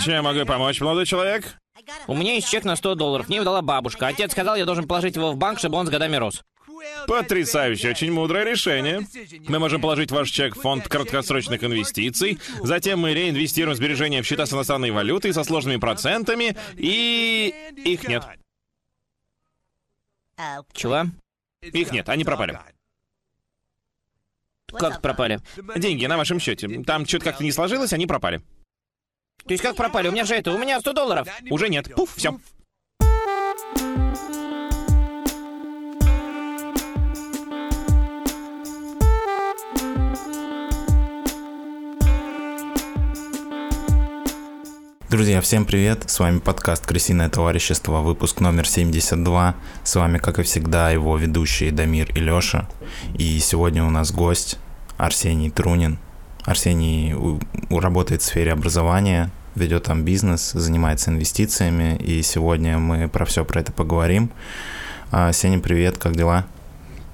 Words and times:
Чем 0.00 0.14
я 0.14 0.22
могу 0.22 0.44
помочь, 0.44 0.80
молодой 0.80 1.06
человек? 1.06 1.56
У 2.06 2.14
меня 2.14 2.34
есть 2.34 2.48
чек 2.48 2.64
на 2.64 2.76
100 2.76 2.94
долларов. 2.94 3.28
Мне 3.28 3.36
его 3.36 3.44
дала 3.44 3.62
бабушка. 3.62 4.06
Отец 4.06 4.32
сказал, 4.32 4.56
я 4.56 4.64
должен 4.64 4.86
положить 4.86 5.16
его 5.16 5.32
в 5.32 5.36
банк, 5.36 5.58
чтобы 5.58 5.76
он 5.76 5.86
с 5.86 5.90
годами 5.90 6.16
рос. 6.16 6.42
Потрясающе, 7.06 7.90
очень 7.90 8.12
мудрое 8.12 8.44
решение. 8.44 9.06
Мы 9.48 9.58
можем 9.58 9.80
положить 9.80 10.10
ваш 10.10 10.30
чек 10.30 10.56
в 10.56 10.60
фонд 10.60 10.88
краткосрочных 10.88 11.62
инвестиций, 11.62 12.38
затем 12.62 13.00
мы 13.00 13.14
реинвестируем 13.14 13.76
сбережения 13.76 14.22
в 14.22 14.26
счета 14.26 14.46
с 14.46 14.52
иностранной 14.52 14.90
валютой 14.90 15.32
со 15.32 15.44
сложными 15.44 15.78
процентами, 15.78 16.56
и... 16.76 17.54
их 17.84 18.08
нет. 18.08 18.24
Чего? 20.72 21.06
Их 21.60 21.92
нет, 21.92 22.08
они 22.08 22.24
пропали. 22.24 22.58
Как 24.66 25.00
пропали? 25.02 25.40
Деньги 25.76 26.06
на 26.06 26.16
вашем 26.16 26.40
счете. 26.40 26.82
Там 26.84 27.06
что-то 27.06 27.26
как-то 27.26 27.44
не 27.44 27.52
сложилось, 27.52 27.92
они 27.92 28.06
пропали. 28.06 28.42
То 29.46 29.52
есть 29.52 29.62
как 29.62 29.74
пропали? 29.74 30.08
У 30.08 30.12
меня 30.12 30.24
же 30.24 30.34
это, 30.34 30.52
у 30.52 30.58
меня 30.58 30.80
100 30.80 30.92
долларов. 30.92 31.28
Уже 31.50 31.68
нет. 31.68 31.92
Пуф, 31.94 32.14
все. 32.16 32.38
Друзья, 45.10 45.42
всем 45.42 45.66
привет! 45.66 46.08
С 46.08 46.20
вами 46.20 46.38
подкаст 46.38 46.86
«Крысиное 46.86 47.28
товарищество», 47.28 47.98
выпуск 48.00 48.40
номер 48.40 48.66
72. 48.66 49.56
С 49.84 49.96
вами, 49.96 50.16
как 50.16 50.38
и 50.38 50.42
всегда, 50.42 50.90
его 50.90 51.18
ведущие 51.18 51.70
Дамир 51.70 52.10
и 52.16 52.20
Лёша. 52.20 52.66
И 53.18 53.38
сегодня 53.40 53.84
у 53.84 53.90
нас 53.90 54.10
гость 54.10 54.58
Арсений 54.96 55.50
Трунин. 55.50 55.98
Арсений 56.44 57.14
работает 57.68 58.22
в 58.22 58.24
сфере 58.24 58.52
образования, 58.52 59.30
ведет 59.54 59.84
там 59.84 60.04
бизнес, 60.04 60.52
занимается 60.52 61.10
инвестициями, 61.10 61.96
и 61.96 62.22
сегодня 62.22 62.78
мы 62.78 63.08
про 63.08 63.24
все 63.24 63.44
про 63.44 63.60
это 63.60 63.72
поговорим. 63.72 64.30
А, 65.10 65.32
Сеня, 65.32 65.58
привет, 65.58 65.98
как 65.98 66.16
дела? 66.16 66.46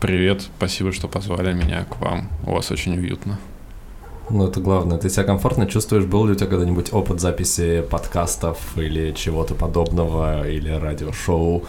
Привет, 0.00 0.42
спасибо, 0.56 0.92
что 0.92 1.08
позвали 1.08 1.52
меня 1.52 1.84
к 1.84 2.00
вам. 2.00 2.28
У 2.46 2.52
вас 2.52 2.70
очень 2.70 2.96
уютно. 2.96 3.38
Ну, 4.30 4.46
это 4.46 4.60
главное. 4.60 4.98
Ты 4.98 5.08
себя 5.08 5.24
комфортно 5.24 5.66
чувствуешь? 5.66 6.04
Был 6.04 6.26
ли 6.26 6.32
у 6.32 6.34
тебя 6.34 6.46
когда-нибудь 6.46 6.92
опыт 6.92 7.20
записи 7.20 7.82
подкастов 7.90 8.76
или 8.76 9.12
чего-то 9.12 9.54
подобного, 9.54 10.48
или 10.48 10.70
радиошоу? 10.70 11.64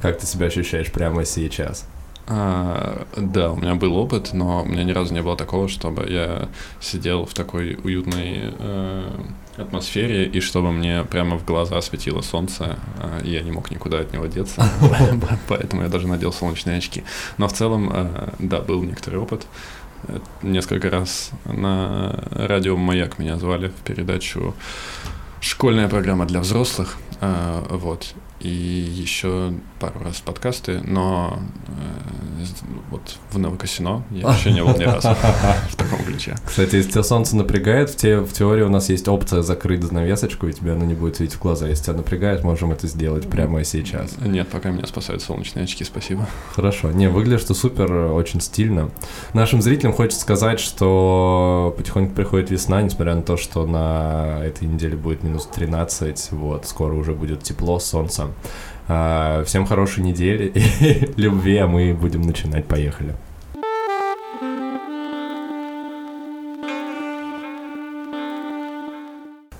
Как 0.00 0.18
ты 0.18 0.26
себя 0.26 0.46
ощущаешь 0.46 0.92
прямо 0.92 1.24
сейчас? 1.24 1.86
А, 2.34 3.06
да, 3.16 3.52
у 3.52 3.56
меня 3.56 3.74
был 3.74 3.94
опыт, 3.96 4.32
но 4.32 4.62
у 4.62 4.64
меня 4.64 4.84
ни 4.84 4.92
разу 4.92 5.12
не 5.12 5.20
было 5.20 5.36
такого, 5.36 5.68
чтобы 5.68 6.08
я 6.08 6.48
сидел 6.80 7.26
в 7.26 7.34
такой 7.34 7.74
уютной 7.74 8.54
э, 8.58 9.10
атмосфере, 9.58 10.24
и 10.24 10.40
чтобы 10.40 10.72
мне 10.72 11.04
прямо 11.04 11.36
в 11.36 11.44
глаза 11.44 11.80
светило 11.82 12.22
солнце, 12.22 12.78
а, 12.98 13.20
и 13.22 13.30
я 13.32 13.42
не 13.42 13.50
мог 13.50 13.70
никуда 13.70 13.98
от 13.98 14.14
него 14.14 14.26
деться, 14.26 14.66
поэтому 15.48 15.82
я 15.82 15.88
даже 15.88 16.08
надел 16.08 16.32
солнечные 16.32 16.78
очки. 16.78 17.04
Но 17.36 17.48
в 17.48 17.52
целом, 17.52 17.90
э, 17.92 18.28
да, 18.38 18.60
был 18.60 18.82
некоторый 18.82 19.16
опыт. 19.16 19.46
Э, 20.08 20.18
Несколько 20.42 20.88
раз 20.88 21.32
на 21.44 22.24
радио 22.30 22.78
«Маяк» 22.78 23.18
меня 23.18 23.36
звали 23.36 23.68
в 23.68 23.84
передачу 23.84 24.54
«Школьная 25.40 25.88
программа 25.90 26.24
для 26.24 26.40
взрослых», 26.40 26.96
э, 27.20 27.62
вот, 27.68 28.14
и 28.40 28.48
еще 28.48 29.52
пару 29.82 30.04
раз 30.04 30.20
подкасты, 30.20 30.80
но 30.84 31.40
э, 31.66 32.44
с- 32.44 32.62
вот 32.90 33.16
в 33.32 33.38
Новокосино 33.38 34.04
я 34.12 34.32
еще 34.38 34.52
не 34.52 34.62
был 34.62 34.76
ни 34.78 34.84
разу 34.84 35.08
в 35.70 35.74
таком 35.76 35.98
ключе. 36.04 36.36
Кстати, 36.46 36.76
если 36.76 36.92
тебя 36.92 37.02
солнце 37.02 37.34
напрягает, 37.36 37.90
в, 37.90 37.96
те, 37.96 38.18
в 38.20 38.32
теории 38.32 38.62
у 38.62 38.68
нас 38.68 38.88
есть 38.90 39.08
опция 39.08 39.42
закрыть 39.42 39.82
занавесочку, 39.82 40.46
и 40.46 40.52
тебе 40.52 40.72
она 40.72 40.84
не 40.86 40.94
будет 40.94 41.16
светить 41.16 41.34
в 41.36 41.40
глаза. 41.42 41.66
Если 41.66 41.84
тебя 41.86 41.96
напрягает, 41.96 42.44
можем 42.44 42.70
это 42.70 42.86
сделать 42.86 43.28
прямо 43.28 43.64
сейчас. 43.64 44.12
Нет, 44.24 44.46
пока 44.48 44.70
меня 44.70 44.86
спасают 44.86 45.20
солнечные 45.22 45.64
очки, 45.64 45.82
спасибо. 45.82 46.28
Хорошо. 46.54 46.92
Не, 46.92 47.08
выглядишь 47.08 47.44
ты 47.44 47.54
супер, 47.54 47.90
очень 47.92 48.40
стильно. 48.40 48.90
Нашим 49.34 49.62
зрителям 49.62 49.94
хочется 49.94 50.20
сказать, 50.20 50.60
что 50.60 51.74
потихоньку 51.76 52.14
приходит 52.14 52.50
весна, 52.50 52.82
несмотря 52.82 53.16
на 53.16 53.22
то, 53.22 53.36
что 53.36 53.66
на 53.66 54.38
этой 54.44 54.68
неделе 54.68 54.96
будет 54.96 55.24
минус 55.24 55.48
13, 55.52 56.30
вот, 56.32 56.66
скоро 56.68 56.94
уже 56.94 57.14
будет 57.14 57.42
тепло, 57.42 57.80
солнце. 57.80 58.28
А, 58.94 59.42
Всем 59.44 59.64
хорошей 59.64 60.04
недели 60.04 60.52
и 60.54 61.20
любви, 61.20 61.56
а 61.56 61.66
мы 61.66 61.94
будем 61.94 62.22
начинать. 62.22 62.66
Поехали. 62.66 63.14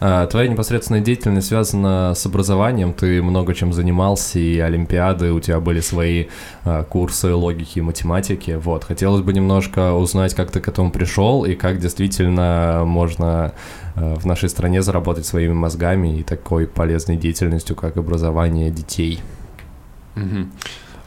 Твоя 0.03 0.49
непосредственная 0.49 1.01
деятельность 1.01 1.47
связана 1.47 2.15
с 2.17 2.27
образованием, 2.27 2.93
ты 2.93 3.23
много 3.23 3.55
чем 3.55 3.73
занимался, 3.73 4.41
и 4.41 4.59
олимпиады, 4.59 5.33
у 5.33 5.39
тебя 5.39 5.61
были 5.61 5.79
свои 5.79 6.27
а, 6.65 6.83
курсы 6.83 7.33
логики 7.33 7.79
и 7.79 7.83
математики, 7.83 8.59
вот. 8.61 8.83
Хотелось 8.83 9.23
бы 9.23 9.33
немножко 9.33 9.93
узнать, 9.93 10.35
как 10.35 10.51
ты 10.51 10.59
к 10.59 10.67
этому 10.67 10.91
пришел, 10.91 11.45
и 11.45 11.55
как 11.55 11.79
действительно 11.79 12.83
можно 12.85 13.53
а, 13.95 14.17
в 14.17 14.27
нашей 14.27 14.49
стране 14.49 14.83
заработать 14.83 15.25
своими 15.25 15.53
мозгами 15.53 16.19
и 16.19 16.23
такой 16.25 16.67
полезной 16.67 17.17
деятельностью, 17.17 17.77
как 17.77 17.97
образование 17.97 18.73
детей. 18.73 19.21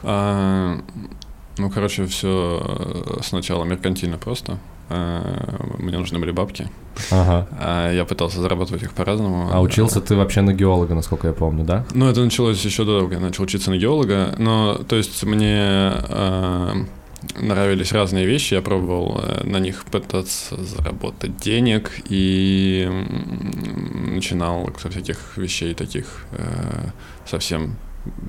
А, 0.02 0.78
Ну, 1.58 1.70
короче, 1.70 2.06
все 2.06 3.18
сначала 3.22 3.64
меркантильно 3.64 4.16
просто. 4.16 4.58
Мне 4.88 5.98
нужны 5.98 6.18
были 6.18 6.30
бабки. 6.30 6.68
Ага. 7.10 7.48
А 7.58 7.92
Я 7.92 8.04
пытался 8.04 8.40
зарабатывать 8.40 8.82
их 8.82 8.92
по-разному. 8.92 9.50
А 9.52 9.60
учился 9.60 10.00
ты 10.00 10.14
вообще 10.16 10.40
на 10.40 10.52
геолога, 10.52 10.94
насколько 10.94 11.26
я 11.28 11.32
помню, 11.32 11.64
да? 11.64 11.84
Ну, 11.92 12.08
это 12.08 12.22
началось 12.22 12.64
еще 12.64 12.84
до 12.84 12.98
того, 12.98 13.08
как 13.08 13.18
я 13.18 13.24
начал 13.24 13.44
учиться 13.44 13.70
на 13.70 13.76
геолога, 13.76 14.34
но, 14.38 14.74
то 14.74 14.96
есть, 14.96 15.24
мне 15.24 15.92
э, 16.08 16.74
нравились 17.34 17.92
разные 17.92 18.26
вещи, 18.26 18.54
я 18.54 18.62
пробовал 18.62 19.20
э, 19.22 19.44
на 19.44 19.58
них 19.58 19.84
пытаться 19.84 20.62
заработать 20.62 21.36
денег 21.36 21.90
и 22.08 22.88
начинал 24.14 24.70
со 24.80 24.90
всяких 24.90 25.36
вещей 25.36 25.74
таких 25.74 26.24
э, 26.32 26.90
совсем 27.26 27.76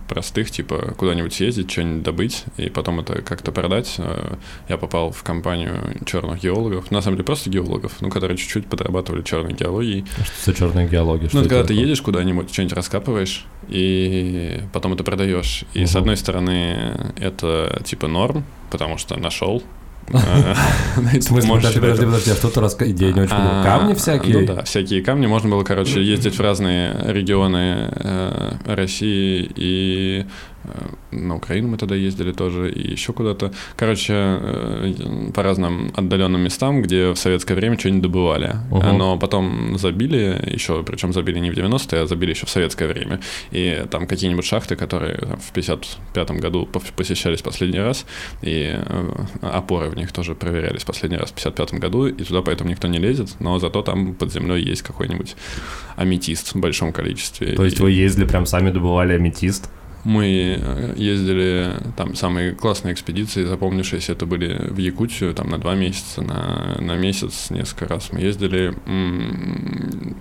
простых, 0.07 0.51
типа 0.51 0.93
куда-нибудь 0.97 1.33
съездить, 1.33 1.69
что-нибудь 1.71 2.03
добыть, 2.03 2.43
и 2.57 2.69
потом 2.69 2.99
это 2.99 3.21
как-то 3.21 3.51
продать. 3.51 3.95
Э, 3.97 4.35
Я 4.69 4.77
попал 4.77 5.11
в 5.11 5.23
компанию 5.23 5.97
черных 6.05 6.41
геологов, 6.41 6.91
на 6.91 7.01
самом 7.01 7.17
деле 7.17 7.25
просто 7.25 7.49
геологов, 7.49 7.93
ну, 8.01 8.09
которые 8.09 8.37
чуть-чуть 8.37 8.67
подрабатывали 8.67 9.21
черной 9.23 9.53
геологией, 9.53 10.05
Что 10.23 10.51
за 10.51 10.57
черная 10.57 10.87
геология? 10.87 11.27
Что 11.29 11.37
ну, 11.37 11.41
это 11.41 11.49
когда 11.49 11.59
это 11.61 11.67
ты 11.69 11.73
такое? 11.73 11.85
едешь 11.85 12.01
куда-нибудь, 12.01 12.51
что-нибудь 12.51 12.73
раскапываешь, 12.73 13.45
и 13.67 14.61
потом 14.73 14.93
это 14.93 15.03
продаешь. 15.03 15.63
И 15.73 15.85
с 15.85 15.91
Мгм. 15.93 15.99
одной 16.01 16.17
стороны, 16.17 17.11
это 17.19 17.81
типа 17.85 18.07
норм, 18.07 18.43
потому 18.71 18.97
что 18.97 19.17
нашел. 19.17 19.63
Э, 20.09 20.53
В 20.95 21.21
смысле, 21.21 21.49
подожди, 21.55 21.79
подожди, 21.79 22.05
подожди, 22.05 22.31
а 22.31 22.35
что 22.35 22.49
ты 22.49 22.59
не 23.13 23.21
очень 23.21 23.31
понимаю. 23.31 23.63
Камни 23.63 23.93
всякие? 23.93 24.39
Ну 24.39 24.45
да, 24.45 24.63
всякие 24.63 25.01
камни. 25.03 25.27
Можно 25.27 25.49
было, 25.49 25.63
короче, 25.63 26.01
ездить 26.03 26.37
в 26.37 26.41
разные 26.41 26.95
регионы 27.07 27.89
э, 27.91 28.51
России 28.65 29.49
и 29.55 30.25
на 31.11 31.35
Украину 31.35 31.69
мы 31.69 31.77
тогда 31.77 31.95
ездили 31.95 32.31
тоже, 32.31 32.71
и 32.71 32.91
еще 32.91 33.13
куда-то. 33.13 33.51
Короче, 33.75 34.13
э, 34.13 35.31
по 35.33 35.43
разным 35.43 35.91
отдаленным 35.95 36.41
местам, 36.41 36.81
где 36.81 37.11
в 37.11 37.15
советское 37.15 37.55
время 37.55 37.77
что-нибудь 37.77 38.03
добывали. 38.03 38.55
Мгм. 38.71 38.97
Но 38.97 39.17
потом 39.17 39.77
забили, 39.77 40.39
еще, 40.53 40.83
причем 40.83 41.13
забили 41.13 41.39
не 41.39 41.51
в 41.51 41.53
90-е, 41.53 42.01
а 42.01 42.07
забили 42.07 42.31
еще 42.31 42.45
в 42.45 42.49
советское 42.49 42.87
время. 42.87 43.19
И 43.51 43.85
там 43.89 44.07
какие-нибудь 44.07 44.45
шахты, 44.45 44.75
которые 44.75 45.17
там, 45.17 45.39
в 45.39 45.51
55 45.51 46.31
году 46.31 46.67
посещались 46.95 47.41
последний 47.41 47.79
раз, 47.79 48.05
и 48.41 48.75
э, 48.75 49.11
опоры 49.41 49.89
в 49.89 49.95
них 49.95 50.11
тоже 50.11 50.35
проверялись 50.35 50.83
последний 50.83 51.17
раз 51.17 51.31
в 51.31 51.33
55 51.33 51.73
году, 51.75 52.07
и 52.07 52.23
туда 52.23 52.41
поэтому 52.41 52.69
никто 52.69 52.87
не 52.87 52.99
лезет, 52.99 53.35
но 53.39 53.59
зато 53.59 53.81
там 53.81 54.13
под 54.13 54.31
землей 54.31 54.63
есть 54.63 54.81
какой-нибудь 54.81 55.35
аметист 55.95 56.55
в 56.55 56.59
большом 56.59 56.93
количестве. 56.93 57.55
То 57.55 57.65
есть 57.65 57.79
И 57.79 57.81
вы 57.81 57.91
ездили, 57.91 58.25
прям 58.25 58.45
сами 58.45 58.71
добывали 58.71 59.13
аметист? 59.13 59.69
Мы 60.07 60.57
э, 60.57 60.93
ездили, 60.95 61.73
там 61.97 62.15
самые 62.15 62.53
классные 62.53 62.93
экспедиции, 62.93 63.43
запомнившиеся, 63.43 64.13
это 64.13 64.25
были 64.25 64.55
в 64.69 64.77
Якутию, 64.77 65.33
там 65.33 65.49
на 65.49 65.57
два 65.57 65.75
месяца, 65.75 66.21
на, 66.21 66.77
на 66.79 66.95
месяц 66.95 67.49
несколько 67.49 67.89
раз 67.89 68.13
мы 68.13 68.21
ездили. 68.21 68.73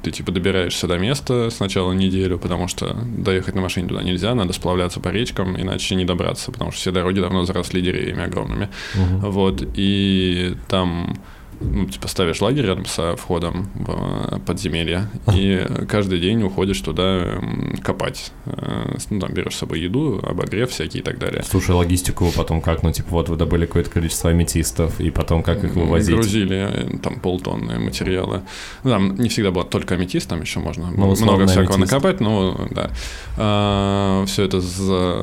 Ты 0.03 0.11
типа 0.11 0.33
добираешься 0.33 0.89
до 0.89 0.99
места 0.99 1.51
сначала 1.51 1.93
неделю, 1.93 2.37
потому 2.37 2.67
что 2.67 2.97
доехать 3.17 3.55
на 3.55 3.61
машине 3.61 3.87
туда 3.87 4.03
нельзя, 4.03 4.35
надо 4.35 4.53
сплавляться 4.53 4.99
по 4.99 5.11
речкам, 5.11 5.57
иначе 5.57 5.95
не 5.95 6.05
добраться, 6.05 6.51
потому 6.51 6.73
что 6.73 6.81
все 6.81 6.91
дороги 6.91 7.21
давно 7.21 7.45
заросли 7.45 7.81
деревьями 7.81 8.25
огромными. 8.25 8.69
Мгм. 8.97 9.31
Вот, 9.31 9.63
и 9.77 10.57
там 10.67 11.17
ну, 11.61 11.87
типа 11.87 12.09
ставишь 12.09 12.41
лагерь 12.41 12.67
рядом 12.67 12.87
со 12.87 13.17
входом 13.17 13.69
в 13.75 14.41
подземелье, 14.47 15.09
и 15.35 15.67
каждый 15.89 16.21
день 16.21 16.43
уходишь 16.43 16.81
туда 16.81 17.41
копать. 17.83 18.33
Э, 18.47 18.97
ну, 19.11 19.21
там 19.21 19.33
берешь 19.33 19.55
с 19.55 19.59
собой 19.59 19.81
еду, 19.81 20.21
обогрев 20.23 20.71
всякий 20.71 20.99
и 20.99 21.03
так 21.03 21.19
далее. 21.19 21.43
Слушай, 21.49 21.73
логистику 21.73 22.31
потом 22.37 22.61
как? 22.61 22.83
Ну, 22.83 22.93
типа, 22.93 23.09
вот 23.11 23.29
вы 23.29 23.37
добыли 23.37 23.67
какое-то 23.67 23.91
количество 23.91 24.31
аметистов, 24.31 25.01
и 25.01 25.11
потом 25.11 25.43
как 25.43 25.65
их 25.65 25.75
вывозить? 25.75 26.15
Грузили 26.15 26.69
э, 26.71 26.99
там 26.99 27.21
полтонны 27.21 27.79
материала. 27.79 28.43
Ну, 28.85 28.91
там 28.91 29.15
не 29.17 29.29
всегда 29.29 29.51
было 29.51 29.65
только 29.65 29.95
аметист, 29.95 30.29
там 30.29 30.41
еще 30.41 30.61
можно 30.61 30.91
ну, 30.91 31.15
много 31.17 31.47
всякого 31.47 31.77
аметист. 31.77 31.93
накопать, 31.93 32.21
но 32.21 32.69
да. 32.71 32.91
А, 33.37 34.25
все 34.27 34.45
это 34.45 34.59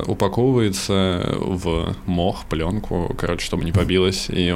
упаковывается 0.06 1.36
в 1.38 1.94
мох, 2.06 2.46
пленку, 2.46 3.14
короче, 3.16 3.44
чтобы 3.44 3.64
не 3.64 3.72
побилось, 3.72 4.26
и 4.28 4.54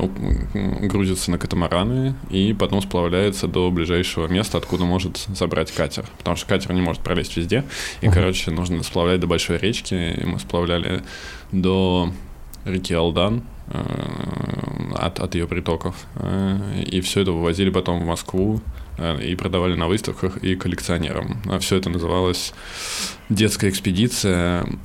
грузится 0.82 1.30
на 1.30 1.38
катамараны, 1.68 2.14
и 2.30 2.52
потом 2.52 2.80
сплавляется 2.82 3.46
до 3.46 3.70
ближайшего 3.70 4.26
места, 4.26 4.58
откуда 4.58 4.84
может 4.84 5.26
забрать 5.28 5.72
катер. 5.72 6.06
Потому 6.18 6.36
что 6.36 6.46
катер 6.46 6.72
не 6.72 6.80
может 6.80 7.02
пролезть 7.02 7.36
везде, 7.36 7.64
и, 8.00 8.06
uh-huh. 8.06 8.12
короче, 8.12 8.50
нужно 8.50 8.82
сплавлять 8.82 9.20
до 9.20 9.26
большой 9.26 9.58
речки, 9.58 9.94
и 9.94 10.24
мы 10.24 10.38
сплавляли 10.38 11.02
до 11.52 12.10
реки 12.64 12.94
Алдан, 12.94 13.42
э, 13.68 13.82
от, 14.96 15.20
от 15.20 15.34
ее 15.34 15.46
притоков. 15.46 15.94
Э, 16.16 16.82
и 16.84 17.00
все 17.00 17.20
это 17.20 17.32
вывозили 17.32 17.70
потом 17.70 18.00
в 18.00 18.06
Москву 18.06 18.60
и 19.20 19.34
продавали 19.34 19.74
на 19.74 19.88
выставках 19.88 20.38
и 20.38 20.54
коллекционерам. 20.56 21.40
А 21.46 21.58
все 21.58 21.76
это 21.76 21.90
называлось 21.90 22.52
детская 23.28 23.70
экспедиция, 23.70 24.66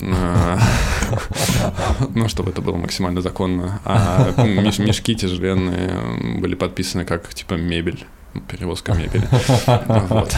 ну, 2.14 2.28
чтобы 2.28 2.50
это 2.50 2.60
было 2.62 2.76
максимально 2.76 3.20
законно. 3.20 3.80
А 3.84 4.32
мешки 4.44 5.14
тяжеленные 5.14 6.38
были 6.40 6.54
подписаны 6.54 7.04
как, 7.04 7.32
типа, 7.34 7.54
мебель 7.54 8.04
перевозка 8.48 8.92
мебели. 8.92 9.28
Вот. 10.14 10.34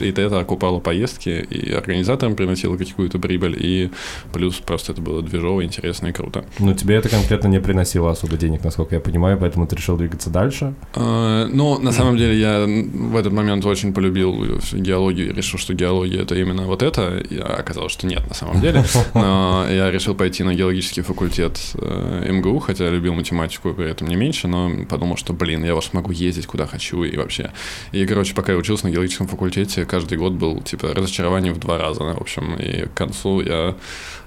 И 0.00 0.10
это 0.10 0.38
окупало 0.38 0.80
поездки, 0.80 1.28
и 1.28 1.72
организаторам 1.72 2.34
приносило 2.34 2.76
какую-то 2.76 3.18
прибыль, 3.18 3.56
и 3.58 3.90
плюс 4.32 4.56
просто 4.56 4.92
это 4.92 5.00
было 5.00 5.22
движово, 5.22 5.64
интересно 5.64 6.08
и 6.08 6.12
круто. 6.12 6.44
Ну, 6.58 6.74
тебе 6.74 6.96
это 6.96 7.08
конкретно 7.08 7.48
не 7.48 7.60
приносило 7.60 8.10
особо 8.10 8.36
денег, 8.36 8.64
насколько 8.64 8.94
я 8.94 9.00
понимаю, 9.00 9.38
поэтому 9.38 9.66
ты 9.66 9.76
решил 9.76 9.96
двигаться 9.96 10.30
дальше? 10.30 10.74
А, 10.94 11.46
ну, 11.46 11.78
на 11.78 11.92
самом 11.92 12.16
деле, 12.16 12.38
я 12.38 12.66
в 12.66 13.16
этот 13.16 13.32
момент 13.32 13.64
очень 13.64 13.92
полюбил 13.92 14.60
геологию, 14.72 15.34
решил, 15.34 15.58
что 15.58 15.74
геология— 15.74 16.22
это 16.22 16.34
именно 16.34 16.66
вот 16.66 16.82
это, 16.82 17.18
и 17.18 17.38
оказалось, 17.38 17.92
что 17.92 18.06
нет 18.06 18.26
на 18.28 18.34
самом 18.34 18.60
деле. 18.60 18.84
Но 19.14 19.66
я 19.68 19.90
решил 19.90 20.14
пойти 20.14 20.42
на 20.42 20.54
геологический 20.54 21.02
факультет 21.02 21.58
э, 21.74 22.30
МГУ, 22.32 22.58
хотя 22.60 22.88
любил 22.88 23.14
математику 23.14 23.72
при 23.72 23.90
этом 23.90 24.08
не 24.08 24.16
меньше, 24.16 24.48
но 24.48 24.70
подумал, 24.88 25.16
что, 25.16 25.32
блин, 25.32 25.64
я 25.64 25.74
вас 25.74 25.92
могу 25.92 26.12
ездить 26.12 26.46
куда 26.46 26.66
хочу, 26.66 27.04
и 27.04 27.16
вообще. 27.22 27.52
И, 27.92 28.06
короче, 28.06 28.34
пока 28.34 28.52
я 28.52 28.58
учился 28.58 28.86
на 28.86 28.90
геологическом 28.90 29.26
факультете, 29.26 29.84
каждый 29.84 30.18
год 30.18 30.32
был, 30.32 30.60
типа, 30.62 30.94
разочарование 30.94 31.52
в 31.52 31.58
два 31.58 31.78
раза, 31.78 32.02
в 32.02 32.20
общем, 32.20 32.56
и 32.56 32.86
к 32.86 32.94
концу 32.94 33.40
я 33.40 33.76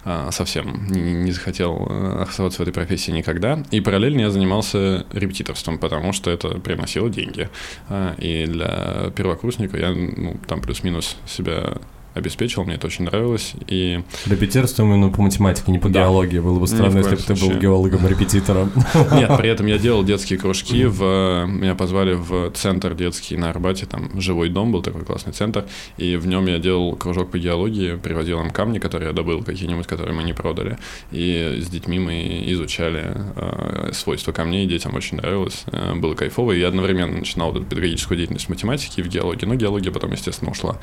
а, 0.05 0.31
совсем 0.31 0.87
не, 0.89 1.31
захотел 1.31 1.87
э, 1.89 2.23
оставаться 2.23 2.59
в 2.59 2.61
этой 2.63 2.73
профессии 2.73 3.11
никогда. 3.11 3.63
И 3.71 3.79
параллельно 3.79 4.21
я 4.21 4.31
занимался 4.31 5.05
репетиторством, 5.13 5.77
потому 5.77 6.11
что 6.11 6.29
это 6.29 6.49
приносило 6.59 7.09
деньги. 7.09 7.49
А, 7.87 8.13
и 8.17 8.45
для 8.45 9.11
первокурсника 9.15 9.77
я, 9.77 9.91
ну, 9.91 10.37
там 10.45 10.61
плюс-минус 10.61 11.15
себя 11.25 11.77
обеспечил, 12.13 12.63
мне 12.63 12.75
это 12.75 12.87
очень 12.87 13.05
нравилось. 13.05 13.53
И... 13.67 14.01
Репетирство 14.25 14.83
именно 14.83 15.09
по 15.09 15.21
математике, 15.21 15.71
не 15.71 15.79
по 15.79 15.89
да. 15.89 16.01
геологии. 16.01 16.39
Было 16.39 16.59
бы 16.59 16.67
странно, 16.67 16.97
если 16.97 17.15
бы 17.15 17.21
ты 17.21 17.33
был 17.35 17.51
геологом-репетитором. 17.59 18.71
Нет, 19.13 19.37
при 19.37 19.49
этом 19.49 19.65
я 19.65 19.77
делал 19.77 20.03
детские 20.03 20.39
кружки. 20.39 20.85
В... 20.85 21.45
Меня 21.47 21.75
позвали 21.75 22.13
в 22.13 22.51
центр 22.51 22.93
детский 22.95 23.37
на 23.37 23.49
Арбате, 23.49 23.85
там 23.85 24.19
живой 24.19 24.49
дом 24.49 24.71
был 24.71 24.81
такой 24.81 25.03
классный 25.03 25.33
центр, 25.33 25.65
и 25.97 26.15
в 26.15 26.27
нем 26.27 26.45
я 26.47 26.59
делал 26.59 26.95
кружок 26.95 27.31
по 27.31 27.37
геологии, 27.37 27.95
привозил 27.95 28.39
им 28.41 28.51
камни, 28.51 28.79
которые 28.79 29.09
я 29.09 29.13
добыл, 29.13 29.43
какие-нибудь, 29.43 29.87
которые 29.87 30.15
мы 30.15 30.23
не 30.23 30.33
продали, 30.33 30.77
и 31.11 31.59
с 31.61 31.67
детьми 31.67 31.99
мы 31.99 32.43
изучали 32.47 33.11
э, 33.35 33.91
свойства 33.93 34.31
камней, 34.31 34.65
детям 34.67 34.95
очень 34.95 35.17
нравилось, 35.17 35.63
э, 35.67 35.93
было 35.95 36.15
кайфово, 36.15 36.53
и 36.53 36.59
я 36.59 36.67
одновременно 36.67 37.17
начинал 37.17 37.53
педагогическую 37.53 38.17
деятельность 38.17 38.45
в 38.45 38.49
математике 38.49 39.01
и 39.01 39.03
в 39.03 39.07
геологии, 39.07 39.45
но 39.45 39.55
геология 39.55 39.91
потом, 39.91 40.11
естественно, 40.11 40.51
ушла 40.51 40.79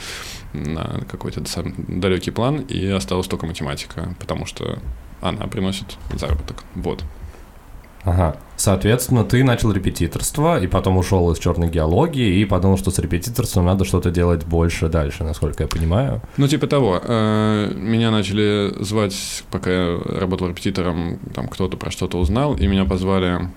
на 0.52 1.00
какой-то 1.20 1.42
далекий 1.88 2.30
план, 2.30 2.60
и 2.62 2.86
осталась 2.86 3.26
только 3.26 3.46
математика, 3.46 4.14
потому 4.18 4.46
что 4.46 4.78
она 5.20 5.46
приносит 5.46 5.98
заработок. 6.14 6.64
Вот. 6.74 7.04
Ага. 8.04 8.36
Соответственно, 8.56 9.24
ты 9.24 9.44
начал 9.44 9.72
репетиторство, 9.72 10.58
и 10.58 10.66
потом 10.66 10.96
ушел 10.96 11.30
из 11.32 11.38
черной 11.38 11.68
геологии, 11.68 12.40
и 12.40 12.44
подумал, 12.44 12.78
что 12.78 12.90
с 12.90 12.98
репетиторством 12.98 13.66
надо 13.66 13.84
что-то 13.84 14.10
делать 14.10 14.44
больше 14.44 14.88
дальше, 14.88 15.24
насколько 15.24 15.64
я 15.64 15.68
понимаю. 15.68 16.22
Ну, 16.36 16.48
типа 16.48 16.66
того. 16.66 17.00
Э, 17.02 17.72
меня 17.74 18.10
начали 18.10 18.72
звать, 18.82 19.44
пока 19.50 19.70
я 19.70 19.98
работал 19.98 20.48
репетитором, 20.48 21.18
там 21.34 21.48
кто-то 21.48 21.76
про 21.76 21.90
что-то 21.90 22.18
узнал, 22.18 22.56
и 22.56 22.66
меня 22.66 22.84
позвали 22.84 23.50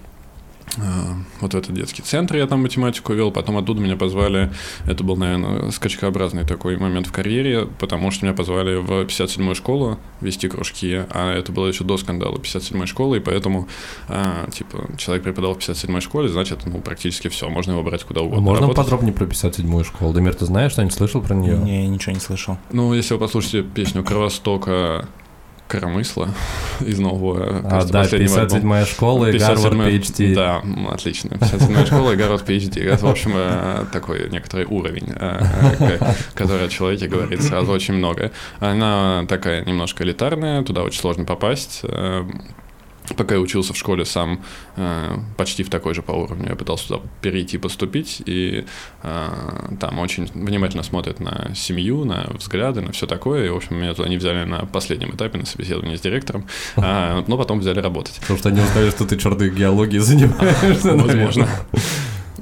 вот 1.41 1.53
в 1.53 1.57
этот 1.57 1.73
детский 1.73 2.01
центр 2.01 2.37
я 2.37 2.47
там 2.47 2.61
математику 2.61 3.13
вел, 3.13 3.31
потом 3.31 3.57
оттуда 3.57 3.81
меня 3.81 3.95
позвали, 3.95 4.51
это 4.85 5.03
был, 5.03 5.15
наверное, 5.15 5.71
скачкообразный 5.71 6.45
такой 6.45 6.77
момент 6.77 7.07
в 7.07 7.11
карьере, 7.11 7.67
потому 7.79 8.11
что 8.11 8.25
меня 8.25 8.35
позвали 8.35 8.75
в 8.75 8.91
57-ю 9.03 9.55
школу 9.55 9.99
вести 10.21 10.47
кружки, 10.47 11.03
а 11.09 11.33
это 11.33 11.51
было 11.51 11.67
еще 11.67 11.83
до 11.83 11.97
скандала 11.97 12.37
57-й 12.37 12.87
школы, 12.87 13.17
и 13.17 13.19
поэтому, 13.19 13.67
а, 14.07 14.49
типа, 14.49 14.89
человек 14.97 15.23
преподавал 15.23 15.55
в 15.55 15.59
57-й 15.59 16.01
школе, 16.01 16.29
значит, 16.29 16.65
ну, 16.65 16.79
практически 16.79 17.27
все, 17.27 17.49
можно 17.49 17.71
его 17.71 17.83
брать 17.83 18.03
куда 18.03 18.21
угодно. 18.21 18.41
Можно 18.41 18.67
работать. 18.67 18.83
подробнее 18.83 19.13
про 19.13 19.25
57-ю 19.25 19.83
школу? 19.83 20.13
Дамир, 20.13 20.33
ты 20.33 20.45
знаешь 20.45 20.71
что-нибудь, 20.71 20.95
слышал 20.95 21.21
про 21.21 21.35
нее? 21.35 21.57
Не, 21.57 21.87
ничего 21.87 22.13
не 22.13 22.19
слышал. 22.19 22.57
Ну, 22.71 22.93
если 22.93 23.13
вы 23.13 23.19
послушаете 23.19 23.63
песню 23.63 24.03
«Кровостока», 24.03 25.07
коромысла 25.73 26.29
из 26.81 26.99
нового. 26.99 27.61
А, 27.63 27.83
да, 27.85 28.03
57-я 28.03 28.85
школа 28.85 29.31
и 29.31 29.39
Гарвард 29.39 29.73
PhD. 29.73 30.35
Да, 30.35 30.61
отлично. 30.91 31.29
57-я 31.29 31.85
школа 31.87 32.11
и 32.11 32.15
Гарвард 32.15 32.47
PhD. 32.47 32.83
Это, 32.83 33.05
в 33.07 33.09
общем, 33.09 33.31
э, 33.35 33.85
такой 33.91 34.29
некоторый 34.29 34.65
уровень, 34.65 35.11
э, 35.15 36.13
который 36.35 36.67
о 36.67 36.69
человеке 36.69 37.07
говорит 37.07 37.41
сразу 37.41 37.71
очень 37.71 37.95
много. 37.95 38.31
Она 38.59 39.25
такая 39.27 39.65
немножко 39.65 40.03
элитарная, 40.03 40.61
туда 40.61 40.83
очень 40.83 40.99
сложно 40.99 41.25
попасть 41.25 41.79
э, 41.81 42.23
пока 43.17 43.35
я 43.35 43.41
учился 43.41 43.73
в 43.73 43.77
школе 43.77 44.05
сам 44.05 44.43
э, 44.75 45.17
почти 45.37 45.63
в 45.63 45.69
такой 45.69 45.93
же 45.93 46.01
по 46.01 46.11
уровню, 46.11 46.49
я 46.49 46.55
пытался 46.55 46.87
туда 46.87 47.01
перейти, 47.21 47.57
поступить, 47.57 48.21
и 48.25 48.65
э, 49.03 49.75
там 49.79 49.99
очень 49.99 50.29
внимательно 50.33 50.83
смотрят 50.83 51.19
на 51.19 51.51
семью, 51.55 52.05
на 52.05 52.27
взгляды, 52.33 52.81
на 52.81 52.91
все 52.91 53.07
такое, 53.07 53.45
и, 53.45 53.49
в 53.49 53.55
общем, 53.55 53.77
меня 53.77 53.93
туда 53.93 54.09
не 54.09 54.17
взяли 54.17 54.43
на 54.45 54.65
последнем 54.65 55.11
этапе, 55.11 55.37
на 55.37 55.45
собеседовании 55.45 55.95
с 55.95 56.01
директором, 56.01 56.47
а, 56.77 57.23
но 57.27 57.37
потом 57.37 57.59
взяли 57.59 57.79
работать. 57.79 58.19
Потому 58.21 58.39
что 58.39 58.49
они 58.49 58.61
узнали, 58.61 58.89
что 58.89 59.05
ты 59.05 59.17
черной 59.17 59.49
геологией 59.49 59.99
занимаешься, 59.99 60.95
Возможно. 60.95 61.47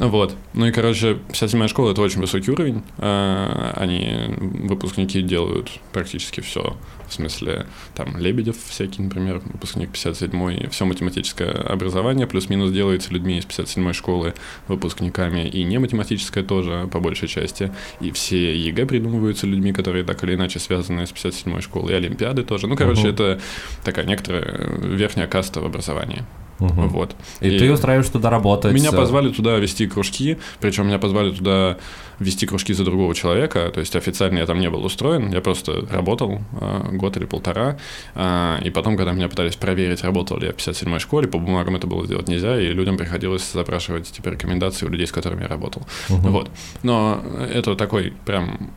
Вот. 0.01 0.35
Ну 0.55 0.65
и, 0.65 0.71
короче, 0.71 1.19
57-я 1.29 1.67
школа— 1.67 1.91
это 1.93 2.01
очень 2.01 2.21
высокий 2.21 2.49
уровень. 2.49 2.81
А, 2.97 3.73
они, 3.77 4.33
выпускники, 4.37 5.21
делают 5.21 5.69
практически 5.93 6.41
все. 6.41 6.75
В 7.07 7.13
смысле, 7.13 7.67
там, 7.93 8.17
Лебедев 8.17 8.55
всякий, 8.65 9.03
например, 9.03 9.41
выпускник 9.45 9.91
57-й, 9.91 10.69
все 10.69 10.85
математическое 10.85 11.51
образование 11.51 12.25
плюс-минус 12.25 12.71
делается 12.71 13.13
людьми 13.13 13.37
из 13.37 13.45
57-й 13.45 13.93
школы, 13.93 14.33
выпускниками, 14.67 15.47
и 15.47 15.63
не 15.63 15.77
математическое 15.77 16.41
тоже, 16.41 16.89
по 16.91 16.99
большей 16.99 17.27
части. 17.27 17.71
И 17.99 18.09
все 18.09 18.57
ЕГЭ 18.57 18.87
придумываются 18.87 19.45
людьми, 19.45 19.71
которые 19.71 20.03
так 20.03 20.23
или 20.23 20.33
иначе 20.33 20.57
связаны 20.57 21.05
с 21.05 21.11
57-й 21.11 21.61
школой, 21.61 21.91
и 21.91 21.95
Олимпиады 21.95 22.43
тоже. 22.43 22.65
Ну, 22.65 22.75
короче, 22.75 23.09
uh-huh. 23.09 23.13
это 23.13 23.41
такая 23.83 24.05
некоторая 24.05 24.79
верхняя 24.79 25.27
каста 25.27 25.61
в 25.61 25.65
образовании. 25.65 26.23
Угу. 26.61 26.87
Вот. 26.89 27.15
И, 27.39 27.49
и 27.49 27.59
ты 27.59 27.71
устраиваешь 27.71 28.07
туда 28.07 28.29
работать? 28.29 28.73
Меня 28.73 28.91
позвали 28.91 29.29
туда 29.29 29.57
вести 29.57 29.87
кружки, 29.87 30.37
причем 30.59 30.87
меня 30.87 30.99
позвали 30.99 31.31
туда 31.31 31.77
вести 32.19 32.45
кружки 32.45 32.73
за 32.73 32.85
другого 32.85 33.15
человека, 33.15 33.71
то 33.73 33.79
есть 33.79 33.95
официально 33.95 34.37
я 34.37 34.45
там 34.45 34.59
не 34.59 34.69
был 34.69 34.85
устроен, 34.85 35.31
я 35.31 35.41
просто 35.41 35.87
работал 35.89 36.39
э, 36.59 36.89
год 36.93 37.17
или 37.17 37.25
полтора, 37.25 37.79
э, 38.13 38.59
и 38.63 38.69
потом, 38.69 38.95
когда 38.95 39.11
меня 39.11 39.27
пытались 39.27 39.55
проверить, 39.55 40.03
работал 40.03 40.37
ли 40.37 40.47
я 40.47 40.53
в 40.53 40.57
57-й 40.57 40.99
школе, 40.99 41.27
по 41.27 41.39
бумагам 41.39 41.75
это 41.75 41.87
было 41.87 42.05
сделать 42.05 42.27
нельзя, 42.27 42.59
и 42.61 42.67
людям 42.67 42.97
приходилось 42.97 43.51
запрашивать 43.51 44.11
типа 44.11 44.29
рекомендации 44.29 44.85
у 44.85 44.89
людей, 44.89 45.07
с 45.07 45.11
которыми 45.11 45.41
я 45.41 45.47
работал. 45.47 45.81
Угу. 46.09 46.29
Вот. 46.29 46.51
Но 46.83 47.23
это 47.51 47.75
такой 47.75 48.13
прям 48.25 48.71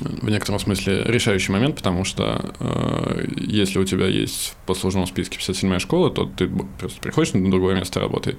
в 0.00 0.28
некотором 0.28 0.58
смысле 0.58 1.02
решающий 1.04 1.52
момент, 1.52 1.76
потому 1.76 2.04
что 2.04 2.54
э, 2.58 3.26
если 3.36 3.78
у 3.78 3.84
тебя 3.84 4.06
есть 4.06 4.50
в 4.50 4.66
послужном 4.66 5.06
списке 5.06 5.38
57-я 5.38 5.78
школа, 5.78 6.10
то 6.10 6.26
ты 6.26 6.48
просто 6.78 7.00
приходишь 7.00 7.32
на 7.32 7.50
другое 7.50 7.74
место 7.74 8.00
работы, 8.00 8.36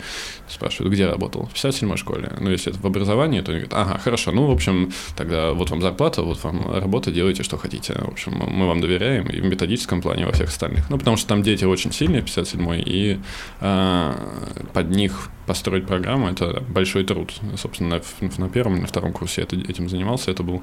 спрашивают, 0.48 0.94
где 0.94 1.08
работал? 1.08 1.48
В 1.48 1.54
57-й 1.54 1.98
школе. 1.98 2.32
Ну, 2.40 2.50
если 2.50 2.72
это 2.72 2.82
в 2.82 2.86
образовании, 2.86 3.42
то 3.42 3.52
они 3.52 3.62
говорят, 3.62 3.74
ага, 3.74 4.00
хорошо, 4.00 4.32
ну, 4.32 4.48
в 4.48 4.52
общем, 4.52 4.92
тогда 5.16 5.54
вот 5.54 5.70
вам 5.70 5.82
зарплата, 5.82 6.22
вот 6.22 6.44
вам 6.44 6.74
работа, 6.74 7.12
делайте, 7.12 7.44
что 7.44 7.58
хотите. 7.58 7.94
В 7.94 8.10
общем, 8.10 8.34
мы 8.34 8.68
вам 8.68 8.82
доверяем 8.82 9.28
и 9.28 9.40
в 9.40 9.46
методическом 9.46 10.02
плане, 10.02 10.24
и 10.24 10.26
во 10.26 10.32
всех 10.32 10.50
остальных. 10.50 10.90
Ну, 10.90 10.98
потому 10.98 11.18
что 11.18 11.28
там 11.28 11.44
дети 11.44 11.66
очень 11.66 11.92
сильные, 11.92 12.22
57-й, 12.22 12.82
и 12.86 13.20
э, 13.62 14.14
под 14.74 14.90
них 14.90 15.30
построить 15.46 15.88
программу– 15.88 16.30
это 16.30 16.64
большой 16.68 17.04
труд. 17.06 17.34
Собственно, 17.56 18.02
на, 18.22 18.28
на 18.38 18.50
первом, 18.50 18.82
на 18.82 18.88
втором 18.88 19.14
курсе 19.14 19.42
это, 19.42 19.56
этим 19.56 19.90
занимался, 19.90 20.30
это 20.30 20.44
был 20.44 20.62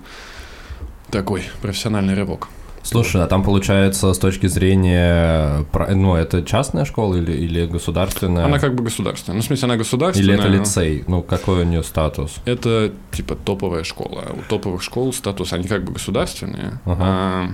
такой 1.15 1.45
профессиональный 1.63 2.15
рывок. 2.15 2.49
Слушай, 2.83 3.23
а 3.23 3.27
там 3.27 3.43
получается 3.43 4.13
с 4.13 4.19
точки 4.19 4.47
зрения, 4.47 5.65
ну, 5.89 6.17
это 6.17 6.43
частная 6.43 6.85
школа 6.85 7.15
или, 7.15 7.33
или 7.33 7.67
государственная? 7.67 8.45
Она 8.45 8.59
как 8.59 8.75
бы 8.75 8.83
государственная. 8.83 9.37
Ну, 9.37 9.43
в 9.43 9.47
смысле, 9.47 9.67
она 9.67 9.77
государственная. 9.77 10.37
Или 10.37 10.45
это 10.45 10.49
лицей? 10.49 11.05
Ну, 11.07 11.23
какой 11.23 11.63
у 11.63 11.65
нее 11.65 11.83
статус? 11.83 12.37
Это 12.45 12.93
типа 13.13 13.37
топовая 13.37 13.85
школа. 13.85 14.25
У 14.33 14.43
топовых 14.49 14.83
школ 14.83 15.13
статус, 15.13 15.53
они 15.53 15.67
как 15.67 15.85
бы 15.85 15.93
государственные, 15.93 16.81
ага. 16.85 16.99
а, 17.01 17.49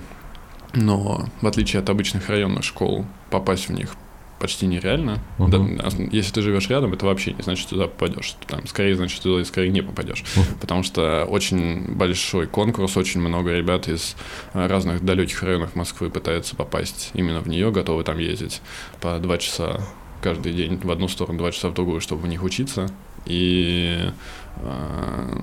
но 0.73 1.27
в 1.41 1.47
отличие 1.47 1.81
от 1.81 1.91
обычных 1.91 2.29
районных 2.29 2.65
школ, 2.65 3.05
попасть 3.31 3.69
в 3.69 3.73
них 3.73 3.95
почти 4.41 4.67
нереально. 4.67 5.23
Uh-huh. 5.39 5.49
Да, 5.49 5.59
а 5.87 5.91
если 6.11 6.33
ты 6.33 6.43
живешь 6.43 6.69
рядом, 6.69 6.93
это 6.93 7.07
вообще 7.07 7.33
не 7.33 7.43
значит, 7.43 7.63
что 7.63 7.77
туда 7.77 7.87
попадешь. 7.87 8.35
Там, 8.47 8.67
скорее, 8.67 8.97
значит, 8.97 9.23
туда 9.23 9.45
скорее 9.45 9.69
не 9.69 9.83
попадешь. 9.83 10.25
Uh-huh. 10.35 10.61
Потому 10.61 10.83
что 10.83 11.27
очень 11.27 11.95
большой 11.95 12.47
конкурс, 12.47 12.97
очень 12.97 13.21
много 13.21 13.53
ребят 13.53 13.87
из 13.87 14.17
э, 14.55 14.67
разных 14.67 15.05
далеких 15.05 15.43
районов 15.43 15.77
Москвы 15.77 16.11
пытаются 16.11 16.57
попасть 16.57 17.11
именно 17.15 17.41
в 17.41 17.49
нее, 17.49 17.71
готовы 17.71 18.03
там 18.03 18.19
ездить 18.19 18.63
по 19.01 19.19
два 19.19 19.39
часа 19.39 19.81
каждый 20.23 20.53
день 20.53 20.79
в 20.83 20.91
одну 20.91 21.09
сторону, 21.09 21.39
два 21.39 21.53
часа 21.53 21.69
в 21.69 21.75
другую, 21.75 22.01
чтобы 22.01 22.23
в 22.23 22.27
них 22.27 22.43
учиться. 22.43 22.91
И 23.27 24.11
э, 24.57 25.41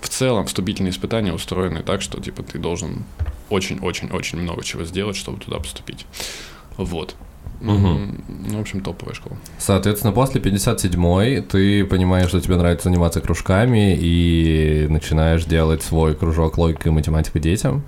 в 0.00 0.08
целом 0.08 0.46
вступительные 0.46 0.90
испытания 0.90 1.32
устроены 1.32 1.82
так, 1.82 2.00
что 2.02 2.20
типа 2.20 2.42
ты 2.42 2.58
должен 2.58 3.04
очень-очень-очень 3.50 4.38
много 4.38 4.62
чего 4.64 4.84
сделать, 4.84 5.16
чтобы 5.16 5.40
туда 5.40 5.58
поступить. 5.58 6.06
Вот. 6.84 7.14
Угу. 7.60 7.68
Ну, 7.68 8.56
в 8.56 8.60
общем, 8.60 8.80
топовая 8.80 9.14
школа. 9.14 9.36
Соответственно, 9.58 10.12
после 10.12 10.40
57-й 10.40 11.42
ты 11.42 11.84
понимаешь, 11.84 12.28
что 12.28 12.40
тебе 12.40 12.56
нравится 12.56 12.88
заниматься 12.88 13.20
кружками 13.20 13.96
и 14.00 14.86
начинаешь 14.88 15.44
делать 15.44 15.82
свой 15.82 16.14
кружок 16.14 16.56
логика 16.56 16.88
и 16.88 16.92
математика 16.92 17.38
детям? 17.38 17.82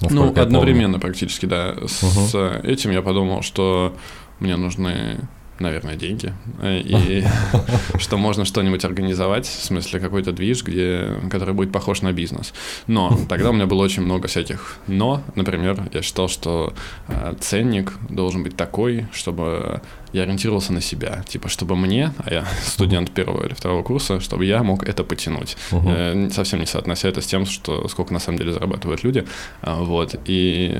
Ну, 0.00 0.28
одновременно 0.30 0.94
помню. 0.94 1.00
практически, 1.00 1.44
да. 1.44 1.74
С 1.86 2.34
угу. 2.34 2.66
этим 2.66 2.90
я 2.92 3.02
подумал, 3.02 3.42
что 3.42 3.94
мне 4.38 4.56
нужны 4.56 5.20
наверное, 5.60 5.94
деньги, 5.94 6.32
и 6.62 7.24
что 7.98 8.16
можно 8.16 8.44
что-нибудь 8.44 8.84
организовать, 8.84 9.46
в 9.46 9.62
смысле 9.62 10.00
какой-то 10.00 10.32
движ, 10.32 10.64
где, 10.64 11.14
который 11.30 11.54
будет 11.54 11.70
похож 11.70 12.02
на 12.02 12.12
бизнес. 12.12 12.52
Но 12.86 13.18
тогда 13.28 13.50
у 13.50 13.52
меня 13.52 13.66
было 13.66 13.82
очень 13.82 14.02
много 14.02 14.26
всяких 14.26 14.78
«но». 14.86 15.22
Например, 15.34 15.88
я 15.92 16.02
считал, 16.02 16.28
что 16.28 16.72
э, 17.08 17.34
ценник 17.40 17.92
должен 18.08 18.42
быть 18.42 18.56
такой, 18.56 19.06
чтобы 19.12 19.82
я 20.12 20.22
ориентировался 20.22 20.72
на 20.72 20.80
себя. 20.80 21.22
Типа, 21.28 21.48
чтобы 21.48 21.76
мне, 21.76 22.12
а 22.18 22.32
я 22.32 22.44
студент 22.64 23.10
первого 23.10 23.46
или 23.46 23.54
второго 23.54 23.82
курса, 23.82 24.20
чтобы 24.20 24.44
я 24.44 24.62
мог 24.62 24.82
это 24.82 25.04
потянуть. 25.04 25.56
Uh-huh. 25.70 26.30
Совсем 26.32 26.60
не 26.60 26.66
соотнося 26.66 27.08
это 27.08 27.20
с 27.20 27.26
тем, 27.26 27.46
что 27.46 27.86
сколько 27.88 28.12
на 28.12 28.18
самом 28.18 28.38
деле 28.38 28.52
зарабатывают 28.52 29.04
люди. 29.04 29.26
А, 29.62 29.82
вот. 29.82 30.16
И 30.24 30.74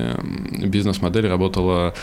бизнес-модель 0.63 1.27
работала 1.27 1.93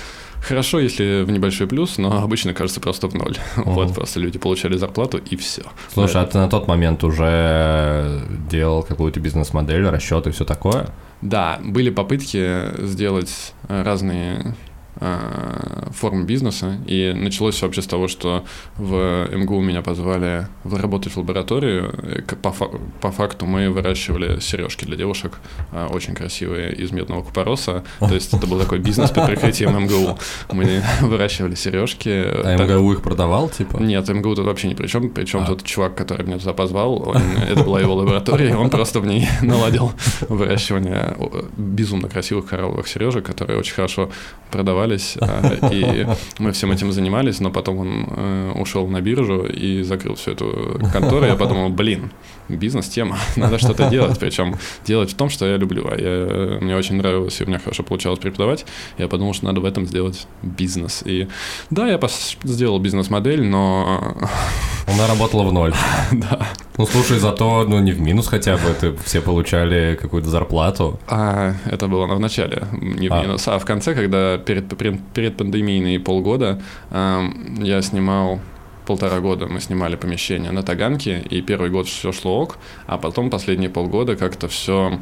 Хорошо, 0.43 0.81
если 0.81 1.23
в 1.23 1.31
небольшой 1.31 1.67
плюс, 1.67 1.99
но 1.99 2.23
обычно 2.23 2.55
кажется 2.55 2.81
просто 2.81 3.09
в 3.09 3.15
ноль. 3.15 3.37
Угу. 3.59 3.71
Вот 3.73 3.95
просто 3.95 4.21
люди 4.21 4.39
получали 4.39 4.77
зарплату 4.77 5.19
и 5.19 5.37
все. 5.37 5.63
Слушай, 5.93 6.23
а 6.23 6.27
ты 6.27 6.39
на 6.39 6.49
тот 6.49 6.69
момент 6.69 7.03
уже 7.05 8.23
делал 8.51 8.83
какую-то 8.83 9.21
бизнес-модель, 9.21 9.89
расчеты 9.89 10.31
и 10.31 10.33
все 10.33 10.45
такое? 10.45 10.91
Да, 11.23 11.59
были 11.63 11.91
попытки 11.91 12.85
сделать 12.85 13.53
разные 13.69 14.55
форм 15.01 16.27
бизнеса. 16.27 16.79
И 16.87 17.13
началось 17.15 17.61
вообще 17.63 17.83
с 17.83 17.87
того, 17.87 18.09
что 18.09 18.45
в 18.77 19.29
МГУ 19.33 19.61
меня 19.61 19.83
позвали 19.83 20.47
работать 20.65 21.13
в 21.13 21.19
лабораторию. 21.19 21.95
По, 22.43 22.53
по 23.01 23.11
факту 23.13 23.47
мы 23.47 23.71
выращивали 23.71 24.41
сережки 24.41 24.85
для 24.85 24.97
девушек, 24.97 25.39
э, 25.73 25.87
очень 25.91 26.15
красивые, 26.15 26.75
из 26.75 26.93
медного 26.93 27.23
купороса. 27.23 27.85
То 27.99 28.15
есть 28.15 28.35
это 28.35 28.47
был 28.47 28.59
такой 28.59 28.79
бизнес 28.79 29.11
под 29.11 29.27
прикрытием 29.27 29.79
МГУ. 29.85 30.19
Мы 30.53 30.83
выращивали 31.01 31.55
сережки. 31.55 32.09
А 32.09 32.57
МГУ 32.57 32.93
их 32.93 33.03
продавал, 33.03 33.49
типа? 33.49 33.79
Нет, 33.79 34.09
МГУ 34.09 34.35
тут 34.35 34.47
вообще 34.47 34.69
ни 34.69 34.75
при 34.75 34.87
чем. 34.87 35.11
Причем 35.11 35.41
а. 35.41 35.47
тот 35.47 35.63
чувак, 35.63 35.95
который 35.95 36.27
меня 36.27 36.39
туда 36.39 36.53
позвал, 36.53 37.09
он, 37.09 37.23
это 37.49 37.63
была 37.65 37.81
его 37.81 37.95
лаборатория, 37.95 38.57
он 38.57 38.71
просто 38.71 39.01
в 39.01 39.07
ней 39.07 39.29
наладил 39.43 39.93
выращивание 40.29 41.17
безумно 41.57 42.09
красивых 42.09 42.47
коралловых 42.47 42.89
сережек, 42.89 43.27
которые 43.27 43.59
очень 43.59 43.75
хорошо 43.75 44.11
продавались, 44.51 44.88
а, 45.21 45.69
и 45.73 46.07
мы 46.39 46.53
всем 46.53 46.73
этим 46.73 46.93
занимались, 46.93 47.41
но 47.41 47.51
потом 47.51 47.79
он 47.79 48.07
э, 48.09 48.53
ушел 48.57 48.87
на 48.89 49.01
биржу 49.01 49.47
и 49.47 49.83
закрыл 49.83 50.15
всю 50.15 50.33
эту 50.33 50.81
контору. 50.93 51.27
Я 51.27 51.37
подумал, 51.37 51.69
блин, 51.69 52.11
бизнес-тема, 52.49 53.19
надо 53.37 53.59
что-то 53.59 53.89
делать, 53.91 54.19
причем 54.19 54.57
делать 54.85 55.13
в 55.13 55.17
том, 55.17 55.29
что 55.31 55.47
я 55.47 55.57
люблю. 55.57 55.89
А 55.91 55.97
я, 55.97 56.59
мне 56.61 56.77
очень 56.77 56.97
нравилось, 56.97 57.41
и 57.41 57.45
у 57.45 57.47
меня 57.47 57.59
хорошо 57.59 57.83
получалось 57.83 58.19
преподавать. 58.19 58.65
Я 58.99 59.09
подумал, 59.09 59.35
что 59.35 59.47
надо 59.47 59.61
в 59.61 59.65
этом 59.65 59.87
сделать 59.87 60.27
бизнес. 60.43 61.03
И 61.05 61.29
да, 61.71 61.89
я 61.89 62.01
сделал 62.45 62.79
бизнес-модель, 62.79 63.45
но... 63.45 64.17
Она 64.87 65.07
работала 65.07 65.43
в 65.43 65.53
ноль. 65.53 65.75
да. 66.13 66.49
Ну, 66.79 66.87
слушай, 66.87 67.19
зато, 67.19 67.65
ну, 67.69 67.81
не 67.81 67.93
в 67.93 68.01
минус 68.01 68.29
хотя 68.29 68.57
бы, 68.57 68.73
ты 68.81 68.95
все 69.05 69.21
получали 69.21 69.99
какую-то 70.01 70.31
зарплату. 70.31 70.99
А, 71.09 71.55
это 71.67 71.89
было 71.89 72.07
в 72.07 72.21
начале, 72.21 72.63
не 72.73 73.09
в 73.09 73.13
а. 73.13 73.23
минус. 73.23 73.49
А 73.49 73.59
в 73.59 73.65
конце, 73.65 73.95
когда 73.95 74.39
перед, 74.39 74.78
перед, 74.79 75.01
перед 75.13 75.37
пандемийные 75.37 76.01
полгода 76.01 76.63
я 76.91 77.83
снимал 77.83 78.41
полтора 78.89 79.21
года 79.21 79.47
мы 79.47 79.61
снимали 79.61 79.97
помещение 79.97 80.51
на 80.51 80.63
Таганке, 80.63 81.21
и 81.21 81.43
первый 81.43 81.69
год 81.69 81.87
все 81.87 82.11
шло 82.11 82.41
ок, 82.41 82.57
а 82.87 82.97
потом 82.97 83.29
последние 83.29 83.69
полгода 83.69 84.17
как-то 84.17 84.49
все 84.49 84.99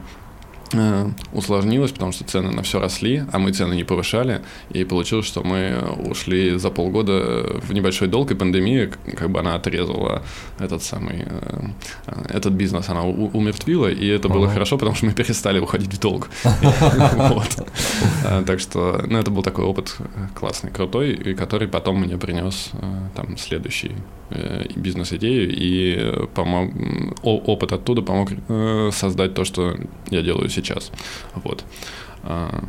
усложнилось, 1.32 1.92
потому 1.92 2.12
что 2.12 2.24
цены 2.24 2.50
на 2.50 2.62
все 2.62 2.80
росли, 2.80 3.24
а 3.32 3.38
мы 3.38 3.52
цены 3.52 3.74
не 3.74 3.84
повышали, 3.84 4.42
и 4.70 4.84
получилось, 4.84 5.26
что 5.26 5.42
мы 5.42 5.78
ушли 6.04 6.58
за 6.58 6.70
полгода 6.70 7.60
в 7.62 7.72
небольшой 7.72 8.08
долг, 8.08 8.30
и 8.30 8.34
пандемия, 8.34 8.90
как 9.16 9.30
бы 9.30 9.40
она 9.40 9.54
отрезала 9.54 10.22
этот 10.58 10.82
самый, 10.82 11.24
э, 11.26 11.68
этот 12.28 12.52
бизнес, 12.52 12.88
она 12.88 13.04
умертвила, 13.04 13.90
и 13.90 14.06
это 14.06 14.28
было 14.28 14.48
хорошо, 14.48 14.78
потому 14.78 14.96
что 14.96 15.06
мы 15.06 15.12
перестали 15.12 15.58
уходить 15.58 15.92
в 15.92 16.00
долг. 16.00 16.30
Э, 18.24 18.42
так 18.46 18.60
что, 18.60 19.04
ну, 19.06 19.18
это 19.18 19.30
был 19.30 19.42
такой 19.42 19.64
опыт 19.64 19.96
классный, 20.34 20.70
крутой, 20.70 21.12
и 21.12 21.34
который 21.34 21.68
потом 21.68 22.00
мне 22.00 22.16
принес 22.16 22.70
там 23.14 23.36
следующий 23.36 23.92
бизнес-идею, 24.74 25.48
и 25.50 26.26
помог, 26.34 26.72
опыт 27.22 27.72
оттуда 27.72 28.02
помог 28.02 28.30
создать 28.92 29.34
то, 29.34 29.44
что 29.44 29.76
я 30.10 30.22
делаю 30.22 30.48
сейчас. 30.62 30.90
Вот. 31.34 31.64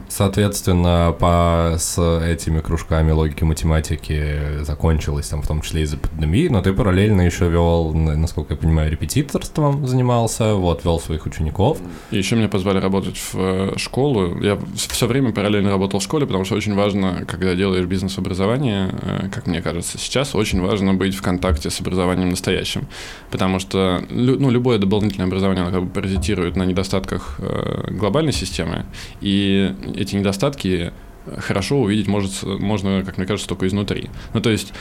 Соответственно, 0.09 1.15
по, 1.17 1.75
с 1.77 1.99
этими 2.21 2.59
кружками 2.59 3.11
логики 3.11 3.43
математики 3.43 4.61
закончилось, 4.61 5.27
там, 5.27 5.41
в 5.41 5.47
том 5.47 5.61
числе 5.61 5.83
из-за 5.83 5.97
пандемии, 5.97 6.47
но 6.47 6.61
ты 6.61 6.73
параллельно 6.73 7.21
еще 7.21 7.49
вел, 7.49 7.93
насколько 7.93 8.53
я 8.53 8.57
понимаю, 8.57 8.91
репетиторством 8.91 9.85
занимался, 9.87 10.53
вот, 10.55 10.83
вел 10.83 10.99
своих 10.99 11.25
учеников. 11.25 11.79
И 12.11 12.17
еще 12.17 12.35
меня 12.35 12.49
позвали 12.49 12.79
работать 12.79 13.17
в 13.17 13.35
э, 13.35 13.73
школу. 13.77 14.41
Я 14.41 14.57
все 14.75 15.07
время 15.07 15.33
параллельно 15.33 15.69
работал 15.69 15.99
в 15.99 16.03
школе, 16.03 16.25
потому 16.25 16.45
что 16.45 16.55
очень 16.55 16.75
важно, 16.75 17.25
когда 17.27 17.55
делаешь 17.55 17.85
бизнес-образование, 17.85 18.89
э, 19.01 19.29
как 19.29 19.47
мне 19.47 19.61
кажется, 19.61 19.97
сейчас 19.97 20.35
очень 20.35 20.61
важно 20.61 20.93
быть 20.93 21.15
в 21.15 21.21
контакте 21.21 21.69
с 21.69 21.79
образованием 21.79 22.29
настоящим, 22.29 22.87
потому 23.31 23.59
что 23.59 24.03
ну, 24.09 24.49
любое 24.49 24.77
дополнительное 24.77 25.27
образование 25.27 25.63
оно 25.63 25.71
как 25.71 25.83
бы 25.83 25.89
паразитирует 25.89 26.55
на 26.55 26.63
недостатках 26.63 27.35
э, 27.39 27.91
глобальной 27.91 28.33
системы, 28.33 28.85
и 29.21 29.46
эти 29.95 30.15
недостатки 30.15 30.91
хорошо 31.37 31.81
увидеть 31.81 32.07
может, 32.07 32.43
можно, 32.43 33.03
как 33.05 33.17
мне 33.17 33.27
кажется, 33.27 33.49
только 33.49 33.67
изнутри. 33.67 34.09
Ну, 34.33 34.41
то 34.41 34.49
есть 34.49 34.73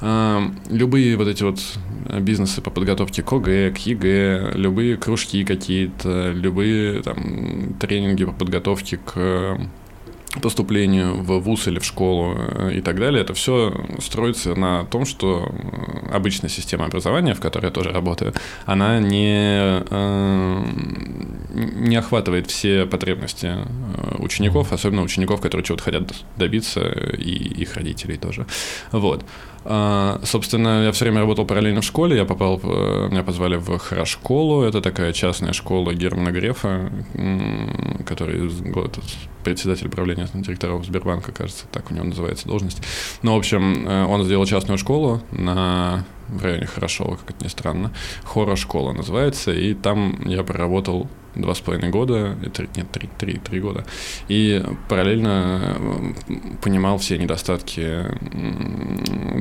э, 0.00 0.40
любые 0.68 1.16
вот 1.16 1.28
эти 1.28 1.42
вот 1.42 1.60
бизнесы 2.20 2.60
по 2.60 2.70
подготовке 2.70 3.22
к 3.22 3.32
ОГЭ, 3.32 3.70
к 3.70 3.78
ЕГЭ, 3.78 4.52
любые 4.54 4.96
кружки 4.96 5.44
какие-то, 5.44 6.32
любые 6.32 7.02
там 7.02 7.74
тренинги 7.80 8.24
по 8.24 8.32
подготовке 8.32 8.98
к 8.98 9.58
поступлению 10.40 11.14
в 11.14 11.38
ВУЗ 11.40 11.68
или 11.68 11.78
в 11.78 11.84
школу 11.84 12.36
э, 12.36 12.74
и 12.74 12.80
так 12.80 12.98
далее, 12.98 13.22
это 13.22 13.34
все 13.34 13.72
строится 14.00 14.54
на 14.54 14.84
том, 14.84 15.04
что 15.04 15.48
обычная 16.12 16.50
система 16.50 16.86
образования, 16.86 17.34
в 17.34 17.40
которой 17.40 17.66
я 17.66 17.70
тоже 17.70 17.90
работаю, 17.90 18.32
она 18.66 19.00
не, 19.00 19.82
э, 19.88 20.64
не 21.54 21.96
охватывает 21.96 22.50
все 22.50 22.86
потребности 22.86 23.46
э, 23.46 24.16
учеников, 24.18 24.72
особенно 24.72 25.02
учеников, 25.02 25.40
которые 25.40 25.64
чего-то 25.64 25.84
хотят 25.84 26.14
добиться, 26.36 26.80
и 27.18 27.30
их 27.30 27.74
родителей 27.74 28.16
тоже. 28.16 28.46
Вот. 28.92 29.24
А, 29.64 30.20
собственно, 30.24 30.84
я 30.84 30.92
все 30.92 31.06
время 31.06 31.20
работал 31.20 31.46
параллельно 31.46 31.80
в 31.80 31.84
школе. 31.84 32.16
Я 32.16 32.24
попал, 32.24 32.58
в, 32.58 33.08
меня 33.10 33.22
позвали 33.22 33.56
в 33.56 33.78
Хорошколу. 33.78 34.62
Это 34.62 34.80
такая 34.80 35.12
частная 35.12 35.52
школа 35.52 35.94
Германа 35.94 36.30
Грефа, 36.32 36.92
который 38.06 38.46
этот, 38.46 39.04
председатель 39.42 39.88
правления 39.88 40.28
директоров 40.34 40.84
Сбербанка, 40.84 41.32
кажется, 41.32 41.66
так 41.70 41.90
у 41.90 41.94
него 41.94 42.04
называется 42.04 42.46
должность. 42.46 42.82
Ну, 43.22 43.34
в 43.34 43.38
общем, 43.38 43.86
э, 43.86 44.04
он 44.06 44.24
сделал 44.24 44.46
частную 44.46 44.78
школу 44.78 45.22
на 45.30 46.04
в 46.28 46.42
районе 46.42 46.66
Хорошова, 46.66 47.16
как 47.16 47.30
это 47.30 47.44
ни 47.44 47.48
странно. 47.48 47.92
Хора-школа 48.24 48.92
называется, 48.92 49.52
и 49.52 49.74
там 49.74 50.26
я 50.26 50.42
проработал 50.42 51.08
два 51.34 51.54
с 51.54 51.60
половиной 51.60 51.90
года, 51.90 52.36
три, 52.52 52.68
нет, 52.76 52.90
три, 52.90 53.08
три, 53.18 53.38
три 53.38 53.60
года, 53.60 53.84
и 54.28 54.62
параллельно 54.88 55.76
понимал 56.62 56.98
все 56.98 57.18
недостатки 57.18 58.04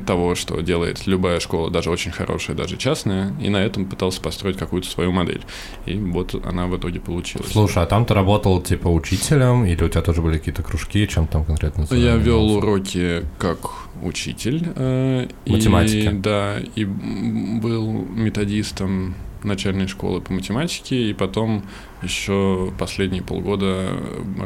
того, 0.05 0.35
что 0.35 0.59
делает 0.61 1.07
любая 1.07 1.39
школа, 1.39 1.69
даже 1.69 1.89
очень 1.89 2.11
хорошая, 2.11 2.55
даже 2.55 2.77
частная, 2.77 3.33
и 3.41 3.49
на 3.49 3.57
этом 3.57 3.85
пытался 3.85 4.21
построить 4.21 4.57
какую-то 4.57 4.87
свою 4.87 5.11
модель. 5.11 5.41
И 5.85 5.95
вот 5.95 6.35
она 6.45 6.67
в 6.67 6.77
итоге 6.77 6.99
получилась. 6.99 7.51
Слушай, 7.51 7.83
а 7.83 7.85
там 7.85 8.05
ты 8.05 8.13
работал 8.13 8.61
типа 8.61 8.87
учителем, 8.87 9.65
или 9.65 9.83
у 9.83 9.89
тебя 9.89 10.01
тоже 10.01 10.21
были 10.21 10.37
какие-то 10.37 10.63
кружки, 10.63 11.07
чем 11.07 11.27
там 11.27 11.45
конкретно 11.45 11.85
Я 11.91 12.15
вел 12.15 12.51
уроки 12.51 13.23
как 13.37 13.59
учитель. 14.01 14.67
Э, 14.75 15.27
Математики. 15.45 16.07
И, 16.07 16.09
да, 16.09 16.57
и 16.75 16.85
был 16.85 17.91
методистом 17.91 19.15
начальной 19.45 19.87
школы 19.87 20.21
по 20.21 20.33
математике, 20.33 21.09
и 21.09 21.13
потом 21.13 21.63
еще 22.01 22.73
последние 22.77 23.23
полгода 23.23 23.97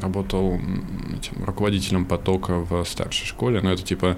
работал 0.01 0.59
этим, 1.17 1.43
руководителем 1.43 2.05
потока 2.05 2.59
в 2.59 2.83
старшей 2.85 3.25
школе. 3.25 3.61
Но 3.61 3.71
это 3.71 3.83
типа 3.83 4.17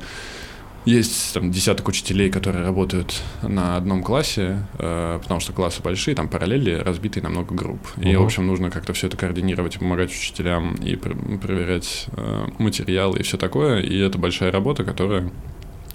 есть 0.86 1.34
там 1.34 1.52
десяток 1.52 1.88
учителей, 1.88 2.30
которые 2.30 2.64
работают 2.64 3.22
на 3.42 3.76
одном 3.76 4.02
классе, 4.02 4.66
э, 4.78 5.20
потому 5.22 5.40
что 5.40 5.54
классы 5.54 5.82
большие, 5.82 6.16
там 6.16 6.28
параллели 6.28 6.72
разбитые 6.72 7.24
на 7.24 7.30
много 7.30 7.54
групп. 7.54 7.80
Угу. 7.98 8.08
И, 8.08 8.16
в 8.16 8.24
общем, 8.24 8.48
нужно 8.48 8.72
как-то 8.72 8.94
все 8.94 9.08
это 9.08 9.18
координировать 9.18 9.78
помогать 9.78 10.10
учителям, 10.10 10.76
и 10.76 10.96
пр- 10.96 11.18
проверять 11.40 12.08
э, 12.14 12.48
материалы 12.58 13.20
и 13.20 13.24
все 13.24 13.38
такое. 13.38 13.82
И 13.82 13.98
это 13.98 14.18
большая 14.18 14.52
работа, 14.52 14.84
которая 14.84 15.30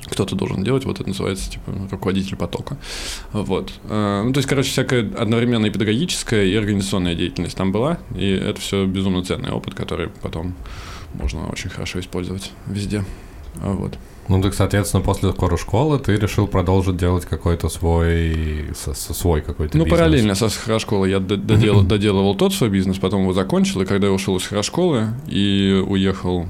кто-то 0.06 0.34
должен 0.37 0.62
делать, 0.62 0.84
вот 0.84 1.00
это 1.00 1.08
называется, 1.08 1.50
типа, 1.50 1.73
руководитель 1.90 2.37
потока. 2.37 2.76
Вот. 3.32 3.73
Э, 3.84 4.23
ну, 4.25 4.32
то 4.32 4.38
есть, 4.38 4.49
короче, 4.49 4.70
всякая 4.70 5.00
одновременно 5.16 5.66
и 5.66 5.70
педагогическая, 5.70 6.44
и 6.44 6.54
организационная 6.54 7.14
деятельность 7.14 7.56
там 7.56 7.73
была, 7.73 7.99
и 8.16 8.30
это 8.30 8.61
все 8.61 8.84
безумно 8.87 9.25
ценный 9.25 9.50
опыт, 9.50 9.75
который 9.75 10.08
потом 10.23 10.54
можно 11.14 11.49
очень 11.49 11.70
хорошо 11.70 12.00
использовать 12.00 12.50
везде. 12.66 13.04
Вот. 13.56 13.96
Ну, 14.26 14.40
так, 14.42 14.54
соответственно, 14.54 15.02
после 15.02 15.30
скорой 15.32 15.58
школы 15.58 15.99
ты 15.99 16.16
решил 16.16 16.46
продолжить 16.49 16.96
делать 16.96 17.26
какой-то 17.26 17.68
свой, 17.68 18.70
со, 18.75 18.94
со 18.94 19.12
свой 19.12 19.42
какой-то 19.42 19.76
Ну, 19.76 19.84
бизнес. 19.84 19.99
параллельно 19.99 20.34
со 20.34 20.78
школы 20.78 21.11
я 21.11 21.20
додел, 21.20 21.82
доделывал 21.84 22.34
тот 22.34 22.54
свой 22.54 22.70
бизнес, 22.70 22.99
потом 22.99 23.23
его 23.23 23.34
закончил, 23.34 23.82
и 23.82 23.84
когда 23.84 24.06
я 24.06 24.12
ушел 24.12 24.37
из 24.38 24.64
школы 24.64 25.08
и 25.26 25.84
уехал 25.87 26.49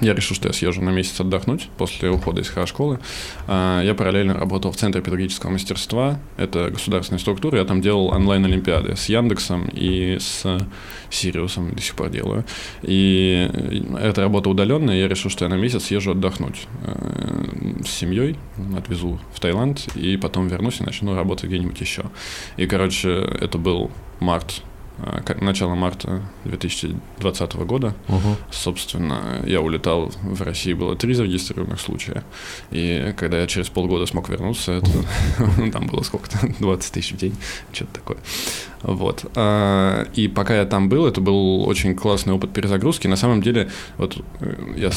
я 0.00 0.14
решил, 0.14 0.34
что 0.34 0.48
я 0.48 0.52
съезжу 0.52 0.82
на 0.82 0.90
месяц 0.90 1.20
отдохнуть 1.20 1.68
после 1.76 2.10
ухода 2.10 2.40
из 2.40 2.52
школы. 2.66 2.98
А, 3.46 3.82
я 3.82 3.94
параллельно 3.94 4.34
работал 4.34 4.72
в 4.72 4.76
Центре 4.76 5.02
педагогического 5.02 5.50
мастерства. 5.50 6.18
Это 6.36 6.70
государственная 6.70 7.20
структура. 7.20 7.58
Я 7.58 7.64
там 7.64 7.80
делал 7.80 8.08
онлайн-олимпиады 8.08 8.96
с 8.96 9.08
Яндексом 9.08 9.68
и 9.72 10.18
с 10.18 10.58
Сириусом 11.10 11.74
до 11.74 11.80
сих 11.82 11.94
пор 11.94 12.10
делаю. 12.10 12.44
И 12.82 13.50
эта 14.00 14.22
работа 14.22 14.50
удаленная. 14.50 14.96
Я 14.96 15.08
решил, 15.08 15.30
что 15.30 15.44
я 15.44 15.48
на 15.48 15.56
месяц 15.56 15.84
съезжу 15.84 16.12
отдохнуть 16.12 16.66
э, 16.82 17.82
с 17.84 17.90
семьей. 17.90 18.36
Отвезу 18.76 19.20
в 19.32 19.40
Таиланд 19.40 19.96
и 19.96 20.16
потом 20.16 20.48
вернусь 20.48 20.80
и 20.80 20.84
начну 20.84 21.14
работать 21.14 21.46
где-нибудь 21.46 21.80
еще. 21.80 22.04
И, 22.56 22.66
короче, 22.66 23.10
это 23.40 23.58
был 23.58 23.90
март 24.20 24.62
начало 25.40 25.74
марта 25.74 26.22
2020 26.44 27.54
года. 27.56 27.94
Угу. 28.08 28.36
Собственно, 28.50 29.42
я 29.46 29.60
улетал 29.60 30.12
в 30.22 30.42
России, 30.42 30.72
было 30.72 30.96
три 30.96 31.14
зарегистрированных 31.14 31.80
случая. 31.80 32.24
И 32.70 33.14
когда 33.16 33.40
я 33.40 33.46
через 33.46 33.68
полгода 33.68 34.06
смог 34.06 34.28
вернуться, 34.28 34.72
это, 34.72 34.90
там 35.72 35.86
было 35.86 36.02
сколько-то, 36.02 36.38
20 36.58 36.92
тысяч 36.92 37.12
в 37.12 37.16
день, 37.16 37.34
что-то 37.72 37.94
такое. 37.94 38.18
Вот. 38.82 39.24
А, 39.34 40.06
и 40.14 40.28
пока 40.28 40.56
я 40.56 40.64
там 40.64 40.88
был, 40.88 41.06
это 41.06 41.20
был 41.20 41.64
очень 41.68 41.94
классный 41.94 42.34
опыт 42.34 42.52
перезагрузки. 42.52 43.06
На 43.06 43.16
самом 43.16 43.42
деле, 43.42 43.70
вот 43.96 44.22
э, 44.40 44.74
я 44.76 44.90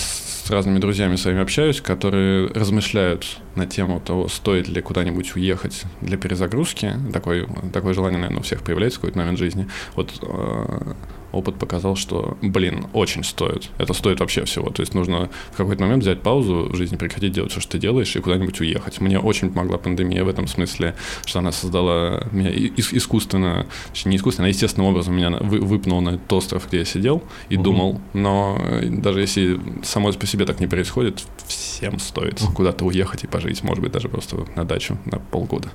с 0.43 0.49
разными 0.49 0.79
друзьями 0.79 1.15
своими 1.15 1.41
общаюсь, 1.41 1.81
которые 1.81 2.47
размышляют 2.47 3.37
на 3.55 3.65
тему 3.65 3.99
того, 3.99 4.27
стоит 4.27 4.67
ли 4.67 4.81
куда-нибудь 4.81 5.35
уехать 5.35 5.83
для 6.01 6.17
перезагрузки. 6.17 6.93
Такое, 7.13 7.47
такое 7.71 7.93
желание, 7.93 8.19
наверное, 8.19 8.39
у 8.39 8.43
всех 8.43 8.63
появляется 8.63 8.99
в 8.99 9.01
какой-то 9.01 9.19
момент 9.19 9.37
жизни. 9.37 9.67
Вот 9.95 10.11
а, 10.23 10.95
опыт 11.31 11.57
показал, 11.57 11.95
что, 11.95 12.37
блин, 12.41 12.87
очень 12.93 13.23
стоит. 13.23 13.69
Это 13.77 13.93
стоит 13.93 14.19
вообще 14.19 14.45
всего. 14.45 14.69
То 14.69 14.81
есть 14.81 14.93
нужно 14.93 15.29
в 15.51 15.57
какой-то 15.57 15.83
момент 15.83 16.03
взять 16.03 16.21
паузу 16.21 16.69
в 16.71 16.75
жизни, 16.75 16.95
прекратить 16.95 17.31
делать 17.31 17.51
все, 17.51 17.61
что 17.61 17.73
ты 17.73 17.79
делаешь, 17.79 18.15
и 18.15 18.19
куда-нибудь 18.19 18.59
уехать. 18.61 19.01
Мне 19.01 19.19
очень 19.19 19.51
помогла 19.51 19.77
пандемия 19.77 20.23
в 20.23 20.29
этом 20.29 20.47
смысле, 20.47 20.95
что 21.25 21.39
она 21.39 21.51
создала 21.51 22.27
меня 22.31 22.51
искусственно, 22.51 23.67
не 24.05 24.17
искусственно, 24.17 24.47
а 24.47 24.49
естественным 24.49 24.89
образом 24.89 25.15
меня 25.15 25.29
вы, 25.29 25.59
выпнул 25.59 26.01
на 26.01 26.11
этот 26.11 26.31
остров, 26.33 26.67
где 26.67 26.79
я 26.79 26.85
сидел 26.85 27.23
и 27.49 27.55
угу. 27.55 27.63
думал. 27.63 28.01
Но 28.13 28.61
даже 28.83 29.21
если 29.21 29.59
само 29.83 30.11
по 30.11 30.25
себе 30.25 30.45
так 30.45 30.59
не 30.59 30.67
происходит, 30.67 31.23
всем 31.47 31.99
стоит 31.99 32.41
куда-то 32.55 32.85
уехать 32.85 33.23
и 33.23 33.27
пожить, 33.27 33.63
может 33.63 33.83
быть, 33.83 33.91
даже 33.91 34.09
просто 34.09 34.45
на 34.55 34.65
дачу 34.65 34.97
на 35.05 35.19
полгода. 35.19 35.69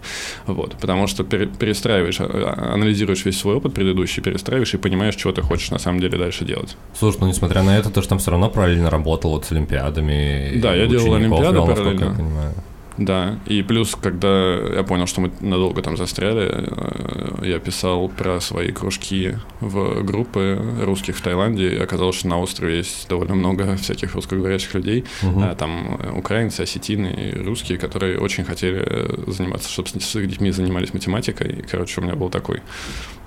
Вот. 0.46 0.76
Потому 0.80 1.06
что 1.06 1.24
перестраиваешь, 1.24 2.18
а, 2.20 2.72
анализируешь 2.74 3.24
весь 3.24 3.38
свой 3.38 3.56
опыт 3.56 3.74
предыдущий, 3.74 4.22
перестраиваешь 4.22 4.74
и 4.74 4.78
понимаешь, 4.78 5.16
чего 5.16 5.32
ты 5.32 5.42
хочешь 5.46 5.70
на 5.70 5.78
самом 5.78 6.00
деле 6.00 6.18
дальше 6.18 6.44
делать. 6.44 6.76
Слушай, 6.98 7.18
ну 7.20 7.28
несмотря 7.28 7.62
на 7.62 7.76
это, 7.78 7.90
то, 7.90 8.00
что 8.00 8.10
там 8.10 8.18
все 8.18 8.30
равно 8.30 8.50
параллельно 8.50 8.90
работал 8.90 9.30
вот 9.30 9.44
с 9.44 9.52
Олимпиадами. 9.52 10.58
Да, 10.60 10.74
я 10.74 10.86
делал 10.86 11.14
Олимпиады 11.14 11.54
вел, 11.54 11.66
параллельно. 11.66 12.04
Я 12.04 12.10
понимаю. 12.10 12.54
Да, 12.98 13.38
и 13.46 13.62
плюс, 13.62 13.94
когда 13.94 14.54
я 14.54 14.82
понял, 14.82 15.06
что 15.06 15.20
мы 15.20 15.30
надолго 15.40 15.82
там 15.82 15.96
застряли, 15.96 16.48
э, 16.50 17.46
я 17.46 17.58
писал 17.58 18.08
про 18.08 18.40
свои 18.40 18.72
кружки 18.72 19.36
в 19.60 20.02
группы 20.02 20.58
русских 20.82 21.16
в 21.16 21.20
Таиланде, 21.20 21.74
и 21.74 21.78
оказалось, 21.78 22.16
что 22.16 22.28
на 22.28 22.40
острове 22.40 22.78
есть 22.78 23.06
довольно 23.08 23.34
много 23.34 23.76
всяких 23.76 24.14
русскоговорящих 24.14 24.74
людей, 24.74 25.04
угу. 25.22 25.42
там 25.58 26.00
украинцы, 26.16 26.62
осетины 26.62 27.08
и 27.08 27.38
русские, 27.38 27.76
которые 27.76 28.18
очень 28.18 28.44
хотели 28.44 29.30
заниматься, 29.30 29.68
чтобы 29.70 29.88
с 29.88 30.16
их 30.16 30.28
детьми 30.28 30.50
занимались 30.50 30.94
математикой, 30.94 31.50
и, 31.50 31.62
короче, 31.62 32.00
у 32.00 32.04
меня 32.04 32.14
был 32.14 32.30
такой 32.30 32.62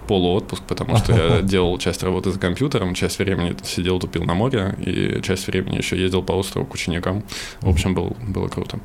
полуотпуск, 0.10 0.64
потому 0.64 0.98
что 0.98 1.14
я 1.14 1.42
делал 1.44 1.78
часть 1.78 2.02
работы 2.02 2.32
за 2.32 2.40
компьютером, 2.40 2.96
часть 2.96 3.20
времени 3.20 3.56
сидел, 3.64 4.00
тупил 4.00 4.24
на 4.24 4.34
море, 4.34 4.76
и 4.80 5.22
часть 5.22 5.46
времени 5.46 5.78
еще 5.78 6.02
ездил 6.02 6.24
по 6.24 6.32
острову 6.32 6.66
к 6.66 6.74
ученикам. 6.74 7.24
В 7.62 7.70
общем, 7.70 7.94
был, 7.94 8.18
было 8.28 8.48
круто. 8.48 8.80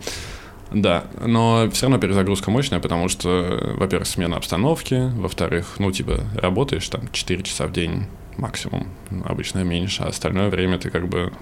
Да, 0.70 1.04
но 1.24 1.70
все 1.72 1.86
равно 1.86 1.98
перезагрузка 1.98 2.50
мощная, 2.50 2.78
потому 2.78 3.08
что, 3.08 3.74
во-первых, 3.78 4.06
смена 4.06 4.36
обстановки, 4.36 5.10
во-вторых, 5.16 5.76
ну, 5.78 5.90
типа, 5.90 6.20
работаешь 6.34 6.86
там 6.90 7.08
4 7.10 7.42
часа 7.42 7.66
в 7.68 7.72
день 7.72 8.04
максимум, 8.36 8.88
обычно 9.24 9.64
меньше, 9.64 10.02
а 10.02 10.08
остальное 10.08 10.50
время 10.50 10.78
ты 10.78 10.90
как 10.90 11.08
бы 11.08 11.32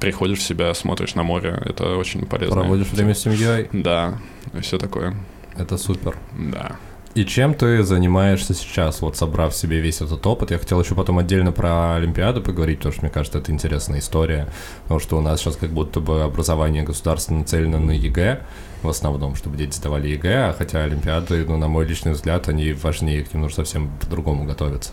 приходишь 0.00 0.38
в 0.38 0.42
себя, 0.42 0.72
смотришь 0.72 1.14
на 1.14 1.24
море, 1.24 1.60
это 1.62 1.96
очень 1.96 2.24
полезно. 2.24 2.62
Проводишь 2.62 2.86
время 2.86 3.14
с 3.14 3.20
семьей? 3.20 3.68
Да, 3.72 4.18
все 4.62 4.78
такое. 4.78 5.14
Это 5.58 5.76
супер. 5.76 6.16
Да. 6.38 6.76
И 7.16 7.24
чем 7.24 7.54
ты 7.54 7.82
занимаешься 7.82 8.52
сейчас, 8.52 9.00
вот 9.00 9.16
собрав 9.16 9.54
себе 9.54 9.80
весь 9.80 10.02
этот 10.02 10.26
опыт? 10.26 10.50
Я 10.50 10.58
хотел 10.58 10.82
еще 10.82 10.94
потом 10.94 11.18
отдельно 11.18 11.50
про 11.50 11.94
Олимпиаду 11.94 12.42
поговорить, 12.42 12.80
потому 12.80 12.92
что 12.92 13.02
мне 13.04 13.10
кажется, 13.10 13.38
это 13.38 13.50
интересная 13.52 14.00
история, 14.00 14.48
потому 14.82 15.00
что 15.00 15.16
у 15.16 15.22
нас 15.22 15.40
сейчас 15.40 15.56
как 15.56 15.70
будто 15.70 16.00
бы 16.00 16.24
образование 16.24 16.82
государства 16.82 17.32
нацелено 17.32 17.78
на 17.78 17.92
ЕГЭ, 17.92 18.42
в 18.82 18.88
основном, 18.90 19.34
чтобы 19.34 19.56
дети 19.56 19.74
сдавали 19.74 20.08
ЕГЭ, 20.08 20.50
а 20.50 20.52
хотя 20.52 20.84
Олимпиады, 20.84 21.46
ну, 21.48 21.56
на 21.56 21.68
мой 21.68 21.86
личный 21.86 22.12
взгляд, 22.12 22.50
они 22.50 22.74
важнее, 22.74 23.24
к 23.24 23.32
ним 23.32 23.44
нужно 23.44 23.64
совсем 23.64 23.90
по-другому 23.98 24.44
готовиться. 24.44 24.92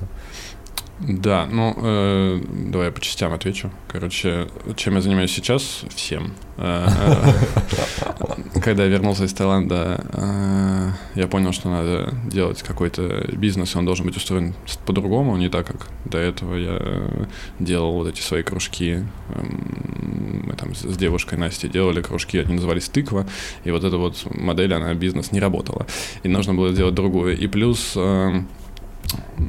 Да, 1.00 1.48
ну, 1.52 1.76
э, 1.76 2.42
давай 2.72 2.88
я 2.88 2.92
по 2.92 3.02
частям 3.02 3.34
отвечу. 3.34 3.72
Короче, 3.88 4.48
чем 4.76 4.96
я 4.96 5.02
занимаюсь 5.02 5.32
сейчас? 5.32 5.84
Всем. 5.94 6.34
Э, 6.58 6.88
э, 6.88 8.60
когда 8.62 8.84
я 8.84 8.90
вернулся 8.90 9.26
из 9.26 9.34
Таиланда, 9.34 10.06
э, 10.14 10.90
я 11.16 11.28
понял, 11.28 11.52
что 11.52 11.70
надо 11.70 12.14
делать 12.32 12.62
какой-то 12.62 13.28
бизнес, 13.34 13.74
и 13.74 13.78
он 13.78 13.86
должен 13.86 14.06
быть 14.06 14.16
устроен 14.18 14.54
по-другому, 14.86 15.36
не 15.36 15.50
так, 15.50 15.66
как 15.66 15.88
до 16.06 16.20
этого 16.20 16.56
я 16.56 17.28
делал 17.60 17.94
вот 17.94 18.08
эти 18.08 18.22
свои 18.22 18.44
кружки. 18.44 19.04
Эм, 19.30 20.44
мы 20.48 20.54
там 20.54 20.76
с 20.76 20.96
девушкой 20.96 21.40
Настей 21.40 21.70
делали 21.70 22.02
кружки, 22.02 22.38
они 22.38 22.54
назывались 22.54 22.88
«Тыква», 22.88 23.26
и 23.64 23.72
вот 23.72 23.84
эта 23.84 23.98
вот 23.98 24.24
модель, 24.36 24.74
она 24.74 24.94
бизнес 24.94 25.32
не 25.32 25.40
работала. 25.40 25.88
И 26.22 26.28
нужно 26.28 26.54
было 26.54 26.72
сделать 26.72 26.94
другую. 26.94 27.38
И 27.38 27.48
плюс 27.48 27.98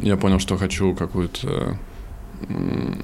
я 0.02 0.16
понял, 0.16 0.38
что 0.38 0.56
хочу 0.56 0.94
какую-то 0.94 1.78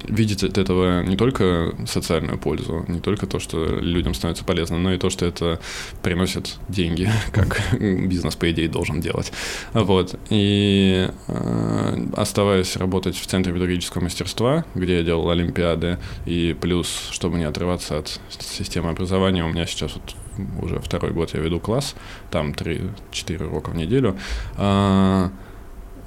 видеть 0.07 0.43
от 0.43 0.57
этого 0.57 1.03
не 1.03 1.15
только 1.15 1.73
социальную 1.85 2.37
пользу, 2.37 2.85
не 2.87 2.99
только 2.99 3.27
то, 3.27 3.39
что 3.39 3.65
людям 3.65 4.13
становится 4.13 4.43
полезно, 4.43 4.77
но 4.77 4.93
и 4.93 4.97
то, 4.97 5.09
что 5.09 5.25
это 5.25 5.59
приносит 6.01 6.57
деньги, 6.69 7.09
как 7.31 7.61
бизнес, 7.79 8.35
по 8.35 8.51
идее, 8.51 8.67
должен 8.69 9.01
делать. 9.01 9.31
Вот. 9.73 10.15
И 10.29 11.09
э, 11.27 12.07
оставаясь 12.15 12.75
работать 12.77 13.15
в 13.15 13.25
Центре 13.25 13.53
педагогического 13.53 14.03
мастерства, 14.03 14.65
где 14.75 14.97
я 14.97 15.03
делал 15.03 15.29
олимпиады, 15.29 15.97
и 16.25 16.55
плюс, 16.59 17.09
чтобы 17.11 17.37
не 17.37 17.45
отрываться 17.45 17.99
от 17.99 18.19
системы 18.39 18.89
образования, 18.89 19.43
у 19.43 19.49
меня 19.49 19.65
сейчас 19.65 19.93
вот 19.95 20.15
уже 20.61 20.79
второй 20.79 21.11
год 21.11 21.33
я 21.33 21.39
веду 21.39 21.59
класс, 21.59 21.95
там 22.29 22.51
3-4 22.51 23.45
урока 23.45 23.71
в 23.71 23.75
неделю, 23.75 24.17
э, 24.57 25.29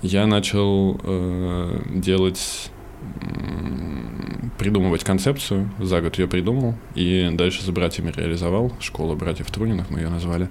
я 0.05 0.27
начал 0.27 1.01
э, 1.03 1.81
делать 1.95 2.71
придумывать 4.59 5.05
концепцию, 5.05 5.69
за 5.79 6.01
год 6.01 6.19
ее 6.19 6.29
придумал, 6.29 6.75
и 6.95 7.29
дальше 7.33 7.63
с 7.63 7.67
братьями 7.67 8.13
реализовал. 8.15 8.73
Школа 8.81 9.15
братьев 9.15 9.51
Труниных 9.51 9.91
мы 9.91 10.01
ее 10.01 10.09
назвали. 10.09 10.49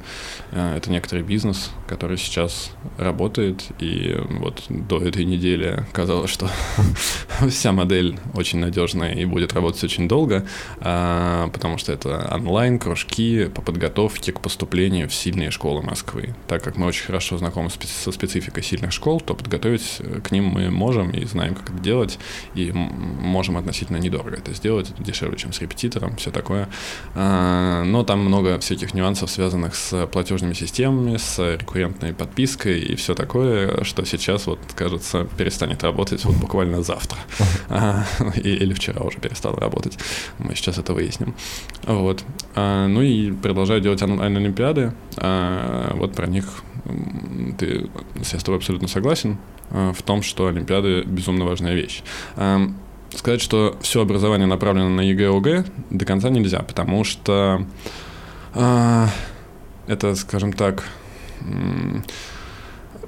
А, 0.52 0.78
это 0.78 0.92
некоторый 0.92 1.24
бизнес, 1.24 1.72
который 1.88 2.18
сейчас 2.18 2.72
работает, 2.98 3.64
и 3.80 4.16
вот 4.30 4.64
до 4.70 5.02
этой 5.02 5.26
недели 5.26 5.86
казалось, 5.94 6.30
что 6.30 6.50
вся 7.50 7.72
модель 7.72 8.20
очень 8.34 8.60
надежная 8.60 9.14
и 9.14 9.26
будет 9.26 9.54
работать 9.54 9.84
очень 9.84 10.08
долго, 10.08 10.46
а, 10.80 11.50
потому 11.50 11.78
что 11.78 11.92
это 11.92 12.30
онлайн, 12.34 12.80
кружки 12.80 13.46
по 13.46 13.62
подготовке 13.62 14.32
к 14.32 14.42
поступлению 14.42 15.10
в 15.10 15.14
сильные 15.14 15.52
школы 15.52 15.82
Москвы. 15.82 16.36
Так 16.48 16.64
как 16.64 16.78
мы 16.78 16.88
очень 16.88 17.06
хорошо 17.06 17.38
знакомы 17.38 17.70
со 17.70 18.12
спецификой 18.12 18.64
сильных 18.64 18.92
школ, 18.92 19.22
то 19.22 19.34
подготовить 19.34 20.02
к 20.24 20.32
ним 20.32 20.46
мы 20.46 20.70
можем 20.70 21.12
и 21.12 21.26
знаем, 21.26 21.56
как 21.56 21.70
это 21.70 21.80
делать, 21.80 22.20
и 22.56 22.72
можем 22.72 23.58
относительно 23.58 23.98
недорого 23.98 24.38
это 24.38 24.54
сделать, 24.54 24.94
дешевле, 25.00 25.38
чем 25.38 25.54
с 25.54 25.62
репетитором, 25.62 26.16
все 26.18 26.32
такое. 26.32 26.70
А, 27.16 27.84
но 27.84 28.04
там 28.04 28.20
много 28.20 28.60
всяких 28.60 28.94
нюансов, 28.94 29.30
связанных 29.30 29.76
с 29.76 30.08
платежными 30.08 30.54
системами, 30.54 31.18
с 31.18 31.40
рекуррентной 31.56 32.14
подпиской 32.14 32.80
и 32.80 32.96
все 32.96 33.16
такое, 33.16 33.84
что 33.84 34.06
сейчас, 34.06 34.48
вот, 34.48 34.60
кажется, 34.76 35.28
перестанет 35.38 35.84
работать 35.84 36.24
вот 36.26 36.36
буквально 36.36 36.84
завтра. 36.84 37.20
А, 37.70 38.06
или 38.36 38.74
вчера 38.74 39.02
уже 39.02 39.20
перестал 39.20 39.56
работать. 39.56 39.98
Мы 40.40 40.56
сейчас 40.56 40.78
это 40.78 40.94
выясним. 40.94 41.36
Вот. 41.84 42.24
А, 42.56 42.88
ну 42.88 43.02
и 43.02 43.32
продолжаю 43.32 43.82
делать 43.82 44.02
онлайн-олимпиады. 44.02 44.94
Вот 45.16 46.16
про 46.16 46.28
них 46.28 46.64
ты, 47.58 47.90
я 48.16 48.40
с 48.40 48.44
тобой 48.44 48.58
абсолютно 48.58 48.88
согласен. 48.88 49.38
Э, 49.74 49.92
в 49.94 50.02
том, 50.04 50.22
что 50.22 50.48
Олимпиады 50.48 51.02
безумно 51.04 51.46
важная 51.46 51.74
вещь. 51.74 52.04
Эм, 52.38 52.78
сказать, 53.10 53.42
что 53.42 53.76
все 53.82 54.02
образование 54.02 54.48
направлено 54.48 54.90
на 54.90 55.02
ЕГЭ 55.02 55.36
ОГЭ 55.36 55.66
до 55.90 56.06
конца 56.06 56.30
нельзя, 56.30 56.60
потому 56.60 57.04
что 57.04 57.66
э, 58.54 59.08
это, 59.88 60.16
скажем 60.16 60.54
так, 60.54 60.84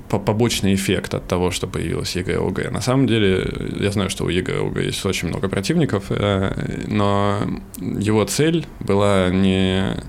побочный 0.09 0.73
эффект 0.73 1.13
от 1.13 1.27
того, 1.27 1.51
что 1.51 1.67
появилась 1.67 2.15
ЕГЭ 2.15 2.39
ОГЭ. 2.39 2.71
На 2.71 2.81
самом 2.81 3.05
деле, 3.05 3.47
я 3.79 3.91
знаю, 3.91 4.09
что 4.09 4.25
у 4.25 4.29
ЕГЭ 4.29 4.67
ОГЭ 4.67 4.85
есть 4.85 5.05
очень 5.05 5.27
много 5.27 5.49
противников, 5.49 6.05
э, 6.09 6.85
но 6.87 7.41
его 7.77 8.25
цель 8.25 8.65
была 8.79 9.29
не 9.29 10.03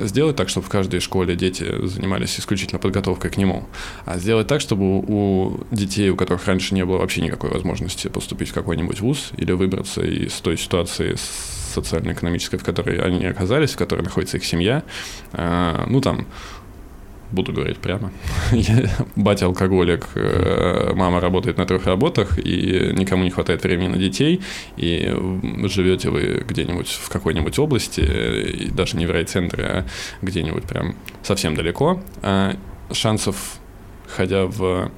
сделать 0.00 0.36
так, 0.36 0.48
чтобы 0.48 0.66
в 0.66 0.70
каждой 0.70 1.00
школе 1.00 1.34
дети 1.36 1.86
занимались 1.86 2.38
исключительно 2.38 2.78
подготовкой 2.78 3.30
к 3.30 3.36
нему, 3.36 3.64
а 4.04 4.18
сделать 4.18 4.46
так, 4.46 4.60
чтобы 4.60 5.00
у 5.00 5.60
детей, 5.70 6.10
у 6.10 6.16
которых 6.16 6.46
раньше 6.46 6.74
не 6.74 6.84
было 6.84 6.98
вообще 6.98 7.22
никакой 7.22 7.50
возможности 7.50 8.08
поступить 8.08 8.50
в 8.50 8.54
какой-нибудь 8.54 9.00
вуз 9.00 9.30
или 9.36 9.52
выбраться 9.52 10.02
из 10.02 10.32
той 10.34 10.58
ситуации 10.58 11.16
социально-экономической, 11.72 12.58
в 12.58 12.64
которой 12.64 13.00
они 13.00 13.24
оказались, 13.24 13.72
в 13.72 13.76
которой 13.76 14.02
находится 14.02 14.36
их 14.36 14.44
семья, 14.44 14.82
э, 15.32 15.84
ну 15.88 16.00
там 16.00 16.26
буду 17.32 17.52
говорить 17.52 17.78
прямо. 17.78 18.12
Батя 19.16 19.46
алкоголик, 19.46 20.08
э, 20.14 20.92
мама 20.94 21.20
работает 21.20 21.58
на 21.58 21.66
трех 21.66 21.86
работах, 21.86 22.38
и 22.38 22.92
никому 22.94 23.24
не 23.24 23.30
хватает 23.30 23.62
времени 23.62 23.88
на 23.88 23.96
детей, 23.96 24.40
и 24.76 25.14
живете 25.64 26.10
вы 26.10 26.44
где-нибудь 26.46 26.88
в 26.88 27.08
какой-нибудь 27.08 27.58
области, 27.58 28.00
и 28.00 28.70
даже 28.70 28.96
не 28.96 29.06
в 29.06 29.10
райцентре, 29.10 29.64
а 29.64 29.86
где-нибудь 30.22 30.64
прям 30.64 30.94
совсем 31.22 31.54
далеко, 31.54 32.02
а 32.22 32.56
шансов, 32.92 33.58
ходя 34.06 34.46
в 34.46 34.90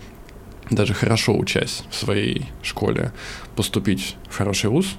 даже 0.70 0.94
хорошо 0.94 1.36
учась 1.36 1.84
в 1.90 1.94
своей 1.94 2.46
школе, 2.62 3.12
поступить 3.54 4.16
в 4.28 4.36
хороший 4.36 4.70
вуз 4.70 4.96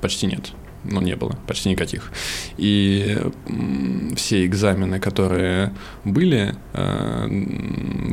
почти 0.00 0.26
нет 0.26 0.52
ну, 0.84 1.00
не 1.00 1.16
было, 1.16 1.36
почти 1.46 1.68
никаких. 1.68 2.10
И 2.56 3.18
все 4.16 4.46
экзамены, 4.46 4.98
которые 4.98 5.72
были 6.04 6.54
э, 6.72 7.26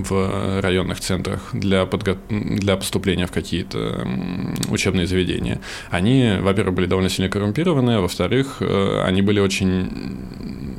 в 0.03 0.61
районных 0.61 0.99
центрах 0.99 1.49
для, 1.53 1.85
подго... 1.85 2.17
для 2.29 2.75
поступления 2.75 3.25
в 3.25 3.31
какие-то 3.31 4.07
учебные 4.69 5.07
заведения, 5.07 5.59
они, 5.89 6.35
во-первых, 6.39 6.75
были 6.75 6.87
довольно 6.87 7.09
сильно 7.09 7.29
коррумпированы, 7.29 7.91
а 7.91 8.01
во-вторых, 8.01 8.57
э, 8.59 9.01
они 9.05 9.21
были 9.21 9.39
очень 9.39 10.17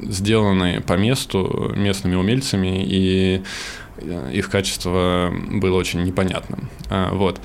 сделаны 0.02 0.80
по 0.80 0.94
месту 0.94 1.72
местными 1.76 2.16
умельцами, 2.16 2.84
и 2.84 3.42
э, 3.98 4.30
их 4.32 4.50
качество 4.50 5.32
было 5.50 5.76
очень 5.76 6.02
непонятным. 6.04 6.68
А, 6.90 7.12
вот. 7.12 7.40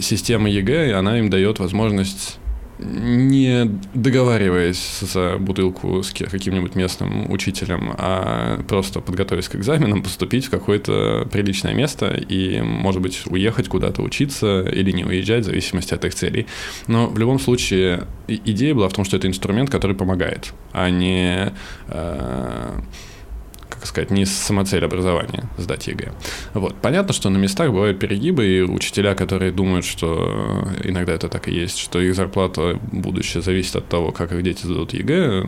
Система 0.00 0.48
ЕГЭ, 0.48 0.94
она 0.94 1.18
им 1.18 1.28
дает 1.28 1.58
возможность 1.58 2.38
не 2.78 3.70
договариваясь 3.94 5.00
за 5.00 5.36
бутылку 5.38 6.02
с 6.02 6.10
каким-нибудь 6.12 6.74
местным 6.74 7.30
учителем, 7.30 7.94
а 7.96 8.62
просто 8.68 9.00
подготовясь 9.00 9.48
к 9.48 9.56
экзаменам, 9.56 10.02
поступить 10.02 10.46
в 10.46 10.50
какое-то 10.50 11.26
приличное 11.30 11.74
место 11.74 12.08
и, 12.08 12.60
может 12.60 13.00
быть, 13.00 13.22
уехать 13.26 13.68
куда-то 13.68 14.02
учиться 14.02 14.62
или 14.62 14.90
не 14.90 15.04
уезжать, 15.04 15.42
в 15.42 15.46
зависимости 15.46 15.94
от 15.94 16.04
их 16.04 16.14
целей. 16.14 16.46
Но 16.86 17.06
в 17.08 17.18
любом 17.18 17.38
случае 17.38 18.06
идея 18.28 18.74
была 18.74 18.88
в 18.88 18.92
том, 18.92 19.04
что 19.04 19.16
это 19.16 19.26
инструмент, 19.26 19.70
который 19.70 19.96
помогает, 19.96 20.52
а 20.72 20.90
не 20.90 21.52
э, 21.88 22.80
как 23.86 23.90
сказать, 23.90 24.10
не 24.10 24.26
самоцель 24.26 24.84
образования 24.84 25.44
сдать 25.58 25.86
ЕГЭ. 25.86 26.12
Вот. 26.54 26.74
Понятно, 26.82 27.12
что 27.12 27.30
на 27.30 27.38
местах 27.38 27.70
бывают 27.70 27.98
перегибы, 27.98 28.46
и 28.46 28.60
учителя, 28.62 29.14
которые 29.14 29.52
думают, 29.52 29.84
что 29.84 30.68
иногда 30.84 31.12
это 31.12 31.28
так 31.28 31.48
и 31.48 31.52
есть, 31.52 31.78
что 31.78 32.00
их 32.00 32.14
зарплата 32.14 32.78
будущее 32.92 33.42
зависит 33.42 33.76
от 33.76 33.88
того, 33.88 34.12
как 34.12 34.32
их 34.32 34.42
дети 34.42 34.64
сдадут 34.64 34.92
ЕГЭ, 34.92 35.44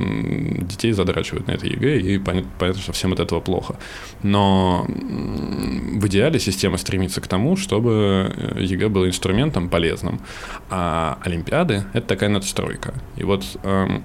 детей 0.63 0.93
задрачивают 0.93 1.49
на 1.49 1.53
это 1.53 1.67
ЕГЭ, 1.67 2.01
и 2.01 2.19
понятно, 2.19 2.81
что 2.81 2.93
всем 2.93 3.13
от 3.13 3.21
этого 3.21 3.41
плохо. 3.41 3.77
Но 4.23 4.87
в 4.89 6.07
идеале 6.07 6.39
система 6.39 6.77
стремится 6.79 7.21
к 7.21 7.27
тому, 7.27 7.57
чтобы 7.57 8.33
ЕГЭ 8.57 8.89
был 8.89 9.07
инструментом 9.07 9.69
полезным, 9.69 10.21
а 10.71 11.19
Олимпиады— 11.25 11.85
это 11.93 12.07
такая 12.07 12.31
надстройка. 12.31 12.95
И 13.17 13.25
вот 13.25 13.45
эм, 13.65 14.05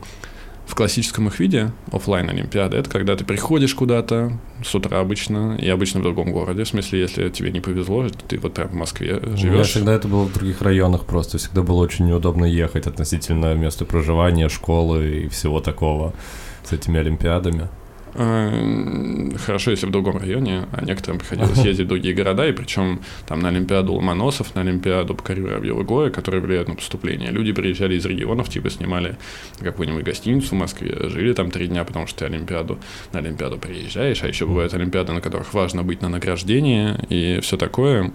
в 0.65 0.76
классическом 0.76 1.28
их 1.28 1.39
виде 1.39 1.71
офлайн 1.91 2.30
олимпиады 2.30 2.78
это 2.78 2.89
когда 2.89 3.15
ты 3.15 3.26
приходишь 3.26 3.76
куда-то 3.76 4.32
с 4.63 4.73
утра 4.73 4.99
обычно 4.99 5.58
и 5.60 5.67
обычно 5.69 5.99
в 5.99 6.04
другом 6.04 6.32
городе. 6.32 6.63
В 6.63 6.67
смысле, 6.67 7.02
если 7.02 7.30
тебе 7.30 7.52
не 7.52 7.60
повезло, 7.60 8.08
ты 8.28 8.39
вот 8.39 8.54
прям 8.54 8.69
в 8.69 8.73
Москве 8.73 9.19
живешь. 9.36 9.43
У 9.43 9.47
меня 9.47 9.63
всегда 9.63 9.93
это 9.93 10.08
было 10.08 10.23
в 10.23 10.34
других 10.34 10.62
районах 10.62 11.06
просто. 11.06 11.38
Всегда 11.38 11.63
было 11.63 11.82
очень 11.82 12.08
неудобно 12.08 12.45
ехать 12.45 12.88
относительно 12.88 13.54
места 13.56 13.86
проживания, 13.86 14.49
школы 14.49 15.23
и 15.26 15.28
всего 15.28 15.60
такого 15.60 16.13
с 16.63 16.71
этими 16.71 16.99
олимпиадами. 16.99 17.67
Э, 18.15 19.30
хорошо, 19.45 19.71
если 19.71 19.88
в 19.88 19.91
другом 19.91 20.17
районе, 20.17 20.67
а 20.71 20.84
некоторым 20.84 21.19
приходилось 21.19 21.58
ездить 21.65 21.86
в 21.86 21.89
другие 21.89 22.13
города, 22.13 22.47
и 22.47 22.52
причем 22.52 23.02
там 23.28 23.39
на 23.39 23.49
Олимпиаду 23.49 23.93
Ломоносов, 23.93 24.54
на 24.56 24.62
Олимпиаду 24.62 25.15
Покорю 25.15 25.45
Воробьева 25.45 26.10
которые 26.10 26.41
влияют 26.41 26.67
на 26.67 26.76
поступление. 26.76 27.32
Люди 27.32 27.52
приезжали 27.52 27.95
из 27.95 28.06
регионов, 28.06 28.49
типа 28.49 28.69
снимали 28.69 29.17
какую-нибудь 29.60 30.04
гостиницу 30.04 30.56
в 30.56 30.60
Москве, 30.60 31.10
жили 31.10 31.34
там 31.34 31.52
три 31.52 31.67
дня, 31.67 31.84
потому 31.84 32.08
что 32.08 32.19
ты 32.19 32.26
Олимпиаду, 32.26 32.80
на 33.12 33.19
Олимпиаду 33.19 33.58
приезжаешь, 33.58 34.23
а 34.23 34.28
еще 34.28 34.45
бывают 34.45 34.73
Олимпиады, 34.73 35.13
на 35.13 35.21
которых 35.21 35.54
важно 35.54 35.84
быть 35.84 36.02
на 36.02 36.10
награждении 36.10 36.95
и 37.10 37.39
все 37.41 37.58
такое. 37.58 38.12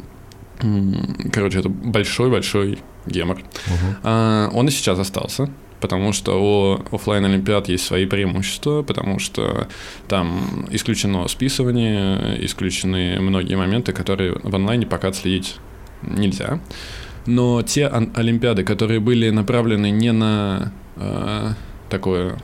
Короче, 1.32 1.60
это 1.60 1.68
большой-большой 1.68 2.78
гемор. 3.06 3.38
Uh-huh. 3.38 3.96
А, 4.02 4.50
он 4.52 4.66
и 4.66 4.70
сейчас 4.70 4.98
остался 4.98 5.48
потому 5.80 6.12
что 6.12 6.80
у 6.90 6.94
офлайн 6.94 7.24
олимпиад 7.24 7.68
есть 7.68 7.84
свои 7.86 8.06
преимущества, 8.06 8.82
потому 8.82 9.18
что 9.18 9.68
там 10.08 10.66
исключено 10.70 11.26
списывание, 11.28 12.44
исключены 12.44 13.20
многие 13.20 13.56
моменты, 13.56 13.92
которые 13.92 14.34
в 14.42 14.54
онлайне 14.54 14.86
пока 14.86 15.12
следить 15.12 15.56
нельзя. 16.02 16.60
Но 17.26 17.62
те 17.62 17.86
олимпиады, 17.86 18.64
которые 18.64 19.00
были 19.00 19.30
направлены 19.30 19.90
не 19.90 20.12
на 20.12 20.72
э, 20.96 21.52
такое 21.90 22.38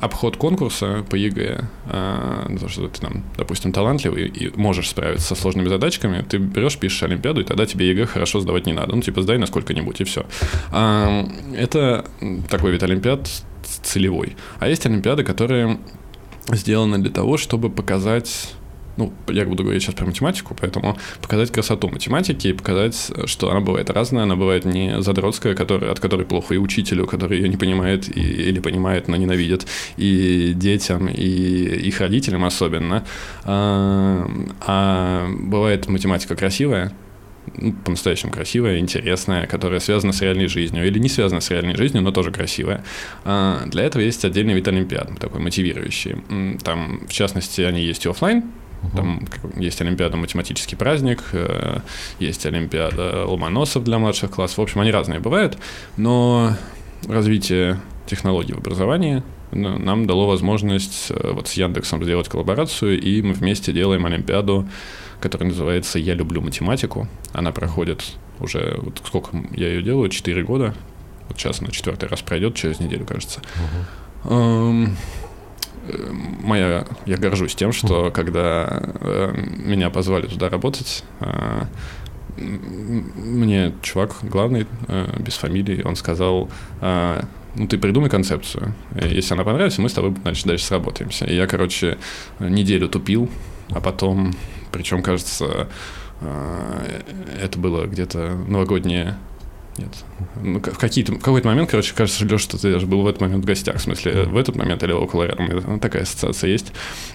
обход 0.00 0.36
конкурса 0.36 1.04
по 1.08 1.16
ЕГЭ, 1.16 1.64
э, 1.90 2.56
то, 2.60 2.68
что 2.68 2.88
ты 2.88 3.00
там, 3.00 3.24
допустим, 3.36 3.72
талантливый 3.72 4.26
и 4.28 4.52
можешь 4.56 4.90
справиться 4.90 5.28
со 5.28 5.34
сложными 5.34 5.68
задачками, 5.68 6.22
ты 6.22 6.38
берешь, 6.38 6.78
пишешь 6.78 7.02
Олимпиаду, 7.02 7.40
и 7.40 7.44
тогда 7.44 7.66
тебе 7.66 7.88
ЕГЭ 7.90 8.06
хорошо 8.06 8.40
сдавать 8.40 8.66
не 8.66 8.72
надо. 8.72 8.94
Ну, 8.94 9.02
типа, 9.02 9.22
сдай 9.22 9.38
на 9.38 9.46
сколько-нибудь, 9.46 10.00
и 10.00 10.04
все. 10.04 10.26
Это 10.70 12.04
такой 12.48 12.72
вид 12.72 12.82
Олимпиад 12.82 13.28
целевой. 13.82 14.36
А 14.58 14.68
есть 14.68 14.86
Олимпиады, 14.86 15.24
которые 15.24 15.78
сделаны 16.48 16.98
для 16.98 17.10
того, 17.10 17.36
чтобы 17.36 17.70
показать 17.70 18.54
ну, 18.96 19.12
я 19.28 19.44
буду 19.44 19.62
говорить 19.62 19.82
сейчас 19.82 19.94
про 19.94 20.06
математику, 20.06 20.56
поэтому 20.58 20.98
показать 21.20 21.50
красоту 21.50 21.88
математики 21.88 22.48
и 22.48 22.52
показать, 22.52 23.12
что 23.26 23.50
она 23.50 23.60
бывает 23.60 23.90
разная, 23.90 24.24
она 24.24 24.36
бывает 24.36 24.64
не 24.64 25.00
задротская, 25.02 25.54
которая, 25.54 25.92
от 25.92 26.00
которой 26.00 26.26
плохо 26.26 26.54
и 26.54 26.58
учителю, 26.58 27.06
который 27.06 27.38
ее 27.38 27.48
не 27.48 27.56
понимает 27.56 28.08
и, 28.14 28.20
или 28.20 28.60
понимает, 28.60 29.08
но 29.08 29.16
ненавидит, 29.16 29.66
и 29.96 30.52
детям, 30.54 31.08
и 31.08 31.22
их 31.22 32.00
родителям 32.00 32.44
особенно. 32.44 33.04
А, 33.44 34.30
а 34.60 35.28
бывает 35.30 35.88
математика 35.88 36.34
красивая, 36.34 36.92
ну, 37.54 37.72
по-настоящему 37.72 38.32
красивая, 38.32 38.78
интересная, 38.78 39.46
которая 39.46 39.80
связана 39.80 40.12
с 40.12 40.20
реальной 40.22 40.48
жизнью, 40.48 40.86
или 40.86 40.98
не 40.98 41.08
связана 41.08 41.40
с 41.40 41.50
реальной 41.50 41.76
жизнью, 41.76 42.02
но 42.02 42.10
тоже 42.10 42.30
красивая. 42.30 42.82
А, 43.24 43.64
для 43.66 43.84
этого 43.84 44.02
есть 44.02 44.24
отдельный 44.24 44.54
вид 44.54 44.66
олимпиад, 44.68 45.18
такой 45.18 45.40
мотивирующий. 45.40 46.16
Там, 46.62 47.06
в 47.06 47.12
частности, 47.12 47.60
они 47.60 47.82
есть 47.82 48.04
и 48.06 48.08
офлайн, 48.08 48.44
там 48.94 49.26
есть 49.56 49.80
Олимпиада 49.80 50.16
математический 50.16 50.76
праздник, 50.76 51.22
э, 51.32 51.80
есть 52.18 52.44
Олимпиада 52.46 53.24
ломоносов 53.26 53.84
для 53.84 53.98
младших 53.98 54.30
классов. 54.30 54.58
В 54.58 54.62
общем, 54.62 54.80
они 54.80 54.90
разные 54.90 55.20
бывают, 55.20 55.58
но 55.96 56.52
развитие 57.08 57.80
технологий 58.06 58.54
в 58.54 58.58
образовании 58.58 59.22
нам 59.52 60.06
дало 60.06 60.26
возможность 60.26 61.10
э, 61.10 61.32
вот 61.32 61.48
с 61.48 61.54
Яндексом 61.54 62.02
сделать 62.02 62.28
коллаборацию, 62.28 63.00
и 63.00 63.22
мы 63.22 63.32
вместе 63.32 63.72
делаем 63.72 64.04
Олимпиаду, 64.06 64.68
которая 65.20 65.48
называется 65.48 65.98
«Я 65.98 66.14
люблю 66.14 66.40
математику». 66.40 67.08
Она 67.32 67.52
проходит 67.52 68.04
уже, 68.40 68.78
вот 68.82 69.00
сколько 69.04 69.30
я 69.52 69.68
ее 69.68 69.82
делаю, 69.82 70.08
4 70.10 70.42
года. 70.42 70.74
Вот 71.28 71.38
сейчас 71.38 71.60
она 71.60 71.70
четвертый 71.70 72.08
раз 72.08 72.22
пройдет, 72.22 72.54
через 72.54 72.80
неделю, 72.80 73.04
кажется. 73.04 73.40
Uh-huh 74.24 74.88
моя, 76.42 76.86
я 77.06 77.16
горжусь 77.16 77.54
тем, 77.54 77.72
что 77.72 78.10
когда 78.10 78.82
э, 79.00 79.34
меня 79.56 79.90
позвали 79.90 80.26
туда 80.26 80.48
работать, 80.48 81.04
э, 81.20 81.62
мне 82.36 83.72
чувак 83.82 84.16
главный, 84.22 84.66
э, 84.88 85.06
без 85.18 85.34
фамилии, 85.34 85.82
он 85.82 85.96
сказал, 85.96 86.50
э, 86.80 87.22
ну 87.54 87.66
ты 87.66 87.78
придумай 87.78 88.10
концепцию, 88.10 88.74
если 89.00 89.34
она 89.34 89.44
понравится, 89.44 89.80
мы 89.80 89.88
с 89.88 89.94
тобой 89.94 90.14
дальше, 90.24 90.46
дальше 90.46 90.64
сработаемся. 90.64 91.24
И 91.24 91.34
я, 91.34 91.46
короче, 91.46 91.98
неделю 92.38 92.88
тупил, 92.88 93.30
а 93.70 93.80
потом, 93.80 94.34
причем, 94.72 95.02
кажется, 95.02 95.68
э, 96.20 97.00
это 97.42 97.58
было 97.58 97.86
где-то 97.86 98.36
новогоднее 98.46 99.16
нет. 99.78 99.90
Ну, 100.42 100.60
в 100.60 100.78
какие-то, 100.78 101.12
в 101.12 101.18
какой-то 101.18 101.46
момент, 101.46 101.70
короче, 101.70 101.94
кажется, 101.94 102.24
Леша, 102.24 102.38
что 102.38 102.58
ты 102.58 102.72
даже 102.72 102.86
был 102.86 103.02
в 103.02 103.06
этот 103.06 103.20
момент 103.20 103.44
в 103.44 103.46
гостях. 103.46 103.76
В 103.76 103.80
смысле, 103.80 104.24
в 104.24 104.36
этот 104.36 104.56
момент 104.56 104.82
или 104.82 104.92
около 104.92 105.24
рядом. 105.24 105.48
Ну, 105.66 105.78
такая 105.78 106.02
ассоциация 106.02 106.50
есть. 106.50 106.72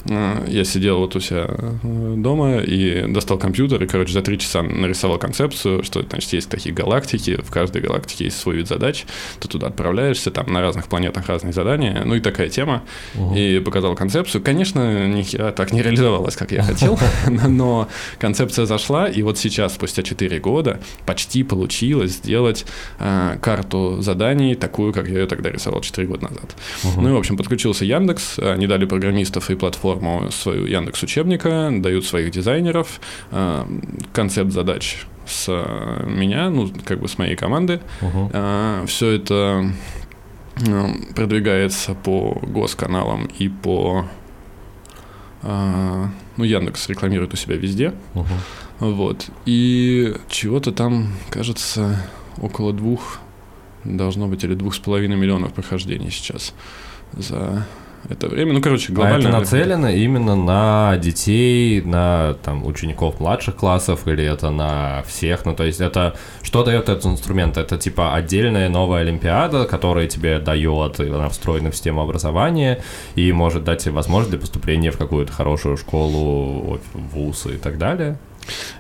А, 0.10 0.46
я 0.48 0.64
сидел 0.64 1.00
вот 1.00 1.16
у 1.16 1.20
себя 1.20 1.48
э, 1.50 2.14
дома 2.18 2.58
и 2.60 3.12
достал 3.12 3.38
компьютер 3.38 3.84
и, 3.84 3.88
короче, 3.88 4.14
за 4.14 4.22
три 4.22 4.38
часа 4.38 4.62
нарисовал 4.62 5.18
концепцию, 5.18 5.84
что, 5.84 6.02
значит, 6.04 6.34
есть 6.34 6.50
такие 6.50 6.74
галактики, 6.74 7.40
в 7.42 7.52
каждой 7.52 7.82
галактике 7.82 8.26
есть 8.26 8.40
свой 8.40 8.58
вид 8.58 8.68
задач, 8.68 9.06
ты 9.40 9.48
туда 9.48 9.68
отправляешься, 9.68 10.32
там 10.32 10.52
на 10.52 10.62
разных 10.62 10.88
планетах 10.88 11.28
разные 11.28 11.54
задания, 11.54 12.04
ну 12.06 12.16
и 12.16 12.20
такая 12.20 12.50
тема. 12.50 12.84
Угу. 13.16 13.36
И 13.36 13.60
показал 13.60 13.96
концепцию. 13.96 14.44
Конечно, 14.44 15.08
ни 15.08 15.24
так 15.52 15.72
не 15.72 15.82
реализовалось, 15.82 16.36
как 16.36 16.52
я 16.52 16.64
хотел, 16.64 17.00
но 17.28 17.88
концепция 18.20 18.66
зашла, 18.66 19.08
и 19.08 19.22
вот 19.22 19.38
сейчас, 19.38 19.74
спустя 19.74 20.04
4 20.04 20.40
года, 20.40 20.80
почти 21.06 21.44
получилось 21.44 22.12
сделать 22.14 22.51
сделать 22.52 22.66
э, 23.00 23.38
карту 23.42 24.02
заданий, 24.02 24.56
такую, 24.56 24.94
как 24.94 25.08
я 25.08 25.20
ее 25.20 25.28
тогда 25.28 25.50
рисовал 25.50 25.82
4 25.82 26.08
года 26.08 26.24
назад. 26.24 26.56
Угу. 26.84 27.02
Ну 27.02 27.10
и, 27.10 27.12
в 27.14 27.18
общем, 27.18 27.38
подключился 27.38 27.86
Яндекс, 27.86 28.40
они 28.40 28.68
дали 28.68 28.86
программистов 28.86 29.50
и 29.50 29.56
платформу 29.56 30.30
свою 30.32 30.66
Яндекс 30.66 31.04
учебника, 31.04 31.70
дают 31.72 32.06
своих 32.06 32.32
дизайнеров, 32.32 33.00
э, 33.32 33.66
концепт 34.14 34.52
задач 34.52 35.06
с 35.26 35.48
меня, 36.06 36.50
ну, 36.50 36.70
как 36.86 37.00
бы 37.00 37.08
с 37.08 37.18
моей 37.18 37.36
команды. 37.36 37.80
Угу. 38.02 38.32
Э, 38.34 38.86
все 38.88 39.12
это 39.12 39.72
э, 40.68 40.88
продвигается 41.16 41.94
по 41.94 42.38
госканалам 42.42 43.30
и 43.40 43.50
по 43.50 44.06
э, 45.44 46.06
ну, 46.38 46.44
Яндекс 46.44 46.90
рекламирует 46.90 47.34
у 47.34 47.38
себя 47.38 47.56
везде. 47.56 47.94
Угу. 48.16 48.26
Вот. 48.82 49.30
И 49.46 50.16
чего-то 50.28 50.72
там, 50.72 51.10
кажется, 51.30 52.04
около 52.40 52.74
двух, 52.74 53.20
должно 53.84 54.28
быть, 54.28 54.44
или 54.44 54.54
двух 54.54 54.76
с 54.76 54.80
половиной 54.80 55.18
миллионов 55.18 55.54
прохождений 55.54 56.12
сейчас 56.12 56.54
за 57.14 57.66
это 58.10 58.28
время. 58.28 58.54
Ну, 58.54 58.62
короче, 58.62 58.94
глобально... 58.94 59.30
А 59.30 59.30
это 59.30 59.40
нацелено 59.40 59.90
именно 59.90 60.36
на 60.36 60.98
детей, 60.98 61.82
на 61.82 62.36
там, 62.44 62.66
учеников 62.66 63.20
младших 63.20 63.56
классов, 63.56 64.08
или 64.08 64.24
это 64.24 64.50
на 64.50 65.04
всех? 65.08 65.46
Ну, 65.46 65.56
то 65.56 65.64
есть 65.64 65.82
это... 65.82 66.16
Что 66.42 66.64
дает 66.64 66.90
этот 66.90 67.06
инструмент? 67.06 67.58
Это 67.58 67.78
типа 67.78 68.16
отдельная 68.16 68.70
новая 68.70 69.02
олимпиада, 69.02 69.66
которая 69.66 70.08
тебе 70.08 70.40
дает, 70.40 71.00
она 71.00 71.30
встроена 71.30 71.72
в 71.72 71.76
систему 71.76 72.02
образования 72.02 72.84
и 73.16 73.32
может 73.32 73.64
дать 73.64 73.84
тебе 73.84 73.94
возможность 73.94 74.32
для 74.32 74.40
поступления 74.40 74.92
в 74.92 74.98
какую-то 74.98 75.32
хорошую 75.32 75.78
школу, 75.78 76.80
вуз 76.94 77.46
и 77.46 77.58
так 77.58 77.78
далее? 77.78 78.18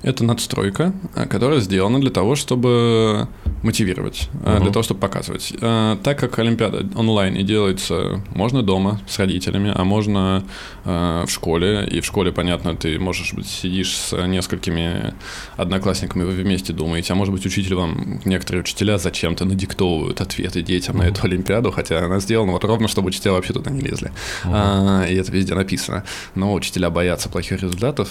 Это 0.03 0.23
надстройка, 0.23 0.93
э, 1.15 1.25
которая 1.25 1.59
сделана 1.59 1.99
для 1.99 2.09
того, 2.09 2.35
чтобы 2.35 3.27
мотивировать, 3.63 4.29
uh-huh. 4.33 4.61
для 4.61 4.71
того, 4.71 4.83
чтобы 4.83 4.99
показывать. 4.99 5.53
Э, 5.61 5.97
так 6.03 6.19
как 6.19 6.39
Олимпиада 6.39 6.85
онлайн 6.95 7.35
и 7.35 7.43
делается, 7.43 8.21
можно 8.33 8.63
дома 8.63 9.01
с 9.07 9.19
родителями, 9.19 9.71
а 9.73 9.83
можно 9.83 10.43
в 10.83 11.27
школе. 11.27 11.87
И 11.91 12.01
в 12.01 12.05
школе, 12.05 12.31
понятно, 12.31 12.75
ты 12.75 12.97
можешь 12.97 13.33
быть 13.33 13.47
сидишь 13.47 13.95
с 13.95 14.27
несколькими 14.27 15.13
одноклассниками, 15.55 16.23
вы 16.23 16.31
вместе 16.31 16.73
думаете, 16.73 17.13
а 17.13 17.15
может 17.15 17.33
быть 17.33 17.45
учитель 17.45 17.75
вам, 17.75 18.19
некоторые 18.25 18.61
учителя 18.61 18.97
зачем-то 18.97 19.45
надиктовывают 19.45 20.21
ответы 20.21 20.63
детям 20.63 20.95
uh-huh. 20.95 21.03
на 21.03 21.03
эту 21.03 21.25
Олимпиаду, 21.25 21.71
хотя 21.71 22.03
она 22.05 22.19
сделана 22.19 22.53
вот 22.53 22.63
ровно, 22.63 22.87
чтобы 22.87 23.09
учителя 23.09 23.33
вообще 23.33 23.53
туда 23.53 23.69
не 23.69 23.81
лезли. 23.81 24.11
Uh-huh. 24.43 25.11
И 25.11 25.15
это 25.15 25.31
везде 25.31 25.53
написано. 25.53 26.03
Но 26.33 26.53
учителя 26.53 26.89
боятся 26.89 27.29
плохих 27.29 27.61
результатов, 27.61 28.09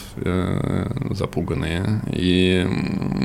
запуганы 1.11 1.50
напуганные 1.51 2.01
и 2.13 2.67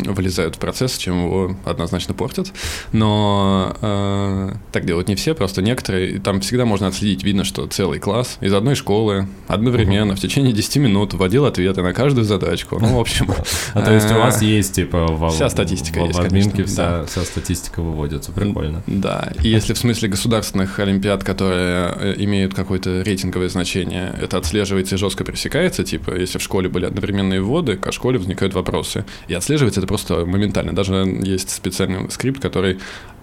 вылезают 0.05 0.55
в 0.55 0.59
процесс, 0.59 0.97
чем 0.97 1.25
его 1.25 1.55
однозначно 1.65 2.13
портят. 2.13 2.51
Но 2.91 3.75
э, 3.81 4.53
так 4.71 4.85
делают 4.85 5.07
не 5.07 5.15
все, 5.15 5.33
просто 5.33 5.61
некоторые. 5.61 6.19
Там 6.19 6.41
всегда 6.41 6.65
можно 6.65 6.87
отследить, 6.87 7.23
видно, 7.23 7.43
что 7.43 7.65
целый 7.67 7.99
класс 7.99 8.37
из 8.41 8.53
одной 8.53 8.75
школы 8.75 9.27
одновременно 9.47 10.13
угу. 10.13 10.19
в 10.19 10.21
течение 10.21 10.53
10 10.53 10.77
минут 10.77 11.13
вводил 11.13 11.45
ответы 11.45 11.81
на 11.81 11.93
каждую 11.93 12.25
задачку. 12.25 12.79
Ну, 12.79 12.97
в 12.97 12.99
общем... 12.99 13.27
А 13.73 13.81
то 13.81 13.93
есть 13.93 14.11
у 14.11 14.15
вас 14.15 14.41
э, 14.41 14.45
есть, 14.45 14.75
типа, 14.75 15.29
вся 15.29 15.49
статистика 15.49 16.01
есть, 16.01 16.19
админке 16.19 16.63
вся 16.65 17.05
статистика 17.05 17.81
выводится, 17.81 18.31
прикольно. 18.31 18.83
Да, 18.87 19.31
и 19.41 19.49
если 19.49 19.73
в 19.73 19.77
смысле 19.77 20.09
государственных 20.09 20.79
олимпиад, 20.79 21.23
которые 21.23 21.93
э, 21.95 22.13
имеют 22.17 22.53
какое-то 22.53 23.01
рейтинговое 23.01 23.49
значение, 23.49 24.13
это 24.21 24.37
отслеживается 24.37 24.95
и 24.95 24.97
жестко 24.97 25.23
пресекается, 25.23 25.83
типа, 25.83 26.15
если 26.15 26.37
в 26.37 26.41
школе 26.41 26.69
были 26.69 26.85
одновременные 26.85 27.41
вводы, 27.41 27.75
школе 28.05 28.19
возникают 28.19 28.53
вопросы. 28.53 29.03
И 29.27 29.33
отслеживается 29.33 29.79
это 29.79 29.87
просто 29.87 30.25
моментально. 30.27 30.75
Даже 30.75 30.93
есть 31.23 31.49
специальный 31.49 32.11
скрипт, 32.11 32.39
который 32.39 32.77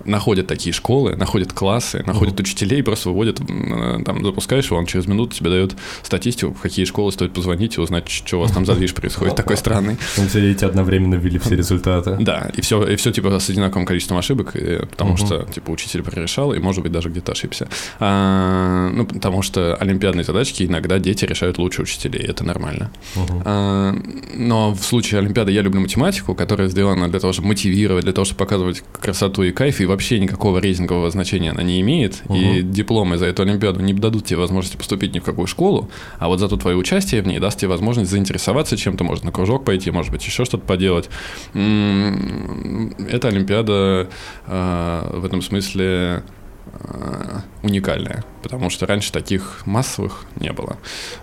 находит 0.04 0.46
такие 0.46 0.72
школы, 0.72 1.16
находит 1.16 1.52
классы, 1.52 2.02
находит 2.06 2.34
uh-huh. 2.34 2.42
учителей 2.42 2.82
просто 2.82 3.10
выводит, 3.10 3.40
э, 3.40 4.02
там, 4.04 4.24
запускаешь 4.24 4.66
его, 4.66 4.76
он 4.76 4.86
через 4.86 5.06
минуту 5.06 5.34
тебе 5.36 5.50
дает 5.50 5.76
статистику, 6.02 6.54
в 6.54 6.60
какие 6.60 6.84
школы 6.84 7.12
стоит 7.12 7.32
позвонить 7.32 7.76
и 7.76 7.80
узнать, 7.80 8.08
что 8.08 8.38
у 8.38 8.40
вас 8.40 8.52
там 8.52 8.66
за 8.66 8.74
движ 8.74 8.94
происходит 8.94 9.36
такой 9.36 9.56
странный. 9.56 9.96
Вы 10.16 10.28
все 10.28 10.50
эти 10.50 10.64
одновременно 10.64 11.14
ввели 11.14 11.38
все 11.38 11.56
результаты. 11.56 12.16
Да, 12.20 12.50
и 12.56 12.60
все, 12.60 12.84
и 12.86 12.96
все 12.96 13.12
типа 13.12 13.38
с 13.38 13.50
одинаковым 13.50 13.86
количеством 13.86 14.18
ошибок, 14.18 14.56
потому 14.90 15.16
что, 15.16 15.42
типа, 15.44 15.70
учитель 15.70 16.02
прорешал 16.02 16.52
и, 16.52 16.58
может 16.58 16.82
быть, 16.82 16.92
даже 16.92 17.08
где-то 17.08 17.32
ошибся. 17.32 17.68
А, 18.00 18.90
ну, 18.92 19.06
потому 19.06 19.42
что 19.42 19.76
олимпиадные 19.76 20.24
задачки 20.24 20.64
иногда 20.64 20.98
дети 20.98 21.24
решают 21.24 21.58
лучше 21.58 21.82
учителей, 21.82 22.22
это 22.22 22.44
нормально. 22.44 22.90
А, 23.44 23.94
но 24.34 24.71
в 24.74 24.82
случае 24.84 25.20
Олимпиады 25.20 25.52
я 25.52 25.62
люблю 25.62 25.80
математику, 25.80 26.34
которая 26.34 26.68
сделана 26.68 27.08
для 27.08 27.20
того, 27.20 27.32
чтобы 27.32 27.48
мотивировать, 27.48 28.04
для 28.04 28.12
того, 28.12 28.24
чтобы 28.24 28.38
показывать 28.38 28.82
красоту 29.00 29.42
и 29.42 29.52
кайф, 29.52 29.80
и 29.80 29.86
вообще 29.86 30.18
никакого 30.18 30.58
рейтингового 30.58 31.10
значения 31.10 31.50
она 31.50 31.62
не 31.62 31.80
имеет, 31.80 32.22
угу. 32.24 32.36
и 32.36 32.62
дипломы 32.62 33.18
за 33.18 33.26
эту 33.26 33.42
Олимпиаду 33.42 33.80
не 33.80 33.92
дадут 33.92 34.24
тебе 34.26 34.38
возможности 34.38 34.76
поступить 34.76 35.14
ни 35.14 35.18
в 35.18 35.24
какую 35.24 35.46
школу, 35.46 35.90
а 36.18 36.28
вот 36.28 36.40
зато 36.40 36.56
твое 36.56 36.76
участие 36.76 37.22
в 37.22 37.26
ней 37.26 37.38
даст 37.38 37.58
тебе 37.58 37.68
возможность 37.68 38.10
заинтересоваться 38.10 38.76
чем-то, 38.76 39.04
может 39.04 39.24
на 39.24 39.32
кружок 39.32 39.64
пойти, 39.64 39.90
может 39.90 40.12
быть 40.12 40.24
еще 40.24 40.44
что-то 40.44 40.64
поделать. 40.66 41.08
Эта 41.52 43.28
Олимпиада 43.28 44.08
э, 44.46 45.10
в 45.14 45.24
этом 45.24 45.42
смысле 45.42 46.22
уникальная, 47.62 48.24
потому 48.42 48.70
что 48.70 48.86
раньше 48.86 49.12
таких 49.12 49.62
массовых 49.66 50.24
не 50.36 50.52
было 50.52 50.76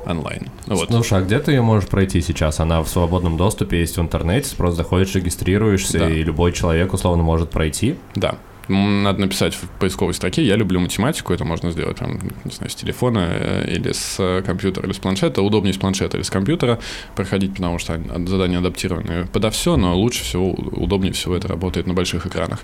онлайн. 0.05 0.47
Вот. 0.67 0.89
Слушай, 0.89 1.19
а 1.19 1.21
где 1.21 1.39
ты 1.39 1.51
ее 1.51 1.61
можешь 1.61 1.89
пройти 1.89 2.21
сейчас? 2.21 2.59
Она 2.59 2.81
в 2.81 2.87
свободном 2.87 3.37
доступе 3.37 3.79
есть 3.79 3.97
в 3.97 4.01
интернете, 4.01 4.55
просто 4.55 4.77
заходишь, 4.83 5.15
регистрируешься, 5.15 5.99
Да. 5.99 6.09
и 6.09 6.23
любой 6.23 6.53
человек 6.53 6.93
условно 6.93 7.23
может 7.23 7.49
пройти. 7.49 7.97
Да. 8.15 8.35
Надо 8.69 9.21
написать 9.21 9.55
в 9.55 9.67
поисковой 9.79 10.13
строке 10.13 10.43
«Я 10.43 10.55
люблю 10.55 10.79
математику». 10.79 11.33
Это 11.33 11.43
можно 11.43 11.71
сделать 11.71 11.97
там, 11.97 12.19
не 12.45 12.51
знаю, 12.51 12.69
с 12.69 12.75
телефона 12.75 13.27
э, 13.31 13.75
или 13.75 13.91
с 13.91 14.17
э, 14.19 14.43
компьютера, 14.43 14.85
или 14.85 14.93
с 14.93 14.99
планшета. 14.99 15.41
Удобнее 15.41 15.73
с 15.73 15.77
планшета 15.77 16.17
или 16.17 16.23
с 16.23 16.29
компьютера 16.29 16.79
проходить, 17.15 17.55
потому 17.55 17.79
что 17.79 17.99
задания 18.27 18.59
адаптированы 18.59 19.25
подо 19.33 19.49
все, 19.49 19.75
но 19.75 19.97
лучше 19.97 20.23
всего, 20.23 20.51
удобнее 20.51 21.13
всего 21.13 21.35
это 21.35 21.47
работает 21.47 21.87
на 21.87 21.93
больших 21.93 22.27
экранах. 22.27 22.59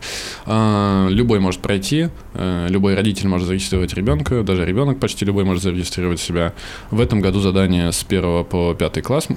А, 0.45 1.07
Любой 1.09 1.39
может 1.39 1.61
пройти, 1.61 2.09
э, 2.35 2.67
любой 2.69 2.95
родитель 2.95 3.27
может 3.27 3.47
зарегистрировать 3.47 3.93
ребенка, 3.93 4.43
даже 4.43 4.63
ребенок 4.63 4.99
почти 4.99 5.25
любой 5.25 5.43
может 5.43 5.63
зарегистрировать 5.63 6.19
себя. 6.19 6.53
В 6.91 7.01
этом 7.01 7.19
году 7.19 7.39
задание 7.39 7.91
с 7.91 8.03
1 8.07 8.43
по 8.45 8.75
5 8.75 9.01
класс, 9.01 9.27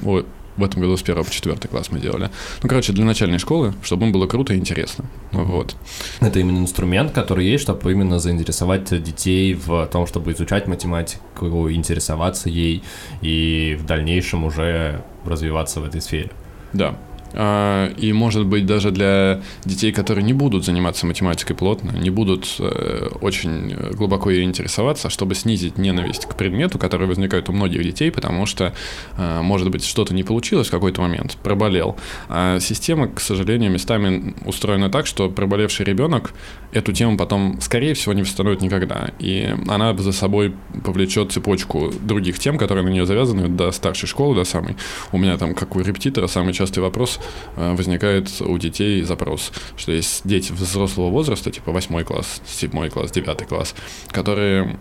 в 0.58 0.64
этом 0.64 0.82
году 0.82 0.96
с 0.96 1.02
1 1.02 1.24
по 1.24 1.30
4 1.30 1.56
класс 1.70 1.90
мы 1.90 2.00
делали. 2.00 2.30
Ну, 2.62 2.68
короче, 2.68 2.92
для 2.92 3.04
начальной 3.04 3.38
школы, 3.38 3.72
чтобы 3.82 4.04
им 4.06 4.12
было 4.12 4.26
круто 4.26 4.52
и 4.52 4.58
интересно. 4.58 5.06
Вот. 5.32 5.76
Это 6.20 6.40
именно 6.40 6.58
инструмент, 6.58 7.12
который 7.12 7.46
есть, 7.46 7.62
чтобы 7.62 7.90
именно 7.90 8.18
заинтересовать 8.18 9.02
детей 9.02 9.54
в 9.54 9.86
том, 9.86 10.06
чтобы 10.06 10.32
изучать 10.32 10.66
математику, 10.66 11.70
интересоваться 11.70 12.50
ей 12.50 12.82
и 13.22 13.78
в 13.80 13.86
дальнейшем 13.86 14.44
уже 14.44 15.02
развиваться 15.24 15.80
в 15.80 15.84
этой 15.84 16.00
сфере. 16.00 16.30
Да. 16.72 16.98
А, 17.34 17.92
И, 17.96 18.12
может 18.12 18.46
быть, 18.46 18.66
даже 18.66 18.90
для 18.90 19.40
детей, 19.64 19.92
которые 19.92 20.24
не 20.24 20.32
будут 20.32 20.64
заниматься 20.64 21.06
математикой 21.06 21.56
плотно, 21.56 21.92
не 21.92 22.10
будут 22.10 22.56
э, 22.58 23.08
очень 23.20 23.74
глубоко 23.92 24.30
ее 24.30 24.44
интересоваться, 24.44 25.10
чтобы 25.10 25.34
снизить 25.34 25.78
ненависть 25.78 26.26
к 26.26 26.34
предмету, 26.34 26.78
который 26.78 27.06
возникает 27.06 27.48
у 27.48 27.52
многих 27.52 27.82
детей, 27.82 28.10
потому 28.10 28.46
что, 28.46 28.72
э, 29.16 29.40
может 29.42 29.70
быть, 29.70 29.84
что-то 29.84 30.14
не 30.14 30.22
получилось 30.22 30.68
в 30.68 30.70
какой-то 30.70 31.00
момент, 31.02 31.36
проболел. 31.42 31.96
А 32.28 32.58
система, 32.60 33.08
к 33.08 33.20
сожалению, 33.20 33.70
местами 33.70 34.34
устроена 34.44 34.90
так, 34.90 35.06
что 35.06 35.28
проболевший 35.28 35.86
ребенок 35.86 36.32
эту 36.72 36.92
тему 36.92 37.16
потом, 37.16 37.58
скорее 37.60 37.94
всего, 37.94 38.12
не 38.12 38.22
восстановит 38.22 38.62
никогда. 38.62 39.10
И 39.18 39.54
она 39.68 39.96
за 39.96 40.12
собой 40.12 40.54
повлечет 40.84 41.32
цепочку 41.32 41.92
других 42.00 42.38
тем, 42.38 42.58
которые 42.58 42.84
на 42.84 42.90
нее 42.90 43.06
завязаны 43.06 43.48
до 43.48 43.72
старшей 43.72 44.06
школы, 44.06 44.34
до 44.34 44.44
самой. 44.44 44.76
У 45.12 45.18
меня 45.18 45.36
там, 45.36 45.54
как 45.54 45.76
у 45.76 45.80
репетитора, 45.80 46.26
самый 46.26 46.52
частый 46.52 46.82
вопрос 46.82 47.17
э, 47.56 47.74
возникает 47.74 48.28
у 48.40 48.56
детей 48.58 49.02
запрос, 49.02 49.52
что 49.76 49.92
есть 49.92 50.22
дети 50.24 50.52
взрослого 50.52 51.10
возраста, 51.10 51.50
типа 51.50 51.72
8 51.72 52.04
класс, 52.04 52.40
7 52.46 52.88
класс, 52.90 53.10
9 53.10 53.46
класс, 53.46 53.74
которые 54.08 54.78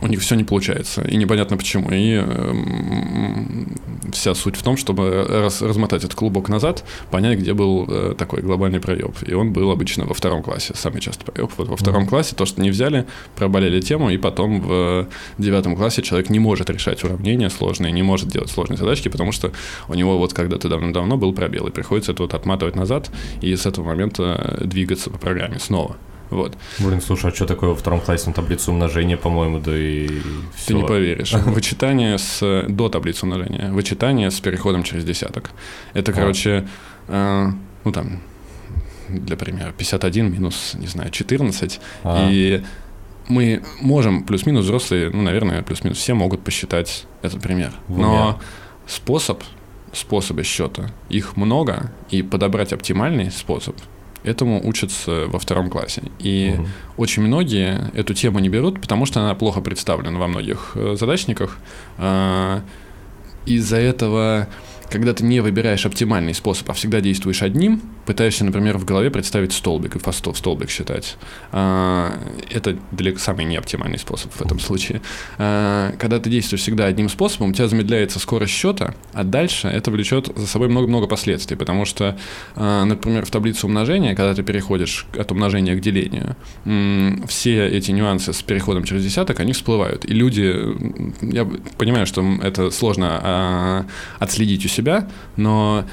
у 0.00 0.06
них 0.06 0.20
все 0.20 0.34
не 0.34 0.44
получается, 0.44 1.02
и 1.02 1.16
непонятно 1.16 1.56
почему. 1.56 1.90
И 1.90 2.14
эм, 2.14 3.76
вся 4.12 4.34
суть 4.34 4.56
в 4.56 4.62
том, 4.62 4.76
чтобы 4.76 5.26
раз- 5.28 5.62
размотать 5.62 6.04
этот 6.04 6.14
клубок 6.14 6.48
назад, 6.48 6.84
понять, 7.10 7.38
где 7.38 7.54
был 7.54 7.86
э, 7.88 8.14
такой 8.16 8.42
глобальный 8.42 8.80
проеб. 8.80 9.14
И 9.26 9.34
он 9.34 9.52
был 9.52 9.70
обычно 9.70 10.04
во 10.04 10.14
втором 10.14 10.42
классе, 10.42 10.74
самый 10.74 11.00
частый 11.00 11.24
проеб. 11.24 11.50
Вот 11.56 11.68
во 11.68 11.76
втором 11.76 12.06
классе 12.06 12.34
то, 12.36 12.46
что 12.46 12.62
не 12.62 12.70
взяли, 12.70 13.06
проболели 13.36 13.80
тему, 13.80 14.10
и 14.10 14.16
потом 14.16 14.60
в 14.60 15.08
девятом 15.38 15.76
классе 15.76 16.02
человек 16.02 16.30
не 16.30 16.38
может 16.38 16.70
решать 16.70 17.04
уравнения 17.04 17.50
сложные, 17.50 17.92
не 17.92 18.02
может 18.02 18.28
делать 18.28 18.50
сложные 18.50 18.78
задачки, 18.78 19.08
потому 19.08 19.32
что 19.32 19.52
у 19.88 19.94
него 19.94 20.18
вот 20.18 20.32
когда-то 20.32 20.68
давно-давно 20.68 21.16
был 21.16 21.32
пробел, 21.32 21.66
и 21.66 21.70
приходится 21.70 22.12
это 22.12 22.22
вот 22.22 22.34
отматывать 22.34 22.76
назад 22.76 23.10
и 23.40 23.54
с 23.54 23.66
этого 23.66 23.86
момента 23.86 24.58
двигаться 24.60 25.10
по 25.10 25.18
программе 25.18 25.58
снова. 25.58 25.96
Вот. 26.32 26.56
Блин, 26.78 27.00
слушай, 27.00 27.30
а 27.30 27.34
что 27.34 27.46
такое 27.46 27.70
во 27.70 27.76
втором 27.76 28.00
классе 28.00 28.26
на 28.28 28.32
таблицу 28.32 28.72
умножения, 28.72 29.16
по-моему, 29.16 29.58
да 29.60 29.76
и 29.76 30.08
Ты 30.08 30.22
всё. 30.56 30.76
не 30.76 30.84
поверишь. 30.86 31.32
Вычитание 31.46 32.16
с 32.18 32.64
до 32.68 32.88
таблицы 32.88 33.24
умножения. 33.26 33.70
Вычитание 33.70 34.30
с 34.30 34.40
переходом 34.40 34.82
через 34.82 35.04
десяток. 35.04 35.50
Это, 35.92 36.10
А. 36.12 36.14
короче, 36.14 36.66
э, 37.08 37.46
ну 37.84 37.92
там, 37.92 38.20
для 39.08 39.36
примера, 39.36 39.72
51 39.76 40.32
минус, 40.32 40.72
не 40.74 40.86
знаю, 40.86 41.10
14. 41.10 41.80
А. 42.02 42.28
И 42.30 42.62
мы 43.28 43.62
можем, 43.80 44.24
плюс-минус 44.24 44.64
взрослые, 44.64 45.10
ну, 45.10 45.22
наверное, 45.22 45.62
плюс-минус 45.62 45.98
все 45.98 46.14
могут 46.14 46.42
посчитать 46.42 47.04
этот 47.20 47.42
пример. 47.42 47.72
Но 47.88 48.40
способ, 48.86 49.42
способы 49.92 50.42
счета, 50.44 50.90
их 51.10 51.36
много, 51.36 51.92
и 52.10 52.22
подобрать 52.22 52.72
оптимальный 52.72 53.30
способ, 53.30 53.76
этому 54.24 54.60
учатся 54.66 55.26
во 55.26 55.38
втором 55.38 55.68
классе. 55.70 56.02
И 56.18 56.52
Мгм. 56.54 56.68
очень 56.96 57.22
многие 57.22 57.90
эту 57.94 58.14
тему 58.14 58.38
не 58.38 58.48
берут, 58.48 58.80
потому 58.80 59.06
что 59.06 59.20
она 59.20 59.34
плохо 59.34 59.60
представлена 59.60 60.18
во 60.18 60.26
многих 60.28 60.72
э, 60.74 60.96
задачниках. 60.98 61.58
А, 61.98 62.60
Из-за 63.46 63.76
этого, 63.78 64.46
когда 64.92 65.12
ты 65.14 65.24
не 65.24 65.40
выбираешь 65.40 65.84
оптимальный 65.86 66.34
способ, 66.34 66.68
а 66.70 66.72
всегда 66.74 67.00
действуешь 67.00 67.42
одним, 67.42 67.80
пытаешься, 68.06 68.44
например, 68.44 68.78
в 68.78 68.84
голове 68.84 69.10
представить 69.10 69.52
столбик 69.52 69.96
и 69.96 69.98
в 69.98 70.12
сто- 70.12 70.32
в 70.32 70.38
столбик 70.38 70.70
считать. 70.70 71.16
А, 71.52 72.12
Это 72.50 72.76
далеко 72.92 73.18
самый 73.18 73.44
неоптимальный 73.46 73.98
способ 73.98 74.32
в 74.32 74.40
этом 74.42 74.60
случае. 74.60 75.00
А, 75.38 75.92
Когда 75.98 76.18
ты 76.18 76.28
действуешь 76.30 76.60
всегда 76.62 76.86
одним 76.86 77.08
способом, 77.08 77.50
у 77.50 77.52
тебя 77.54 77.68
замедляется 77.68 78.18
скорость 78.18 78.52
счета, 78.52 78.94
а 79.14 79.24
дальше 79.24 79.68
это 79.68 79.90
влечет 79.90 80.30
за 80.36 80.46
собой 80.46 80.68
много-много 80.68 81.06
последствий, 81.06 81.56
потому 81.56 81.84
что, 81.86 82.16
а, 82.56 82.84
например, 82.84 83.24
в 83.24 83.30
таблицу 83.30 83.66
умножения, 83.66 84.14
когда 84.14 84.34
ты 84.34 84.42
переходишь 84.42 85.06
от 85.18 85.32
умножения 85.32 85.74
к 85.76 85.80
делению, 85.80 86.36
все 87.28 87.66
эти 87.68 87.90
нюансы 87.92 88.32
с 88.32 88.42
переходом 88.42 88.84
через 88.84 89.02
десяток, 89.04 89.40
они 89.40 89.52
всплывают. 89.52 90.04
И 90.04 90.12
люди, 90.12 90.54
я 91.22 91.48
понимаю, 91.78 92.06
что 92.06 92.22
это 92.42 92.70
сложно 92.70 93.86
отследить 94.18 94.64
у 94.66 94.68
себя, 94.68 94.81
но 95.36 95.84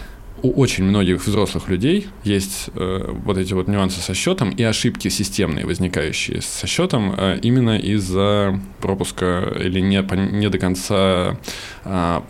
у 0.42 0.52
очень 0.62 0.86
многих 0.86 1.26
взрослых 1.26 1.68
людей 1.70 2.08
есть 2.24 2.70
э, 2.74 3.14
вот 3.26 3.38
эти 3.38 3.54
вот 3.54 3.68
нюансы 3.68 4.00
со 4.00 4.14
счетом 4.14 4.52
и 4.52 4.64
ошибки 4.64 5.10
системные, 5.10 5.66
возникающие 5.66 6.42
со 6.42 6.68
счетом, 6.68 7.14
э, 7.18 7.40
именно 7.42 7.78
из-за 7.78 8.60
пропуска 8.80 9.54
или 9.60 9.80
не, 9.82 10.02
не 10.32 10.50
до 10.50 10.58
конца 10.58 11.38
а, 11.84 12.24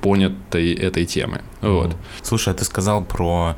понятой 0.00 0.72
этой 0.72 1.04
темы. 1.04 1.42
Вот. 1.60 1.96
Слушай, 2.22 2.54
а 2.54 2.56
ты 2.56 2.64
сказал 2.64 3.04
про 3.04 3.56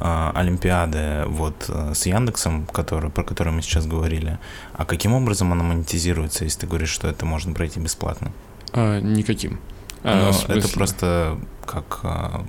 а, 0.00 0.32
Олимпиады 0.34 1.24
вот 1.26 1.66
а, 1.68 1.94
с 1.94 2.06
Яндексом, 2.06 2.66
который, 2.66 3.10
про 3.10 3.22
которые 3.24 3.54
мы 3.54 3.62
сейчас 3.62 3.86
говорили. 3.86 4.38
А 4.72 4.84
каким 4.84 5.12
образом 5.12 5.52
она 5.52 5.62
монетизируется, 5.62 6.44
если 6.44 6.60
ты 6.60 6.66
говоришь, 6.66 6.90
что 6.90 7.08
это 7.08 7.24
можно 7.26 7.52
пройти 7.52 7.80
бесплатно? 7.80 8.32
А, 8.72 9.00
никаким. 9.00 9.60
А, 10.04 10.32
это 10.48 10.68
просто 10.68 11.38
как 11.66 12.00
а, 12.02 12.44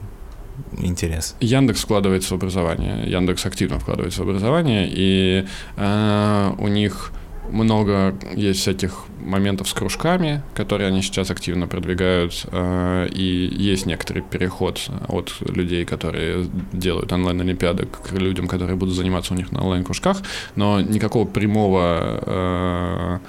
интерес. 0.77 1.35
Яндекс 1.39 1.83
вкладывается 1.83 2.33
в 2.33 2.37
образование, 2.37 3.09
Яндекс 3.09 3.45
активно 3.45 3.79
вкладывается 3.79 4.23
в 4.23 4.29
образование, 4.29 4.87
и 4.91 5.45
э, 5.77 6.51
у 6.57 6.67
них 6.67 7.11
много 7.49 8.15
есть 8.33 8.59
всяких 8.61 9.05
моментов 9.19 9.67
с 9.67 9.73
кружками, 9.73 10.43
которые 10.53 10.87
они 10.87 11.01
сейчас 11.01 11.31
активно 11.31 11.67
продвигают, 11.67 12.45
э, 12.51 13.07
и 13.11 13.23
есть 13.23 13.85
некоторый 13.85 14.21
переход 14.21 14.89
от 15.07 15.33
людей, 15.41 15.85
которые 15.85 16.47
делают 16.73 17.11
онлайн-олимпиады, 17.11 17.85
к 17.85 18.11
людям, 18.13 18.47
которые 18.47 18.75
будут 18.75 18.95
заниматься 18.95 19.33
у 19.33 19.37
них 19.37 19.51
на 19.51 19.61
онлайн-кружках, 19.61 20.21
но 20.55 20.81
никакого 20.81 21.25
прямого 21.25 22.19
э, 22.25 23.19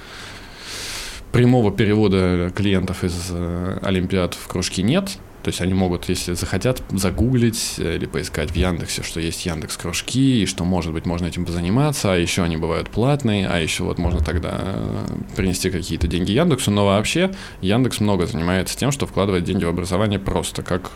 прямого 1.37 1.70
перевода 1.72 2.53
клиентов 2.55 3.05
из 3.05 3.29
э, 3.31 3.79
Олимпиад 3.83 4.35
в 4.35 4.46
кружки 4.49 4.83
нет. 4.83 5.18
То 5.42 5.51
есть 5.51 5.61
они 5.61 5.75
могут, 5.75 6.09
если 6.09 6.33
захотят, 6.35 6.83
загуглить 6.90 7.77
э, 7.79 7.94
или 7.96 8.07
поискать 8.07 8.51
в 8.51 8.57
Яндексе, 8.57 9.03
что 9.05 9.20
есть 9.20 9.46
Яндекс 9.46 9.77
кружки, 9.77 10.42
и 10.42 10.46
что, 10.46 10.64
может 10.64 10.92
быть, 10.92 11.07
можно 11.07 11.27
этим 11.27 11.44
позаниматься, 11.46 12.12
а 12.12 12.16
еще 12.16 12.42
они 12.42 12.57
бывают 12.57 12.90
платные, 12.90 13.46
а 13.49 13.59
еще 13.61 13.85
вот 13.85 13.99
можно 13.99 14.20
тогда 14.25 14.59
э, 14.61 15.07
принести 15.37 15.70
какие-то 15.70 16.09
деньги 16.09 16.33
Яндексу. 16.33 16.72
Но 16.72 16.85
вообще 16.87 17.33
Яндекс 17.61 18.01
много 18.01 18.27
занимается 18.27 18.77
тем, 18.77 18.90
что 18.90 19.07
вкладывает 19.07 19.44
деньги 19.44 19.64
в 19.64 19.68
образование 19.68 20.18
просто 20.18 20.62
как 20.64 20.90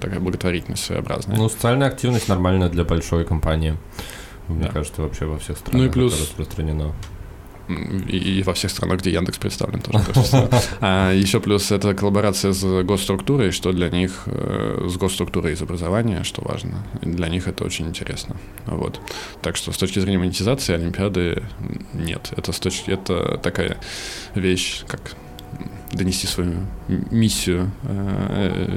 такая 0.00 0.20
благотворительность 0.20 0.84
своеобразная. 0.84 1.36
Ну, 1.36 1.48
социальная 1.50 1.88
активность 1.88 2.28
нормальная 2.28 2.70
для 2.70 2.84
большой 2.84 3.26
компании. 3.26 3.76
Мне 4.48 4.64
Да. 4.64 4.68
кажется, 4.70 5.02
вообще 5.02 5.26
во 5.26 5.38
всех 5.38 5.58
странах 5.58 5.80
Ну 5.82 5.86
и 5.88 5.92
плюс- 5.92 6.18
распространено. 6.18 6.94
И, 8.08 8.42
во 8.42 8.52
всех 8.54 8.70
странах, 8.70 9.00
где 9.00 9.12
Яндекс 9.12 9.38
представлен 9.38 9.80
тоже. 9.80 10.04
А 10.80 11.12
еще 11.12 11.40
плюс 11.40 11.70
это 11.70 11.94
коллаборация 11.94 12.52
с 12.52 12.82
госструктурой, 12.82 13.50
что 13.50 13.72
для 13.72 13.88
них, 13.90 14.22
э, 14.26 14.88
с 14.88 14.96
госструктурой 14.96 15.54
из 15.54 15.62
образования, 15.62 16.22
что 16.24 16.42
важно. 16.42 16.84
Для 17.00 17.28
них 17.28 17.48
это 17.48 17.64
очень 17.64 17.88
интересно. 17.88 18.36
Вот. 18.66 19.00
Так 19.40 19.56
что 19.56 19.72
с 19.72 19.76
точки 19.76 19.98
зрения 19.98 20.18
монетизации 20.18 20.74
Олимпиады 20.74 21.42
нет. 21.94 22.32
Это, 22.36 22.52
с 22.52 22.58
точки, 22.58 22.90
это 22.90 23.38
такая 23.42 23.78
вещь, 24.34 24.82
как 24.86 25.16
донести 25.92 26.26
свою 26.26 26.66
миссию 26.88 27.70
э, 27.84 28.68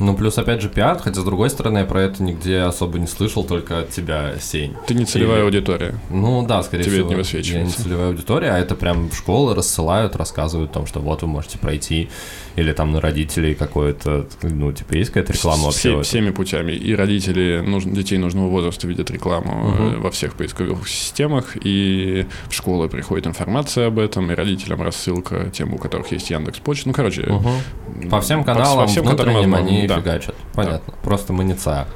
Ну, 0.00 0.14
плюс, 0.16 0.38
опять 0.38 0.62
же, 0.62 0.68
пиар, 0.68 0.98
хотя, 0.98 1.20
с 1.20 1.24
другой 1.24 1.50
стороны, 1.50 1.78
я 1.78 1.84
про 1.84 2.02
это 2.02 2.22
нигде 2.22 2.60
особо 2.60 2.98
не 2.98 3.06
слышал, 3.08 3.42
только 3.44 3.80
от 3.80 3.90
тебя, 3.90 4.34
Сень. 4.40 4.74
Ты 4.86 4.94
не 4.94 5.04
целевая 5.04 5.38
Или- 5.38 5.44
аудитория. 5.46 5.94
Ну, 6.10 6.46
да, 6.46 6.62
скорее 6.62 6.84
Тебе 6.84 6.92
всего. 7.02 7.06
это 7.06 7.08
не 7.08 7.12
Я 7.12 7.16
не 7.16 7.22
высвечивается. 7.22 7.82
целевая 7.82 8.06
аудитория, 8.08 8.50
а 8.52 8.58
это 8.58 8.74
прям 8.76 9.08
в 9.10 9.16
школы 9.16 9.54
рассылают, 9.56 10.14
рассказывают 10.14 10.70
о 10.70 10.74
том, 10.74 10.86
что 10.86 11.00
вот 11.00 11.22
вы 11.22 11.28
можете 11.28 11.58
пройти, 11.58 12.08
или 12.54 12.72
там 12.72 12.92
на 12.92 13.00
родителей 13.00 13.54
какое-то, 13.54 14.26
ну, 14.42 14.72
типа, 14.72 14.94
есть 14.94 15.10
какая-то 15.10 15.32
реклама 15.32 15.64
вообще? 15.64 15.78
Все- 15.90 16.02
всеми 16.02 16.30
путями. 16.30 16.72
И 16.72 16.94
родители 16.94 17.62
нужн- 17.66 17.92
детей 17.92 18.18
нужного 18.18 18.48
возраста 18.48 18.86
видят 18.86 19.10
рекламу 19.10 19.70
Мгм. 19.70 20.00
во 20.02 20.10
всех 20.12 20.34
поисковых 20.34 20.88
системах, 20.88 21.56
и 21.62 22.26
в 22.48 22.54
школы 22.54 22.88
приходит 22.88 23.26
информация 23.26 23.88
об 23.88 23.98
этом, 23.98 24.30
и 24.30 24.34
родителям 24.34 24.80
рассылка 24.82 25.50
тем, 25.52 25.74
у 25.74 25.78
которых 25.78 26.12
есть 26.12 26.30
Яндекс 26.30 26.60
Почта. 26.60 26.88
Ну, 26.88 26.94
короче, 26.94 27.22
Мгм. 27.22 28.10
По 28.10 28.20
всем 28.20 28.44
каналам 28.44 28.86
по 28.86 28.86
всем, 28.86 29.04
которым 29.04 29.34
внутренним 29.34 29.50
они 29.94 30.02
да. 30.02 30.10
фигачат. 30.18 30.34
Понятно. 30.54 30.94
Просто 31.02 31.32
мы 31.32 31.44
не 31.44 31.54
ЦА. 31.54 31.86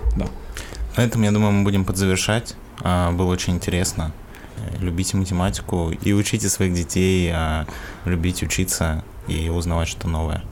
На 0.97 1.03
этом, 1.03 1.22
я 1.22 1.30
думаю, 1.30 1.53
мы 1.53 1.64
будем 1.64 1.84
подзавершать. 1.84 2.55
А, 2.82 3.12
Было 3.12 3.32
очень 3.32 3.55
интересно. 3.55 4.12
Э, 4.59 4.76
Любите 4.80 5.16
математику 5.16 5.90
и 5.90 6.12
учите 6.12 6.49
своих 6.49 6.74
детей 6.74 7.30
а, 7.34 7.66
любить 8.05 8.43
учиться 8.43 9.03
и 9.26 9.49
узнавать 9.49 9.88
что-то 9.88 10.09
новое. 10.09 10.43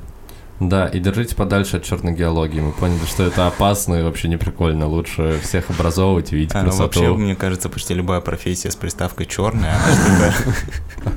Да, 0.61 0.87
и 0.87 0.99
держите 1.01 1.35
подальше 1.35 1.79
от 1.79 1.85
черной 1.85 2.13
геологии. 2.15 2.61
Мы 2.61 2.73
поняли, 2.73 3.05
что 3.07 3.23
это 3.23 3.47
опасно 3.47 3.95
и 3.97 4.03
вообще 4.03 4.29
не 4.29 4.37
прикольно. 4.37 4.87
Лучше 4.87 5.41
всех 5.43 5.71
образовывать 5.71 6.33
и 6.33 6.37
видеть 6.37 6.55
А, 6.55 6.63
красоту. 6.63 6.83
вообще, 6.83 7.15
мне 7.15 7.35
кажется, 7.35 7.69
почти 7.69 7.95
любая 7.95 8.21
профессия 8.21 8.71
с 8.71 8.77
приставкой 8.77 9.27
черная, 9.27 9.75
она 9.77 10.33
что-то- 10.33 11.13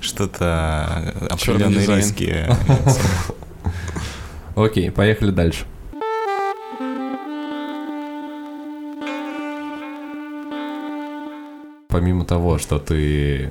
что-то 0.02 1.14
определенные 1.30 1.96
риски. 1.96 2.46
Окей, 4.54 4.90
поехали 4.90 5.30
дальше. 5.30 5.64
Помимо 11.88 12.24
того, 12.24 12.58
что 12.58 12.78
ты 12.78 13.50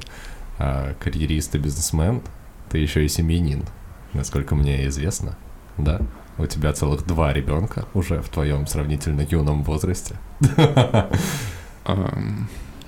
а, 0.59 0.93
карьерист 0.99 1.55
и 1.55 1.57
бизнесмен, 1.57 2.21
ты 2.69 2.77
еще 2.77 3.03
и 3.03 3.07
семьянин, 3.07 3.65
насколько 4.13 4.55
мне 4.55 4.87
известно, 4.87 5.35
да? 5.77 6.01
У 6.37 6.45
тебя 6.45 6.73
целых 6.73 7.05
два 7.05 7.33
ребенка 7.33 7.85
уже 7.93 8.21
в 8.21 8.29
твоем 8.29 8.65
сравнительно 8.67 9.21
юном 9.21 9.63
возрасте. 9.63 10.15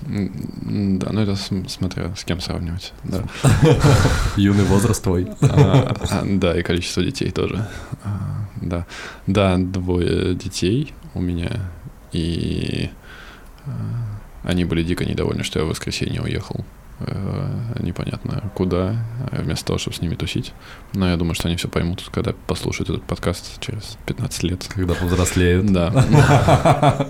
Да, 0.06 1.10
ну 1.12 1.22
это 1.22 1.36
см- 1.36 1.70
смотря 1.70 2.14
с 2.16 2.24
кем 2.24 2.40
сравнивать. 2.42 2.94
Да. 3.04 3.24
Юный 4.38 4.64
возраст 4.66 5.04
твой. 5.04 5.28
А, 5.42 5.96
а, 6.12 6.24
да, 6.26 6.58
и 6.60 6.64
количество 6.64 7.04
детей 7.04 7.32
тоже. 7.32 7.68
А, 8.04 8.46
Да, 8.62 8.86
да, 9.28 9.58
двое 9.58 10.36
детей 10.36 10.94
у 11.14 11.22
меня, 11.22 11.52
и 12.12 12.90
а, 13.66 13.72
они 14.44 14.66
были 14.66 14.84
дико 14.84 15.06
недовольны, 15.06 15.44
что 15.44 15.60
я 15.60 15.66
в 15.66 15.70
воскресенье 15.70 16.22
уехал. 16.22 16.66
Э, 17.00 17.80
Непонятно 17.80 18.52
куда, 18.56 18.96
э, 19.32 19.42
вместо 19.42 19.66
того, 19.66 19.80
чтобы 19.80 19.96
с 19.96 20.02
ними 20.02 20.16
тусить. 20.16 20.54
Но 20.94 21.10
я 21.10 21.18
думаю, 21.18 21.36
что 21.36 21.48
они 21.48 21.58
все 21.58 21.68
поймут, 21.68 22.04
когда 22.12 22.34
послушают 22.48 22.90
этот 22.90 23.04
подкаст 23.04 23.60
через 23.60 23.98
15 24.06 24.44
лет. 24.44 24.70
Когда 24.74 24.94
повзрослеют. 24.94 25.66
Да. 25.72 25.92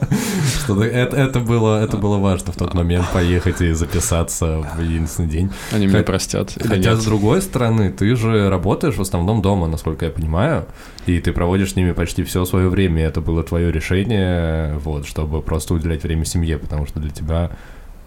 Это, 0.67 1.39
было, 1.39 1.84
это 1.84 1.97
было 1.97 2.17
важно 2.17 2.51
в 2.51 2.55
тот 2.55 2.73
момент 2.73 3.05
поехать 3.11 3.61
и 3.61 3.73
записаться 3.73 4.65
в 4.75 4.81
единственный 4.81 5.27
день. 5.27 5.51
Они 5.71 5.88
меня 5.88 6.03
простят 6.03 6.55
Хотя, 6.63 6.95
с 6.95 7.05
другой 7.05 7.41
стороны, 7.41 7.91
ты 7.91 8.15
же 8.15 8.49
работаешь 8.49 8.95
в 8.95 9.01
основном 9.01 9.41
дома, 9.41 9.67
насколько 9.67 10.05
я 10.05 10.11
понимаю, 10.11 10.65
и 11.05 11.19
ты 11.19 11.34
проводишь 11.34 11.73
с 11.73 11.75
ними 11.75 11.91
почти 11.91 12.23
все 12.23 12.45
свое 12.45 12.69
время. 12.69 13.03
Это 13.03 13.21
было 13.21 13.43
твое 13.43 13.71
решение, 13.71 14.77
вот, 14.79 15.05
чтобы 15.05 15.41
просто 15.41 15.73
уделять 15.73 16.03
время 16.03 16.25
семье, 16.25 16.57
потому 16.57 16.86
что 16.86 16.99
для 16.99 17.11
тебя 17.11 17.51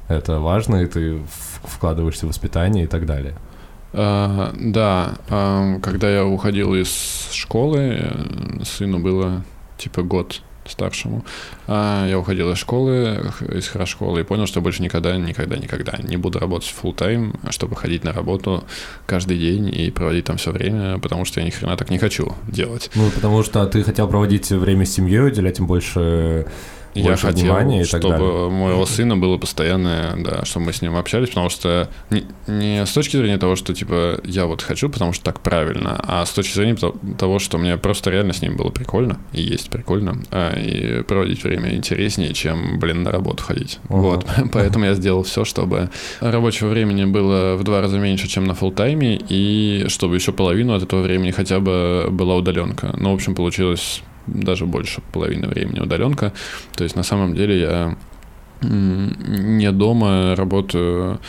это 0.09 0.41
важно, 0.41 0.77
и 0.77 0.87
ты 0.87 1.21
вкладываешься 1.65 2.27
в 2.27 2.29
воспитание 2.29 2.85
и 2.85 2.89
так 2.89 3.07
далее. 3.07 3.35
А, 3.93 4.53
да, 4.59 5.15
ам, 5.29 5.81
когда 5.81 6.11
я 6.11 6.27
уходил 6.27 6.75
из 6.75 7.31
школы, 7.33 8.13
сыну 8.65 8.99
было 8.99 9.43
типа 9.79 10.03
год 10.03 10.43
старшему. 10.71 11.25
А, 11.67 12.07
я 12.09 12.19
уходил 12.19 12.51
из 12.51 12.59
школы, 12.59 13.33
из 13.53 13.71
школы 13.89 14.21
и 14.21 14.25
понял, 14.25 14.47
что 14.47 14.61
больше 14.61 14.83
никогда, 14.83 15.17
никогда, 15.17 15.57
никогда 15.57 15.99
не 16.03 16.17
буду 16.17 16.39
работать 16.39 16.75
full 16.83 16.95
тайм, 16.95 17.35
чтобы 17.51 17.77
ходить 17.77 18.05
на 18.05 18.13
работу 18.13 18.65
каждый 19.07 19.39
день 19.39 19.69
и 19.69 19.91
проводить 19.91 20.25
там 20.25 20.37
все 20.37 20.51
время, 20.51 20.99
потому 20.99 21.25
что 21.25 21.41
я 21.41 21.47
ни 21.47 21.51
хрена 21.51 21.77
так 21.77 21.91
не 21.91 21.99
хочу 21.99 22.35
делать. 22.49 22.91
Ну, 22.95 23.11
потому 23.11 23.43
что 23.43 23.65
ты 23.67 23.83
хотел 23.83 24.09
проводить 24.09 24.51
время 24.51 24.85
с 24.85 24.91
семьей, 24.91 25.29
уделять 25.29 25.59
им 25.59 25.67
больше, 25.67 26.47
Я 27.01 27.09
больше 27.09 27.27
хотел, 27.27 27.45
внимания 27.45 27.83
и 27.83 27.85
так 27.85 28.01
чтобы 28.01 28.17
далее. 28.17 28.47
у 28.47 28.51
моего 28.51 28.87
сына 28.87 29.17
было 29.17 29.37
постоянное, 29.39 30.17
да, 30.17 30.45
чтобы 30.45 30.67
мы 30.67 30.73
с 30.73 30.83
ним 30.83 30.97
общались, 30.97 31.29
потому 31.29 31.49
что 31.49 31.89
не, 32.11 32.25
не 32.47 32.85
с 32.87 32.93
точки 32.93 33.17
зрения 33.17 33.39
того, 33.39 33.57
что, 33.57 33.75
типа, 33.75 34.21
я 34.25 34.47
вот 34.47 34.63
хочу, 34.63 34.89
потому 34.89 35.13
что 35.13 35.25
так 35.25 35.41
правильно, 35.41 36.01
а 36.07 36.25
с 36.25 36.31
точки 36.31 36.55
зрения 36.55 36.75
то- 36.77 36.97
того, 37.19 37.39
что 37.39 37.59
мне 37.59 37.77
просто 37.77 38.11
реально 38.11 38.33
с 38.33 38.43
ним 38.43 38.57
было 38.57 38.71
прикольно, 38.71 39.19
и 39.33 39.43
есть 39.43 39.71
прикольно, 39.71 40.23
а, 40.31 40.55
и 40.59 41.03
проводить 41.03 41.43
время 41.45 41.75
интереснее, 41.75 42.33
чем, 42.35 42.79
блин, 42.79 43.03
на 43.03 43.11
работу 43.11 43.43
ходить. 43.43 43.79
Ага. 43.89 43.99
Вот, 43.99 44.27
поэтому 44.53 44.85
я 44.85 44.95
сделал 44.95 45.23
все, 45.23 45.45
чтобы 45.45 45.91
рабочего 46.21 46.69
времени 46.69 47.05
было 47.05 47.57
в 47.57 47.65
два 47.65 47.81
раза 47.81 47.99
меньше, 47.99 48.29
чем 48.29 48.45
на 48.45 48.55
фултайме, 48.55 49.21
и 49.29 49.87
чтобы 49.89 50.17
еще 50.17 50.33
половину 50.33 50.75
от 50.75 50.83
этого 50.83 51.03
времени 51.03 51.31
хотя 51.31 51.61
бы 51.61 52.07
была 52.11 52.37
удаленка. 52.37 52.95
Ну, 52.97 53.13
в 53.13 53.15
общем, 53.15 53.35
получилось 53.35 54.03
даже 54.27 54.67
больше 54.67 55.03
половины 55.13 55.49
времени 55.49 55.81
удаленка. 55.81 56.33
То 56.75 56.85
есть 56.85 56.97
на 56.97 57.03
самом 57.03 57.35
деле 57.35 57.61
я 57.61 57.97
не 58.63 59.71
дома 59.73 60.35
работаю 60.37 61.21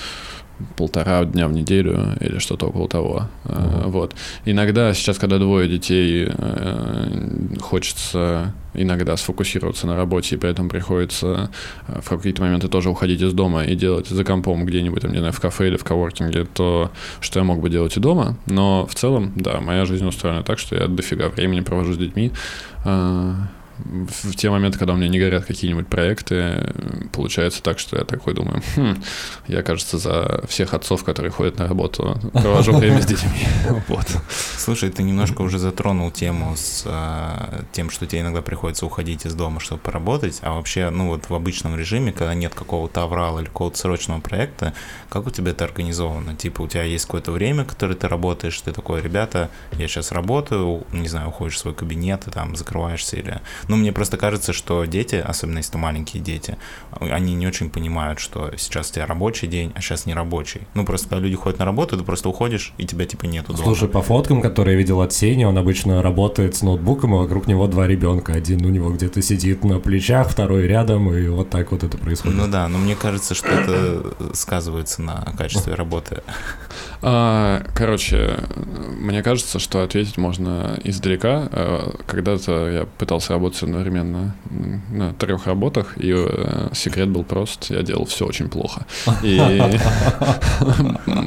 полтора 0.75 1.23
дня 1.25 1.47
в 1.47 1.53
неделю 1.53 2.15
или 2.19 2.39
что-то 2.39 2.67
около 2.67 2.87
того. 2.87 3.29
Мгм. 3.45 3.91
Вот. 3.91 4.15
Иногда, 4.45 4.93
сейчас, 4.93 5.17
когда 5.17 5.37
двое 5.37 5.69
детей, 5.69 6.27
э, 6.27 7.57
хочется 7.59 8.53
иногда 8.73 9.17
сфокусироваться 9.17 9.87
на 9.87 9.95
работе, 9.95 10.35
и 10.35 10.37
при 10.37 10.49
этом 10.49 10.69
приходится 10.69 11.49
э, 11.87 11.99
в 12.01 12.09
какие-то 12.09 12.41
моменты 12.41 12.67
тоже 12.67 12.89
уходить 12.89 13.21
из 13.21 13.33
дома 13.33 13.65
и 13.65 13.75
делать 13.75 14.07
за 14.07 14.23
компом 14.23 14.65
где-нибудь, 14.65 15.01
там, 15.01 15.11
не 15.11 15.19
знаю, 15.19 15.33
в 15.33 15.39
кафе 15.39 15.67
или 15.67 15.77
в 15.77 15.83
коворкинге, 15.83 16.45
то, 16.45 16.91
что 17.21 17.39
я 17.39 17.43
мог 17.43 17.59
бы 17.59 17.69
делать 17.69 17.97
и 17.97 17.99
дома. 17.99 18.37
Но 18.47 18.85
в 18.87 18.95
целом, 18.95 19.33
да, 19.35 19.59
моя 19.59 19.85
жизнь 19.85 20.05
устроена 20.05 20.43
так, 20.43 20.59
что 20.59 20.75
я 20.75 20.87
дофига 20.87 21.29
времени 21.29 21.61
провожу 21.61 21.93
с 21.93 21.97
детьми. 21.97 22.31
Э, 22.87 22.91
В 22.93 23.66
в 23.79 24.35
те 24.35 24.49
моменты, 24.49 24.77
когда 24.77 24.93
у 24.93 24.97
меня 24.97 25.07
не 25.07 25.19
горят 25.19 25.45
какие-нибудь 25.45 25.87
проекты, 25.87 26.73
получается 27.11 27.61
так, 27.61 27.79
что 27.79 27.97
я 27.97 28.03
такой 28.03 28.33
думаю, 28.33 28.61
«Хм, 28.75 29.01
я, 29.47 29.63
кажется, 29.63 29.97
за 29.97 30.43
всех 30.47 30.73
отцов, 30.73 31.03
которые 31.03 31.31
ходят 31.31 31.57
на 31.57 31.67
работу, 31.67 32.19
провожу 32.33 32.73
время 32.77 33.01
с 33.01 33.05
детьми. 33.05 33.29
Вот. 33.87 34.07
Слушай, 34.57 34.89
ты 34.89 35.03
немножко 35.03 35.41
уже 35.41 35.59
затронул 35.59 36.11
тему 36.11 36.55
с 36.57 36.83
а, 36.85 37.63
тем, 37.71 37.89
что 37.89 38.05
тебе 38.05 38.21
иногда 38.21 38.41
приходится 38.41 38.85
уходить 38.85 39.25
из 39.25 39.33
дома, 39.33 39.59
чтобы 39.59 39.81
поработать, 39.81 40.39
а 40.41 40.53
вообще, 40.53 40.89
ну 40.89 41.07
вот 41.07 41.29
в 41.29 41.33
обычном 41.33 41.77
режиме, 41.77 42.11
когда 42.11 42.33
нет 42.33 42.53
какого-то 42.53 43.03
аврала 43.03 43.39
или 43.39 43.47
какого-то 43.47 43.77
срочного 43.77 44.19
проекта, 44.19 44.73
как 45.09 45.27
у 45.27 45.29
тебя 45.29 45.51
это 45.51 45.65
организовано? 45.65 46.35
Типа 46.35 46.63
у 46.63 46.67
тебя 46.67 46.83
есть 46.83 47.05
какое-то 47.05 47.31
время, 47.31 47.65
которое 47.65 47.95
ты 47.95 48.07
работаешь, 48.07 48.59
ты 48.61 48.71
такой, 48.71 49.01
ребята, 49.01 49.49
я 49.73 49.87
сейчас 49.87 50.11
работаю, 50.11 50.85
не 50.91 51.07
знаю, 51.07 51.29
уходишь 51.29 51.55
в 51.55 51.59
свой 51.59 51.73
кабинет 51.73 52.27
и 52.27 52.31
там 52.31 52.55
закрываешься 52.55 53.17
или... 53.17 53.41
Ну, 53.67 53.75
мне 53.75 53.91
просто 53.91 54.17
кажется, 54.17 54.53
что 54.53 54.85
дети, 54.85 55.15
особенно 55.15 55.57
если 55.57 55.71
это 55.71 55.77
маленькие 55.77 56.21
дети, 56.23 56.57
они 56.99 57.33
не 57.35 57.47
очень 57.47 57.69
понимают, 57.69 58.19
что 58.19 58.51
сейчас 58.57 58.89
у 58.91 58.93
тебя 58.93 59.05
рабочий 59.05 59.47
день, 59.47 59.71
а 59.75 59.81
сейчас 59.81 60.05
не 60.05 60.13
рабочий. 60.13 60.61
Ну, 60.73 60.85
просто 60.85 61.09
когда 61.09 61.23
люди 61.23 61.35
ходят 61.35 61.59
на 61.59 61.65
работу, 61.65 61.97
ты 61.97 62.03
просто 62.03 62.29
уходишь, 62.29 62.73
и 62.77 62.85
тебя 62.85 63.05
типа 63.05 63.25
нету 63.25 63.53
дома. 63.53 63.63
Слушай, 63.63 63.87
по 63.89 64.01
фоткам, 64.01 64.41
которые 64.41 64.73
я 64.73 64.77
видел 64.79 65.01
от 65.01 65.13
Сени, 65.13 65.43
он 65.43 65.57
обычно 65.57 66.01
работает 66.01 66.55
с 66.55 66.61
ноутбуком, 66.61 67.15
и 67.15 67.17
вокруг 67.17 67.47
него 67.47 67.67
два 67.67 67.87
ребенка. 67.87 68.33
Один 68.33 68.65
у 68.65 68.69
него 68.69 68.91
где-то 68.91 69.21
сидит 69.21 69.63
на 69.63 69.79
плечах, 69.79 70.29
второй 70.29 70.67
рядом, 70.67 71.13
и 71.13 71.27
вот 71.27 71.49
так 71.49 71.71
вот 71.71 71.83
это 71.83 71.97
происходит. 71.97 72.37
Ну 72.37 72.47
да, 72.47 72.67
но 72.67 72.77
мне 72.77 72.95
кажется, 72.95 73.35
что 73.35 73.47
это 73.49 74.33
сказывается 74.33 75.01
на 75.01 75.33
качестве 75.37 75.73
работы. 75.73 76.23
А, 77.01 77.63
Короче, 77.75 78.39
мне 78.55 79.21
кажется, 79.23 79.59
что 79.59 79.83
ответить 79.83 80.17
можно 80.17 80.79
издалека. 80.83 81.47
Э, 81.51 81.91
Когда-то 82.05 82.69
я 82.69 82.85
пытался 82.97 83.33
работать 83.33 83.56
одновременно 83.63 84.35
м, 84.49 84.81
на 84.89 85.13
трех 85.13 85.47
работах, 85.47 85.97
и 85.97 86.13
э, 86.15 86.69
секрет 86.73 87.09
был 87.09 87.23
прост. 87.23 87.69
Я 87.69 87.81
делал 87.83 88.05
все 88.05 88.25
очень 88.25 88.49
плохо. 88.49 88.85
И 89.23 89.35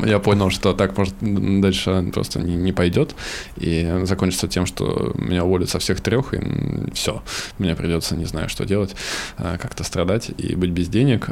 я 0.07 0.19
понял, 0.19 0.51
что 0.51 0.73
так 0.73 0.97
может 0.97 1.15
дальше 1.21 2.11
просто 2.13 2.41
не, 2.41 2.57
не 2.57 2.73
пойдет. 2.73 3.15
И 3.57 4.01
закончится 4.05 4.49
тем, 4.49 4.67
что 4.67 5.13
меня 5.17 5.45
уволят 5.45 5.71
со 5.71 5.79
всех 5.79 6.01
трех, 6.01 6.35
и 6.35 6.41
все. 6.95 7.23
Мне 7.59 7.75
придется, 7.75 8.17
не 8.17 8.25
знаю, 8.27 8.49
что 8.49 8.65
делать, 8.65 8.95
э, 9.39 9.59
как-то 9.61 9.85
страдать 9.85 10.31
и 10.37 10.55
быть 10.55 10.71
без 10.71 10.89
денег. 10.89 11.31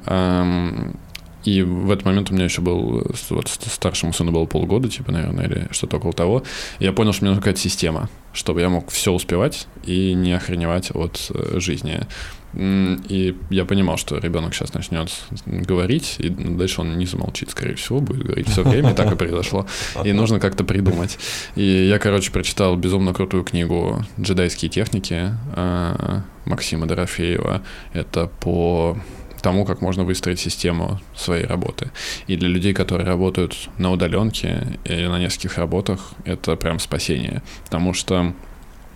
И 1.44 1.62
в 1.62 1.90
этот 1.90 2.04
момент 2.04 2.30
у 2.30 2.34
меня 2.34 2.44
еще 2.44 2.60
был, 2.60 3.06
вот 3.30 3.48
старшему 3.48 4.12
сыну 4.12 4.32
было 4.32 4.44
полгода, 4.44 4.88
типа, 4.88 5.12
наверное, 5.12 5.46
или 5.46 5.68
что-то 5.70 5.98
около 5.98 6.12
того. 6.12 6.42
Я 6.78 6.92
понял, 6.92 7.12
что 7.12 7.24
мне 7.24 7.30
нужна 7.30 7.40
какая-то 7.40 7.60
система, 7.60 8.10
чтобы 8.32 8.60
я 8.60 8.68
мог 8.68 8.90
все 8.90 9.12
успевать 9.12 9.66
и 9.84 10.14
не 10.14 10.32
охреневать 10.32 10.90
от 10.94 11.30
э, 11.30 11.60
жизни. 11.60 12.06
И 12.54 13.36
я 13.50 13.64
понимал, 13.66 13.98
что 13.98 14.18
ребенок 14.18 14.54
сейчас 14.54 14.72
начнет 14.72 15.10
говорить, 15.44 16.16
и 16.18 16.30
дальше 16.30 16.80
он 16.80 16.96
не 16.96 17.04
замолчит, 17.04 17.50
скорее 17.50 17.74
всего, 17.74 18.00
будет 18.00 18.24
говорить 18.24 18.48
все 18.48 18.62
время, 18.62 18.92
и 18.92 18.94
так 18.94 19.12
и 19.12 19.16
произошло. 19.16 19.66
И 20.02 20.12
нужно 20.12 20.40
как-то 20.40 20.64
придумать. 20.64 21.18
И 21.56 21.62
я, 21.62 21.98
короче, 21.98 22.32
прочитал 22.32 22.74
безумно 22.76 23.12
крутую 23.12 23.44
книгу 23.44 24.02
«Джедайские 24.18 24.70
техники» 24.70 25.34
э, 25.56 26.20
Максима 26.46 26.86
Дорофеева. 26.86 27.62
Это 27.92 28.30
по 28.40 28.96
тому, 29.42 29.64
как 29.64 29.80
можно 29.80 30.04
выстроить 30.04 30.40
систему 30.40 31.00
своей 31.16 31.46
работы. 31.46 31.90
И 32.26 32.36
для 32.36 32.48
людей, 32.48 32.74
которые 32.74 33.06
работают 33.06 33.68
на 33.78 33.90
удаленке 33.90 34.78
или 34.84 35.06
на 35.06 35.18
нескольких 35.18 35.58
работах, 35.58 36.12
это 36.24 36.56
прям 36.56 36.78
спасение. 36.78 37.42
Потому 37.64 37.94
что 37.94 38.34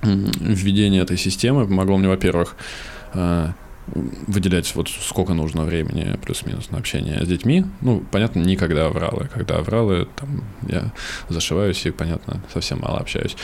введение 0.03 1.03
этой 1.03 1.17
системы 1.17 1.67
помогло 1.67 1.97
мне, 1.97 2.09
во-первых, 2.09 2.57
э, 3.15 3.53
выделять 3.87 4.75
вот 4.75 4.89
сколько 4.89 5.35
нужно 5.35 5.65
времени 5.65 6.17
плюс-минус 6.25 6.71
на 6.71 6.79
общение 6.79 7.25
с 7.25 7.29
детьми. 7.29 7.65
Ну, 7.81 8.03
понятно, 8.11 8.41
никогда 8.41 8.87
авралы. 8.87 9.29
Когда 9.33 9.57
авралы, 9.57 10.09
там 10.17 10.45
я 10.69 10.93
зашиваюсь 11.29 11.85
и, 11.87 11.91
понятно, 11.91 12.41
совсем 12.53 12.81
мало 12.81 12.99
общаюсь. 12.99 13.37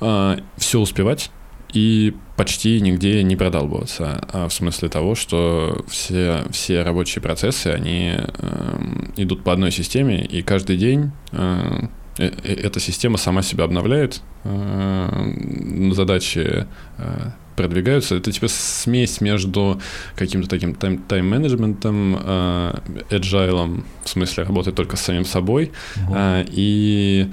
Э, 0.00 0.38
Все 0.56 0.80
успевать 0.80 1.30
и 1.72 2.14
почти 2.36 2.80
нигде 2.80 3.22
не 3.22 3.36
продалбываться. 3.36 4.24
А 4.32 4.48
в 4.48 4.52
смысле 4.52 4.88
того, 4.88 5.14
что 5.14 5.84
все, 5.88 6.44
все 6.50 6.82
рабочие 6.82 7.22
процессы, 7.22 7.68
они 7.68 8.14
э, 8.16 8.78
идут 9.16 9.44
по 9.44 9.52
одной 9.52 9.70
системе, 9.70 10.24
и 10.24 10.42
каждый 10.42 10.76
день 10.76 11.12
э, 11.32 11.86
э, 12.18 12.30
э 12.42 12.54
эта 12.54 12.80
система 12.80 13.16
сама 13.16 13.42
себя 13.42 13.64
обновляет, 13.64 14.22
э, 14.44 15.92
задачи 15.92 16.66
э, 16.98 17.30
продвигаются. 17.56 18.16
Это 18.16 18.32
типа 18.32 18.48
смесь 18.48 19.20
между 19.20 19.80
каким-то 20.16 20.48
таким 20.48 20.74
тайм-менеджментом, 20.74 22.16
э, 22.18 22.74
agile, 23.10 23.84
в 24.04 24.08
смысле 24.08 24.44
работать 24.44 24.74
только 24.74 24.96
с 24.96 25.00
самим 25.00 25.24
собой, 25.24 25.72
угу. 25.96 26.14
э, 26.16 26.44
и 26.50 27.28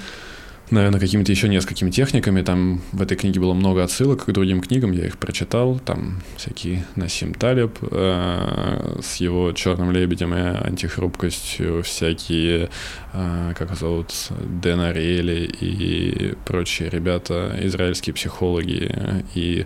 наверное, 0.71 0.99
какими-то 0.99 1.31
еще 1.31 1.49
несколькими 1.49 1.89
техниками. 1.89 2.41
Там 2.41 2.81
в 2.91 3.01
этой 3.01 3.17
книге 3.17 3.39
было 3.39 3.53
много 3.53 3.83
отсылок 3.83 4.25
к 4.25 4.31
другим 4.31 4.61
книгам, 4.61 4.91
я 4.91 5.05
их 5.05 5.17
прочитал. 5.17 5.79
Там 5.79 6.21
всякие 6.37 6.85
Насим 6.95 7.33
Талеб 7.33 7.77
э, 7.81 8.99
с 9.01 9.17
его 9.17 9.51
черным 9.53 9.91
лебедем 9.91 10.33
и 10.33 10.39
антихрупкостью, 10.39 11.83
всякие, 11.83 12.69
э, 13.13 13.53
как 13.57 13.75
зовут, 13.75 14.13
Дэн 14.29 14.79
Ариэли 14.81 15.49
и 15.59 16.35
прочие 16.45 16.89
ребята, 16.89 17.57
израильские 17.61 18.13
психологи 18.13 19.23
и 19.33 19.65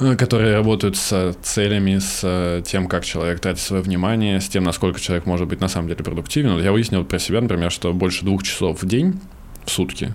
э, 0.00 0.16
которые 0.16 0.54
работают 0.54 0.96
с 0.96 1.34
целями, 1.42 1.98
с 1.98 2.62
тем, 2.64 2.88
как 2.88 3.04
человек 3.04 3.40
тратит 3.40 3.62
свое 3.62 3.82
внимание, 3.82 4.40
с 4.40 4.48
тем, 4.48 4.64
насколько 4.64 5.00
человек 5.00 5.26
может 5.26 5.48
быть 5.48 5.60
на 5.60 5.68
самом 5.68 5.88
деле 5.88 6.02
продуктивен. 6.02 6.58
Я 6.60 6.72
выяснил 6.72 7.04
про 7.04 7.18
себя, 7.18 7.40
например, 7.40 7.70
что 7.70 7.92
больше 7.92 8.24
двух 8.24 8.42
часов 8.42 8.82
в 8.82 8.86
день 8.86 9.20
в 9.66 9.70
сутки 9.70 10.14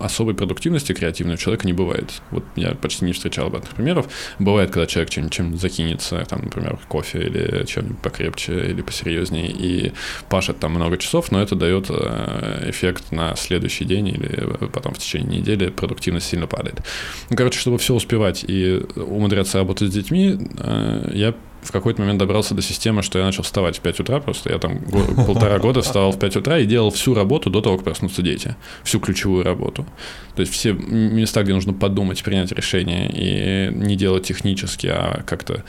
особой 0.00 0.34
продуктивности 0.34 0.92
креативной 0.92 1.34
у 1.34 1.36
человека 1.36 1.66
не 1.66 1.72
бывает. 1.72 2.22
Вот 2.30 2.44
я 2.56 2.74
почти 2.74 3.04
не 3.04 3.12
встречал 3.12 3.46
обратных 3.46 3.74
примеров. 3.74 4.08
Бывает, 4.38 4.70
когда 4.70 4.86
человек 4.86 5.10
чем-нибудь 5.10 5.32
чем 5.32 5.56
закинется, 5.56 6.24
там, 6.28 6.42
например, 6.44 6.78
кофе 6.88 7.20
или 7.20 7.64
чем-нибудь 7.66 7.98
покрепче 7.98 8.70
или 8.70 8.82
посерьезнее 8.82 9.50
и 9.50 9.92
пашет 10.28 10.58
там 10.58 10.72
много 10.72 10.96
часов, 10.98 11.30
но 11.30 11.40
это 11.40 11.54
дает 11.54 11.86
э, 11.88 12.70
эффект 12.70 13.12
на 13.12 13.36
следующий 13.36 13.84
день 13.84 14.08
или 14.08 14.68
потом 14.72 14.94
в 14.94 14.98
течение 14.98 15.40
недели 15.40 15.68
продуктивность 15.68 16.26
сильно 16.26 16.46
падает. 16.46 16.80
Ну, 17.28 17.36
короче, 17.36 17.58
чтобы 17.58 17.78
все 17.78 17.94
успевать 17.94 18.44
и 18.46 18.82
умудряться 18.96 19.58
работать 19.58 19.90
с 19.90 19.94
детьми, 19.94 20.38
э, 20.58 21.10
я 21.14 21.34
в 21.62 21.72
какой-то 21.72 22.00
момент 22.00 22.18
добрался 22.18 22.54
до 22.54 22.62
системы, 22.62 23.02
что 23.02 23.18
я 23.18 23.24
начал 23.24 23.42
вставать 23.42 23.78
в 23.78 23.80
5 23.80 24.00
утра, 24.00 24.20
просто 24.20 24.50
я 24.50 24.58
там 24.58 24.78
полтора 25.26 25.58
года 25.58 25.82
вставал 25.82 26.12
в 26.12 26.18
5 26.18 26.36
утра 26.36 26.58
и 26.58 26.66
делал 26.66 26.90
всю 26.90 27.14
работу 27.14 27.50
до 27.50 27.60
того, 27.60 27.76
как 27.76 27.84
проснутся 27.84 28.22
дети, 28.22 28.56
всю 28.82 29.00
ключевую 29.00 29.44
работу. 29.44 29.86
То 30.34 30.40
есть 30.40 30.52
все 30.52 30.72
места, 30.72 31.42
где 31.42 31.52
нужно 31.52 31.72
подумать, 31.72 32.22
принять 32.22 32.52
решение 32.52 33.10
и 33.12 33.74
не 33.74 33.96
делать 33.96 34.26
технически, 34.26 34.86
а 34.86 35.22
как-то 35.26 35.64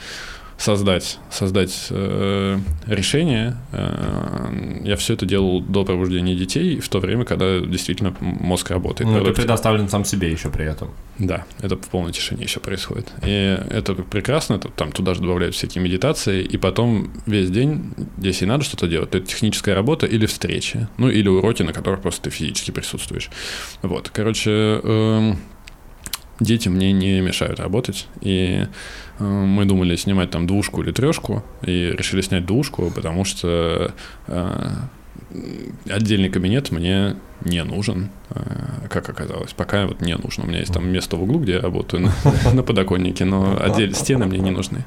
создать, 0.56 1.18
создать 1.30 1.88
э, 1.90 2.58
решение. 2.86 3.56
Э, 3.72 4.80
я 4.84 4.96
все 4.96 5.14
это 5.14 5.26
делал 5.26 5.60
до 5.60 5.84
пробуждения 5.84 6.34
детей, 6.34 6.80
в 6.80 6.88
то 6.88 7.00
время, 7.00 7.24
когда 7.24 7.60
действительно 7.60 8.14
мозг 8.20 8.70
работает. 8.70 9.10
Ну, 9.10 9.24
ты 9.24 9.32
предоставлен 9.32 9.88
сам 9.88 10.04
себе 10.04 10.30
еще 10.30 10.50
при 10.50 10.64
этом. 10.64 10.90
Да, 11.18 11.44
это 11.60 11.76
в 11.76 11.88
полной 11.88 12.12
тишине 12.12 12.44
еще 12.44 12.60
происходит. 12.60 13.12
И 13.24 13.58
это 13.70 13.94
прекрасно, 13.94 14.54
это, 14.54 14.68
там 14.68 14.92
туда 14.92 15.14
же 15.14 15.20
добавляют 15.20 15.54
всякие 15.54 15.82
медитации, 15.84 16.42
и 16.42 16.56
потом 16.56 17.12
весь 17.26 17.50
день, 17.50 17.92
если 18.18 18.46
надо 18.46 18.64
что-то 18.64 18.88
делать, 18.88 19.10
то 19.10 19.18
это 19.18 19.26
техническая 19.26 19.74
работа 19.74 20.06
или 20.06 20.26
встречи, 20.26 20.88
ну 20.96 21.08
или 21.08 21.28
уроки, 21.28 21.62
на 21.62 21.72
которых 21.72 22.00
просто 22.00 22.22
ты 22.22 22.30
физически 22.30 22.70
присутствуешь. 22.70 23.30
Вот, 23.82 24.10
короче, 24.10 24.80
э, 24.82 25.32
дети 26.40 26.68
мне 26.68 26.92
не 26.92 27.20
мешают 27.20 27.60
работать, 27.60 28.06
и 28.20 28.66
э, 29.18 29.24
мы 29.24 29.64
думали 29.64 29.96
снимать 29.96 30.30
там 30.30 30.46
двушку 30.46 30.82
или 30.82 30.92
трешку, 30.92 31.42
и 31.62 31.94
решили 31.96 32.20
снять 32.20 32.46
двушку, 32.46 32.90
потому 32.94 33.24
что 33.24 33.92
э, 34.26 34.68
отдельный 35.88 36.28
кабинет 36.28 36.70
мне 36.70 37.16
не 37.44 37.62
нужен, 37.64 38.10
э, 38.30 38.88
как 38.88 39.08
оказалось. 39.08 39.52
Пока 39.52 39.86
вот 39.86 40.00
не 40.00 40.16
нужно. 40.16 40.44
У 40.44 40.46
меня 40.46 40.60
есть 40.60 40.72
там 40.72 40.88
место 40.88 41.16
в 41.16 41.22
углу, 41.22 41.40
где 41.40 41.52
я 41.52 41.60
работаю 41.60 42.10
на, 42.52 42.62
подоконнике, 42.62 43.24
но 43.24 43.58
отдельно 43.60 43.94
стены 43.94 44.26
мне 44.26 44.38
не 44.38 44.50
нужны. 44.50 44.84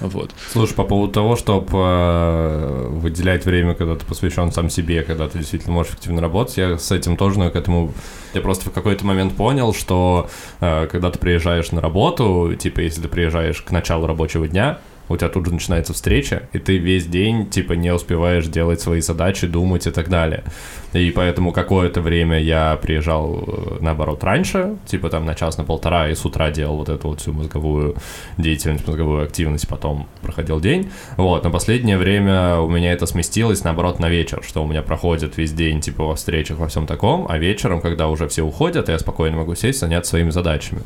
Вот. 0.00 0.30
Слушай, 0.50 0.74
по 0.74 0.84
поводу 0.84 1.12
того, 1.12 1.36
чтобы 1.36 1.68
э, 1.72 2.86
выделять 2.90 3.44
время, 3.44 3.74
когда 3.74 3.96
ты 3.96 4.06
посвящен 4.06 4.50
сам 4.50 4.70
себе, 4.70 5.02
когда 5.02 5.28
ты 5.28 5.38
действительно 5.38 5.74
можешь 5.74 5.92
эффективно 5.92 6.20
работать, 6.20 6.56
я 6.56 6.78
с 6.78 6.90
этим 6.90 7.16
тоже, 7.16 7.50
к 7.50 7.56
этому 7.56 7.92
я 8.32 8.40
просто 8.40 8.70
в 8.70 8.72
какой-то 8.72 9.04
момент 9.04 9.34
понял, 9.34 9.74
что 9.74 10.28
э, 10.60 10.88
когда 10.90 11.10
ты 11.10 11.18
приезжаешь 11.18 11.70
на 11.72 11.80
работу, 11.80 12.54
типа 12.58 12.80
если 12.80 13.02
ты 13.02 13.08
приезжаешь 13.08 13.60
к 13.60 13.70
началу 13.70 14.06
рабочего 14.06 14.48
дня, 14.48 14.78
у 15.10 15.16
тебя 15.16 15.28
тут 15.28 15.46
же 15.46 15.52
начинается 15.52 15.92
встреча, 15.92 16.48
и 16.52 16.58
ты 16.58 16.78
весь 16.78 17.06
день, 17.06 17.50
типа, 17.50 17.72
не 17.72 17.92
успеваешь 17.92 18.46
делать 18.46 18.80
свои 18.80 19.00
задачи, 19.00 19.46
думать 19.46 19.86
и 19.86 19.90
так 19.90 20.08
далее. 20.08 20.44
И 20.92 21.10
поэтому 21.10 21.52
какое-то 21.52 22.00
время 22.00 22.40
я 22.40 22.76
приезжал, 22.76 23.44
э, 23.46 23.78
наоборот, 23.80 24.22
раньше, 24.22 24.76
типа, 24.86 25.10
там, 25.10 25.26
на 25.26 25.34
час, 25.34 25.58
на 25.58 25.64
полтора, 25.64 26.08
и 26.08 26.14
с 26.14 26.24
утра 26.24 26.50
делал 26.52 26.76
вот 26.76 26.88
эту 26.88 27.08
вот 27.08 27.20
всю 27.20 27.32
мозговую 27.32 27.96
деятельность, 28.38 28.86
мозговую 28.86 29.24
активность, 29.24 29.66
потом 29.66 30.06
проходил 30.22 30.60
день. 30.60 30.90
Вот, 31.16 31.42
на 31.42 31.50
последнее 31.50 31.98
время 31.98 32.58
у 32.58 32.68
меня 32.68 32.92
это 32.92 33.06
сместилось, 33.06 33.64
наоборот, 33.64 33.98
на 33.98 34.08
вечер, 34.08 34.42
что 34.46 34.62
у 34.62 34.68
меня 34.68 34.82
проходит 34.82 35.36
весь 35.36 35.52
день, 35.52 35.80
типа, 35.80 36.04
во 36.04 36.14
встречах, 36.14 36.58
во 36.58 36.68
всем 36.68 36.86
таком, 36.86 37.26
а 37.28 37.36
вечером, 37.36 37.80
когда 37.80 38.08
уже 38.08 38.28
все 38.28 38.42
уходят, 38.42 38.88
я 38.88 38.98
спокойно 38.98 39.38
могу 39.38 39.56
сесть, 39.56 39.80
заняться 39.80 40.10
своими 40.10 40.30
задачами. 40.30 40.82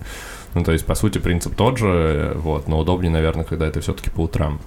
Ну, 0.54 0.62
то 0.62 0.72
есть, 0.72 0.86
по 0.86 0.94
сути, 0.94 1.18
принцип 1.18 1.54
тот 1.54 1.78
же, 1.78 2.32
вот, 2.36 2.68
но 2.68 2.78
удобнее, 2.78 3.10
наверное, 3.10 3.44
когда 3.44 3.66
это 3.66 3.80
все-таки 3.80 4.10
по 4.10 4.22
утрам. 4.22 4.60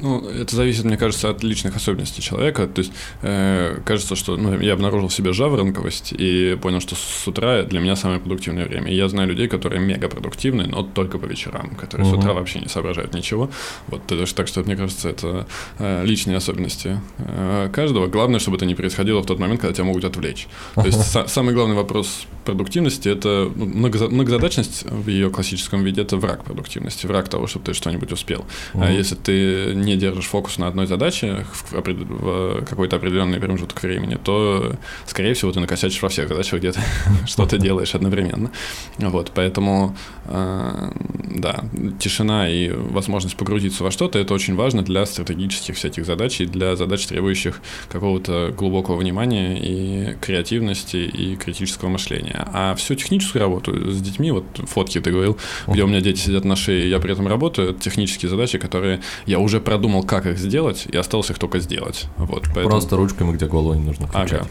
Ну, 0.00 0.28
это 0.28 0.54
зависит, 0.54 0.84
мне 0.84 0.96
кажется, 0.96 1.30
от 1.30 1.42
личных 1.42 1.76
особенностей 1.76 2.22
человека. 2.22 2.66
То 2.66 2.80
есть, 2.80 2.92
э, 3.22 3.80
кажется, 3.84 4.16
что 4.16 4.36
ну, 4.36 4.60
я 4.60 4.74
обнаружил 4.74 5.08
в 5.08 5.14
себе 5.14 5.32
жаворонковость 5.32 6.12
и 6.12 6.56
понял, 6.60 6.80
что 6.80 6.94
с 6.94 7.26
утра 7.26 7.62
для 7.62 7.80
меня 7.80 7.96
самое 7.96 8.20
продуктивное 8.20 8.66
время. 8.66 8.90
И 8.90 8.94
я 8.94 9.08
знаю 9.08 9.28
людей, 9.28 9.48
которые 9.48 9.80
мега 9.80 10.08
продуктивны, 10.08 10.66
но 10.66 10.82
только 10.82 11.18
по 11.18 11.26
вечерам, 11.26 11.74
которые 11.76 12.06
угу. 12.08 12.16
с 12.16 12.18
утра 12.18 12.34
вообще 12.34 12.60
не 12.60 12.68
соображают 12.68 13.14
ничего. 13.14 13.50
Вот, 13.88 14.02
так 14.06 14.48
что, 14.48 14.62
мне 14.62 14.76
кажется, 14.76 15.08
это 15.08 15.46
э, 15.78 16.04
личные 16.04 16.36
особенности 16.36 17.00
э, 17.18 17.70
каждого. 17.72 18.06
Главное, 18.06 18.38
чтобы 18.38 18.56
это 18.56 18.66
не 18.66 18.74
происходило 18.74 19.22
в 19.22 19.26
тот 19.26 19.38
момент, 19.38 19.60
когда 19.60 19.74
тебя 19.74 19.84
могут 19.84 20.04
отвлечь. 20.04 20.46
То 20.74 20.84
есть, 20.84 21.00
самый 21.28 21.54
главный 21.54 21.74
вопрос 21.74 22.26
продуктивности– 22.44 23.08
это 23.10 23.50
ну, 23.54 23.66
многозадачность 23.66 24.84
в 24.84 25.08
ее 25.08 25.30
классическом 25.30 25.84
виде– 25.84 26.00
это 26.02 26.16
враг 26.16 26.44
продуктивности, 26.44 27.06
враг 27.06 27.28
того, 27.28 27.46
чтобы 27.46 27.64
ты 27.66 27.74
что-нибудь 27.74 28.12
успел. 28.12 28.44
Угу. 28.74 28.82
А 28.82 28.90
если 28.90 29.14
ты 29.14 29.74
не 29.86 29.96
держишь 29.96 30.26
фокус 30.26 30.58
на 30.58 30.66
одной 30.66 30.86
задаче 30.86 31.46
в, 31.52 31.72
в 31.72 32.64
какой-то 32.64 32.96
определенный 32.96 33.40
промежуток 33.40 33.82
времени, 33.82 34.18
то, 34.22 34.72
скорее 35.06 35.34
всего, 35.34 35.52
ты 35.52 35.60
накосячишь 35.60 36.02
во 36.02 36.08
всех 36.08 36.28
задачах, 36.28 36.60
где 36.60 36.72
ты 36.72 36.80
что-то 37.26 37.58
делаешь 37.58 37.94
одновременно. 37.94 38.50
Вот, 38.98 39.32
поэтому, 39.34 39.96
э, 40.26 40.90
да, 41.24 41.64
тишина 41.98 42.48
и 42.50 42.70
возможность 42.70 43.36
погрузиться 43.36 43.84
во 43.84 43.90
что-то– 43.90 44.18
это 44.26 44.34
очень 44.34 44.56
важно 44.56 44.82
для 44.82 45.06
стратегических 45.06 45.76
всяких 45.76 46.04
задач 46.04 46.40
и 46.40 46.46
для 46.46 46.76
задач, 46.76 47.06
требующих 47.06 47.60
какого-то 47.88 48.52
глубокого 48.56 48.96
внимания 48.96 49.58
и 49.58 50.16
креативности 50.20 50.96
и 50.96 51.36
критического 51.36 51.88
мышления. 51.88 52.46
А 52.52 52.74
всю 52.74 52.94
техническую 52.94 53.42
работу 53.42 53.90
с 53.90 54.00
детьми, 54.00 54.30
вот 54.32 54.44
фотки 54.66 55.00
ты 55.00 55.10
говорил, 55.10 55.38
где 55.66 55.84
у 55.84 55.86
меня 55.86 56.00
дети 56.00 56.18
сидят 56.18 56.44
на 56.44 56.56
шее, 56.56 56.90
я 56.90 56.98
при 56.98 57.12
этом 57.12 57.28
работаю, 57.28 57.70
это 57.70 57.80
технические 57.80 58.28
задачи, 58.28 58.58
которые 58.58 59.00
я 59.26 59.38
уже 59.38 59.60
про 59.60 59.75
продумал, 59.76 60.04
как 60.04 60.24
их 60.24 60.38
сделать, 60.38 60.86
и 60.90 60.96
осталось 60.96 61.28
их 61.28 61.38
только 61.38 61.58
сделать. 61.58 62.06
Вот, 62.16 62.44
поэтому... 62.44 62.70
Просто 62.70 62.96
ручками, 62.96 63.32
где 63.32 63.46
голову 63.46 63.74
не 63.74 63.84
нужно 63.84 64.06
включать. 64.06 64.40
Ага. 64.40 64.48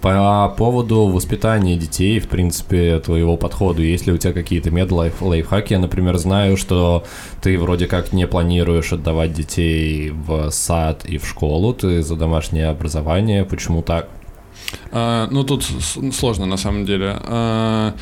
По 0.00 0.54
поводу 0.56 1.08
воспитания 1.08 1.76
детей, 1.76 2.20
в 2.20 2.28
принципе, 2.28 3.00
твоего 3.00 3.36
подхода, 3.36 3.82
есть 3.82 4.06
ли 4.06 4.12
у 4.12 4.16
тебя 4.16 4.32
какие-то 4.32 4.70
мед-лайфхаки? 4.70 5.72
Я, 5.72 5.80
например, 5.80 6.18
знаю, 6.18 6.56
что 6.56 7.02
ты 7.42 7.58
вроде 7.58 7.86
как 7.86 8.12
не 8.12 8.28
планируешь 8.28 8.92
отдавать 8.92 9.32
детей 9.32 10.10
в 10.10 10.50
сад 10.50 11.04
и 11.04 11.18
в 11.18 11.26
школу, 11.26 11.74
ты 11.74 12.02
за 12.02 12.14
домашнее 12.14 12.68
образование. 12.68 13.44
Почему 13.44 13.82
так? 13.82 14.08
А, 14.92 15.26
ну, 15.32 15.42
тут 15.42 15.66
сложно, 16.12 16.46
на 16.46 16.56
самом 16.56 16.86
деле. 16.86 17.16
А, 17.24 17.94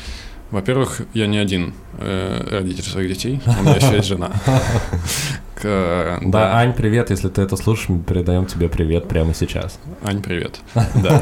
во-первых, 0.51 1.01
я 1.15 1.25
не 1.25 1.39
один 1.39 1.73
э, 1.97 2.47
родитель 2.51 2.83
своих 2.83 3.09
детей, 3.09 3.41
у 3.45 3.63
меня 3.63 3.75
еще 3.75 3.95
есть 3.95 4.07
жена. 4.07 4.31
К, 5.61 6.19
да. 6.21 6.29
да, 6.31 6.57
Ань, 6.57 6.73
привет, 6.73 7.09
если 7.09 7.27
ты 7.27 7.41
это 7.41 7.57
слушаешь, 7.57 7.89
мы 7.89 7.99
передаем 7.99 8.45
тебе 8.45 8.69
привет 8.69 9.09
прямо 9.09 9.33
сейчас. 9.33 9.77
Ань, 10.03 10.21
привет. 10.21 10.59
Да. 10.95 11.21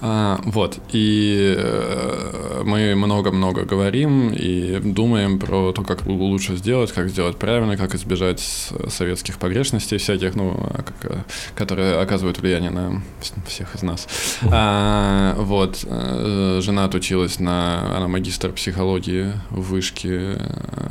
А, 0.00 0.40
вот, 0.44 0.78
и 0.92 1.54
э, 1.56 2.62
мы 2.64 2.94
много-много 2.94 3.64
говорим 3.64 4.30
и 4.30 4.78
думаем 4.80 5.38
про 5.38 5.72
то, 5.72 5.82
как 5.82 6.06
лучше 6.06 6.56
сделать, 6.56 6.92
как 6.92 7.08
сделать 7.08 7.36
правильно, 7.36 7.76
как 7.76 7.94
избежать 7.94 8.40
советских 8.88 9.38
погрешностей 9.38 9.96
всяких, 9.96 10.34
ну, 10.34 10.50
а 10.52 10.82
как, 10.82 11.10
э, 11.10 11.16
которые 11.54 11.98
оказывают 11.98 12.38
влияние 12.38 12.70
на 12.70 13.02
всех 13.46 13.74
из 13.74 13.82
нас. 13.82 14.06
А, 14.50 15.34
вот, 15.38 15.84
э, 15.84 16.60
жена 16.62 16.84
отучилась 16.84 17.40
на, 17.40 17.96
она 17.96 18.08
магистр 18.08 18.52
психологии 18.52 19.32
в 19.50 19.70
вышке, 19.70 20.38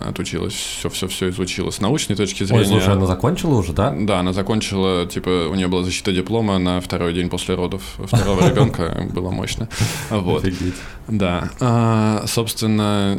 отучилась, 0.07 0.53
все-все-все 0.53 1.29
изучила 1.29 1.69
с 1.69 1.79
научной 1.79 2.15
точки 2.15 2.43
зрения. 2.43 2.63
Ой, 2.63 2.67
слушай, 2.67 2.93
она 2.93 3.05
закончила 3.05 3.55
уже, 3.55 3.73
да? 3.73 3.95
Да, 3.97 4.19
она 4.19 4.33
закончила, 4.33 5.05
типа, 5.05 5.47
у 5.49 5.55
нее 5.55 5.67
была 5.67 5.83
защита 5.83 6.11
диплома 6.11 6.57
на 6.57 6.81
второй 6.81 7.13
день 7.13 7.29
после 7.29 7.53
родов 7.53 7.83
второго 7.97 8.49
ребенка 8.49 8.94
было 9.03 9.31
мощно. 9.31 9.67
Вот. 10.09 10.43
Офигеть. 10.43 10.75
Да. 11.07 11.49
А, 11.59 12.23
собственно, 12.27 13.17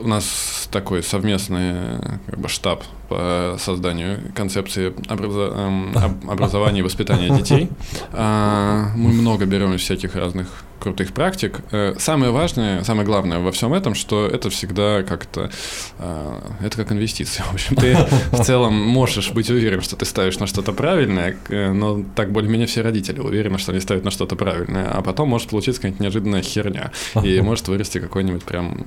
у 0.00 0.08
нас 0.08 0.68
такой 0.70 1.02
совместный 1.02 1.98
как 2.26 2.38
бы, 2.38 2.48
штаб 2.48 2.84
по 3.12 3.56
созданию 3.58 4.18
концепции 4.34 4.94
образа- 5.08 5.52
эм, 5.54 5.94
образования 6.30 6.80
и 6.80 6.82
воспитания 6.82 7.28
детей. 7.36 7.68
А, 8.12 8.86
мы 8.96 9.10
много 9.10 9.44
берем 9.44 9.74
из 9.74 9.82
всяких 9.82 10.14
разных 10.16 10.48
крутых 10.82 11.12
практик. 11.12 11.60
Э, 11.70 11.94
самое 11.98 12.32
важное, 12.32 12.82
самое 12.82 13.06
главное 13.06 13.38
во 13.38 13.52
всем 13.52 13.72
этом, 13.72 13.94
что 13.94 14.26
это 14.26 14.50
всегда 14.50 15.02
как-то... 15.02 15.50
Э, 15.98 16.40
это 16.60 16.76
как 16.76 16.90
инвестиция. 16.90 17.44
В 17.50 17.54
общем, 17.54 17.76
ты 17.76 17.96
в 18.32 18.42
целом 18.42 18.74
можешь 18.74 19.30
быть 19.30 19.48
уверен, 19.48 19.80
что 19.80 19.94
ты 19.94 20.04
ставишь 20.04 20.40
на 20.40 20.46
что-то 20.46 20.72
правильное, 20.72 21.36
э, 21.48 21.72
но 21.72 22.02
так 22.16 22.32
более-менее 22.32 22.66
все 22.66 22.82
родители 22.82 23.20
уверены, 23.20 23.58
что 23.58 23.70
они 23.70 23.80
ставят 23.80 24.04
на 24.04 24.10
что-то 24.10 24.34
правильное, 24.34 24.90
а 24.90 25.02
потом 25.02 25.28
может 25.28 25.50
получиться 25.50 25.80
какая-нибудь 25.80 26.00
неожиданная 26.00 26.42
херня, 26.42 26.90
и 27.22 27.40
может 27.42 27.68
вырасти 27.68 27.98
какой-нибудь 27.98 28.42
прям 28.42 28.84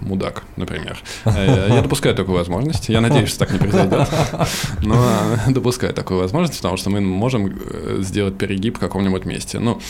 мудак, 0.00 0.44
например. 0.56 0.98
Я 1.24 1.80
допускаю 1.82 2.14
такую 2.14 2.36
возможность. 2.36 2.88
Я 2.88 3.00
надеюсь, 3.00 3.27
что 3.28 3.40
так 3.40 3.52
не 3.52 3.58
произойдет, 3.58 4.08
но 4.82 4.96
допускаю 5.48 5.94
такую 5.94 6.20
возможность, 6.20 6.58
потому 6.58 6.76
что 6.76 6.90
мы 6.90 7.00
можем 7.00 7.58
сделать 8.02 8.36
перегиб 8.38 8.76
в 8.76 8.80
каком-нибудь 8.80 9.24
месте. 9.24 9.58
Ну, 9.58 9.80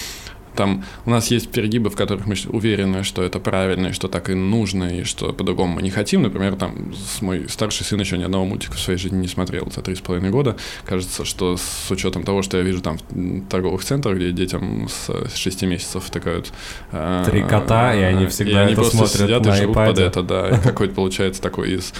там 0.58 0.84
у 1.06 1.10
нас 1.10 1.30
есть 1.30 1.50
перегибы, 1.50 1.88
в 1.88 1.94
которых 1.94 2.26
мы 2.26 2.34
уверены, 2.48 3.04
что 3.04 3.22
это 3.22 3.38
правильно, 3.38 3.88
и 3.88 3.92
что 3.92 4.08
так 4.08 4.28
и 4.28 4.34
нужно, 4.34 4.98
и 4.98 5.04
что 5.04 5.32
по-другому 5.32 5.74
мы 5.74 5.82
не 5.82 5.90
хотим. 5.90 6.22
Например, 6.22 6.56
там 6.56 6.92
мой 7.20 7.48
старший 7.48 7.86
сын 7.86 8.00
еще 8.00 8.18
ни 8.18 8.24
одного 8.24 8.44
мультика 8.44 8.74
в 8.74 8.80
своей 8.80 8.98
жизни 8.98 9.18
не 9.18 9.28
смотрел 9.28 9.70
за 9.70 9.82
три 9.82 9.94
с 9.94 10.00
половиной 10.00 10.30
года. 10.30 10.56
Кажется, 10.84 11.24
что 11.24 11.56
с 11.56 11.88
учетом 11.92 12.24
того, 12.24 12.42
что 12.42 12.56
я 12.56 12.64
вижу 12.64 12.80
там 12.80 12.98
в 13.08 13.48
торговых 13.48 13.84
центрах, 13.84 14.16
где 14.16 14.32
детям 14.32 14.88
с 14.88 15.36
6 15.36 15.62
месяцев 15.62 16.02
втыкают... 16.04 16.52
А, 16.90 17.24
Три 17.24 17.44
кота, 17.44 17.94
и 17.94 18.00
они 18.00 18.26
всегда 18.26 18.50
и 18.50 18.54
они 18.64 18.72
это 18.72 18.80
просто 18.80 18.96
смотрят 18.96 19.16
сидят 19.16 19.44
на 19.44 19.50
и 19.50 19.60
живут 19.60 19.76
iPad. 19.76 19.86
под 19.86 19.98
это, 20.00 20.22
да. 20.24 20.58
Какой-то 20.58 20.94
получается 20.94 21.40
такой 21.40 21.74
из 21.74 21.94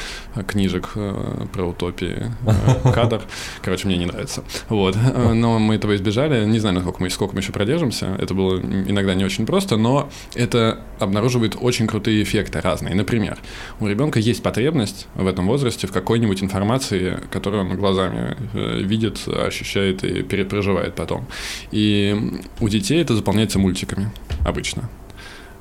книжек 0.49 0.91
э, 0.97 1.47
про 1.53 1.65
утопии 1.65 2.33
э, 2.45 2.93
кадр. 2.93 3.23
Короче, 3.63 3.87
мне 3.87 3.99
не 3.99 4.07
нравится. 4.07 4.43
Вот. 4.69 4.97
Но 5.33 5.61
мы 5.61 5.77
этого 5.77 5.95
избежали. 5.95 6.45
Не 6.45 6.59
знаю, 6.59 6.75
насколько 6.75 7.01
мы, 7.01 7.11
сколько 7.11 7.35
мы 7.35 7.41
еще 7.41 7.53
продержимся. 7.53 8.17
Это 8.19 8.35
было 8.35 8.48
иногда 8.57 9.15
не 9.15 9.25
очень 9.25 9.47
просто, 9.47 9.77
но 9.77 10.11
это 10.35 10.81
обнаруживает 10.99 11.57
очень 11.61 11.87
крутые 11.87 12.23
эффекты 12.23 12.61
разные. 12.61 12.95
Например, 12.95 13.39
у 13.81 13.87
ребенка 13.87 14.19
есть 14.19 14.43
потребность 14.43 15.07
в 15.15 15.27
этом 15.27 15.47
возрасте 15.47 15.87
в 15.87 15.93
какой-нибудь 15.93 16.43
информации, 16.43 17.21
которую 17.31 17.69
он 17.69 17.77
глазами 17.77 18.37
э, 18.55 18.81
видит, 18.83 19.21
ощущает 19.29 20.05
и 20.05 20.23
перепроживает 20.23 20.95
потом. 20.95 21.27
И 21.71 22.17
у 22.61 22.69
детей 22.69 23.01
это 23.01 23.15
заполняется 23.15 23.59
мультиками 23.59 24.11
обычно 24.45 24.89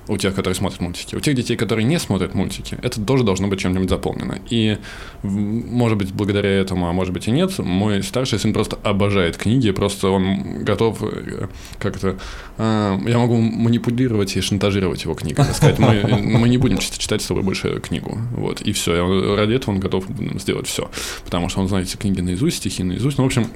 у 0.07 0.17
тех, 0.17 0.33
которые 0.35 0.55
смотрят 0.55 0.81
мультики. 0.81 1.15
У 1.15 1.19
тех 1.19 1.35
детей, 1.35 1.55
которые 1.55 1.85
не 1.85 1.99
смотрят 1.99 2.33
мультики, 2.33 2.77
это 2.81 3.01
тоже 3.01 3.23
должно 3.23 3.47
быть 3.47 3.59
чем-нибудь 3.59 3.89
заполнено. 3.89 4.39
И, 4.49 4.77
может 5.23 5.97
быть, 5.97 6.13
благодаря 6.13 6.49
этому, 6.49 6.87
а 6.87 6.93
может 6.93 7.13
быть 7.13 7.27
и 7.27 7.31
нет, 7.31 7.57
мой 7.59 8.03
старший 8.03 8.39
сын 8.39 8.53
просто 8.53 8.77
обожает 8.83 9.37
книги, 9.37 9.71
просто 9.71 10.09
он 10.09 10.63
готов 10.63 11.01
э, 11.01 11.47
как-то... 11.79 12.17
Э, 12.57 12.97
я 13.05 13.17
могу 13.17 13.37
манипулировать 13.37 14.35
и 14.37 14.41
шантажировать 14.41 15.03
его 15.03 15.13
книгами, 15.13 15.51
сказать, 15.53 15.79
мы, 15.79 16.03
мы 16.21 16.49
не 16.49 16.57
будем 16.57 16.77
читать 16.77 17.21
с 17.21 17.27
тобой 17.27 17.43
больше 17.43 17.79
книгу. 17.79 18.17
Вот, 18.31 18.61
и 18.61 18.71
все. 18.71 19.35
Ради 19.35 19.53
этого 19.53 19.75
он 19.75 19.79
готов 19.79 20.05
сделать 20.35 20.67
все. 20.67 20.89
Потому 21.25 21.49
что 21.49 21.61
он 21.61 21.67
знает 21.67 21.87
эти 21.87 21.97
книги 21.97 22.21
наизусть, 22.21 22.57
стихи 22.57 22.83
наизусть. 22.83 23.17
Ну, 23.17 23.23
в 23.23 23.27
общем, 23.27 23.47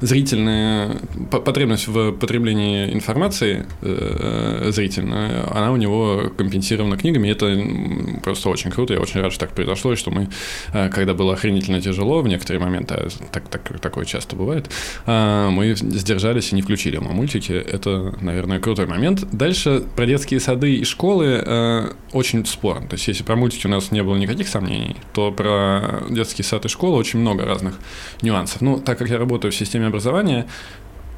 зрительная 0.00 0.96
потребность 1.30 1.88
в 1.88 2.12
потреблении 2.12 2.92
информации 2.92 3.66
э, 3.80 4.70
зрительная, 4.72 5.44
она 5.50 5.72
у 5.72 5.76
него 5.76 6.30
компенсирована 6.36 6.96
книгами, 6.96 7.28
и 7.28 7.30
это 7.30 8.20
просто 8.22 8.50
очень 8.50 8.70
круто, 8.70 8.94
я 8.94 9.00
очень 9.00 9.20
рад, 9.20 9.32
что 9.32 9.46
так 9.46 9.54
произошло, 9.54 9.92
и 9.92 9.96
что 9.96 10.10
мы, 10.10 10.28
э, 10.72 10.88
когда 10.90 11.14
было 11.14 11.34
охренительно 11.34 11.80
тяжело 11.80 12.20
в 12.20 12.28
некоторые 12.28 12.60
моменты, 12.60 12.94
а 12.94 13.08
так, 13.32 13.48
так, 13.48 13.80
такое 13.80 14.04
часто 14.04 14.36
бывает, 14.36 14.70
мы 15.06 15.74
сдержались 15.74 16.52
и 16.52 16.54
не 16.54 16.62
включили 16.62 16.96
ему 16.96 17.12
мультики, 17.12 17.52
это, 17.52 18.14
наверное, 18.20 18.60
крутой 18.60 18.86
момент. 18.86 19.26
Дальше 19.32 19.84
про 19.96 20.06
детские 20.06 20.40
сады 20.40 20.74
и 20.74 20.84
школы 20.84 21.94
очень 22.12 22.44
спорно, 22.46 22.86
то 22.88 22.94
есть 22.94 23.08
если 23.08 23.22
про 23.22 23.36
мультики 23.36 23.66
у 23.66 23.70
нас 23.70 23.90
не 23.90 24.02
было 24.02 24.16
никаких 24.16 24.48
сомнений, 24.48 24.96
то 25.12 25.32
про 25.32 26.02
детский 26.10 26.42
сад 26.42 26.64
и 26.64 26.68
школу 26.68 26.96
очень 26.96 27.20
много 27.20 27.44
разных 27.44 27.78
нюансов. 28.22 28.60
Ну, 28.60 28.78
так 28.78 28.98
как 28.98 29.08
я 29.08 29.16
работаю 29.18 29.29
работаю 29.30 29.52
в 29.52 29.54
системе 29.54 29.86
образования, 29.86 30.46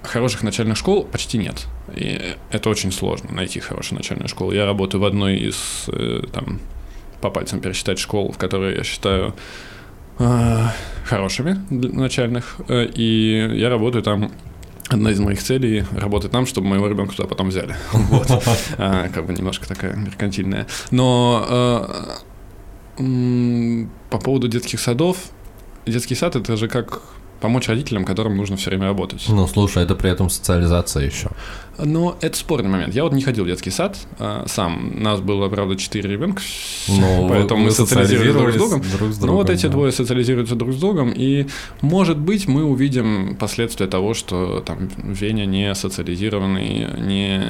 хороших 0.02 0.42
начальных 0.42 0.76
школ 0.76 1.04
почти 1.04 1.38
нет. 1.38 1.66
И 1.96 2.20
это 2.50 2.68
очень 2.68 2.92
сложно 2.92 3.32
найти 3.32 3.58
хорошую 3.60 3.98
начальную 3.98 4.28
школу. 4.28 4.52
Я 4.52 4.66
работаю 4.66 5.00
в 5.00 5.04
одной 5.06 5.38
из, 5.38 5.88
э, 5.88 6.22
там, 6.30 6.60
по 7.22 7.30
пальцам 7.30 7.60
пересчитать 7.60 7.98
школ, 7.98 8.30
в 8.30 8.36
которые 8.36 8.76
я 8.76 8.84
считаю 8.84 9.34
э, 10.18 10.66
хорошими 11.06 11.56
начальных. 11.70 12.56
Э, 12.68 12.84
и 12.84 13.50
я 13.54 13.70
работаю 13.70 14.02
там 14.02 14.30
Одна 14.88 15.10
из 15.10 15.20
моих 15.20 15.42
целей– 15.42 15.84
работать 15.96 16.32
там, 16.32 16.44
чтобы 16.44 16.66
моего 16.66 16.86
ребенка 16.86 17.16
туда 17.16 17.26
потом 17.26 17.48
взяли. 17.48 17.74
Вот. 17.92 18.26
А, 18.76 19.08
как 19.08 19.24
бы 19.24 19.32
немножко 19.32 19.66
такая 19.66 19.94
меркантильная. 19.94 20.66
Но 20.90 21.96
по 22.98 24.18
поводу 24.18 24.48
детских 24.48 24.80
садов, 24.80 25.16
детский 25.86 26.14
сад– 26.14 26.36
это 26.36 26.56
же 26.56 26.68
как 26.68 27.00
помочь 27.42 27.68
родителям, 27.68 28.04
которым 28.04 28.36
нужно 28.36 28.56
все 28.56 28.70
время 28.70 28.86
работать. 28.86 29.24
Ну, 29.28 29.46
слушай, 29.46 29.82
это 29.82 29.94
при 29.94 30.10
этом 30.10 30.30
социализация 30.30 31.04
еще. 31.04 31.28
Но 31.78 32.16
это 32.20 32.36
спорный 32.36 32.68
момент. 32.68 32.94
Я 32.94 33.04
вот 33.04 33.12
не 33.12 33.22
ходил 33.22 33.44
в 33.44 33.46
детский 33.46 33.70
сад 33.70 33.98
а, 34.18 34.44
сам. 34.46 35.02
Нас 35.02 35.20
было, 35.20 35.48
правда, 35.48 35.76
четыре 35.76 36.10
ребенка, 36.10 36.42
Но 36.88 37.28
поэтому 37.28 37.64
мы 37.64 37.70
социализировались 37.70 38.34
друг 38.34 38.50
с 38.52 38.56
другом. 38.56 38.80
Друг 38.80 39.12
с 39.12 39.18
другом 39.18 39.34
ну, 39.34 39.42
вот 39.42 39.50
эти 39.50 39.62
да. 39.62 39.68
двое 39.68 39.92
социализируются 39.92 40.54
друг 40.54 40.72
с 40.72 40.76
другом, 40.76 41.12
и, 41.14 41.46
может 41.80 42.18
быть, 42.18 42.46
мы 42.46 42.64
увидим 42.64 43.36
последствия 43.38 43.86
того, 43.86 44.14
что 44.14 44.60
там 44.60 44.88
Веня 44.98 45.46
не 45.46 45.74
социализированный, 45.74 46.88
не, 47.00 47.40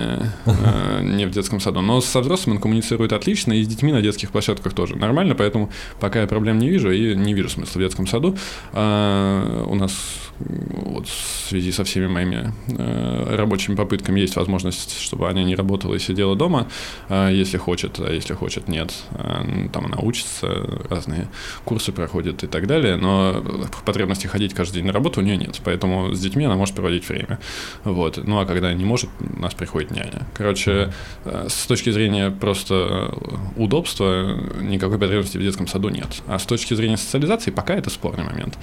э, 0.47 1.03
не 1.03 1.27
в 1.27 1.31
детском 1.31 1.61
саду. 1.61 1.81
Но 1.81 2.01
со 2.01 2.21
взрослыми 2.21 2.57
он 2.57 2.63
коммуницирует 2.63 3.13
отлично, 3.13 3.53
и 3.53 3.65
с 3.65 3.69
детьми 3.69 3.93
на 3.93 4.03
детских 4.03 4.31
площадках 4.31 4.73
тоже 4.73 4.97
нормально, 4.97 5.35
поэтому 5.35 5.71
пока 6.01 6.21
я 6.21 6.27
проблем 6.27 6.59
не 6.59 6.69
вижу, 6.69 6.91
и 6.91 7.15
не 7.15 7.35
вижу 7.35 7.49
смысла 7.49 7.79
в 7.79 7.83
детском 7.83 8.07
саду. 8.07 8.37
А, 8.73 9.65
у 9.67 9.75
нас 9.75 9.93
вот, 10.39 11.07
в 11.09 11.49
связи 11.49 11.73
со 11.73 11.85
всеми 11.85 12.07
моими 12.07 12.53
э, 12.69 13.37
рабочими 13.37 13.75
попытками 13.75 14.12
есть 14.15 14.37
возможность, 14.37 15.01
чтобы 15.01 15.29
Аня 15.29 15.43
не 15.43 15.55
работала 15.55 15.95
и 15.95 15.99
сидела 15.99 16.37
дома, 16.37 16.69
э, 17.09 17.31
если 17.33 17.59
хочет, 17.59 17.99
а 17.99 18.13
если 18.13 18.35
хочет, 18.35 18.69
нет. 18.69 18.93
Э, 19.13 19.69
там 19.73 19.87
она 19.87 19.99
учится, 19.99 20.49
разные 20.89 21.29
курсы 21.65 21.93
проходит 21.93 22.45
и 22.45 22.47
так 22.47 22.67
далее, 22.67 22.97
но 22.97 23.43
потребности 23.85 24.27
ходить 24.27 24.55
каждый 24.55 24.77
день 24.77 24.87
на 24.87 24.93
работу 24.93 25.21
у 25.21 25.23
нее 25.23 25.37
нет, 25.37 25.61
поэтому 25.65 26.13
с 26.13 26.21
детьми 26.21 26.45
она 26.45 26.57
может 26.57 26.75
проводить 26.75 27.09
время. 27.09 27.39
Вот. 27.85 28.19
Ну 28.23 28.39
а 28.41 28.47
когда 28.47 28.73
не 28.73 28.85
может, 28.85 29.11
у 29.21 29.41
нас 29.41 29.55
приходит 29.55 29.91
няня. 29.91 30.27
Короче, 30.35 30.93
э, 31.25 31.47
с 31.49 31.67
точки 31.67 31.91
зрения 31.91 32.31
просто 32.31 32.75
э, 32.75 33.37
удобства 33.57 34.39
никакой 34.61 34.99
потребности 34.99 35.39
в 35.39 35.43
детском 35.43 35.67
саду 35.67 35.89
нет. 35.89 36.23
А 36.27 36.39
с 36.39 36.45
точки 36.45 36.75
зрения 36.75 36.97
социализации 36.97 37.51
пока 37.51 37.75
это 37.75 37.91
спорный 37.91 38.25
момент. 38.25 38.59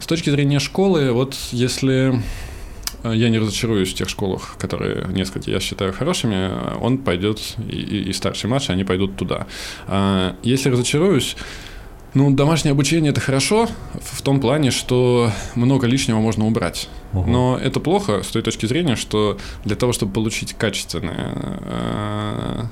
С 0.00 0.06
точки 0.06 0.30
зрения 0.30 0.58
школы, 0.58 1.12
вот 1.12 1.36
если 1.52 2.20
я 3.04 3.28
не 3.28 3.38
разочаруюсь 3.38 3.90
в 3.90 3.94
тех 3.94 4.08
школах, 4.08 4.56
которые 4.58 5.06
несколько 5.08 5.50
я 5.50 5.60
считаю 5.60 5.92
хорошими, 5.92 6.50
он 6.80 6.98
пойдет, 6.98 7.56
и, 7.68 7.76
и, 7.76 8.10
и 8.10 8.12
старший, 8.12 8.46
и 8.46 8.50
младший, 8.50 8.74
они 8.74 8.84
пойдут 8.84 9.16
туда. 9.16 9.46
А 9.86 10.36
если 10.42 10.70
разочаруюсь, 10.70 11.36
ну, 12.14 12.30
домашнее 12.30 12.72
обучение 12.72 13.12
это 13.12 13.20
хорошо 13.20 13.68
в 14.00 14.22
том 14.22 14.40
плане, 14.40 14.70
что 14.70 15.30
много 15.54 15.86
лишнего 15.86 16.18
можно 16.18 16.46
убрать. 16.46 16.88
Угу. 17.12 17.30
Но 17.30 17.58
это 17.62 17.78
плохо 17.78 18.22
с 18.22 18.28
той 18.28 18.42
точки 18.42 18.66
зрения, 18.66 18.96
что 18.96 19.38
для 19.64 19.76
того, 19.76 19.92
чтобы 19.92 20.12
получить 20.12 20.54
качественное 20.54 21.32
э, 21.36 22.64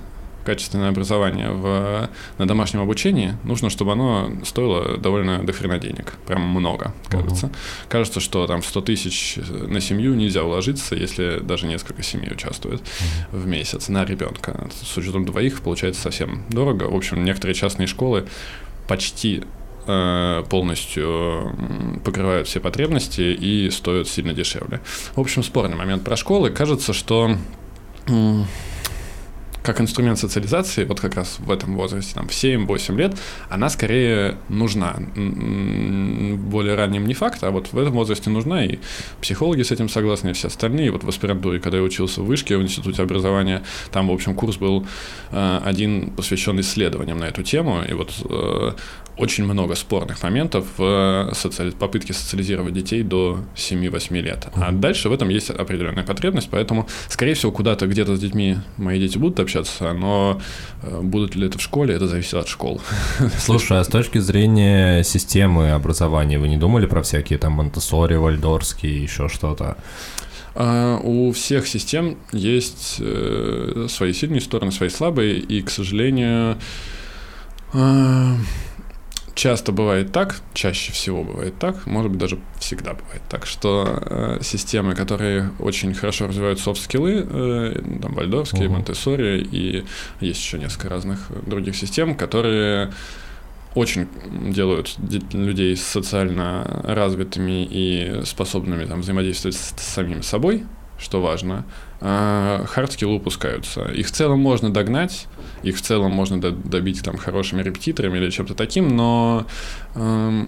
качественное 0.49 0.89
образование 0.89 1.51
в, 1.51 2.09
на 2.39 2.49
домашнем 2.49 2.81
обучении, 2.81 3.35
нужно, 3.45 3.69
чтобы 3.69 3.93
оно 3.93 4.33
стоило 4.47 4.97
довольно 4.97 5.45
дохрена 5.45 5.79
денег. 5.79 6.15
Прям 6.27 6.41
много, 6.41 6.95
кажется. 7.11 7.49
Uh-huh. 7.49 7.87
Кажется, 7.91 8.21
что 8.21 8.47
там 8.47 8.63
в 8.63 8.67
100 8.67 8.81
тысяч 8.81 9.37
на 9.37 9.83
семью 9.83 10.15
нельзя 10.15 10.45
уложиться, 10.45 10.95
если 10.97 11.41
даже 11.41 11.67
несколько 11.67 12.03
семей 12.03 12.33
участвуют 12.33 12.81
uh-huh. 12.81 13.41
в 13.43 13.47
месяц 13.47 13.91
на 13.91 14.07
ребенка. 14.07 14.71
С 14.83 14.97
учетом 14.97 15.27
двоих 15.27 15.61
получается 15.61 16.01
совсем 16.01 16.45
дорого. 16.49 16.85
В 16.85 16.97
общем, 16.97 17.23
некоторые 17.23 17.55
частные 17.55 17.87
школы 17.87 18.27
почти 18.89 19.43
э, 19.87 20.45
полностью 20.49 21.55
покрывают 22.07 22.49
все 22.49 22.61
потребности 22.61 23.21
и 23.21 23.69
стоят 23.69 24.09
сильно 24.09 24.33
дешевле. 24.33 24.81
В 25.15 25.21
общем, 25.21 25.43
спорный 25.43 25.77
момент 25.77 26.05
про 26.05 26.17
школы. 26.17 26.49
Кажется, 26.49 26.95
что 26.95 27.37
как 29.63 29.81
инструмент 29.81 30.19
социализации, 30.19 30.85
вот 30.85 31.01
как 31.01 31.15
раз 31.15 31.39
в 31.39 31.51
этом 31.51 31.77
возрасте, 31.77 32.15
там, 32.15 32.29
в 32.29 32.33
7-8 32.33 32.97
лет, 32.97 33.17
она 33.49 33.69
скорее 33.69 34.37
нужна. 34.49 34.97
Более 35.15 36.75
раннем 36.75 37.07
не 37.07 37.15
факт, 37.15 37.43
а 37.43 37.51
вот 37.51 37.73
в 37.73 37.79
этом 37.79 37.93
возрасте 37.93 38.31
нужна, 38.31 38.65
и 38.65 38.79
психологи 39.21 39.63
с 39.63 39.71
этим 39.71 39.89
согласны, 39.89 40.31
и 40.31 40.33
все 40.33 40.49
остальные. 40.49 40.91
Вот 40.91 41.05
в 41.05 41.09
аспирантуре, 41.09 41.61
когда 41.61 41.79
я 41.79 41.85
учился 41.85 42.23
в 42.23 42.27
Вышке, 42.27 42.57
в 42.57 42.63
Институте 42.63 43.03
образования, 43.03 43.63
там, 43.91 44.09
в 44.09 44.13
общем, 44.13 44.35
курс 44.35 44.57
был 44.57 44.87
э, 45.33 45.61
один 45.65 46.11
посвящен 46.11 46.61
исследованиям 46.61 47.19
на 47.19 47.25
эту 47.25 47.43
тему, 47.43 47.83
и 47.87 47.93
вот 47.93 48.13
э, 48.29 48.73
очень 49.19 49.45
много 49.45 49.75
спорных 49.75 50.23
моментов 50.23 50.66
в 50.77 51.31
социали... 51.35 51.71
попытке 51.71 52.12
социализировать 52.12 52.73
детей 52.73 53.03
до 53.03 53.41
7-8 53.57 54.21
лет. 54.21 54.49
А 54.55 54.73
дальше 54.73 55.09
в 55.09 55.12
этом 55.12 55.29
есть 55.29 55.51
определенная 55.51 56.05
потребность, 56.05 56.49
поэтому, 56.51 56.89
скорее 57.09 57.35
всего, 57.35 57.53
куда-то 57.53 57.87
где-то 57.87 58.16
с 58.16 58.21
детьми 58.21 58.59
мои 58.77 58.99
дети 58.99 59.19
будут 59.19 59.41
общаться, 59.41 59.93
но 59.93 60.41
э, 60.83 61.01
будут 61.03 61.35
ли 61.35 61.47
это 61.47 61.59
в 61.59 61.62
школе, 61.62 61.95
это 61.95 62.07
зависит 62.07 62.35
от 62.35 62.49
школ. 62.49 62.81
Слушай, 63.39 63.81
а 63.81 63.85
с 63.85 63.89
точки 63.89 64.19
зрения 64.19 65.03
системы 65.03 65.71
образования, 65.73 66.39
вы 66.39 66.49
не 66.49 66.57
думали 66.57 66.87
про 66.87 67.03
всякие 67.03 67.39
там 67.39 67.53
Монтессори, 67.55 68.14
Вальдорские, 68.14 69.03
еще 69.03 69.29
что-то? 69.29 69.77
А, 70.55 70.99
у 71.03 71.31
всех 71.33 71.66
систем 71.66 72.19
есть 72.33 72.97
э, 72.99 73.87
свои 73.89 74.12
сильные 74.12 74.41
стороны, 74.41 74.73
свои 74.73 74.89
слабые, 74.89 75.39
и, 75.39 75.62
к 75.62 75.71
сожалению, 75.71 76.59
э, 77.73 78.35
часто 79.39 79.70
бывает 79.70 80.11
так, 80.11 80.41
чаще 80.53 80.93
всего 80.93 81.22
бывает 81.22 81.57
так, 81.59 81.86
может 81.86 82.11
быть, 82.11 82.20
даже 82.20 82.41
всегда 82.59 82.95
бывает 82.95 83.22
так, 83.30 83.47
что 83.47 84.03
э, 84.05 84.39
системы, 84.43 84.97
которые 84.97 85.53
очень 85.61 85.95
хорошо 85.95 86.26
развивают 86.26 86.59
софт-скиллы, 86.59 87.24
э, 87.24 87.80
там, 88.03 88.14
Вальдорфские, 88.14 88.64
угу. 88.66 88.71
Монтессори, 88.70 89.41
и 89.41 89.84
есть 90.20 90.41
еще 90.41 90.59
несколько 90.59 90.89
разных 90.89 91.30
других 91.47 91.76
систем, 91.76 92.16
которые 92.16 92.93
очень 93.76 94.09
делают 94.53 94.97
людей 95.32 95.76
социально 95.76 96.82
развитыми 96.82 97.64
и 97.64 98.22
способными 98.24 98.86
там, 98.86 99.03
взаимодействовать 99.03 99.57
с, 99.57 99.72
с 99.76 99.95
самим 99.95 100.24
собой, 100.24 100.64
что 100.99 101.22
важно, 101.22 101.64
хардскиллы 102.01 103.16
упускаются. 103.16 103.84
Их 103.84 104.09
в 104.09 104.11
целом 104.11 104.41
можно 104.41 104.70
догнать, 104.70 105.28
их 105.63 105.77
в 105.77 105.81
целом 105.81 106.13
можно 106.13 106.41
добить 106.41 107.03
там 107.03 107.17
хорошими 107.17 107.63
репетиторами 107.63 108.19
или 108.19 108.31
чем-то 108.31 108.55
таким, 108.55 108.97
но 108.97 109.47
э, 109.95 110.45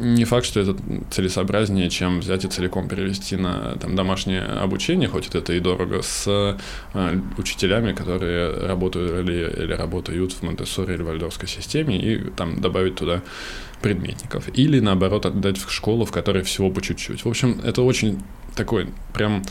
не 0.00 0.24
факт, 0.24 0.46
что 0.46 0.60
это 0.60 0.76
целесообразнее, 1.10 1.90
чем 1.90 2.20
взять 2.20 2.44
и 2.44 2.48
целиком 2.48 2.88
перевести 2.88 3.36
на 3.36 3.76
там, 3.80 3.96
домашнее 3.96 4.42
обучение, 4.42 5.08
хоть 5.08 5.34
это 5.34 5.52
и 5.52 5.60
дорого, 5.60 6.02
с 6.02 6.24
э, 6.26 7.20
учителями, 7.38 7.92
которые 7.92 8.66
работают 8.66 9.26
или, 9.26 9.64
или 9.64 9.72
работают 9.72 10.32
в 10.32 10.42
Монтессори 10.42 10.94
или 10.94 11.02
Вальдорской 11.02 11.48
системе, 11.48 11.98
и 11.98 12.18
там 12.30 12.60
добавить 12.60 12.96
туда 12.96 13.22
предметников. 13.82 14.48
Или, 14.54 14.80
наоборот, 14.80 15.26
отдать 15.26 15.58
в 15.58 15.70
школу, 15.70 16.04
в 16.04 16.12
которой 16.12 16.42
всего 16.42 16.70
по 16.70 16.80
чуть-чуть. 16.80 17.24
В 17.24 17.28
общем, 17.28 17.60
это 17.64 17.82
очень 17.82 18.22
такой 18.56 18.88
прям 19.12 19.42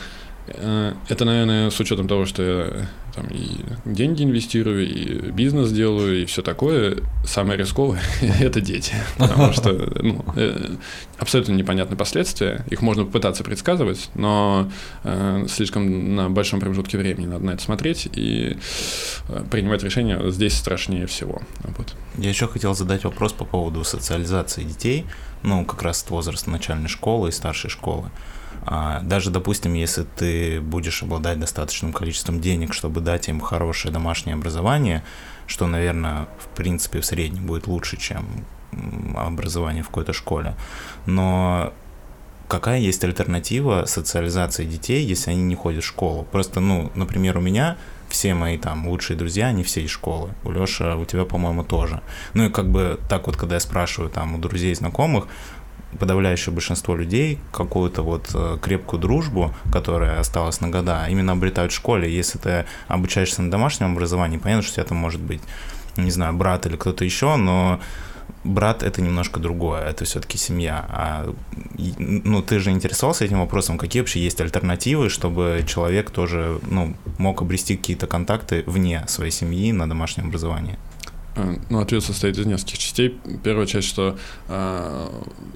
Э, 0.46 0.92
это, 1.08 1.24
наверное, 1.24 1.70
с 1.70 1.80
учетом 1.80 2.08
того, 2.08 2.26
что 2.26 2.42
я 2.42 2.86
там 3.14 3.26
и 3.30 3.60
деньги 3.84 4.24
инвестирую, 4.24 4.88
и 4.88 5.30
бизнес 5.30 5.70
делаю, 5.70 6.22
и 6.22 6.24
все 6.24 6.42
такое, 6.42 6.98
самое 7.24 7.58
рисковое– 7.58 8.02
это 8.40 8.60
дети. 8.60 8.94
Потому 9.16 9.52
что 9.52 9.72
ну, 10.02 10.24
э, 10.36 10.76
абсолютно 11.18 11.52
непонятны 11.52 11.96
последствия. 11.96 12.64
Их 12.70 12.82
можно 12.82 13.04
попытаться 13.04 13.44
предсказывать, 13.44 14.10
но 14.14 14.70
э, 15.04 15.46
слишком 15.48 16.16
на 16.16 16.30
большом 16.30 16.60
промежутке 16.60 16.98
времени 16.98 17.26
надо 17.26 17.44
на 17.44 17.50
это 17.52 17.62
смотреть 17.62 18.08
и 18.12 18.58
э, 19.28 19.44
принимать 19.50 19.82
решения 19.82 20.20
здесь 20.30 20.56
страшнее 20.56 21.06
всего. 21.06 21.42
Вот. 21.76 21.94
Я 22.18 22.30
еще 22.30 22.48
хотел 22.48 22.74
задать 22.74 23.04
вопрос 23.04 23.32
по 23.32 23.44
поводу 23.44 23.84
социализации 23.84 24.64
детей, 24.64 25.06
ну, 25.42 25.64
как 25.64 25.82
раз 25.82 26.04
возраст 26.08 26.46
начальной 26.46 26.88
школы 26.88 27.28
и 27.28 27.32
старшей 27.32 27.70
школы. 27.70 28.10
А 28.66 29.00
даже, 29.00 29.30
допустим, 29.30 29.74
если 29.74 30.04
ты 30.04 30.60
будешь 30.60 31.02
обладать 31.02 31.38
достаточным 31.38 31.92
количеством 31.92 32.40
денег, 32.40 32.72
чтобы 32.72 33.00
дать 33.00 33.28
им 33.28 33.40
хорошее 33.40 33.92
домашнее 33.92 34.34
образование, 34.34 35.02
что, 35.46 35.66
наверное, 35.66 36.28
в 36.38 36.48
принципе, 36.56 37.00
в 37.00 37.06
среднем 37.06 37.46
будет 37.46 37.66
лучше, 37.66 37.96
чем 37.96 38.26
образование 39.16 39.82
в 39.82 39.88
какой-то 39.88 40.12
школе. 40.12 40.54
Но 41.06 41.72
какая 42.48 42.78
есть 42.78 43.04
альтернатива 43.04 43.84
социализации 43.86 44.64
детей, 44.64 45.04
если 45.04 45.30
они 45.30 45.42
не 45.42 45.54
ходят 45.54 45.84
в 45.84 45.86
школу? 45.86 46.24
Просто, 46.24 46.60
ну, 46.60 46.90
например, 46.94 47.38
у 47.38 47.40
меня 47.40 47.76
все 48.08 48.34
мои 48.34 48.58
там 48.58 48.86
лучшие 48.86 49.16
друзья, 49.16 49.46
они 49.46 49.64
все 49.64 49.82
из 49.82 49.90
школы. 49.90 50.30
У 50.44 50.50
Лёша, 50.52 50.96
у 50.96 51.04
тебя, 51.04 51.24
по-моему, 51.24 51.64
тоже. 51.64 52.00
Ну 52.34 52.44
и 52.46 52.50
как 52.50 52.70
бы 52.70 53.00
так 53.08 53.26
вот, 53.26 53.36
когда 53.36 53.56
я 53.56 53.60
спрашиваю 53.60 54.10
там 54.10 54.34
у 54.34 54.38
друзей 54.38 54.74
знакомых, 54.74 55.26
подавляющее 55.98 56.52
большинство 56.52 56.96
людей 56.96 57.38
какую-то 57.52 58.02
вот 58.02 58.30
э, 58.34 58.58
крепкую 58.60 59.00
дружбу, 59.00 59.54
которая 59.72 60.20
осталась 60.20 60.60
на 60.60 60.68
года, 60.68 61.06
именно 61.08 61.32
обретают 61.32 61.72
в 61.72 61.76
школе. 61.76 62.14
Если 62.14 62.38
ты 62.38 62.64
обучаешься 62.88 63.42
на 63.42 63.50
домашнем 63.50 63.92
образовании, 63.92 64.38
понятно, 64.38 64.62
что 64.62 64.72
у 64.72 64.74
тебя 64.74 64.84
там 64.84 64.98
может 64.98 65.20
быть, 65.20 65.40
не 65.96 66.10
знаю, 66.10 66.34
брат 66.34 66.66
или 66.66 66.76
кто-то 66.76 67.04
еще, 67.04 67.36
но 67.36 67.80
брат 68.44 68.82
это 68.82 69.02
немножко 69.02 69.40
другое, 69.40 69.82
это 69.82 70.04
все-таки 70.04 70.38
семья. 70.38 70.84
А, 70.88 71.34
ну, 71.98 72.42
ты 72.42 72.58
же 72.58 72.70
интересовался 72.70 73.24
этим 73.24 73.40
вопросом, 73.40 73.78
какие 73.78 74.02
вообще 74.02 74.20
есть 74.20 74.40
альтернативы, 74.40 75.08
чтобы 75.08 75.64
человек 75.66 76.10
тоже 76.10 76.60
ну, 76.70 76.94
мог 77.18 77.42
обрести 77.42 77.76
какие-то 77.76 78.06
контакты 78.06 78.62
вне 78.66 79.04
своей 79.08 79.30
семьи 79.32 79.72
на 79.72 79.88
домашнем 79.88 80.28
образовании? 80.28 80.78
Э, 81.36 81.56
ну, 81.68 81.80
ответ 81.80 82.04
состоит 82.04 82.38
из 82.38 82.46
нескольких 82.46 82.78
частей. 82.78 83.18
Первая 83.42 83.66
часть, 83.66 83.88
что 83.88 84.16
э, 84.48 85.08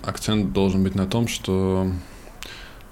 акцент 0.02 0.52
должен 0.52 0.82
быть 0.82 0.94
на 0.94 1.06
том, 1.06 1.28
что 1.28 1.90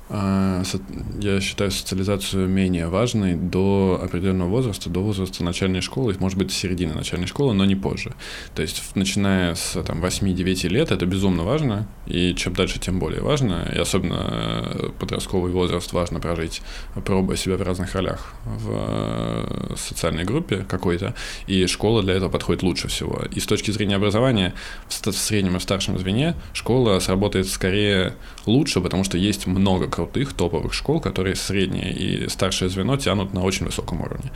я 0.09 1.41
считаю 1.41 1.71
социализацию 1.73 2.49
менее 2.49 2.87
важной 2.87 3.35
до 3.35 4.01
определенного 4.03 4.49
возраста, 4.49 4.89
до 4.89 5.01
возраста 5.01 5.43
начальной 5.43 5.81
школы, 5.81 6.15
может 6.21 6.39
быть, 6.39 6.53
середины 6.53 6.95
начальной 6.95 7.27
школы, 7.27 7.55
но 7.55 7.65
не 7.65 7.75
позже. 7.75 8.15
То 8.55 8.63
есть, 8.63 8.83
начиная 8.95 9.57
с 9.57 9.83
там, 9.83 10.05
8-9 10.05 10.69
лет, 10.69 10.93
это 10.93 11.07
безумно 11.07 11.43
важно, 11.43 11.89
и 12.07 12.35
чем 12.35 12.55
дальше, 12.55 12.79
тем 12.79 13.01
более 13.01 13.21
важно, 13.21 13.69
и 13.75 13.79
особенно 13.79 14.71
э, 14.75 14.91
подростковый 15.01 15.51
возраст 15.51 15.93
важно 15.93 16.21
прожить, 16.21 16.63
пробуя 17.05 17.37
себя 17.37 17.57
в 17.57 17.63
разных 17.63 17.93
ролях 17.95 18.35
в 18.45 18.71
э, 18.73 19.75
социальной 19.77 20.25
группе 20.25 20.65
какой-то, 20.69 21.15
и 21.49 21.67
школа 21.67 22.03
для 22.03 22.15
этого 22.15 22.31
подходит 22.31 22.63
лучше 22.63 22.87
всего. 22.87 23.25
И 23.35 23.41
с 23.41 23.47
точки 23.47 23.73
зрения 23.73 23.97
образования, 23.97 24.55
в 24.89 25.13
среднем 25.13 25.57
и 25.57 25.59
в 25.59 25.63
старшем 25.63 25.99
звене 25.99 26.37
школа 26.53 27.01
сработает 27.01 27.49
скорее 27.49 28.15
лучше, 28.47 28.81
потому 28.81 29.03
что 29.03 29.19
есть 29.19 29.47
много 29.49 29.89
крутых 29.97 30.35
топовых 30.35 30.75
школ, 30.75 31.01
которые 31.01 31.35
среднее 31.37 31.91
и 31.91 32.29
старшее 32.29 32.69
звено 32.69 32.99
тянут 32.99 33.33
на 33.33 33.43
очень 33.43 33.65
высоком 33.65 34.03
уровне. 34.03 34.31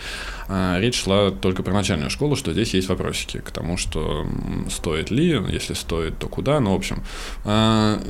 А, 0.49 0.81
речь 0.81 1.03
шла 1.03 1.31
только 1.31 1.63
про 1.63 1.75
начальную 1.75 2.11
школу, 2.11 2.35
что 2.35 2.53
здесь 2.53 2.73
есть 2.73 2.89
вопросики 2.89 3.39
к 3.39 3.51
тому, 3.51 3.77
что 3.77 4.27
стоит 4.71 5.11
ли, 5.11 5.39
если 5.51 5.75
стоит, 5.75 6.19
то 6.19 6.29
куда, 6.29 6.61
ну, 6.61 6.73
в 6.73 6.77
общем, 6.77 7.03
а, 7.45 8.01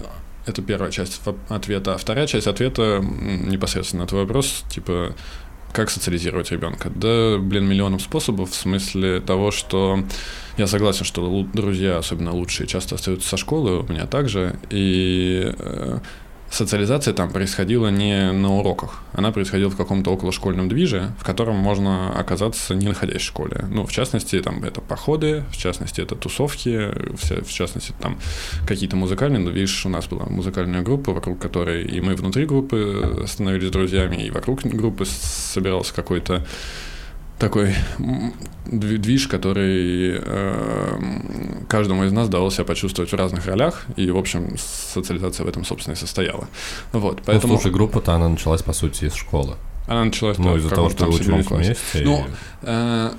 это 0.46 0.62
первая 0.62 0.92
часть 0.92 1.20
ответа. 1.48 1.94
А 1.94 1.98
вторая 1.98 2.26
часть 2.26 2.46
ответа 2.46 3.01
непосредственно 3.03 4.03
на 4.03 4.09
твой 4.09 4.22
вопрос, 4.22 4.64
типа, 4.70 5.14
как 5.72 5.90
социализировать 5.90 6.51
ребенка? 6.53 6.90
Да, 6.94 7.38
блин, 7.38 7.66
миллионом 7.66 7.98
способов, 7.98 8.51
в 8.51 8.55
смысле 8.55 9.20
того, 9.20 9.51
что 9.51 10.05
я 10.57 10.66
согласен, 10.66 11.05
что 11.05 11.46
друзья, 11.53 11.98
особенно 11.98 12.32
лучшие, 12.32 12.66
часто 12.66 12.94
остаются 12.94 13.28
со 13.28 13.36
школы, 13.36 13.80
у 13.80 13.82
меня 13.84 14.07
также, 14.07 14.57
и 14.70 15.53
э, 15.59 15.98
социализация 16.51 17.14
там 17.14 17.30
происходила 17.30 17.88
не 17.88 18.32
на 18.32 18.55
уроках, 18.57 19.03
она 19.12 19.32
происходила 19.32 19.70
в 19.70 19.76
каком-то 19.76 20.11
околошкольном 20.11 20.68
движе, 20.68 21.12
в 21.18 21.24
котором 21.24 21.57
можно 21.57 22.12
оказаться 22.18 22.74
не 22.74 22.88
находясь 22.88 23.22
в 23.22 23.24
школе. 23.24 23.64
Ну, 23.70 23.86
в 23.86 23.92
частности, 23.92 24.40
там 24.40 24.62
это 24.64 24.80
походы, 24.80 25.44
в 25.51 25.57
частности, 25.57 26.01
это 26.01 26.16
тусовки, 26.16 26.90
в 27.42 27.48
частности, 27.48 27.94
там 28.01 28.18
какие-то 28.66 28.96
музыкальные, 28.96 29.40
ну, 29.40 29.51
видишь, 29.51 29.86
у 29.86 29.88
нас 29.88 30.07
была 30.07 30.26
музыкальная 30.26 30.82
группа, 30.82 31.12
вокруг 31.12 31.38
которой 31.38 31.84
и 31.84 32.01
мы 32.01 32.14
внутри 32.14 32.46
группы 32.46 33.24
становились 33.26 33.70
друзьями, 33.70 34.16
и 34.16 34.30
вокруг 34.30 34.62
группы 34.62 35.05
собирался 35.07 35.94
какой-то 35.94 36.44
такой 37.41 37.74
движ, 38.66 39.26
который 39.26 40.20
э, 40.22 41.01
каждому 41.68 42.05
из 42.05 42.12
нас 42.12 42.28
давал 42.28 42.51
себя 42.51 42.64
почувствовать 42.64 43.11
в 43.11 43.16
разных 43.16 43.47
ролях, 43.47 43.86
и, 43.97 44.11
в 44.11 44.18
общем, 44.18 44.57
социализация 44.59 45.45
в 45.45 45.49
этом, 45.49 45.64
собственно, 45.64 45.95
и 45.95 45.97
состояла. 45.97 46.47
Вот, 46.93 47.16
ну, 47.16 47.22
поэтому... 47.26 47.55
Ну, 47.55 47.59
слушай, 47.59 47.72
группа-то 47.72 48.14
она 48.14 48.28
началась, 48.28 48.62
по 48.62 48.72
сути, 48.72 49.07
из 49.07 49.14
школы. 49.14 49.57
Она 49.88 50.05
началась 50.05 50.38
ну, 50.38 50.57
из-за 50.57 50.68
того, 50.68 50.91
что 50.91 51.07
вы 51.07 51.14
учились 51.14 51.47
вместе. 51.51 52.05
Ну, 52.05 52.18
и... 52.18 52.30
э, 52.62 53.11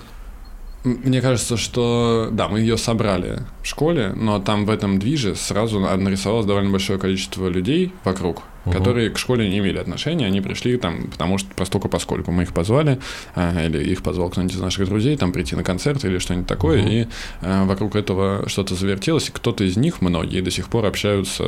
мне 0.83 1.21
кажется, 1.21 1.57
что 1.57 2.29
да, 2.31 2.47
мы 2.47 2.59
ее 2.59 2.77
собрали 2.77 3.43
в 3.61 3.67
школе, 3.67 4.13
но 4.15 4.39
там 4.39 4.65
в 4.65 4.69
этом 4.69 4.99
движе 4.99 5.35
сразу 5.35 5.79
нарисовалось 5.79 6.45
довольно 6.45 6.71
большое 6.71 6.97
количество 6.97 7.47
людей 7.47 7.93
вокруг, 8.03 8.43
угу. 8.65 8.73
которые 8.73 9.09
к 9.09 9.17
школе 9.17 9.49
не 9.49 9.59
имели 9.59 9.77
отношения. 9.77 10.25
Они 10.25 10.41
пришли 10.41 10.77
там, 10.77 11.07
потому 11.07 11.37
что 11.37 11.53
постольку 11.55 11.89
поскольку 11.89 12.31
мы 12.31 12.43
их 12.43 12.53
позвали, 12.53 12.99
э, 13.35 13.67
или 13.67 13.83
их 13.91 14.03
позвал 14.03 14.29
кто-нибудь 14.29 14.55
из 14.55 14.59
наших 14.59 14.87
друзей, 14.87 15.17
там 15.17 15.31
прийти 15.31 15.55
на 15.55 15.63
концерт 15.63 16.03
или 16.05 16.17
что-нибудь 16.17 16.47
такое, 16.47 16.81
угу. 16.81 16.89
и 16.89 17.07
э, 17.41 17.65
вокруг 17.65 17.95
этого 17.95 18.47
что-то 18.47 18.75
завертелось, 18.75 19.29
и 19.29 19.31
кто-то 19.31 19.63
из 19.63 19.77
них, 19.77 20.01
многие, 20.01 20.41
до 20.41 20.51
сих 20.51 20.69
пор 20.69 20.85
общаются 20.85 21.43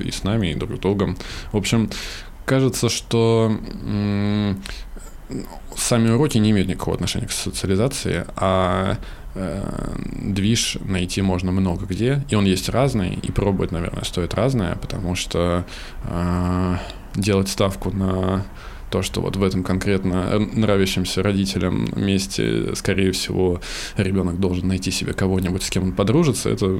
и 0.00 0.10
с 0.10 0.24
нами, 0.24 0.48
и 0.48 0.54
друг 0.54 0.76
с 0.76 0.78
другом. 0.78 1.16
В 1.52 1.56
общем, 1.56 1.90
кажется, 2.44 2.88
что 2.88 3.56
сами 5.76 6.10
уроки 6.10 6.38
не 6.38 6.50
имеют 6.50 6.68
никакого 6.68 6.96
отношения 6.96 7.26
к 7.26 7.32
социализации, 7.32 8.26
а 8.36 8.98
э, 9.34 9.94
движ 10.22 10.78
найти 10.84 11.22
можно 11.22 11.52
много 11.52 11.86
где, 11.86 12.24
и 12.28 12.34
он 12.34 12.44
есть 12.44 12.68
разный, 12.68 13.18
и 13.22 13.32
пробовать, 13.32 13.72
наверное, 13.72 14.04
стоит 14.04 14.34
разное, 14.34 14.76
потому 14.76 15.14
что 15.14 15.64
э, 16.04 16.76
делать 17.14 17.48
ставку 17.48 17.90
на 17.90 18.44
то, 18.92 19.00
что 19.00 19.22
вот 19.22 19.36
в 19.36 19.42
этом 19.42 19.64
конкретно 19.64 20.28
э, 20.30 20.38
нравящемся 20.38 21.22
родителям 21.22 21.88
месте, 21.96 22.74
скорее 22.74 23.10
всего, 23.12 23.60
ребенок 23.96 24.38
должен 24.38 24.68
найти 24.68 24.90
себе 24.90 25.14
кого-нибудь, 25.14 25.62
с 25.62 25.70
кем 25.70 25.84
он 25.84 25.92
подружится, 25.92 26.50
это 26.50 26.78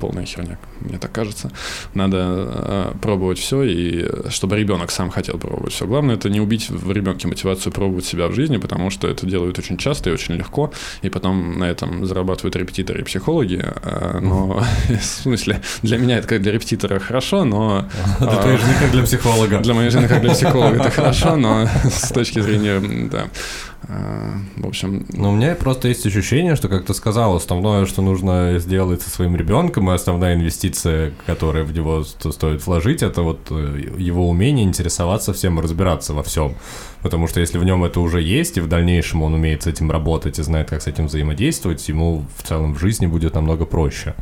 полная 0.00 0.24
херня, 0.26 0.58
мне 0.80 0.98
так 0.98 1.12
кажется. 1.12 1.52
Надо 1.94 2.18
э, 2.18 2.92
пробовать 3.00 3.38
все, 3.38 3.62
и 3.62 4.06
чтобы 4.28 4.56
ребенок 4.56 4.90
сам 4.90 5.10
хотел 5.10 5.38
пробовать 5.38 5.72
все. 5.72 5.86
Главное 5.86 6.16
это 6.16 6.28
не 6.28 6.40
убить 6.40 6.68
в 6.68 6.90
ребенке 6.90 7.28
мотивацию 7.28 7.72
пробовать 7.72 8.04
себя 8.04 8.26
в 8.26 8.34
жизни, 8.34 8.56
потому 8.56 8.90
что 8.90 9.06
это 9.06 9.24
делают 9.24 9.56
очень 9.58 9.76
часто 9.76 10.10
и 10.10 10.12
очень 10.12 10.34
легко, 10.34 10.72
и 11.02 11.08
потом 11.10 11.60
на 11.60 11.64
этом 11.64 12.04
зарабатывают 12.06 12.56
репетиторы 12.56 13.02
и 13.02 13.04
психологи. 13.04 13.64
Э, 13.84 14.18
но 14.20 14.64
в 14.88 15.04
смысле, 15.04 15.62
для 15.82 15.98
меня 15.98 16.18
это 16.18 16.26
как 16.26 16.42
для 16.42 16.50
репетитора 16.50 16.98
хорошо, 16.98 17.44
но... 17.44 17.88
Для 18.18 18.36
твоей 18.36 18.58
жены 18.58 18.74
как 18.80 18.90
для 18.90 19.02
психолога. 19.04 19.58
Для 19.60 19.74
моей 19.74 19.90
жены 19.90 20.08
как 20.08 20.20
для 20.22 20.32
психолога 20.32 20.76
это 20.76 20.90
хорошо, 20.90 21.35
но 21.36 21.66
с 21.84 22.10
точки 22.10 22.40
зрения, 22.40 22.80
да, 23.10 23.28
а, 23.88 24.32
в 24.56 24.66
общем... 24.66 25.06
Ну, 25.10 25.30
у 25.30 25.36
меня 25.36 25.54
просто 25.54 25.88
есть 25.88 26.04
ощущение, 26.06 26.56
что, 26.56 26.68
как 26.68 26.86
ты 26.86 26.94
сказал, 26.94 27.36
основное, 27.36 27.86
что 27.86 28.02
нужно 28.02 28.58
сделать 28.58 29.02
со 29.02 29.10
своим 29.10 29.36
ребенком, 29.36 29.90
и 29.90 29.94
основная 29.94 30.34
инвестиция, 30.34 31.12
которая 31.24 31.62
в 31.62 31.72
него 31.72 32.02
стоит 32.02 32.66
вложить, 32.66 33.02
это 33.02 33.22
вот 33.22 33.46
э, 33.50 33.92
его 33.98 34.28
умение 34.28 34.64
интересоваться 34.64 35.32
всем 35.32 35.58
и 35.58 35.62
разбираться 35.62 36.14
во 36.14 36.22
всем. 36.24 36.54
Потому 37.02 37.28
что 37.28 37.38
если 37.38 37.58
в 37.58 37.64
нем 37.64 37.84
это 37.84 38.00
уже 38.00 38.20
есть, 38.20 38.56
и 38.56 38.60
в 38.60 38.66
дальнейшем 38.66 39.22
он 39.22 39.34
умеет 39.34 39.62
с 39.62 39.66
этим 39.68 39.90
работать 39.90 40.40
и 40.40 40.42
знает, 40.42 40.68
как 40.68 40.82
с 40.82 40.88
этим 40.88 41.06
взаимодействовать, 41.06 41.88
ему 41.88 42.24
в 42.36 42.42
целом 42.42 42.74
в 42.74 42.80
жизни 42.80 43.06
будет 43.06 43.34
намного 43.34 43.66
проще 43.66 44.14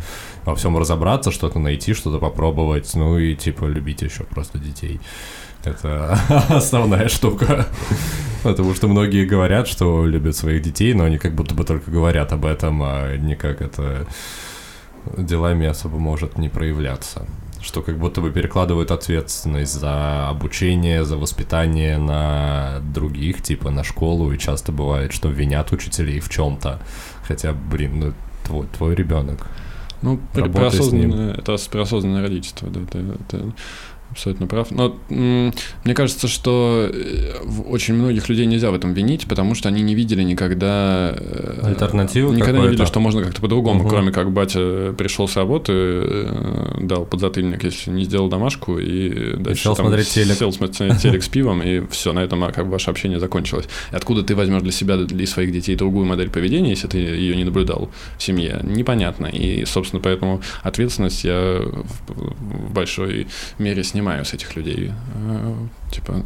во 0.44 0.54
всем 0.54 0.76
разобраться, 0.76 1.30
что-то 1.30 1.58
найти, 1.58 1.94
что-то 1.94 2.18
попробовать, 2.18 2.90
ну 2.94 3.18
и 3.18 3.34
типа 3.34 3.64
любить 3.64 4.02
еще 4.02 4.24
просто 4.24 4.58
детей. 4.58 5.00
Это 5.64 6.18
основная 6.48 7.08
штука. 7.08 7.66
Потому 8.42 8.74
что 8.74 8.88
многие 8.88 9.24
говорят, 9.24 9.66
что 9.66 10.04
любят 10.04 10.36
своих 10.36 10.62
детей, 10.62 10.92
но 10.92 11.04
они 11.04 11.18
как 11.18 11.34
будто 11.34 11.54
бы 11.54 11.64
только 11.64 11.90
говорят 11.90 12.32
об 12.32 12.44
этом, 12.44 12.82
а 12.82 13.16
никак 13.16 13.62
это 13.62 14.06
делами 15.16 15.66
особо 15.66 15.98
может 15.98 16.38
не 16.38 16.48
проявляться. 16.50 17.26
Что 17.62 17.80
как 17.80 17.98
будто 17.98 18.20
бы 18.20 18.30
перекладывают 18.30 18.90
ответственность 18.90 19.72
за 19.72 20.28
обучение, 20.28 21.04
за 21.04 21.16
воспитание 21.16 21.96
на 21.96 22.80
других, 22.94 23.42
типа 23.42 23.70
на 23.70 23.82
школу, 23.82 24.30
и 24.32 24.38
часто 24.38 24.72
бывает, 24.72 25.14
что 25.14 25.30
винят 25.30 25.72
учителей 25.72 26.20
в 26.20 26.28
чем-то. 26.28 26.80
Хотя, 27.26 27.54
блин, 27.54 28.00
ну 28.00 28.12
твой, 28.44 28.66
твой 28.66 28.94
ребенок. 28.94 29.46
Ну, 30.02 30.20
про 30.34 30.66
осознанное, 30.66 31.32
это 31.32 31.56
про 31.70 31.82
осознанное 31.82 32.22
родительство, 32.22 32.68
да, 32.68 32.82
это, 32.82 32.98
это 32.98 33.52
абсолютно 34.14 34.46
прав. 34.46 34.70
Но 34.70 34.96
мне 35.08 35.94
кажется, 35.94 36.28
что 36.28 36.88
э, 36.90 37.32
очень 37.68 37.94
многих 37.94 38.28
людей 38.28 38.46
нельзя 38.46 38.70
в 38.70 38.74
этом 38.74 38.94
винить, 38.94 39.26
потому 39.26 39.54
что 39.54 39.68
они 39.68 39.82
не 39.82 39.94
видели 39.94 40.22
никогда... 40.22 41.14
Э, 41.16 41.60
Альтернативы 41.64 42.34
Никогда 42.34 42.60
не 42.60 42.68
видели, 42.68 42.86
что 42.86 43.00
можно 43.00 43.24
как-то 43.24 43.40
по-другому, 43.40 43.80
угу. 43.80 43.88
кроме 43.88 44.12
как 44.12 44.30
батя 44.32 44.94
пришел 44.96 45.26
с 45.26 45.36
работы, 45.36 45.72
э, 45.74 46.78
дал 46.80 47.04
подзатыльник, 47.04 47.64
если 47.64 47.90
не 47.90 48.04
сделал 48.04 48.28
домашку, 48.28 48.78
и 48.78 49.36
дальше 49.36 49.64
сел 49.64 49.74
там 49.74 49.86
смотреть 49.86 50.08
телек. 50.08 50.36
сел 50.36 50.52
смотреть 50.52 50.98
телек 51.02 51.22
с 51.22 51.28
пивом, 51.28 51.62
и 51.62 51.84
все, 51.90 52.12
на 52.12 52.20
этом 52.20 52.44
а, 52.44 52.52
как 52.52 52.66
бы 52.66 52.72
ваше 52.72 52.90
общение 52.90 53.18
закончилось. 53.18 53.66
И 53.92 53.96
откуда 53.96 54.22
ты 54.22 54.36
возьмешь 54.36 54.62
для 54.62 54.72
себя, 54.72 54.96
для 54.96 55.26
своих 55.26 55.50
детей 55.50 55.74
другую 55.74 56.06
модель 56.06 56.30
поведения, 56.30 56.70
если 56.70 56.86
ты 56.86 56.98
ее 56.98 57.34
не 57.34 57.44
наблюдал 57.44 57.90
в 58.16 58.22
семье, 58.22 58.60
непонятно. 58.62 59.26
И, 59.26 59.64
собственно, 59.64 60.00
поэтому 60.00 60.40
ответственность 60.62 61.24
я 61.24 61.62
в 62.08 62.72
большой 62.72 63.26
мере 63.58 63.82
снимаю 63.82 64.03
понимаю 64.04 64.24
с 64.24 64.34
этих 64.34 64.56
людей. 64.56 64.92
Э, 65.14 65.54
типа, 65.90 66.24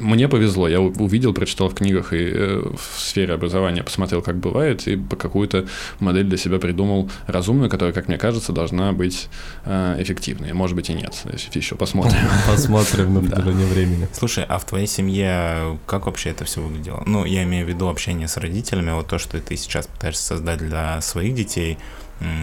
мне 0.00 0.28
повезло, 0.28 0.68
я 0.68 0.80
увидел, 0.80 1.34
прочитал 1.34 1.68
в 1.68 1.74
книгах 1.74 2.12
и 2.12 2.30
э, 2.32 2.62
в 2.76 3.00
сфере 3.00 3.34
образования, 3.34 3.82
посмотрел, 3.82 4.22
как 4.22 4.36
бывает, 4.36 4.88
и 4.88 4.96
по 4.96 5.16
какую-то 5.16 5.66
модель 6.00 6.24
для 6.24 6.36
себя 6.38 6.58
придумал 6.58 7.10
разумную, 7.26 7.70
которая, 7.70 7.92
как 7.92 8.08
мне 8.08 8.18
кажется, 8.18 8.52
должна 8.52 8.92
быть 8.92 9.28
э, 9.64 9.96
эффективной. 9.98 10.52
Может 10.52 10.76
быть 10.76 10.90
и 10.90 10.94
нет, 10.94 11.26
еще 11.54 11.74
посмотрим. 11.74 12.20
Посмотрим 12.46 13.14
на 13.14 13.20
протяжении 13.20 13.64
времени. 13.64 14.08
Слушай, 14.12 14.44
а 14.48 14.58
в 14.58 14.64
твоей 14.64 14.86
семье 14.86 15.78
как 15.86 16.06
вообще 16.06 16.30
это 16.30 16.44
все 16.44 16.60
выглядело? 16.60 17.02
Ну, 17.06 17.24
я 17.24 17.42
имею 17.42 17.66
в 17.66 17.68
виду 17.68 17.88
общение 17.88 18.28
с 18.28 18.36
родителями, 18.36 18.92
вот 18.92 19.06
то, 19.06 19.18
что 19.18 19.40
ты 19.40 19.56
сейчас 19.56 19.86
пытаешься 19.86 20.22
создать 20.22 20.58
для 20.58 21.00
своих 21.00 21.34
детей, 21.34 21.78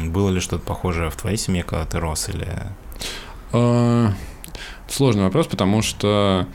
было 0.06 0.30
ли 0.30 0.40
что-то 0.40 0.64
похожее 0.66 1.10
в 1.10 1.16
твоей 1.16 1.38
семье, 1.38 1.64
когда 1.64 1.86
ты 1.86 2.00
рос, 2.00 2.30
или 2.30 2.48
Сложный 4.88 5.24
вопрос, 5.24 5.48
потому 5.48 5.82
что 5.82 6.48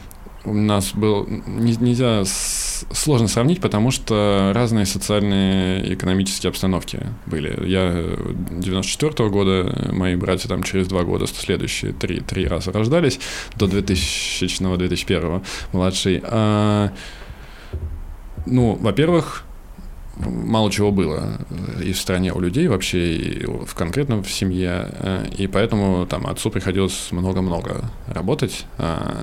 у 0.45 0.55
нас 0.55 0.93
был... 0.95 1.27
Нельзя 1.47 2.23
сложно 2.25 3.29
сравнить, 3.29 3.61
потому 3.61 3.91
что 3.91 4.53
разные 4.55 4.87
социальные 4.87 5.87
и 5.87 5.95
экономические 5.95 6.49
обстановки 6.49 7.01
были. 7.27 7.69
Я 7.69 8.17
94 8.51 9.11
-го 9.11 9.31
года, 9.31 9.91
мои 9.93 10.17
братья 10.17 10.49
там 10.49 10.63
через 10.63 10.89
два 10.89 11.03
года, 11.03 11.27
следующие 11.27 11.93
три, 11.93 12.21
три 12.21 12.47
раза 12.47 12.73
рождались, 12.73 13.21
до 13.57 13.67
2000-2001 13.67 15.43
младший. 15.73 16.23
А, 16.25 16.91
ну, 18.47 18.79
во-первых, 18.81 19.45
мало 20.27 20.71
чего 20.71 20.91
было 20.91 21.39
э, 21.51 21.85
и 21.85 21.93
в 21.93 21.99
стране 21.99 22.33
у 22.33 22.41
людей 22.41 22.69
вообще, 22.69 23.17
и 23.17 23.47
в 23.47 23.75
конкретном 23.75 24.23
в 24.23 24.31
семье, 24.31 24.89
э, 24.93 25.27
и 25.37 25.47
поэтому 25.47 26.07
там 26.07 26.27
отцу 26.27 26.51
приходилось 26.51 27.09
много-много 27.11 27.91
работать, 28.07 28.67
а, 28.79 29.17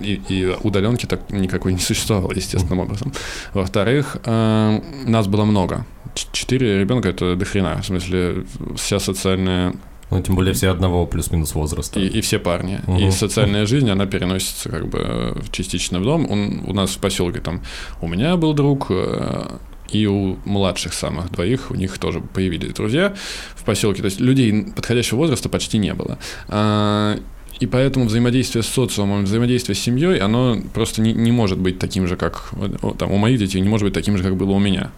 и, 0.00 0.20
и 0.28 0.56
удаленки 0.62 1.06
так 1.06 1.30
никакой 1.30 1.72
не 1.72 1.78
существовало, 1.78 2.32
естественным 2.32 2.80
образом. 2.80 3.12
Во-вторых, 3.52 4.16
э, 4.24 4.80
нас 5.06 5.26
было 5.26 5.44
много. 5.44 5.86
Четыре 6.32 6.78
ребенка 6.78 7.08
это 7.08 7.34
дохрена, 7.34 7.82
в 7.82 7.86
смысле 7.86 8.44
вся 8.76 9.00
социальная 9.00 9.74
ну, 10.14 10.22
тем 10.22 10.36
более 10.36 10.54
все 10.54 10.70
одного 10.70 11.06
плюс-минус 11.06 11.54
возраста. 11.54 11.98
И, 11.98 12.06
и 12.06 12.20
все 12.20 12.38
парни. 12.38 12.80
Угу. 12.86 12.98
И 12.98 13.10
социальная 13.10 13.66
жизнь, 13.66 13.90
она 13.90 14.06
переносится 14.06 14.68
как 14.68 14.88
бы 14.88 15.36
частично 15.50 15.98
в 15.98 16.04
дом. 16.04 16.30
Он, 16.30 16.62
у 16.66 16.72
нас 16.72 16.90
в 16.90 16.98
поселке 16.98 17.40
там, 17.40 17.62
у 18.00 18.06
меня 18.06 18.36
был 18.36 18.54
друг, 18.54 18.86
э, 18.90 19.56
и 19.90 20.06
у 20.06 20.38
младших 20.44 20.94
самых 20.94 21.32
двоих 21.32 21.72
у 21.72 21.74
них 21.74 21.98
тоже 21.98 22.20
появились 22.20 22.74
друзья 22.74 23.14
в 23.56 23.64
поселке. 23.64 24.02
То 24.02 24.06
есть 24.06 24.20
людей 24.20 24.66
подходящего 24.74 25.18
возраста 25.18 25.48
почти 25.48 25.78
не 25.78 25.94
было. 25.94 26.18
А, 26.46 27.18
и 27.58 27.66
поэтому 27.66 28.06
взаимодействие 28.06 28.62
с 28.62 28.68
социумом, 28.68 29.24
взаимодействие 29.24 29.74
с 29.74 29.80
семьей, 29.80 30.18
оно 30.18 30.58
просто 30.72 31.00
не, 31.00 31.12
не 31.12 31.32
может 31.32 31.58
быть 31.58 31.80
таким 31.80 32.06
же, 32.06 32.16
как 32.16 32.52
там, 32.98 33.10
у 33.10 33.16
моих 33.16 33.40
детей, 33.40 33.60
не 33.60 33.68
может 33.68 33.84
быть 33.84 33.94
таким 33.94 34.16
же, 34.16 34.22
как 34.22 34.36
было 34.36 34.52
у 34.52 34.60
меня 34.60 34.92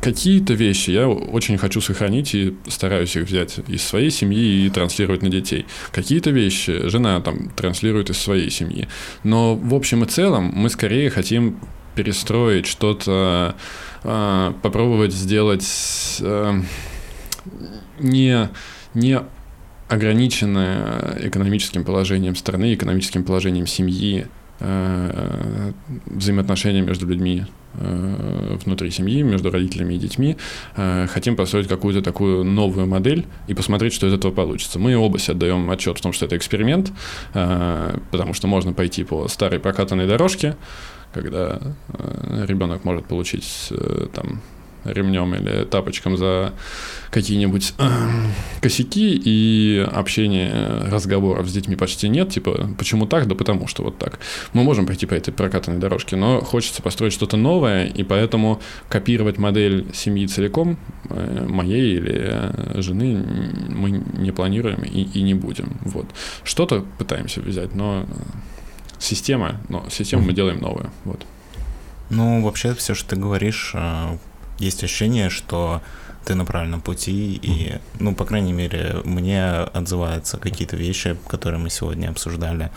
какие-то 0.00 0.54
вещи 0.54 0.90
я 0.90 1.08
очень 1.08 1.58
хочу 1.58 1.80
сохранить 1.80 2.34
и 2.34 2.56
стараюсь 2.68 3.16
их 3.16 3.24
взять 3.26 3.58
из 3.68 3.82
своей 3.82 4.10
семьи 4.10 4.66
и 4.66 4.70
транслировать 4.70 5.22
на 5.22 5.28
детей. 5.28 5.66
Какие-то 5.92 6.30
вещи 6.30 6.88
жена 6.88 7.20
там 7.20 7.50
транслирует 7.50 8.10
из 8.10 8.18
своей 8.18 8.50
семьи. 8.50 8.88
Но 9.24 9.54
в 9.54 9.74
общем 9.74 10.04
и 10.04 10.06
целом 10.06 10.52
мы 10.54 10.70
скорее 10.70 11.10
хотим 11.10 11.60
перестроить 11.94 12.66
что-то, 12.66 13.54
э, 14.04 14.52
попробовать 14.62 15.12
сделать 15.12 16.18
э, 16.20 16.60
не, 17.98 18.48
не 18.94 19.20
ограниченное 19.88 21.18
экономическим 21.20 21.84
положением 21.84 22.36
страны, 22.36 22.74
экономическим 22.74 23.24
положением 23.24 23.66
семьи, 23.66 24.26
э, 24.60 25.72
взаимоотношения 26.06 26.82
между 26.82 27.06
людьми 27.06 27.44
внутри 27.74 28.90
семьи, 28.90 29.22
между 29.22 29.50
родителями 29.50 29.94
и 29.94 29.98
детьми, 29.98 30.36
э, 30.76 31.06
хотим 31.08 31.36
построить 31.36 31.68
какую-то 31.68 32.02
такую 32.02 32.44
новую 32.44 32.86
модель 32.86 33.26
и 33.48 33.54
посмотреть, 33.54 33.92
что 33.92 34.06
из 34.06 34.12
этого 34.12 34.32
получится. 34.32 34.78
Мы 34.78 34.96
оба 34.96 35.18
себе 35.18 35.34
отдаем 35.34 35.70
отчет 35.70 35.98
в 35.98 36.02
том, 36.02 36.12
что 36.12 36.26
это 36.26 36.36
эксперимент, 36.36 36.92
э, 37.34 37.98
потому 38.10 38.34
что 38.34 38.48
можно 38.48 38.72
пойти 38.72 39.04
по 39.04 39.28
старой 39.28 39.60
прокатанной 39.60 40.06
дорожке, 40.06 40.56
когда 41.12 41.60
ребенок 42.46 42.84
может 42.84 43.06
получить 43.06 43.72
там 44.14 44.40
ремнем 44.84 45.34
или 45.34 45.64
тапочком 45.64 46.16
за 46.16 46.52
какие-нибудь 47.10 47.74
э, 47.78 47.88
косяки 48.60 49.20
и 49.24 49.86
общения, 49.92 50.88
разговоров 50.90 51.48
с 51.48 51.52
детьми 51.52 51.76
почти 51.76 52.08
нет. 52.08 52.30
Типа, 52.30 52.70
почему 52.78 53.06
так? 53.06 53.26
Да 53.26 53.34
потому 53.34 53.66
что 53.66 53.82
вот 53.82 53.98
так. 53.98 54.20
Мы 54.52 54.62
можем 54.62 54.86
пойти 54.86 55.06
по 55.06 55.14
этой 55.14 55.32
прокатанной 55.32 55.78
дорожке, 55.78 56.16
но 56.16 56.40
хочется 56.40 56.82
построить 56.82 57.12
что-то 57.12 57.36
новое, 57.36 57.86
и 57.86 58.02
поэтому 58.02 58.60
копировать 58.88 59.38
модель 59.38 59.86
семьи 59.92 60.26
целиком, 60.26 60.78
э, 61.08 61.46
моей 61.48 61.96
или 61.96 62.18
э, 62.22 62.80
жены, 62.80 63.24
мы 63.68 63.90
не 63.90 64.30
планируем 64.30 64.82
и, 64.82 65.02
и 65.02 65.22
не 65.22 65.34
будем. 65.34 65.76
Вот. 65.82 66.06
Что-то 66.44 66.84
пытаемся 66.98 67.40
взять, 67.40 67.74
но 67.74 68.06
система, 68.98 69.60
но 69.68 69.84
систему 69.90 70.22
мы 70.22 70.32
делаем 70.32 70.60
новую. 70.60 70.90
Вот. 71.04 71.26
Ну, 72.10 72.42
вообще, 72.42 72.74
все, 72.74 72.94
что 72.94 73.10
ты 73.10 73.16
говоришь, 73.16 73.74
есть 74.60 74.84
ощущение, 74.84 75.30
что 75.30 75.82
ты 76.24 76.34
на 76.34 76.44
правильном 76.44 76.80
пути, 76.80 77.40
и, 77.42 77.78
ну, 77.98 78.14
по 78.14 78.24
крайней 78.24 78.52
мере, 78.52 79.00
мне 79.04 79.42
отзываются 79.46 80.36
какие-то 80.36 80.76
вещи, 80.76 81.16
которые 81.28 81.58
мы 81.58 81.70
сегодня 81.70 82.08
обсуждали. 82.08 82.70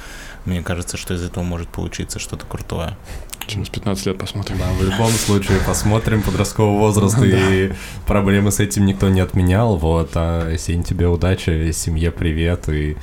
Мне 0.45 0.61
кажется, 0.61 0.97
что 0.97 1.13
из 1.13 1.23
этого 1.23 1.43
может 1.43 1.67
получиться 1.67 2.19
что-то 2.19 2.45
крутое. 2.45 2.97
Через 3.45 3.67
15 3.67 4.05
лет 4.05 4.17
посмотрим. 4.17 4.57
Да, 4.57 4.71
в 4.71 4.81
любом 4.81 5.11
случае 5.11 5.59
посмотрим 5.67 6.21
подростковый 6.23 6.79
возраст, 6.79 7.17
и 7.23 7.73
проблемы 8.07 8.51
с 8.51 8.61
этим 8.61 8.85
никто 8.85 9.09
не 9.09 9.19
отменял, 9.19 9.75
вот, 9.75 10.11
а 10.15 10.55
Сень, 10.57 10.83
тебе 10.83 11.07
удачи, 11.07 11.71
семье 11.73 12.11
привет, 12.11 12.69
и 12.69 12.95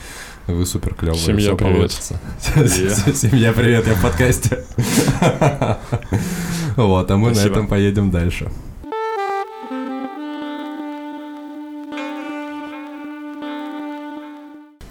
вы 0.47 0.66
супер 0.66 0.95
клевые. 0.95 1.20
Семья 1.20 1.55
привет. 1.55 1.93
Семья 1.93 3.53
привет, 3.53 3.86
я 3.86 3.95
в 3.95 4.03
подкасте. 4.03 4.64
Вот, 6.76 7.11
а 7.11 7.16
мы 7.16 7.32
на 7.32 7.41
этом 7.41 7.66
поедем 7.66 8.11
дальше. 8.11 8.51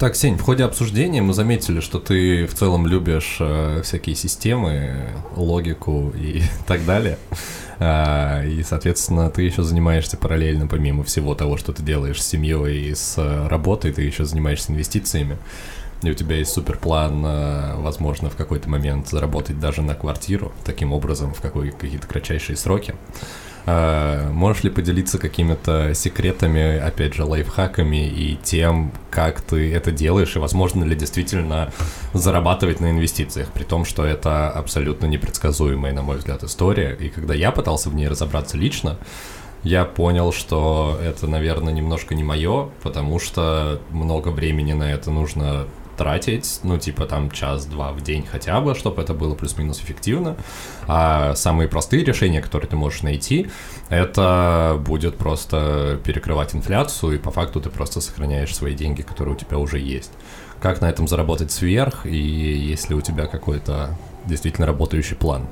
Так, 0.00 0.16
Сень, 0.16 0.38
в 0.38 0.40
ходе 0.40 0.64
обсуждения 0.64 1.20
мы 1.20 1.34
заметили, 1.34 1.80
что 1.80 1.98
ты 1.98 2.46
в 2.46 2.54
целом 2.54 2.86
любишь 2.86 3.36
э, 3.38 3.82
всякие 3.84 4.16
системы, 4.16 5.10
логику 5.36 6.10
и 6.16 6.40
так 6.66 6.86
далее. 6.86 7.18
А, 7.78 8.42
и, 8.42 8.62
соответственно, 8.62 9.28
ты 9.28 9.42
еще 9.42 9.62
занимаешься 9.62 10.16
параллельно, 10.16 10.68
помимо 10.68 11.04
всего 11.04 11.34
того, 11.34 11.58
что 11.58 11.74
ты 11.74 11.82
делаешь 11.82 12.22
с 12.22 12.26
семьей 12.26 12.88
и 12.88 12.94
с 12.94 13.18
работой, 13.46 13.92
ты 13.92 14.00
еще 14.00 14.24
занимаешься 14.24 14.72
инвестициями. 14.72 15.36
И 16.02 16.10
у 16.10 16.14
тебя 16.14 16.36
есть 16.36 16.52
супер 16.52 16.78
план, 16.78 17.22
э, 17.22 17.74
возможно, 17.76 18.30
в 18.30 18.36
какой-то 18.36 18.70
момент 18.70 19.06
заработать 19.06 19.60
даже 19.60 19.82
на 19.82 19.94
квартиру, 19.94 20.50
таким 20.64 20.94
образом, 20.94 21.34
в 21.34 21.42
какой, 21.42 21.72
какие-то 21.72 22.06
кратчайшие 22.06 22.56
сроки. 22.56 22.94
А, 23.72 24.28
можешь 24.32 24.64
ли 24.64 24.70
поделиться 24.70 25.18
какими-то 25.18 25.94
секретами, 25.94 26.76
опять 26.78 27.14
же, 27.14 27.24
лайфхаками 27.24 28.08
и 28.08 28.36
тем, 28.42 28.90
как 29.10 29.42
ты 29.42 29.72
это 29.72 29.92
делаешь, 29.92 30.34
и 30.34 30.40
возможно 30.40 30.82
ли 30.82 30.96
действительно 30.96 31.72
зарабатывать 32.12 32.80
на 32.80 32.90
инвестициях, 32.90 33.52
при 33.52 33.62
том, 33.62 33.84
что 33.84 34.04
это 34.04 34.50
абсолютно 34.50 35.06
непредсказуемая, 35.06 35.92
на 35.92 36.02
мой 36.02 36.16
взгляд, 36.16 36.42
история. 36.42 36.96
И 36.98 37.10
когда 37.10 37.32
я 37.32 37.52
пытался 37.52 37.90
в 37.90 37.94
ней 37.94 38.08
разобраться 38.08 38.56
лично, 38.56 38.98
я 39.62 39.84
понял, 39.84 40.32
что 40.32 40.98
это, 41.00 41.28
наверное, 41.28 41.72
немножко 41.72 42.16
не 42.16 42.24
мое, 42.24 42.70
потому 42.82 43.20
что 43.20 43.80
много 43.90 44.30
времени 44.30 44.72
на 44.72 44.92
это 44.92 45.12
нужно 45.12 45.66
тратить, 46.00 46.60
ну, 46.62 46.78
типа 46.78 47.04
там 47.04 47.30
час-два 47.30 47.92
в 47.92 48.00
день 48.00 48.24
хотя 48.24 48.58
бы, 48.62 48.74
чтобы 48.74 49.02
это 49.02 49.12
было 49.12 49.34
плюс-минус 49.34 49.82
эффективно. 49.82 50.34
А 50.86 51.34
самые 51.34 51.68
простые 51.68 52.06
решения, 52.06 52.40
которые 52.40 52.70
ты 52.70 52.76
можешь 52.76 53.02
найти, 53.02 53.50
это 53.90 54.80
будет 54.82 55.18
просто 55.18 56.00
перекрывать 56.02 56.54
инфляцию, 56.54 57.16
и 57.16 57.18
по 57.18 57.30
факту 57.30 57.60
ты 57.60 57.68
просто 57.68 58.00
сохраняешь 58.00 58.56
свои 58.56 58.74
деньги, 58.74 59.02
которые 59.02 59.34
у 59.34 59.36
тебя 59.36 59.58
уже 59.58 59.78
есть. 59.78 60.12
Как 60.58 60.80
на 60.80 60.88
этом 60.88 61.06
заработать 61.06 61.52
сверх, 61.52 62.06
и 62.06 62.16
есть 62.16 62.88
ли 62.88 62.96
у 62.96 63.02
тебя 63.02 63.26
какой-то 63.26 63.98
действительно 64.24 64.66
работающий 64.66 65.16
план? 65.16 65.48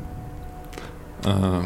А, 1.24 1.64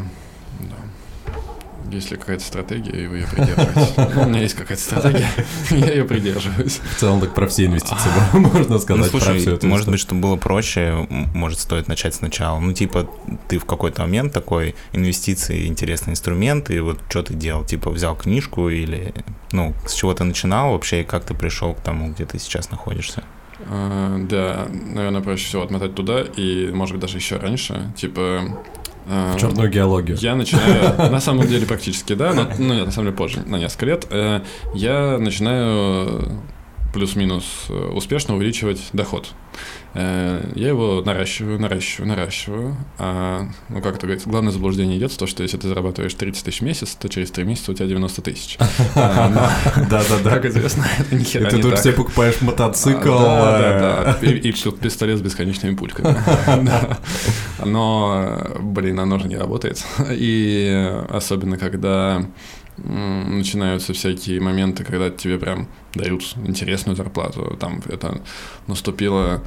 есть 1.93 2.11
ли 2.11 2.17
какая-то 2.17 2.43
стратегия, 2.43 3.03
и 3.03 3.07
вы 3.07 3.17
ее 3.17 3.27
придерживаетесь? 3.27 3.93
У 4.17 4.29
меня 4.29 4.41
есть 4.41 4.55
какая-то 4.55 4.81
стратегия, 4.81 5.29
я 5.71 5.91
ее 5.91 6.05
придерживаюсь. 6.05 6.79
В 6.95 6.99
целом 6.99 7.21
так 7.21 7.33
про 7.33 7.47
все 7.47 7.65
инвестиции 7.65 8.09
можно 8.33 8.79
сказать. 8.79 9.11
Ну, 9.11 9.19
слушай, 9.19 9.59
может 9.63 9.89
быть, 9.89 9.99
чтобы 9.99 10.21
было 10.21 10.35
проще, 10.35 11.07
может, 11.33 11.59
стоит 11.59 11.87
начать 11.87 12.15
сначала. 12.15 12.59
Ну, 12.59 12.73
типа, 12.73 13.09
ты 13.47 13.57
в 13.57 13.65
какой-то 13.65 14.01
момент 14.01 14.33
такой, 14.33 14.75
инвестиции, 14.91 15.67
интересный 15.67 16.11
инструмент, 16.11 16.69
и 16.69 16.79
вот 16.79 16.99
что 17.09 17.23
ты 17.23 17.33
делал? 17.33 17.63
Типа, 17.65 17.89
взял 17.91 18.15
книжку 18.15 18.69
или, 18.69 19.13
ну, 19.51 19.73
с 19.85 19.93
чего 19.93 20.13
ты 20.13 20.23
начинал 20.23 20.71
вообще, 20.71 21.01
и 21.01 21.03
как 21.03 21.25
ты 21.25 21.33
пришел 21.33 21.73
к 21.73 21.81
тому, 21.81 22.11
где 22.11 22.25
ты 22.25 22.39
сейчас 22.39 22.71
находишься? 22.71 23.23
А, 23.69 24.17
да, 24.19 24.67
наверное, 24.69 25.21
проще 25.21 25.45
всего 25.45 25.63
отмотать 25.63 25.95
туда, 25.95 26.21
и, 26.21 26.71
может 26.73 26.95
быть, 26.95 27.01
даже 27.01 27.17
еще 27.17 27.37
раньше. 27.37 27.91
Типа, 27.95 28.41
в 29.05 29.39
черную 29.39 29.69
геологию. 29.69 30.17
Я 30.19 30.35
начинаю, 30.35 31.11
на 31.11 31.19
самом 31.19 31.47
деле 31.47 31.65
практически, 31.65 32.13
да, 32.13 32.33
но, 32.33 32.47
ну 32.57 32.73
нет, 32.73 32.85
на 32.85 32.91
самом 32.91 33.07
деле 33.07 33.17
позже, 33.17 33.41
на 33.45 33.57
несколько 33.57 33.85
лет, 33.85 34.07
э, 34.09 34.41
я 34.73 35.17
начинаю 35.19 36.41
плюс-минус 36.93 37.43
э, 37.69 37.73
успешно 37.73 38.35
увеличивать 38.35 38.81
доход. 38.93 39.29
Э, 39.95 40.51
я 40.55 40.69
его 40.69 41.03
наращиваю, 41.05 41.59
наращиваю, 41.59 42.07
наращиваю. 42.07 42.75
А, 42.97 43.47
ну, 43.69 43.81
как 43.81 43.95
это 43.95 44.07
говорится, 44.07 44.27
главное 44.27 44.51
заблуждение 44.51 44.97
идет 44.97 45.15
то, 45.15 45.27
что 45.27 45.43
если 45.43 45.57
ты 45.57 45.67
зарабатываешь 45.67 46.13
30 46.13 46.43
тысяч 46.43 46.61
в 46.61 46.63
месяц, 46.63 46.95
то 46.95 47.07
через 47.09 47.29
3 47.31 47.43
месяца 47.43 47.71
у 47.71 47.75
тебя 47.75 47.87
90 47.87 48.21
тысяч. 48.21 48.57
Да-да-да. 48.95 50.29
Как 50.31 50.45
известно, 50.45 50.85
это 50.99 51.15
ни 51.15 51.23
хера 51.23 51.49
Ты 51.49 51.57
не 51.57 51.61
тут 51.61 51.77
себе 51.77 51.93
покупаешь 51.93 52.41
мотоцикл. 52.41 53.09
Да, 53.09 53.59
э, 53.59 53.79
да, 53.79 54.17
да. 54.19 54.27
И, 54.27 54.49
и 54.49 54.51
пистолет 54.51 55.19
с 55.19 55.21
бесконечными 55.21 55.75
пульками. 55.75 56.17
Но, 57.63 58.47
блин, 58.59 58.99
оно 58.99 59.19
же 59.19 59.27
не 59.27 59.37
работает. 59.37 59.83
И 60.09 60.91
особенно, 61.09 61.57
когда 61.57 62.25
начинаются 62.77 63.93
всякие 63.93 64.39
моменты, 64.41 64.83
когда 64.83 65.09
тебе 65.11 65.37
прям 65.37 65.67
дают 65.93 66.23
интересную 66.45 66.95
зарплату. 66.95 67.55
Там 67.59 67.81
это 67.87 68.21
наступило 68.67 69.43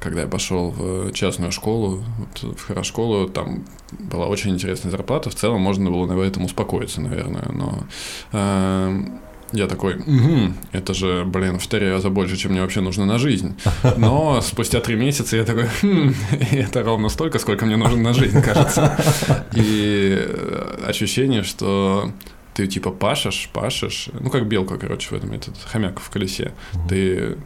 когда 0.00 0.22
я 0.22 0.26
пошел 0.28 0.70
в 0.70 1.12
частную 1.12 1.52
школу, 1.52 2.04
вот 2.18 2.58
в 2.58 2.66
хорошколу, 2.66 3.28
там 3.28 3.64
была 3.92 4.26
очень 4.26 4.50
интересная 4.50 4.90
зарплата. 4.90 5.30
В 5.30 5.34
целом 5.34 5.60
можно 5.60 5.90
было 5.90 6.06
на 6.06 6.20
этом 6.20 6.44
успокоиться, 6.44 7.00
наверное. 7.00 7.46
Но 7.52 7.84
э, 8.32 9.00
я 9.52 9.66
такой, 9.66 9.96
«Мгм, 9.96 10.56
это 10.72 10.94
же, 10.94 11.24
блин, 11.24 11.58
в 11.58 11.66
три 11.66 11.90
раза 11.90 12.10
больше, 12.10 12.36
чем 12.36 12.52
мне 12.52 12.60
вообще 12.60 12.80
нужно 12.80 13.06
на 13.06 13.18
жизнь. 13.18 13.56
Но 13.96 14.40
спустя 14.40 14.80
три 14.80 14.96
месяца 14.96 15.36
я 15.36 15.44
такой, 15.44 15.68
«Хм, 15.82 16.14
это 16.52 16.82
ровно 16.82 17.08
столько, 17.08 17.38
сколько 17.38 17.66
мне 17.66 17.76
нужно 17.76 18.02
на 18.02 18.12
жизнь, 18.12 18.40
кажется. 18.42 18.96
И 19.54 20.28
ощущение, 20.86 21.42
что 21.42 22.12
ты 22.54 22.66
типа 22.66 22.90
пашешь, 22.90 23.48
пашешь, 23.52 24.10
ну 24.20 24.30
как 24.30 24.46
белка, 24.46 24.76
короче, 24.76 25.08
в 25.08 25.12
этом 25.12 25.32
этот 25.32 25.56
хомяк 25.64 26.00
в 26.00 26.10
колесе. 26.10 26.52
Ты 26.88 27.38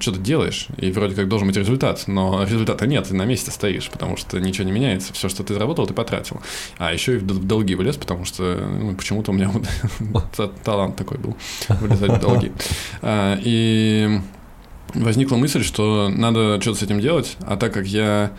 что-то 0.00 0.18
делаешь, 0.18 0.68
и 0.78 0.90
вроде 0.92 1.14
как 1.14 1.28
должен 1.28 1.48
быть 1.48 1.56
результат, 1.56 2.04
но 2.06 2.44
результата 2.44 2.86
нет, 2.86 3.08
ты 3.08 3.14
на 3.14 3.24
месте 3.24 3.50
стоишь, 3.50 3.90
потому 3.90 4.16
что 4.16 4.38
ничего 4.40 4.64
не 4.64 4.72
меняется, 4.72 5.12
все, 5.12 5.28
что 5.28 5.42
ты 5.42 5.52
заработал, 5.54 5.86
ты 5.86 5.94
потратил. 5.94 6.40
А 6.78 6.92
еще 6.92 7.14
и 7.14 7.16
в 7.18 7.24
долги 7.46 7.74
влез, 7.74 7.96
потому 7.96 8.24
что 8.24 8.56
ну, 8.80 8.94
почему-то 8.94 9.30
у 9.30 9.34
меня 9.34 9.50
вот 9.50 10.24
та- 10.36 10.48
талант 10.64 10.96
такой 10.96 11.18
был, 11.18 11.36
вылезать 11.68 12.12
в 12.12 12.20
долги. 12.20 12.52
А, 13.02 13.38
И 13.42 14.20
возникла 14.94 15.36
мысль, 15.36 15.64
что 15.64 16.08
надо 16.08 16.60
что-то 16.60 16.78
с 16.78 16.82
этим 16.82 17.00
делать, 17.00 17.36
а 17.46 17.56
так 17.56 17.72
как 17.74 17.86
я 17.86 18.30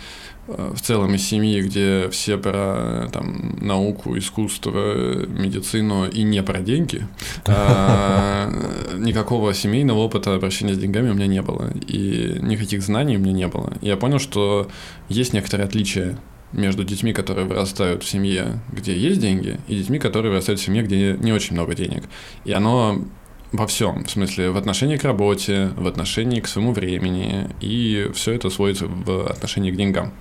в 0.48 0.80
целом 0.80 1.14
из 1.16 1.28
семьи, 1.28 1.62
где 1.62 2.10
все 2.10 2.38
про 2.38 3.10
там, 3.12 3.58
науку, 3.60 4.18
искусство, 4.18 5.26
медицину 5.28 6.08
и 6.08 6.24
не 6.24 6.44
про 6.44 6.60
деньги, 6.60 7.08
а, 7.48 8.52
никакого 8.98 9.54
семейного 9.54 10.00
опыта 10.00 10.36
обращения 10.36 10.76
с 10.76 10.78
деньгами 10.78 11.10
у 11.10 11.14
меня 11.14 11.28
не 11.28 11.42
было. 11.42 11.72
И 11.88 12.38
никаких 12.42 12.82
знаний 12.84 13.18
у 13.18 13.20
меня 13.20 13.34
не 13.34 13.48
было. 13.48 13.74
Я 13.82 13.98
понял, 13.98 14.20
что 14.20 14.68
есть 15.10 15.34
некоторые 15.34 15.66
отличия 15.66 16.18
между 16.52 16.84
детьми, 16.84 17.12
которые 17.12 17.46
вырастают 17.46 18.04
в 18.04 18.10
семье, 18.10 18.60
где 18.72 18.98
есть 18.98 19.20
деньги, 19.20 19.60
и 19.68 19.76
детьми, 19.76 20.00
которые 20.00 20.32
вырастают 20.32 20.60
в 20.60 20.64
семье, 20.64 20.84
где 20.84 21.18
не 21.20 21.34
очень 21.34 21.54
много 21.54 21.76
денег. 21.76 22.04
И 22.46 22.52
оно 22.52 23.04
во 23.52 23.68
всем, 23.68 24.04
в 24.04 24.10
смысле, 24.10 24.52
в 24.52 24.58
отношении 24.58 24.98
к 24.98 25.04
работе, 25.04 25.72
в 25.78 25.88
отношении 25.88 26.40
к 26.40 26.48
своему 26.48 26.74
времени, 26.74 27.50
и 27.62 28.10
все 28.14 28.34
это 28.34 28.50
сводится 28.50 28.88
в 28.88 29.28
отношении 29.28 29.72
к 29.72 29.76
деньгам. 29.76 30.14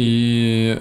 И 0.00 0.80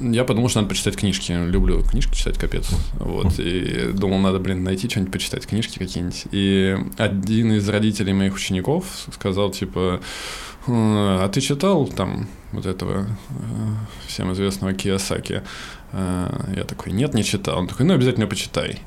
я 0.00 0.24
подумал, 0.24 0.50
что 0.50 0.60
надо 0.60 0.68
почитать 0.68 0.96
книжки. 0.96 1.32
Люблю 1.32 1.82
книжки 1.82 2.14
читать, 2.14 2.38
капец. 2.38 2.68
Вот. 2.98 3.38
И 3.38 3.92
думал, 3.94 4.18
надо, 4.18 4.40
блин, 4.40 4.62
найти 4.62 4.90
что-нибудь 4.90 5.12
почитать, 5.12 5.46
книжки 5.46 5.78
какие-нибудь. 5.78 6.26
И 6.30 6.76
один 6.98 7.52
из 7.52 7.66
родителей 7.66 8.12
моих 8.12 8.34
учеников 8.34 8.84
сказал, 9.10 9.50
типа, 9.50 10.00
«Э, 10.66 10.70
а 11.24 11.28
ты 11.28 11.40
читал 11.40 11.86
там 11.86 12.28
вот 12.52 12.66
этого 12.66 13.06
э, 13.06 13.06
всем 14.06 14.32
известного 14.34 14.74
Киосаки? 14.74 15.42
Э, 15.96 16.28
Я 16.56 16.64
такой, 16.64 16.92
нет, 16.92 17.14
не 17.14 17.22
читал. 17.22 17.58
Он 17.58 17.66
такой, 17.68 17.86
ну, 17.86 17.94
обязательно 17.94 18.26
почитай. 18.26 18.78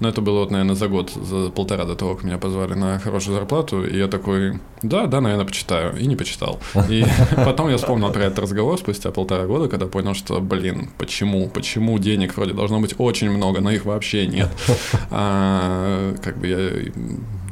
Но 0.00 0.08
это 0.08 0.20
было, 0.22 0.40
вот, 0.40 0.50
наверное, 0.50 0.74
за 0.74 0.88
год, 0.88 1.10
за 1.10 1.50
полтора 1.50 1.84
до 1.84 1.94
того, 1.94 2.14
как 2.14 2.24
меня 2.24 2.38
позвали 2.38 2.74
на 2.74 2.98
хорошую 2.98 3.36
зарплату. 3.36 3.84
И 3.84 3.98
я 3.98 4.08
такой, 4.08 4.58
да, 4.82 5.06
да, 5.06 5.20
наверное, 5.20 5.44
почитаю. 5.46 5.96
И 5.96 6.06
не 6.06 6.16
почитал. 6.16 6.58
И 6.88 7.04
потом 7.36 7.68
я 7.68 7.76
вспомнил 7.76 8.10
про 8.10 8.24
этот 8.24 8.38
разговор 8.38 8.78
спустя 8.78 9.10
полтора 9.10 9.46
года, 9.46 9.68
когда 9.68 9.86
понял, 9.86 10.14
что, 10.14 10.40
блин, 10.40 10.88
почему? 10.98 11.48
Почему 11.48 11.98
денег 11.98 12.36
вроде 12.36 12.54
должно 12.54 12.80
быть 12.80 12.94
очень 12.98 13.30
много, 13.30 13.60
но 13.60 13.70
их 13.70 13.84
вообще 13.84 14.26
нет. 14.26 14.48
А, 15.10 16.14
как 16.22 16.38
бы 16.38 16.46
я 16.48 16.92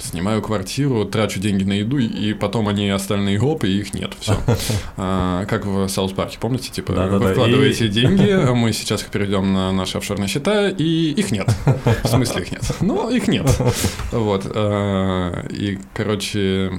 снимаю 0.02 0.42
квартиру, 0.42 1.04
трачу 1.04 1.40
деньги 1.40 1.64
на 1.64 1.72
еду, 1.74 1.98
и 1.98 2.32
потом 2.34 2.68
они 2.68 2.88
остальные 2.90 3.38
гоп, 3.38 3.64
и 3.64 3.78
их 3.78 3.94
нет. 3.94 4.12
Все. 4.20 4.36
как 4.96 5.64
в 5.66 5.88
Саус 5.88 6.12
Парке, 6.12 6.38
помните? 6.40 6.70
Типа, 6.70 6.92
Да-да-да, 6.92 7.26
вы 7.26 7.32
вкладываете 7.32 7.86
и- 7.86 7.88
деньги, 7.88 8.28
а 8.30 8.54
мы 8.54 8.72
сейчас 8.72 9.02
их 9.02 9.08
переведем 9.08 9.52
на 9.52 9.72
наши 9.72 9.98
офшорные 9.98 10.28
счета, 10.28 10.68
и 10.68 10.84
их 11.12 11.30
нет. 11.32 11.48
В 12.04 12.08
смысле 12.08 12.42
их 12.42 12.52
нет? 12.52 12.62
Ну, 12.80 13.08
их 13.10 13.28
нет. 13.28 13.48
Вот. 14.10 14.46
а, 14.54 15.46
И, 15.50 15.78
короче, 15.94 16.72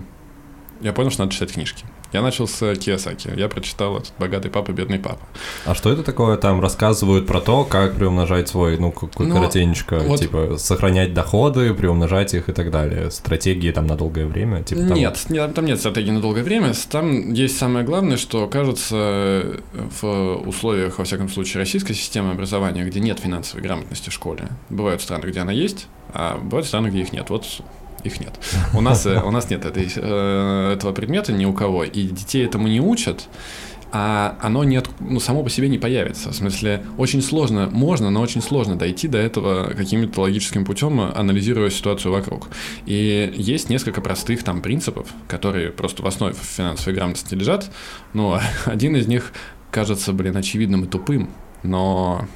я 0.82 0.94
понял, 0.94 1.10
что 1.12 1.22
надо 1.24 1.34
читать 1.34 1.52
книжки. 1.54 1.86
Я 2.14 2.22
начал 2.22 2.48
с 2.48 2.76
Киосаки. 2.76 3.32
Я 3.36 3.50
прочитал 3.50 3.98
этот 3.98 4.14
«Богатый 4.20 4.52
папа, 4.52 4.72
бедный 4.72 5.00
папа». 5.00 5.20
А 5.66 5.74
что 5.74 5.92
это 5.92 6.04
такое? 6.04 6.38
Там 6.38 6.62
рассказывают 6.62 7.26
про 7.26 7.42
то, 7.42 7.64
как 7.64 7.96
приумножать 7.96 8.48
свой, 8.48 8.78
ну, 8.78 8.94
Ну, 9.18 9.34
коротенечко, 9.34 10.00
вот- 10.00 10.20
типа, 10.20 10.58
сохранять 10.58 11.14
доходы, 11.16 11.74
приумножать 11.74 12.36
их 12.36 12.50
и 12.50 12.54
так 12.54 12.70
далее. 12.70 13.10
Стратегии 13.10 13.72
там 13.72 13.88
на 13.88 13.98
долгое 13.98 14.28
время, 14.28 14.62
типа 14.62 14.82
там... 14.82 14.94
Нет, 14.94 15.26
нет, 15.30 15.54
там 15.56 15.66
нет 15.66 15.80
стратегии 15.80 16.12
на 16.12 16.22
долгое 16.22 16.44
время. 16.44 16.74
Там 16.90 17.34
есть 17.34 17.58
самое 17.58 17.84
главное, 17.84 18.18
что, 18.18 18.48
кажется, 18.48 19.60
в 20.02 20.36
условиях, 20.48 21.00
во 21.00 21.06
всяком 21.06 21.30
случае, 21.30 21.62
российской 21.62 21.94
системы 21.94 22.32
образования, 22.32 22.84
где 22.84 23.00
нет 23.00 23.20
финансовой 23.20 23.64
грамотности 23.64 24.10
в 24.10 24.14
школе, 24.14 24.50
бывают 24.70 25.02
страны, 25.02 25.26
где 25.26 25.40
она 25.40 25.52
есть, 25.52 25.88
а 26.14 26.38
бывают 26.38 26.68
страны, 26.68 26.90
где 26.90 27.02
их 27.02 27.12
нет. 27.12 27.30
Вот 27.30 27.46
их 28.04 28.20
нет. 28.20 28.34
У 28.74 28.82
нас, 28.82 29.06
э, 29.06 29.22
у 29.22 29.32
нас 29.32 29.50
нет 29.50 29.66
этой, 29.66 29.92
э, 29.96 30.74
этого 30.74 30.92
предмета 30.94 31.34
ни 31.34 31.46
у 31.46 31.54
кого, 31.54 31.84
и 31.84 32.04
детей 32.04 32.46
этому 32.46 32.68
не 32.68 32.80
учат, 32.80 33.28
а 33.96 34.40
оно 34.42 34.64
нет, 34.64 34.90
ну, 35.00 35.20
само 35.20 35.44
по 35.44 35.52
себе 35.52 35.70
не 35.70 35.78
появится. 35.78 36.32
В 36.32 36.36
смысле, 36.36 36.84
очень 36.98 37.22
сложно, 37.22 37.70
можно, 37.72 38.10
но 38.10 38.22
очень 38.22 38.42
сложно 38.42 38.76
дойти 38.76 39.08
до 39.08 39.20
этого 39.20 39.72
каким-то 39.76 40.22
логическим 40.22 40.66
путем, 40.66 41.00
анализируя 41.00 41.70
ситуацию 41.70 42.12
вокруг. 42.12 42.48
И 42.88 43.32
есть 43.36 43.70
несколько 43.70 44.02
простых 44.02 44.44
там 44.44 44.64
принципов, 44.64 45.10
которые 45.28 45.70
просто 45.70 46.02
в 46.02 46.08
основе 46.08 46.34
финансовой 46.34 46.96
грамотности 46.96 47.36
лежат. 47.36 47.70
Но 48.14 48.42
один 48.66 48.96
из 48.96 49.06
них 49.06 49.32
кажется, 49.70 50.12
блин, 50.12 50.36
очевидным 50.38 50.86
и 50.86 50.88
тупым. 50.88 51.30
Но 51.64 52.28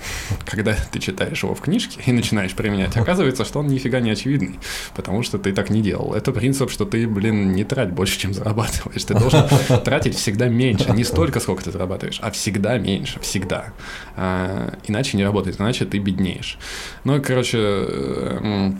когда 0.46 0.76
ты 0.92 1.00
читаешь 1.00 1.44
его 1.44 1.54
в 1.54 1.62
книжке 1.62 2.02
и 2.06 2.12
начинаешь 2.12 2.54
применять, 2.54 2.96
оказывается, 2.98 3.46
что 3.46 3.60
он 3.60 3.68
нифига 3.68 4.00
не 4.00 4.12
очевидный, 4.12 4.60
потому 4.96 5.24
что 5.24 5.38
ты 5.38 5.54
так 5.54 5.70
не 5.70 5.82
делал. 5.82 6.14
Это 6.14 6.32
принцип, 6.32 6.72
что 6.72 6.86
ты, 6.86 7.08
блин, 7.08 7.52
не 7.52 7.64
трать 7.64 7.92
больше, 7.92 8.20
чем 8.20 8.34
зарабатываешь. 8.34 9.04
Ты 9.04 9.14
должен 9.14 9.48
тратить 9.84 10.16
всегда 10.16 10.48
меньше, 10.48 10.92
не 10.92 11.04
столько, 11.04 11.40
сколько 11.40 11.64
ты 11.64 11.72
зарабатываешь, 11.72 12.20
а 12.22 12.32
всегда 12.32 12.78
меньше, 12.78 13.20
всегда. 13.20 13.74
А, 14.16 14.74
иначе 14.88 15.18
не 15.18 15.24
работает, 15.24 15.60
иначе 15.60 15.86
ты 15.86 16.00
беднеешь. 16.00 16.58
Ну, 17.04 17.22
короче, 17.22 17.58
э, 17.60 18.72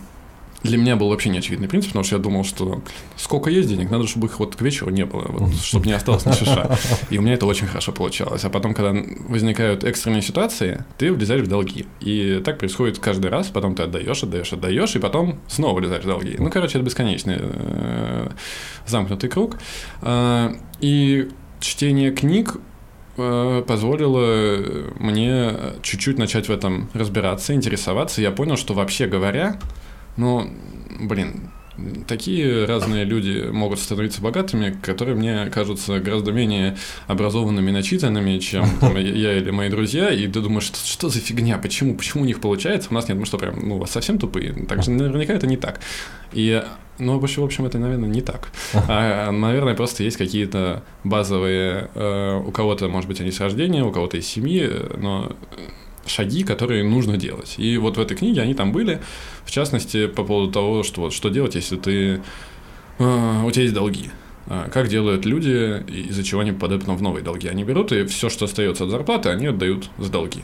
для 0.64 0.78
меня 0.78 0.96
был 0.96 1.10
вообще 1.10 1.30
неочевидный 1.30 1.68
принцип, 1.68 1.90
потому 1.90 2.04
что 2.04 2.16
я 2.16 2.22
думал, 2.22 2.44
что 2.44 2.82
сколько 3.16 3.50
есть 3.50 3.70
денег, 3.70 3.90
надо, 3.90 4.08
чтобы 4.08 4.28
их 4.28 4.40
вот 4.40 4.56
к 4.56 4.62
вечеру 4.62 4.90
не 4.90 5.06
было, 5.06 5.26
вот, 5.28 5.56
чтобы 5.56 5.86
не 5.86 5.94
осталось 5.94 6.26
ни 6.26 6.32
шиша. 6.32 6.78
И 7.10 7.18
у 7.18 7.22
меня 7.22 7.34
это 7.34 7.46
очень 7.46 7.68
хорошо 7.68 7.92
получалось. 7.92 8.44
А 8.44 8.50
потом, 8.50 8.74
когда 8.74 8.94
возникают 9.28 9.84
экстренные 9.84 10.22
ситуации, 10.22 10.84
ты 10.98 11.14
влезаешь 11.14 11.44
в 11.44 11.48
долги. 11.48 11.86
И 12.00 12.42
так 12.44 12.58
происходит 12.58 13.00
каждый 13.00 13.30
раз, 13.30 13.48
потом 13.48 13.76
ты 13.76 13.84
отдаешь, 13.84 14.24
отдаешь, 14.24 14.52
отдаешь, 14.52 14.96
и 14.96 15.00
потом 15.00 15.40
снова 15.48 15.80
влезаешь 15.80 16.04
в 16.04 16.08
долги. 16.08 16.36
Ну, 16.40 16.50
короче, 16.50 16.80
это 16.80 16.86
бесконечный 16.86 17.38
э, 17.40 18.30
замкнутый 18.88 19.30
круг. 19.30 19.58
А, 20.02 20.54
И 20.80 21.30
чтение 21.60 22.12
книг 22.12 22.58
э, 23.18 23.64
позволило 23.68 24.94
мне 25.00 25.54
чуть-чуть 25.82 26.18
начать 26.18 26.48
в 26.48 26.52
этом 26.52 26.90
разбираться, 26.94 27.54
интересоваться. 27.54 28.22
Я 28.22 28.32
понял, 28.32 28.58
что 28.58 28.74
вообще 28.74 29.08
говоря, 29.08 29.60
ну, 30.18 30.50
блин, 31.00 31.50
такие 32.08 32.66
разные 32.66 33.04
люди 33.04 33.50
могут 33.52 33.80
становиться 33.80 34.22
богатыми, 34.22 34.78
которые 34.82 35.16
мне 35.16 35.46
кажутся 35.48 36.00
гораздо 36.00 36.32
менее 36.32 36.78
образованными 37.08 37.72
начитанными, 37.72 38.40
чем 38.40 38.68
там, 38.80 38.98
я 38.98 39.38
или 39.38 39.52
мои 39.52 39.70
друзья, 39.70 40.10
и 40.10 40.28
ты 40.28 40.42
думаешь, 40.42 40.66
что, 40.66 40.78
что 40.78 41.10
за 41.10 41.20
фигня, 41.20 41.58
почему, 41.58 41.96
почему 41.96 42.24
у 42.24 42.26
них 42.26 42.42
получается, 42.42 42.90
у 42.92 42.94
нас 42.94 43.08
нет, 43.08 43.18
мы 43.18 43.26
что, 43.26 43.38
прям, 43.38 43.68
ну, 43.68 43.86
совсем 43.86 44.18
тупые, 44.18 44.54
так 44.68 44.84
же 44.84 44.92
наверняка 44.92 45.34
это 45.34 45.48
не 45.48 45.58
так. 45.58 45.80
И, 46.34 46.64
ну, 47.00 47.20
в 47.20 47.24
общем, 47.24 47.66
это, 47.66 47.78
наверное, 47.78 48.10
не 48.10 48.22
так. 48.22 48.50
А, 48.74 49.32
наверное, 49.32 49.76
просто 49.76 50.04
есть 50.04 50.18
какие-то 50.18 50.84
базовые, 51.04 51.90
э, 51.94 52.42
у 52.46 52.52
кого-то, 52.52 52.88
может 52.88 53.08
быть, 53.08 53.22
они 53.22 53.32
с 53.32 53.40
рождения, 53.40 53.84
у 53.84 53.92
кого-то 53.92 54.18
из 54.18 54.28
семьи, 54.28 54.70
но 54.98 55.36
шаги, 56.08 56.44
которые 56.44 56.84
нужно 56.84 57.18
делать. 57.18 57.56
И 57.58 57.78
вот 57.78 57.98
в 57.98 58.00
этой 58.00 58.16
книге 58.18 58.42
они 58.42 58.54
там 58.54 58.72
были, 58.72 59.02
в 59.46 59.52
частности, 59.52 60.08
по 60.08 60.24
поводу 60.24 60.52
того, 60.52 60.84
что, 60.84 61.02
вот, 61.02 61.14
что 61.14 61.30
делать, 61.30 61.56
если 61.56 61.78
ты, 61.78 62.22
э, 63.00 63.44
у 63.44 63.52
тебя 63.52 63.64
есть 63.64 63.74
долги. 63.74 64.10
А, 64.50 64.70
Как 64.70 64.88
делают 64.88 65.26
люди, 65.26 65.84
из-за 66.10 66.24
чего 66.24 66.42
они 66.42 66.52
попадают 66.54 66.86
в 66.86 67.02
новые 67.02 67.24
долги? 67.24 67.48
Они 67.48 67.64
берут 67.64 67.92
и 67.92 68.06
все, 68.06 68.30
что 68.30 68.46
остается 68.46 68.86
от 68.86 68.90
зарплаты, 68.90 69.30
они 69.30 69.48
отдают 69.48 69.90
за 69.98 70.12
долги. 70.12 70.44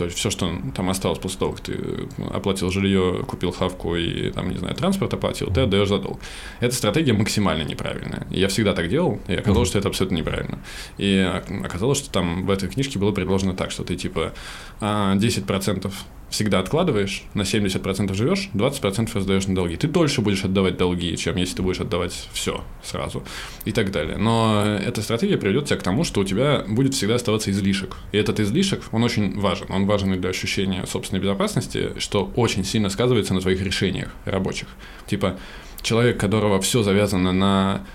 Есть 0.00 0.16
все, 0.16 0.30
что 0.30 0.50
там 0.74 0.90
осталось 0.90 1.18
после 1.18 1.38
того, 1.38 1.52
как 1.52 1.60
ты 1.60 2.08
оплатил 2.32 2.70
жилье, 2.70 3.24
купил 3.26 3.52
хавку 3.52 3.96
и, 3.96 4.30
там, 4.30 4.50
не 4.50 4.58
знаю, 4.58 4.74
транспорт 4.74 5.14
оплатил, 5.14 5.52
ты 5.52 5.62
отдаешь 5.62 5.88
за 5.88 5.98
долг. 5.98 6.20
Эта 6.60 6.74
стратегия 6.74 7.12
максимально 7.12 7.62
неправильная. 7.62 8.26
Я 8.30 8.48
всегда 8.48 8.72
так 8.72 8.88
делал, 8.88 9.20
и 9.28 9.34
оказалось, 9.34 9.68
что 9.68 9.78
это 9.78 9.88
абсолютно 9.88 10.16
неправильно. 10.16 10.58
И 10.98 11.18
оказалось, 11.64 11.98
что 11.98 12.10
там 12.10 12.46
в 12.46 12.50
этой 12.50 12.68
книжке 12.68 12.98
было 12.98 13.12
предложено 13.12 13.54
так, 13.54 13.70
что 13.70 13.84
ты 13.84 13.96
типа 13.96 14.32
а, 14.80 15.14
10% 15.14 15.92
всегда 16.34 16.58
откладываешь, 16.58 17.22
на 17.34 17.42
70% 17.42 18.12
живешь, 18.14 18.50
20% 18.54 19.10
раздаешь 19.14 19.46
на 19.46 19.54
долги. 19.54 19.76
Ты 19.76 19.86
дольше 19.86 20.20
будешь 20.20 20.44
отдавать 20.44 20.76
долги, 20.76 21.16
чем 21.16 21.36
если 21.36 21.56
ты 21.56 21.62
будешь 21.62 21.80
отдавать 21.80 22.28
все 22.32 22.64
сразу 22.82 23.22
и 23.64 23.70
так 23.70 23.92
далее. 23.92 24.16
Но 24.18 24.64
эта 24.64 25.00
стратегия 25.00 25.38
приведет 25.38 25.66
тебя 25.66 25.76
к 25.76 25.84
тому, 25.84 26.02
что 26.02 26.20
у 26.20 26.24
тебя 26.24 26.64
будет 26.66 26.94
всегда 26.94 27.14
оставаться 27.14 27.52
излишек. 27.52 27.96
И 28.10 28.18
этот 28.18 28.40
излишек, 28.40 28.82
он 28.90 29.04
очень 29.04 29.38
важен. 29.38 29.68
Он 29.70 29.86
важен 29.86 30.12
и 30.12 30.18
для 30.18 30.30
ощущения 30.30 30.84
собственной 30.86 31.22
безопасности, 31.22 31.92
что 31.98 32.32
очень 32.34 32.64
сильно 32.64 32.88
сказывается 32.88 33.32
на 33.32 33.40
твоих 33.40 33.62
решениях 33.62 34.10
рабочих. 34.24 34.66
Типа 35.06 35.38
человек, 35.82 36.18
которого 36.18 36.60
все 36.60 36.82
завязано 36.82 37.30
на 37.30 37.86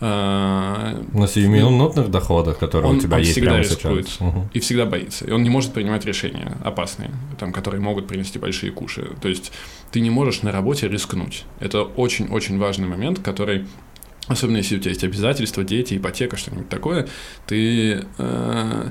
На 0.00 1.26
сиюминутных 1.28 2.10
доходах, 2.10 2.58
которые 2.58 2.90
он, 2.90 2.98
у 2.98 3.00
тебя 3.00 3.16
он 3.16 3.20
есть 3.20 3.32
всегда 3.32 3.58
рискует 3.58 4.08
сейчас. 4.08 4.34
И 4.52 4.60
всегда 4.60 4.86
боится. 4.86 5.24
И 5.24 5.30
он 5.30 5.42
не 5.42 5.50
может 5.50 5.72
принимать 5.72 6.04
решения 6.04 6.56
опасные, 6.64 7.10
там, 7.38 7.52
которые 7.52 7.80
могут 7.80 8.06
принести 8.06 8.38
большие 8.38 8.72
куши. 8.72 9.10
То 9.22 9.28
есть 9.28 9.52
ты 9.92 10.00
не 10.00 10.10
можешь 10.10 10.42
на 10.42 10.52
работе 10.52 10.88
рискнуть. 10.88 11.44
Это 11.60 11.82
очень-очень 11.82 12.58
важный 12.58 12.88
момент, 12.88 13.20
который 13.20 13.66
Особенно 14.26 14.56
если 14.56 14.76
у 14.76 14.80
тебя 14.80 14.92
есть 14.92 15.04
обязательства, 15.04 15.64
дети, 15.64 15.98
ипотека, 15.98 16.38
что-нибудь 16.38 16.70
такое, 16.70 17.08
ты 17.46 18.06
э, 18.16 18.88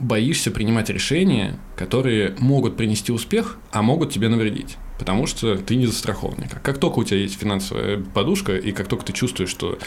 боишься 0.00 0.50
принимать 0.50 0.90
решения, 0.90 1.58
которые 1.76 2.34
могут 2.38 2.76
принести 2.76 3.12
успех, 3.12 3.58
а 3.70 3.82
могут 3.82 4.12
тебе 4.12 4.28
навредить. 4.28 4.76
Потому 4.98 5.26
что 5.26 5.56
ты 5.56 5.76
не 5.76 5.86
застрахован 5.86 6.38
никак. 6.38 6.62
Как 6.62 6.78
только 6.78 6.98
у 6.98 7.04
тебя 7.04 7.18
есть 7.18 7.38
финансовая 7.38 8.02
подушка, 8.14 8.56
и 8.56 8.72
как 8.72 8.88
только 8.88 9.04
ты 9.04 9.12
чувствуешь, 9.12 9.50
что 9.50 9.78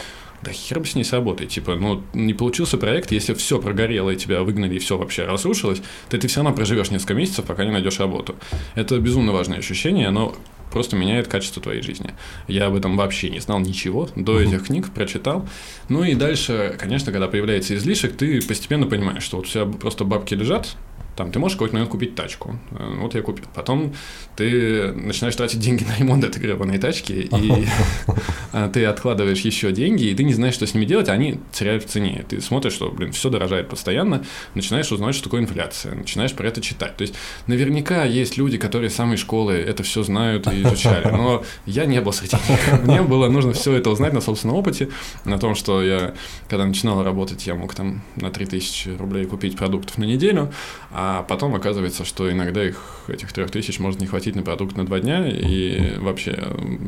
да 0.42 0.52
хер 0.52 0.80
бы 0.80 0.86
с 0.86 0.94
ней 0.94 1.04
сработает, 1.04 1.50
типа, 1.50 1.74
ну, 1.74 2.02
не 2.12 2.34
получился 2.34 2.78
проект, 2.78 3.12
если 3.12 3.34
все 3.34 3.60
прогорело, 3.60 4.10
и 4.10 4.16
тебя 4.16 4.42
выгнали, 4.42 4.76
и 4.76 4.78
все 4.78 4.96
вообще 4.96 5.24
разрушилось, 5.24 5.82
то 6.08 6.18
ты 6.18 6.28
все 6.28 6.42
равно 6.42 6.54
проживешь 6.54 6.90
несколько 6.90 7.14
месяцев, 7.14 7.44
пока 7.44 7.64
не 7.64 7.72
найдешь 7.72 7.98
работу. 7.98 8.36
Это 8.74 8.98
безумно 8.98 9.32
важное 9.32 9.58
ощущение, 9.58 10.08
оно 10.08 10.34
просто 10.70 10.96
меняет 10.96 11.28
качество 11.28 11.62
твоей 11.62 11.82
жизни. 11.82 12.14
Я 12.46 12.66
об 12.66 12.74
этом 12.74 12.96
вообще 12.96 13.30
не 13.30 13.40
знал 13.40 13.58
ничего, 13.60 14.08
до 14.14 14.40
этих 14.40 14.66
книг 14.66 14.90
прочитал. 14.90 15.48
Ну 15.88 16.04
и 16.04 16.14
дальше, 16.14 16.76
конечно, 16.78 17.10
когда 17.10 17.28
появляется 17.28 17.74
излишек, 17.74 18.16
ты 18.16 18.40
постепенно 18.46 18.86
понимаешь, 18.86 19.22
что 19.22 19.38
вот 19.38 19.46
у 19.46 19.48
тебя 19.48 19.64
просто 19.64 20.04
бабки 20.04 20.34
лежат, 20.34 20.76
там, 21.18 21.32
ты 21.32 21.40
можешь 21.40 21.56
в 21.56 21.58
какой-то 21.58 21.74
момент 21.74 21.90
купить 21.90 22.14
тачку. 22.14 22.56
Э, 22.70 22.94
Вот 23.00 23.14
я 23.14 23.22
купил. 23.22 23.44
Потом 23.52 23.92
ты 24.36 24.92
начинаешь 24.92 25.34
тратить 25.34 25.58
деньги 25.58 25.82
на 25.82 25.98
ремонт 25.98 26.22
этой 26.22 26.40
гребаной 26.40 26.78
тачки, 26.78 27.12
и 27.12 27.66
а, 28.52 28.68
ты 28.72 28.84
откладываешь 28.84 29.40
еще 29.40 29.72
деньги, 29.72 30.04
и 30.04 30.14
ты 30.14 30.22
не 30.22 30.32
знаешь, 30.32 30.54
что 30.54 30.64
с 30.64 30.74
ними 30.74 30.84
делать, 30.84 31.08
а 31.08 31.12
они 31.12 31.40
теряют 31.50 31.82
в 31.84 31.88
цене. 31.88 32.24
Ты 32.28 32.40
смотришь, 32.40 32.74
что, 32.74 32.90
блин, 32.90 33.10
все 33.10 33.30
дорожает 33.30 33.68
постоянно, 33.68 34.24
начинаешь 34.54 34.92
узнавать, 34.92 35.16
что 35.16 35.24
такое 35.24 35.40
инфляция, 35.40 35.96
начинаешь 35.96 36.32
про 36.34 36.46
это 36.46 36.60
читать. 36.60 36.96
То 36.96 37.02
есть 37.02 37.14
наверняка 37.48 38.04
есть 38.04 38.36
люди, 38.38 38.56
которые 38.56 38.88
с 38.88 38.94
самой 38.94 39.16
школы 39.16 39.54
это 39.54 39.82
все 39.82 40.04
знают 40.04 40.46
и 40.46 40.62
изучали, 40.62 41.08
но 41.10 41.42
я 41.66 41.84
не 41.86 42.00
был 42.00 42.12
среди 42.12 42.36
них. 42.48 42.82
Мне 42.84 43.02
было 43.02 43.28
нужно 43.28 43.52
все 43.54 43.72
это 43.72 43.90
узнать 43.90 44.12
на 44.12 44.20
собственном 44.20 44.56
опыте, 44.56 44.88
на 45.24 45.38
том, 45.38 45.56
что 45.56 45.82
я, 45.82 46.14
когда 46.48 46.64
начинал 46.64 47.02
работать, 47.02 47.44
я 47.48 47.56
мог 47.56 47.74
там 47.74 48.02
на 48.14 48.30
3000 48.30 48.90
рублей 48.98 49.26
купить 49.26 49.56
продуктов 49.56 49.98
на 49.98 50.04
неделю, 50.04 50.52
а 50.92 51.07
потом 51.28 51.54
оказывается, 51.54 52.04
что 52.04 52.30
иногда 52.30 52.64
их, 52.64 52.80
этих 53.08 53.32
3000 53.32 53.80
может 53.80 54.00
не 54.00 54.06
хватить 54.06 54.36
на 54.36 54.42
продукт 54.42 54.76
на 54.76 54.84
два 54.86 55.00
дня, 55.00 55.28
и 55.28 55.96
вообще 55.98 56.38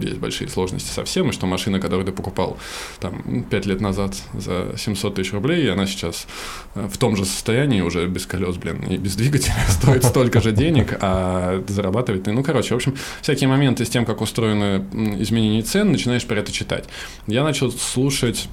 есть 0.01 0.19
большие 0.19 0.49
сложности 0.49 0.91
со 0.91 1.05
всем, 1.05 1.31
и 1.31 1.33
что 1.33 1.47
машина, 1.47 1.81
которую 1.81 2.07
ты 2.07 2.13
покупал 2.13 2.59
там 3.01 3.45
5 3.45 3.67
лет 3.67 3.81
назад 3.81 4.15
за 4.35 4.75
700 4.77 5.15
тысяч 5.15 5.33
рублей, 5.33 5.71
она 5.73 5.87
сейчас 5.87 6.27
э, 6.75 6.89
в 6.91 6.99
том 6.99 7.17
же 7.17 7.25
состоянии, 7.25 7.81
уже 7.81 8.07
без 8.07 8.27
колес, 8.27 8.57
блин, 8.57 8.83
и 8.83 8.97
без 8.97 9.17
двигателя, 9.21 9.55
стоит 9.69 10.05
столько 10.05 10.41
же 10.41 10.53
денег, 10.53 10.97
а 11.01 11.63
зарабатывать 11.69 12.25
ты, 12.25 12.33
ну, 12.33 12.43
короче, 12.43 12.75
в 12.75 12.77
общем, 12.77 12.95
всякие 13.23 13.49
моменты 13.49 13.85
с 13.85 13.89
тем, 13.89 14.05
как 14.05 14.21
устроены 14.21 14.85
изменения 15.21 15.63
цен, 15.63 15.93
начинаешь 15.93 16.25
про 16.27 16.37
это 16.37 16.53
читать. 16.53 16.85
Я 17.27 17.45
начал 17.45 17.71
слушать 17.71 18.49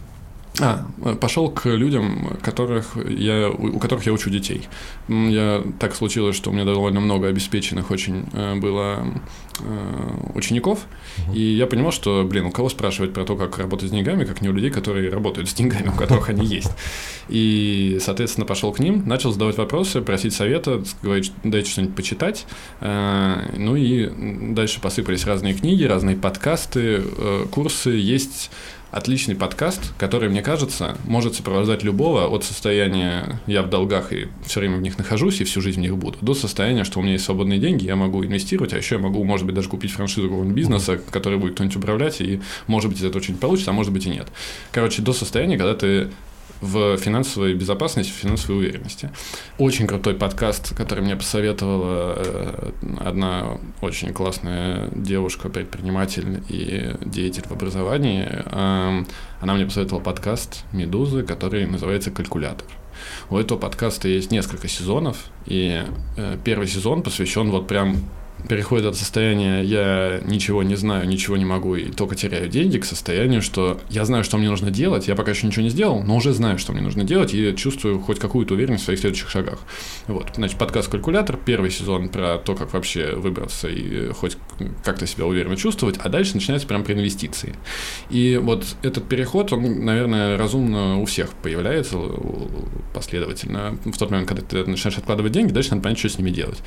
а, 0.59 0.87
пошел 1.19 1.49
к 1.49 1.65
людям, 1.65 2.37
которых 2.41 2.97
я, 3.07 3.49
у 3.49 3.79
которых 3.79 4.05
я 4.05 4.13
учу 4.13 4.29
детей. 4.29 4.67
Я, 5.07 5.63
так 5.79 5.95
случилось, 5.95 6.35
что 6.35 6.49
у 6.49 6.53
меня 6.53 6.65
довольно 6.65 6.99
много 6.99 7.27
обеспеченных 7.27 7.91
очень 7.91 8.25
э, 8.33 8.55
было 8.55 9.05
э, 9.59 10.33
учеников, 10.35 10.85
и 11.33 11.41
я 11.41 11.67
понимал, 11.67 11.91
что, 11.91 12.23
блин, 12.23 12.45
у 12.45 12.51
кого 12.51 12.69
спрашивать 12.69 13.13
про 13.13 13.23
то, 13.25 13.35
как 13.35 13.57
работать 13.57 13.89
с 13.89 13.91
деньгами, 13.91 14.25
как 14.25 14.41
не 14.41 14.49
у 14.49 14.53
людей, 14.53 14.69
которые 14.71 15.09
работают 15.09 15.49
с 15.49 15.53
деньгами, 15.53 15.89
у 15.89 15.93
которых 15.97 16.29
они 16.29 16.45
есть. 16.45 16.71
И, 17.29 17.97
соответственно, 18.01 18.45
пошел 18.45 18.71
к 18.71 18.79
ним, 18.79 19.07
начал 19.07 19.31
задавать 19.31 19.57
вопросы, 19.57 20.01
просить 20.01 20.33
совета, 20.33 20.83
говорить, 21.01 21.31
дайте 21.43 21.69
что-нибудь 21.69 21.95
почитать. 21.95 22.45
Э, 22.81 23.53
Ну 23.57 23.75
и 23.75 24.09
дальше 24.53 24.81
посыпались 24.81 25.25
разные 25.25 25.53
книги, 25.53 25.83
разные 25.83 26.15
подкасты, 26.15 27.03
курсы. 27.51 27.91
Есть 27.91 28.49
отличный 28.91 29.35
подкаст, 29.35 29.93
который, 29.97 30.29
мне 30.29 30.41
кажется, 30.41 30.97
может 31.05 31.35
сопровождать 31.35 31.83
любого 31.83 32.27
от 32.27 32.43
состояния 32.43 33.39
«я 33.47 33.61
в 33.63 33.69
долгах 33.69 34.13
и 34.13 34.27
все 34.45 34.59
время 34.59 34.77
в 34.77 34.81
них 34.81 34.97
нахожусь 34.97 35.41
и 35.41 35.43
всю 35.43 35.61
жизнь 35.61 35.79
в 35.79 35.81
них 35.81 35.97
буду», 35.97 36.17
до 36.21 36.33
состояния, 36.33 36.83
что 36.83 36.99
у 36.99 37.03
меня 37.03 37.13
есть 37.13 37.25
свободные 37.25 37.59
деньги, 37.59 37.85
я 37.85 37.95
могу 37.95 38.23
инвестировать, 38.23 38.73
а 38.73 38.77
еще 38.77 38.95
я 38.95 39.01
могу, 39.01 39.23
может 39.23 39.45
быть, 39.45 39.55
даже 39.55 39.69
купить 39.69 39.91
франшизу 39.91 40.27
какого-нибудь 40.27 40.55
бизнеса, 40.55 40.99
который 41.11 41.37
будет 41.37 41.55
кто-нибудь 41.55 41.77
управлять, 41.77 42.21
и, 42.21 42.41
может 42.67 42.89
быть, 42.89 43.01
это 43.01 43.17
очень 43.17 43.37
получится, 43.37 43.71
а 43.71 43.73
может 43.73 43.91
быть 43.91 44.05
и 44.05 44.09
нет. 44.09 44.27
Короче, 44.71 45.01
до 45.01 45.13
состояния, 45.13 45.57
когда 45.57 45.75
ты 45.75 46.09
в 46.61 46.97
финансовой 46.97 47.53
безопасности, 47.53 48.11
в 48.11 48.15
финансовой 48.15 48.59
уверенности. 48.59 49.11
Очень 49.57 49.87
крутой 49.87 50.15
подкаст, 50.15 50.75
который 50.75 51.03
мне 51.03 51.15
посоветовала 51.15 52.13
э, 52.17 52.71
одна 52.99 53.57
очень 53.81 54.13
классная 54.13 54.89
девушка, 54.93 55.49
предприниматель 55.49 56.43
и 56.49 56.95
деятель 57.05 57.43
в 57.47 57.51
образовании. 57.51 58.27
Эм, 58.51 59.07
Она 59.39 59.53
мне 59.53 59.65
посоветовала 59.65 60.01
подкаст 60.01 60.63
«Медузы», 60.71 61.23
который 61.23 61.65
называется 61.67 62.11
«Калькулятор». 62.11 62.67
У 63.29 63.37
этого 63.37 63.59
подкаста 63.59 64.07
есть 64.07 64.31
несколько 64.31 64.67
сезонов, 64.67 65.17
и 65.45 65.83
э, 66.17 66.37
первый 66.43 66.67
сезон 66.67 67.03
посвящен 67.03 67.51
вот 67.51 67.67
прям 67.67 67.97
переходит 68.47 68.85
от 68.85 68.95
состояния 68.95 69.61
«я 69.61 70.21
ничего 70.25 70.63
не 70.63 70.75
знаю, 70.75 71.07
ничего 71.07 71.37
не 71.37 71.45
могу 71.45 71.75
и 71.75 71.91
только 71.91 72.15
теряю 72.15 72.47
деньги» 72.47 72.77
к 72.77 72.85
состоянию, 72.85 73.41
что 73.41 73.79
я 73.89 74.05
знаю, 74.05 74.23
что 74.23 74.37
мне 74.37 74.49
нужно 74.49 74.71
делать, 74.71 75.07
я 75.07 75.15
пока 75.15 75.31
еще 75.31 75.47
ничего 75.47 75.63
не 75.63 75.69
сделал, 75.69 76.03
но 76.03 76.15
уже 76.15 76.33
знаю, 76.33 76.57
что 76.59 76.71
мне 76.71 76.81
нужно 76.81 77.03
делать 77.03 77.33
и 77.33 77.55
чувствую 77.55 77.99
хоть 77.99 78.19
какую-то 78.19 78.53
уверенность 78.53 78.83
в 78.83 78.85
своих 78.85 78.99
следующих 78.99 79.29
шагах. 79.29 79.59
Вот, 80.07 80.31
значит, 80.35 80.57
подкаст 80.57 80.89
«Калькулятор», 80.89 81.37
первый 81.37 81.71
сезон 81.71 82.09
про 82.09 82.37
то, 82.37 82.55
как 82.55 82.73
вообще 82.73 83.15
выбраться 83.15 83.67
и 83.67 84.11
хоть 84.11 84.37
как-то 84.83 85.07
себя 85.07 85.25
уверенно 85.25 85.57
чувствовать, 85.57 85.97
а 85.97 86.09
дальше 86.09 86.35
начинается 86.35 86.67
прям 86.67 86.83
про 86.83 86.93
инвестиции. 86.93 87.55
И 88.09 88.39
вот 88.41 88.65
этот 88.83 89.07
переход, 89.07 89.51
он, 89.51 89.83
наверное, 89.83 90.37
разумно 90.37 90.99
у 90.99 91.05
всех 91.05 91.31
появляется 91.31 91.97
последовательно. 92.93 93.77
В 93.85 93.97
тот 93.97 94.11
момент, 94.11 94.27
когда 94.27 94.43
ты 94.43 94.65
начинаешь 94.65 94.97
откладывать 94.97 95.31
деньги, 95.31 95.51
дальше 95.51 95.71
надо 95.71 95.83
понять, 95.83 95.99
что 95.99 96.09
с 96.09 96.17
ними 96.17 96.29
делать. 96.29 96.61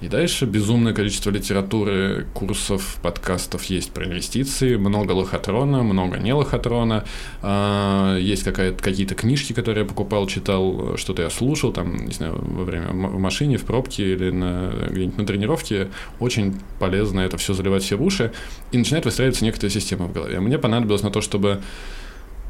И 0.00 0.08
дальше 0.08 0.44
безумное 0.44 0.92
количество 0.92 1.03
литературы, 1.30 2.26
курсов, 2.34 2.98
подкастов 3.02 3.64
есть 3.64 3.92
про 3.92 4.06
инвестиции, 4.06 4.76
много 4.76 5.12
лохотрона, 5.12 5.82
много 5.82 6.18
не 6.18 6.32
лохотрона, 6.32 7.04
А, 7.42 8.16
есть 8.18 8.44
какие-то 8.44 9.14
книжки, 9.14 9.52
которые 9.52 9.82
я 9.82 9.88
покупал, 9.88 10.26
читал, 10.26 10.96
что-то 10.96 11.22
я 11.22 11.30
слушал, 11.30 11.72
там, 11.72 11.96
не 12.06 12.12
знаю, 12.12 12.38
во 12.40 12.64
время 12.64 12.88
в 12.88 13.18
машине, 13.18 13.56
в 13.56 13.64
пробке 13.64 14.12
или 14.12 14.30
на, 14.30 14.72
где-нибудь 14.90 15.18
на 15.18 15.26
тренировке, 15.26 15.88
очень 16.20 16.54
полезно 16.78 17.20
это 17.20 17.36
все 17.36 17.54
заливать 17.54 17.82
все 17.82 17.96
в 17.96 18.02
уши, 18.02 18.32
и 18.72 18.78
начинает 18.78 19.04
выстраиваться 19.04 19.44
некоторая 19.44 19.70
система 19.70 20.06
в 20.06 20.12
голове. 20.12 20.40
Мне 20.40 20.58
понадобилось 20.58 21.02
на 21.02 21.10
то, 21.10 21.20
чтобы 21.20 21.60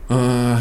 а, 0.09 0.61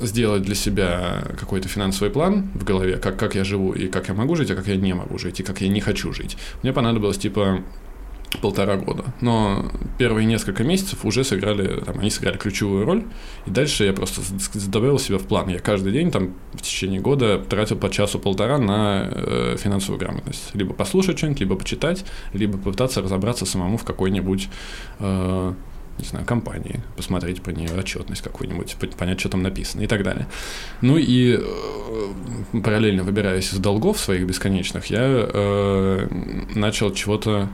сделать 0.00 0.42
для 0.42 0.54
себя 0.54 1.24
какой-то 1.38 1.68
финансовый 1.68 2.10
план 2.10 2.50
в 2.54 2.64
голове, 2.64 2.96
как, 2.96 3.18
как 3.18 3.34
я 3.34 3.44
живу 3.44 3.72
и 3.72 3.88
как 3.88 4.08
я 4.08 4.14
могу 4.14 4.36
жить, 4.36 4.50
а 4.50 4.54
как 4.54 4.66
я 4.66 4.76
не 4.76 4.94
могу 4.94 5.18
жить, 5.18 5.40
и 5.40 5.42
как 5.42 5.60
я 5.60 5.68
не 5.68 5.80
хочу 5.80 6.12
жить. 6.12 6.36
Мне 6.62 6.72
понадобилось, 6.72 7.18
типа, 7.18 7.62
полтора 8.42 8.76
года. 8.76 9.04
Но 9.20 9.70
первые 9.96 10.26
несколько 10.26 10.62
месяцев 10.62 11.04
уже 11.04 11.24
сыграли, 11.24 11.80
там, 11.80 11.98
они 11.98 12.10
сыграли 12.10 12.36
ключевую 12.36 12.84
роль. 12.84 13.04
И 13.46 13.50
дальше 13.50 13.84
я 13.84 13.92
просто 13.92 14.20
добавил 14.66 14.98
себя 14.98 15.18
в 15.18 15.26
план. 15.26 15.48
Я 15.48 15.58
каждый 15.58 15.92
день 15.92 16.10
там 16.10 16.34
в 16.52 16.62
течение 16.62 17.00
года 17.00 17.38
тратил 17.38 17.76
по 17.76 17.90
часу-полтора 17.90 18.58
на 18.58 19.08
э, 19.10 19.56
финансовую 19.58 19.98
грамотность. 19.98 20.50
Либо 20.54 20.74
послушать 20.74 21.18
что-нибудь, 21.18 21.40
либо 21.40 21.56
почитать, 21.56 22.04
либо 22.32 22.58
попытаться 22.58 23.02
разобраться 23.02 23.46
самому 23.46 23.78
в 23.78 23.84
какой-нибудь 23.84 24.48
э, 25.00 25.54
не 25.98 26.04
знаю, 26.04 26.24
компании, 26.26 26.80
посмотреть 26.96 27.42
про 27.42 27.52
нее 27.52 27.70
отчетность 27.76 28.22
какую-нибудь, 28.22 28.76
понять, 28.96 29.20
что 29.20 29.28
там 29.28 29.42
написано 29.42 29.82
и 29.82 29.86
так 29.86 30.02
далее. 30.02 30.26
Ну 30.80 30.96
и 30.96 31.38
э, 31.38 32.60
параллельно 32.62 33.02
выбираясь 33.02 33.52
из 33.52 33.58
долгов 33.58 33.98
своих 33.98 34.26
бесконечных, 34.26 34.86
я 34.86 35.00
э, 35.02 36.08
начал 36.54 36.92
чего-то 36.92 37.48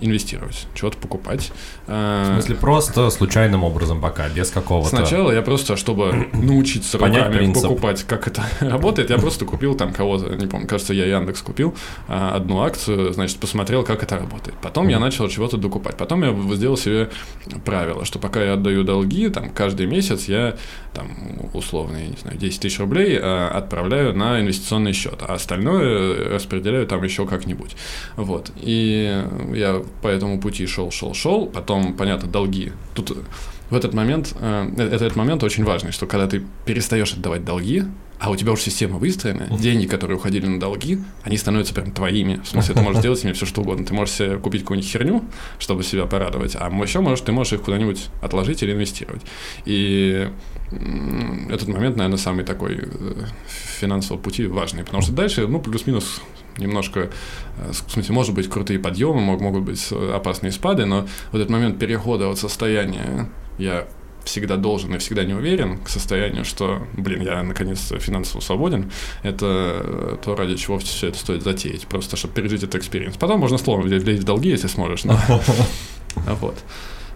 инвестировать, 0.00 0.66
чего-то 0.74 0.96
покупать. 0.98 1.52
Э, 1.86 2.22
В 2.30 2.32
смысле, 2.34 2.54
просто 2.56 3.10
случайным 3.10 3.62
образом 3.64 4.00
пока, 4.00 4.28
без 4.28 4.50
какого-то... 4.50 4.88
Сначала 4.88 5.30
я 5.30 5.42
просто, 5.42 5.76
чтобы 5.76 6.28
научиться 6.32 6.98
Понять 6.98 7.24
руками 7.26 7.36
принцип. 7.38 7.62
покупать, 7.62 8.02
как 8.04 8.26
это 8.26 8.42
работает, 8.60 9.10
я 9.10 9.18
просто 9.18 9.44
купил 9.44 9.74
там 9.76 9.92
кого-то, 9.92 10.34
не 10.34 10.46
помню, 10.46 10.66
кажется, 10.66 10.92
я 10.94 11.06
Яндекс 11.06 11.42
купил 11.42 11.74
э, 12.08 12.30
одну 12.34 12.62
акцию, 12.62 13.12
значит, 13.12 13.38
посмотрел, 13.38 13.84
как 13.84 14.02
это 14.02 14.18
работает. 14.18 14.56
Потом 14.60 14.88
я 14.88 14.98
начал 14.98 15.28
чего-то 15.28 15.56
докупать. 15.56 15.96
Потом 15.96 16.24
я 16.24 16.34
сделал 16.54 16.76
себе 16.76 17.10
правило, 17.64 18.04
что 18.04 18.18
пока 18.18 18.42
я 18.42 18.54
отдаю 18.54 18.82
долги, 18.82 19.28
там, 19.28 19.50
каждый 19.50 19.86
месяц 19.86 20.24
я, 20.24 20.56
там, 20.92 21.08
условно, 21.52 21.96
я 21.98 22.08
не 22.08 22.16
знаю, 22.16 22.36
10 22.38 22.60
тысяч 22.60 22.78
рублей 22.80 23.18
отправляю 23.18 24.16
на 24.16 24.40
инвестиционный 24.40 24.92
счет, 24.92 25.20
а 25.26 25.34
остальное 25.34 26.30
распределяю 26.34 26.86
там 26.86 27.02
еще 27.02 27.26
как-нибудь. 27.26 27.76
Вот. 28.16 28.50
И 28.56 29.24
я 29.54 29.82
по 30.02 30.08
этому 30.08 30.40
пути 30.40 30.66
шел, 30.66 30.90
шел, 30.90 31.14
шел, 31.14 31.46
потом, 31.46 31.94
понятно, 31.94 32.28
долги. 32.28 32.72
Тут 32.94 33.16
в 33.70 33.74
этот 33.74 33.94
момент, 33.94 34.34
э, 34.38 34.70
этот 34.76 35.16
момент 35.16 35.42
очень 35.42 35.64
важный, 35.64 35.90
что 35.90 36.06
когда 36.06 36.26
ты 36.26 36.42
перестаешь 36.64 37.12
отдавать 37.14 37.44
долги, 37.44 37.84
а 38.20 38.30
у 38.30 38.36
тебя 38.36 38.52
уже 38.52 38.62
система 38.62 38.98
выстроена, 38.98 39.48
деньги, 39.58 39.86
которые 39.86 40.16
уходили 40.16 40.46
на 40.46 40.60
долги, 40.60 40.98
они 41.24 41.36
становятся 41.36 41.74
прям 41.74 41.90
твоими. 41.90 42.40
В 42.42 42.48
смысле, 42.48 42.74
ты 42.74 42.80
можешь 42.80 43.02
делать 43.02 43.18
с 43.18 43.24
ними 43.24 43.34
все 43.34 43.46
что 43.46 43.62
угодно. 43.62 43.84
Ты 43.84 43.92
можешь 43.92 44.14
себе 44.14 44.38
купить 44.38 44.62
какую-нибудь 44.62 44.90
херню, 44.90 45.24
чтобы 45.58 45.82
себя 45.82 46.06
порадовать, 46.06 46.56
а 46.58 46.70
еще 46.82 47.00
можешь, 47.00 47.24
ты 47.24 47.32
можешь 47.32 47.54
их 47.54 47.62
куда-нибудь 47.62 48.06
отложить 48.22 48.62
или 48.62 48.72
инвестировать. 48.72 49.22
И 49.64 50.30
этот 51.50 51.68
момент, 51.68 51.96
наверное, 51.96 52.18
самый 52.18 52.44
такой 52.44 52.78
э, 52.82 53.14
финансового 53.80 54.22
пути 54.22 54.46
важный, 54.46 54.84
потому 54.84 55.02
что 55.02 55.12
дальше, 55.12 55.46
ну, 55.46 55.60
плюс-минус 55.60 56.22
немножко, 56.58 57.10
э, 57.58 57.72
в 57.72 57.90
смысле, 57.90 58.14
может 58.14 58.34
быть, 58.34 58.48
крутые 58.48 58.78
подъемы, 58.78 59.20
могут 59.20 59.62
быть 59.64 59.92
опасные 59.92 60.52
спады, 60.52 60.86
но 60.86 61.06
вот 61.32 61.38
этот 61.38 61.50
момент 61.50 61.78
перехода 61.78 62.30
от 62.30 62.38
состояния 62.38 63.28
я 63.58 63.86
всегда 64.24 64.56
должен 64.56 64.94
и 64.94 64.98
всегда 64.98 65.24
не 65.24 65.34
уверен 65.34 65.78
к 65.78 65.88
состоянию, 65.88 66.44
что, 66.44 66.86
блин, 66.94 67.22
я 67.22 67.42
наконец-то 67.42 67.98
финансово 67.98 68.40
свободен, 68.40 68.90
это 69.22 69.46
э, 69.46 70.16
то, 70.22 70.34
ради 70.34 70.56
чего 70.56 70.78
все 70.78 71.08
это 71.08 71.18
стоит 71.18 71.42
затеять, 71.42 71.86
просто 71.86 72.16
чтобы 72.16 72.34
пережить 72.34 72.62
этот 72.62 72.76
experience. 72.76 73.16
Потом 73.16 73.40
можно 73.40 73.58
словом 73.58 73.82
влезть 73.82 74.22
в 74.22 74.24
долги, 74.24 74.50
если 74.50 74.68
сможешь. 74.68 75.04
Но... 75.04 75.18
Вот. 76.40 76.56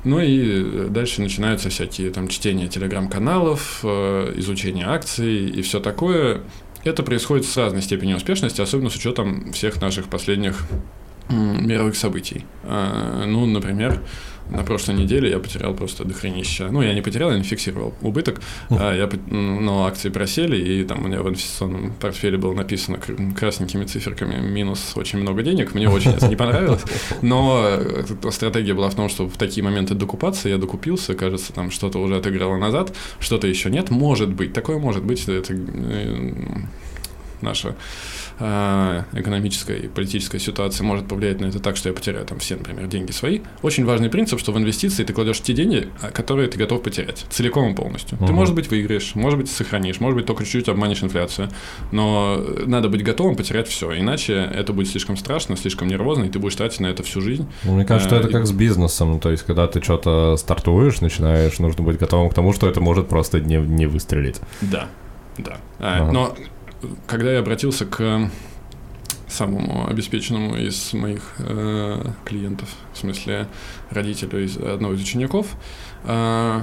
Ну 0.04 0.20
и 0.20 0.88
дальше 0.88 1.20
начинаются 1.20 1.70
всякие 1.70 2.10
там 2.10 2.28
чтения 2.28 2.66
телеграм-каналов, 2.66 3.80
э, 3.82 4.34
изучение 4.36 4.86
акций 4.86 5.48
и 5.50 5.62
все 5.62 5.80
такое. 5.80 6.42
Это 6.88 7.02
происходит 7.02 7.44
с 7.44 7.56
разной 7.56 7.82
степенью 7.82 8.16
успешности, 8.16 8.62
особенно 8.62 8.88
с 8.88 8.96
учетом 8.96 9.52
всех 9.52 9.80
наших 9.80 10.08
последних 10.08 10.66
мировых 11.28 11.96
событий. 11.96 12.46
А, 12.64 13.24
ну, 13.26 13.44
например, 13.44 14.00
на 14.50 14.62
прошлой 14.62 14.94
неделе 14.94 15.30
я 15.30 15.38
потерял 15.38 15.74
просто 15.74 16.04
дохренища. 16.04 16.68
Ну, 16.70 16.82
я 16.82 16.94
не 16.94 17.02
потерял, 17.02 17.30
я 17.30 17.38
не 17.38 17.44
фиксировал 17.44 17.94
убыток. 18.00 18.40
А 18.70 18.94
я, 18.94 19.08
но 19.26 19.86
акции 19.86 20.08
просели, 20.08 20.56
и 20.56 20.84
там 20.84 21.04
у 21.04 21.08
меня 21.08 21.22
в 21.22 21.28
инвестиционном 21.28 21.92
портфеле 21.92 22.38
было 22.38 22.54
написано 22.54 22.98
красненькими 23.36 23.84
циферками 23.84 24.40
минус 24.40 24.92
очень 24.96 25.18
много 25.18 25.42
денег. 25.42 25.74
Мне 25.74 25.88
очень 25.88 26.12
это 26.12 26.28
не 26.28 26.36
понравилось. 26.36 26.82
Но 27.22 27.62
э, 27.64 28.30
стратегия 28.30 28.74
была 28.74 28.90
в 28.90 28.94
том, 28.94 29.08
что 29.08 29.28
в 29.28 29.36
такие 29.36 29.62
моменты 29.62 29.94
докупаться, 29.94 30.48
я 30.48 30.58
докупился, 30.58 31.14
кажется, 31.14 31.52
там 31.52 31.70
что-то 31.70 31.98
уже 31.98 32.16
отыграло 32.16 32.56
назад, 32.56 32.94
что-то 33.20 33.46
еще 33.46 33.70
нет. 33.70 33.90
Может 33.90 34.30
быть, 34.30 34.52
такое 34.52 34.78
может 34.78 35.04
быть, 35.04 35.28
это 35.28 35.54
э, 35.54 36.32
наша 37.40 37.76
экономическая 38.38 39.76
и 39.76 39.88
политическая 39.88 40.38
ситуация 40.38 40.84
может 40.84 41.08
повлиять 41.08 41.40
на 41.40 41.46
это 41.46 41.58
так, 41.58 41.76
что 41.76 41.88
я 41.88 41.94
потеряю 41.94 42.24
там 42.24 42.38
все, 42.38 42.56
например, 42.56 42.86
деньги 42.86 43.10
свои. 43.10 43.40
Очень 43.62 43.84
важный 43.84 44.10
принцип, 44.10 44.38
что 44.38 44.52
в 44.52 44.58
инвестиции 44.58 45.04
ты 45.04 45.12
кладешь 45.12 45.40
те 45.40 45.52
деньги, 45.52 45.88
а, 46.00 46.10
которые 46.10 46.48
ты 46.48 46.58
готов 46.58 46.82
потерять 46.82 47.26
целиком 47.30 47.72
и 47.72 47.74
полностью. 47.74 48.16
Угу. 48.18 48.26
Ты, 48.26 48.32
может 48.32 48.54
быть, 48.54 48.70
выиграешь, 48.70 49.14
может 49.14 49.38
быть, 49.38 49.50
сохранишь, 49.50 50.00
может 50.00 50.16
быть, 50.16 50.26
только 50.26 50.44
чуть-чуть 50.44 50.68
обманешь 50.68 51.02
инфляцию, 51.02 51.48
но 51.90 52.40
надо 52.66 52.88
быть 52.88 53.02
готовым 53.02 53.36
потерять 53.36 53.68
все, 53.68 53.98
иначе 53.98 54.34
это 54.34 54.72
будет 54.72 54.88
слишком 54.88 55.16
страшно, 55.16 55.56
слишком 55.56 55.88
нервозно, 55.88 56.24
и 56.24 56.28
ты 56.28 56.38
будешь 56.38 56.54
тратить 56.54 56.80
на 56.80 56.86
это 56.86 57.02
всю 57.02 57.20
жизнь. 57.20 57.48
Ну, 57.64 57.74
мне 57.74 57.84
кажется, 57.84 58.08
что 58.08 58.16
это 58.16 58.28
как 58.28 58.46
с 58.46 58.52
бизнесом, 58.52 59.20
то 59.20 59.30
есть, 59.30 59.42
когда 59.42 59.66
ты 59.66 59.82
что-то 59.82 60.36
стартуешь, 60.36 61.00
начинаешь, 61.00 61.58
нужно 61.58 61.82
быть 61.82 61.98
готовым 61.98 62.30
к 62.30 62.34
тому, 62.34 62.52
что 62.52 62.68
это 62.68 62.80
может 62.80 63.08
просто 63.08 63.40
не, 63.40 63.56
не 63.56 63.86
выстрелить. 63.86 64.40
Да, 64.60 64.88
да. 65.38 65.58
Ага. 65.78 66.12
Но 66.12 66.34
когда 67.06 67.32
я 67.32 67.40
обратился 67.40 67.86
к 67.86 68.30
самому 69.28 69.88
обеспеченному 69.88 70.56
из 70.56 70.92
моих 70.94 71.34
э, 71.38 72.02
клиентов, 72.24 72.68
в 72.94 72.98
смысле 72.98 73.46
родителю 73.90 74.44
из 74.44 74.56
одного 74.56 74.94
из 74.94 75.02
учеников, 75.02 75.54
э, 76.04 76.62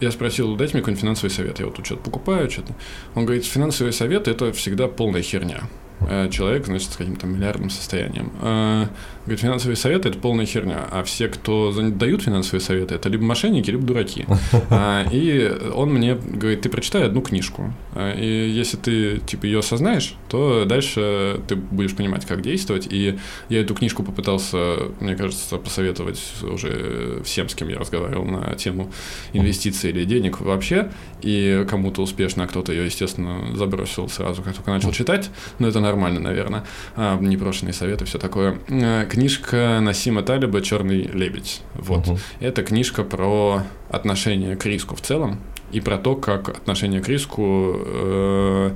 я 0.00 0.10
спросил, 0.10 0.56
дайте 0.56 0.74
мне 0.74 0.80
какой-нибудь 0.80 1.02
финансовый 1.02 1.30
совет. 1.30 1.58
Я 1.58 1.66
вот 1.66 1.74
тут 1.76 1.84
что-то 1.84 2.02
покупаю, 2.02 2.50
что-то. 2.50 2.74
Он 3.14 3.26
говорит, 3.26 3.44
финансовый 3.44 3.92
совет– 3.92 4.28
это 4.28 4.50
всегда 4.52 4.88
полная 4.88 5.22
херня. 5.22 5.64
Э, 6.00 6.30
человек, 6.30 6.66
значит, 6.66 6.90
с 6.92 6.96
каким-то 6.96 7.26
миллиардным 7.26 7.68
состоянием. 7.68 8.32
Говорит, 9.26 9.40
финансовые 9.40 9.76
советы– 9.76 10.08
это 10.10 10.18
полная 10.18 10.46
херня, 10.46 10.86
а 10.90 11.04
все, 11.04 11.28
кто 11.28 11.72
дают 11.90 12.22
финансовые 12.22 12.62
советы, 12.62 12.94
это 12.94 13.10
либо 13.10 13.22
мошенники, 13.22 13.70
либо 13.70 13.82
дураки. 13.82 14.26
А, 14.72 15.04
и 15.10 15.50
он 15.74 15.92
мне 15.92 16.14
говорит, 16.14 16.62
ты 16.62 16.68
прочитай 16.68 17.04
одну 17.04 17.22
книжку, 17.22 17.72
а, 17.94 18.14
и 18.14 18.48
если 18.48 18.76
ты, 18.76 19.18
типа, 19.18 19.46
ее 19.46 19.60
осознаешь, 19.60 20.14
то 20.28 20.64
дальше 20.64 21.40
ты 21.48 21.56
будешь 21.56 21.94
понимать, 21.94 22.24
как 22.24 22.40
действовать. 22.40 22.86
И 22.90 23.18
я 23.48 23.60
эту 23.60 23.74
книжку 23.74 24.02
попытался, 24.02 24.76
мне 25.00 25.16
кажется, 25.16 25.56
посоветовать 25.56 26.20
уже 26.42 27.20
всем, 27.24 27.48
с 27.48 27.54
кем 27.54 27.68
я 27.68 27.78
разговаривал 27.78 28.24
на 28.24 28.54
тему 28.54 28.90
инвестиций 29.32 29.90
или 29.90 30.04
денег 30.04 30.40
вообще, 30.40 30.90
и 31.20 31.66
кому-то 31.68 32.02
успешно, 32.02 32.44
а 32.44 32.46
кто-то 32.46 32.72
ее, 32.72 32.84
естественно, 32.84 33.56
забросил 33.56 34.08
сразу, 34.08 34.42
как 34.42 34.54
только 34.54 34.70
начал 34.70 34.92
читать, 34.92 35.30
но 35.58 35.68
это 35.68 35.80
нормально, 35.80 36.20
наверное, 36.20 36.64
а, 36.96 37.18
непрошенные 37.18 37.72
советы, 37.72 38.04
все 38.04 38.18
такое. 38.18 38.58
Книжка 39.10 39.80
Насима 39.82 40.22
Талиба 40.22 40.62
«Черный 40.62 41.02
лебедь». 41.02 41.62
Вот. 41.74 42.06
Угу. 42.06 42.18
Это 42.38 42.62
книжка 42.62 43.02
про 43.02 43.64
отношение 43.90 44.54
к 44.54 44.64
риску 44.66 44.94
в 44.94 45.00
целом 45.00 45.40
и 45.72 45.80
про 45.80 45.98
то, 45.98 46.14
как 46.14 46.48
отношение 46.48 47.00
к 47.00 47.08
риску 47.08 47.74
э, 47.76 48.70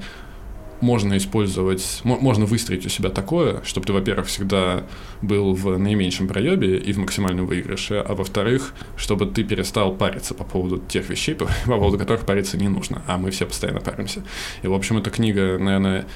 можно 0.81 1.16
использовать, 1.19 2.01
можно 2.02 2.47
выстроить 2.47 2.85
у 2.85 2.89
себя 2.89 3.11
такое, 3.11 3.62
чтобы 3.62 3.86
ты, 3.86 3.93
во-первых, 3.93 4.27
всегда 4.27 4.82
был 5.23 5.55
в 5.55 5.78
наименьшем 5.78 6.27
проебе 6.27 6.78
и 6.78 6.93
в 6.93 6.98
максимальном 6.98 7.47
выигрыше, 7.47 8.05
а 8.05 8.16
во-вторых, 8.16 8.74
чтобы 8.97 9.27
ты 9.27 9.44
перестал 9.44 9.94
париться 9.94 10.35
по 10.35 10.43
поводу 10.43 10.78
тех 10.78 11.09
вещей, 11.11 11.35
по 11.36 11.47
поводу 11.65 11.97
которых 11.97 12.27
париться 12.27 12.59
не 12.59 12.66
нужно, 12.66 13.02
а 13.06 13.19
мы 13.19 13.31
все 13.31 13.47
постоянно 13.47 13.81
паримся. 13.81 14.24
И, 14.62 14.66
в 14.66 14.74
общем, 14.74 14.98
эта 14.98 15.11
книга, 15.11 15.59
наверное, 15.61 16.06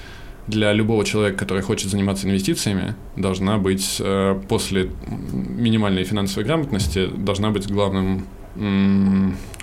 для 0.49 0.73
любого 0.73 1.05
человека, 1.05 1.39
который 1.39 1.63
хочет 1.63 1.91
заниматься 1.91 2.27
инвестициями, 2.27 2.95
должна 3.17 3.59
быть 3.59 3.99
э, 4.01 4.41
после 4.49 4.91
минимальной 5.31 6.05
финансовой 6.05 6.45
грамотности, 6.45 7.07
должна 7.07 7.51
быть 7.51 7.71
главным 7.71 8.27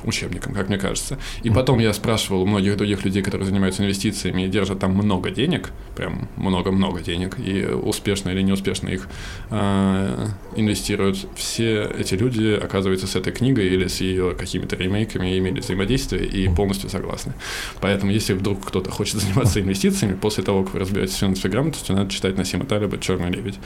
учебником, 0.06 0.54
как 0.54 0.70
мне 0.70 0.78
кажется. 0.78 1.18
И 1.44 1.50
потом 1.50 1.80
я 1.80 1.94
спрашивал 1.94 2.44
у 2.44 2.46
многих 2.46 2.78
других 2.78 3.06
людей, 3.06 3.22
которые 3.22 3.48
занимаются 3.48 3.84
инвестициями 3.84 4.44
и 4.44 4.48
держат 4.48 4.80
там 4.80 4.92
много 4.94 5.32
денег, 5.32 5.72
прям 5.96 6.30
много-много 6.36 7.02
денег, 7.02 7.38
и 7.40 7.66
успешно 7.66 8.30
или 8.30 8.42
неуспешно 8.42 8.90
их 8.90 9.08
э, 9.50 10.28
инвестируют. 10.56 11.28
Все 11.36 11.90
эти 11.98 12.16
люди, 12.16 12.60
оказывается, 12.62 13.08
с 13.08 13.16
этой 13.16 13.34
книгой 13.34 13.68
или 13.68 13.88
с 13.88 14.02
ее 14.02 14.36
какими-то 14.36 14.76
ремейками 14.76 15.38
имели 15.38 15.60
взаимодействие 15.60 16.26
и 16.26 16.48
полностью 16.48 16.90
согласны. 16.90 17.34
Поэтому, 17.82 18.12
если 18.12 18.34
вдруг 18.34 18.66
кто-то 18.66 18.92
хочет 18.92 19.22
заниматься 19.22 19.60
инвестициями, 19.60 20.14
после 20.14 20.44
того, 20.44 20.64
как 20.64 20.74
вы 20.74 20.80
разберетесь 20.80 21.16
с 21.16 21.20
финансовой 21.20 21.52
грамотностью, 21.52 21.96
надо 21.96 22.10
читать 22.12 22.38
Насима 22.38 22.66
Талиба 22.66 22.98
«Черный 22.98 23.30
лебедь». 23.30 23.60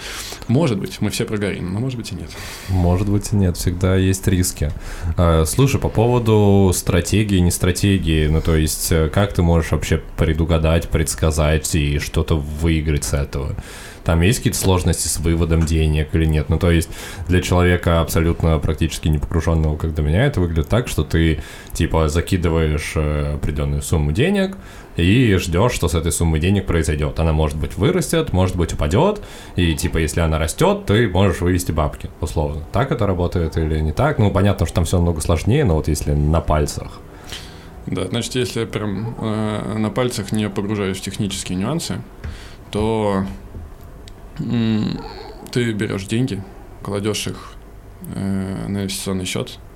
Может 0.48 0.80
быть, 0.80 1.02
мы 1.02 1.10
все 1.10 1.26
прогорим, 1.26 1.74
но 1.74 1.80
может 1.80 1.98
быть 1.98 2.12
и 2.12 2.16
нет. 2.16 2.30
Может 2.70 3.10
быть 3.10 3.32
и 3.32 3.36
нет, 3.36 3.58
всегда 3.58 3.96
есть 3.96 4.28
риски. 4.28 4.72
А, 5.18 5.46
слушай, 5.46 5.80
по 5.80 5.90
поводу 5.90 6.29
стратегии, 6.74 7.40
не 7.40 7.52
стратегии, 7.52 8.28
ну 8.28 8.42
то 8.42 8.56
есть 8.56 8.92
э, 8.92 9.10
как 9.10 9.34
ты 9.34 9.42
можешь 9.42 9.72
вообще 9.72 10.02
предугадать, 10.18 10.90
предсказать 10.90 11.74
и 11.76 12.00
что-то 12.00 12.36
выиграть 12.36 13.04
с 13.04 13.14
этого? 13.14 13.56
Там 14.04 14.22
есть 14.22 14.40
какие-то 14.40 14.58
сложности 14.58 15.08
с 15.08 15.20
выводом 15.20 15.66
денег 15.66 16.16
или 16.16 16.26
нет? 16.26 16.50
Ну, 16.50 16.58
то 16.58 16.72
есть 16.72 16.90
для 17.28 17.42
человека 17.42 18.02
абсолютно 18.02 18.58
практически 18.58 19.08
не 19.08 19.20
погруженного, 19.20 19.78
как 19.78 19.94
для 19.94 20.04
меня, 20.04 20.26
это 20.26 20.42
выглядит 20.42 20.68
так, 20.68 20.88
что 20.88 21.04
ты, 21.04 21.42
типа, 21.74 22.10
закидываешь 22.10 22.94
э, 22.96 23.36
определенную 23.36 23.84
сумму 23.84 24.12
денег, 24.12 24.58
и 25.04 25.36
ждешь, 25.38 25.72
что 25.74 25.88
с 25.88 25.96
этой 25.96 26.12
суммой 26.12 26.40
денег 26.40 26.66
произойдет. 26.66 27.20
Она 27.20 27.34
может 27.34 27.58
быть 27.58 27.78
вырастет, 27.78 28.34
может 28.34 28.56
быть 28.56 28.74
упадет, 28.74 29.22
и 29.56 29.74
типа 29.76 29.98
если 29.98 30.22
она 30.22 30.38
растет, 30.40 30.86
ты 30.86 31.08
можешь 31.10 31.42
вывести 31.42 31.72
бабки, 31.72 32.10
условно. 32.22 32.64
Так 32.72 32.92
это 32.92 33.08
работает 33.08 33.58
или 33.58 33.80
не 33.80 33.92
так? 33.92 34.20
Ну, 34.20 34.32
понятно, 34.32 34.66
что 34.66 34.76
там 34.76 34.86
все 34.86 34.98
намного 34.98 35.22
сложнее, 35.22 35.66
но 35.66 35.76
вот 35.76 35.88
если 35.88 36.12
на 36.12 36.42
пальцах. 36.42 37.00
Да, 37.86 38.06
значит, 38.08 38.36
если 38.36 38.66
прям 38.66 39.16
э, 39.20 39.78
на 39.78 39.90
пальцах 39.90 40.32
не 40.32 40.50
погружаюсь 40.50 40.98
в 40.98 41.02
технические 41.02 41.58
нюансы, 41.58 42.02
то 42.72 43.24
м- 44.40 45.00
ты 45.52 45.72
берешь 45.74 46.06
деньги, 46.06 46.44
кладешь 46.84 47.28
их 47.28 47.54
э, 48.16 48.66
на 48.68 48.80
инвестиционный 48.84 49.26
счет, 49.26 49.58
э, 49.58 49.69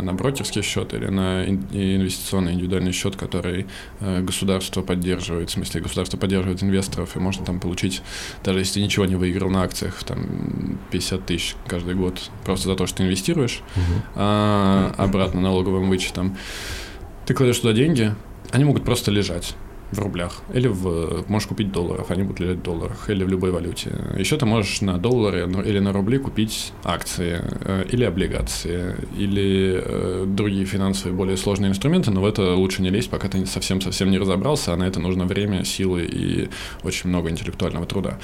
на 0.00 0.14
брокерский 0.14 0.62
счет 0.62 0.94
или 0.94 1.06
на 1.06 1.44
инвестиционный 1.44 2.52
индивидуальный 2.52 2.92
счет, 2.92 3.16
который 3.16 3.66
э, 4.00 4.22
государство 4.22 4.82
поддерживает, 4.82 5.50
в 5.50 5.52
смысле 5.52 5.82
государство 5.82 6.16
поддерживает 6.16 6.62
инвесторов, 6.62 7.16
и 7.16 7.18
можно 7.18 7.44
там 7.44 7.60
получить, 7.60 8.02
даже 8.42 8.60
если 8.60 8.74
ты 8.74 8.82
ничего 8.82 9.06
не 9.06 9.16
выиграл 9.16 9.50
на 9.50 9.62
акциях, 9.62 10.02
там 10.04 10.78
50 10.90 11.26
тысяч 11.26 11.56
каждый 11.66 11.94
год 11.94 12.30
просто 12.44 12.68
за 12.68 12.76
то, 12.76 12.86
что 12.86 12.98
ты 12.98 13.02
инвестируешь, 13.04 13.60
угу. 13.76 14.02
а, 14.16 14.94
обратно 14.96 15.40
налоговым 15.40 15.88
вычетом. 15.88 16.36
Ты 17.26 17.34
кладешь 17.34 17.58
туда 17.58 17.72
деньги, 17.72 18.14
они 18.50 18.64
могут 18.64 18.84
просто 18.84 19.10
лежать 19.10 19.54
в 19.92 19.98
рублях. 19.98 20.42
Или 20.52 20.68
в, 20.68 21.24
можешь 21.28 21.48
купить 21.48 21.72
долларов, 21.72 22.10
они 22.10 22.22
будут 22.22 22.40
лежать 22.40 22.58
в 22.58 22.62
долларах, 22.62 23.10
или 23.10 23.24
в 23.24 23.28
любой 23.28 23.50
валюте. 23.50 23.92
Еще 24.16 24.36
ты 24.36 24.46
можешь 24.46 24.80
на 24.80 24.98
доллары 24.98 25.50
или 25.64 25.78
на 25.78 25.92
рубли 25.92 26.18
купить 26.18 26.72
акции, 26.84 27.40
э, 27.42 27.84
или 27.90 28.04
облигации, 28.04 28.96
или 29.16 29.82
э, 29.84 30.24
другие 30.26 30.64
финансовые 30.64 31.16
более 31.16 31.36
сложные 31.36 31.70
инструменты, 31.70 32.10
но 32.10 32.20
в 32.20 32.26
это 32.26 32.54
лучше 32.54 32.82
не 32.82 32.90
лезть, 32.90 33.10
пока 33.10 33.28
ты 33.28 33.44
совсем-совсем 33.46 34.10
не 34.10 34.18
разобрался, 34.18 34.72
а 34.72 34.76
на 34.76 34.84
это 34.84 35.00
нужно 35.00 35.24
время, 35.24 35.64
силы 35.64 36.04
и 36.04 36.48
очень 36.82 37.10
много 37.10 37.30
интеллектуального 37.30 37.86
труда. 37.86 38.18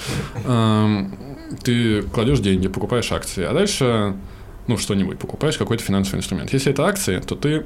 Эм, 0.44 1.16
ты 1.62 2.02
кладешь 2.02 2.40
деньги, 2.40 2.68
покупаешь 2.68 3.10
акции, 3.12 3.44
а 3.44 3.52
дальше 3.52 4.14
ну, 4.66 4.76
что-нибудь, 4.76 5.18
покупаешь 5.18 5.58
какой-то 5.58 5.82
финансовый 5.82 6.18
инструмент. 6.18 6.52
Если 6.52 6.72
это 6.72 6.86
акции, 6.86 7.20
то 7.20 7.36
ты 7.36 7.64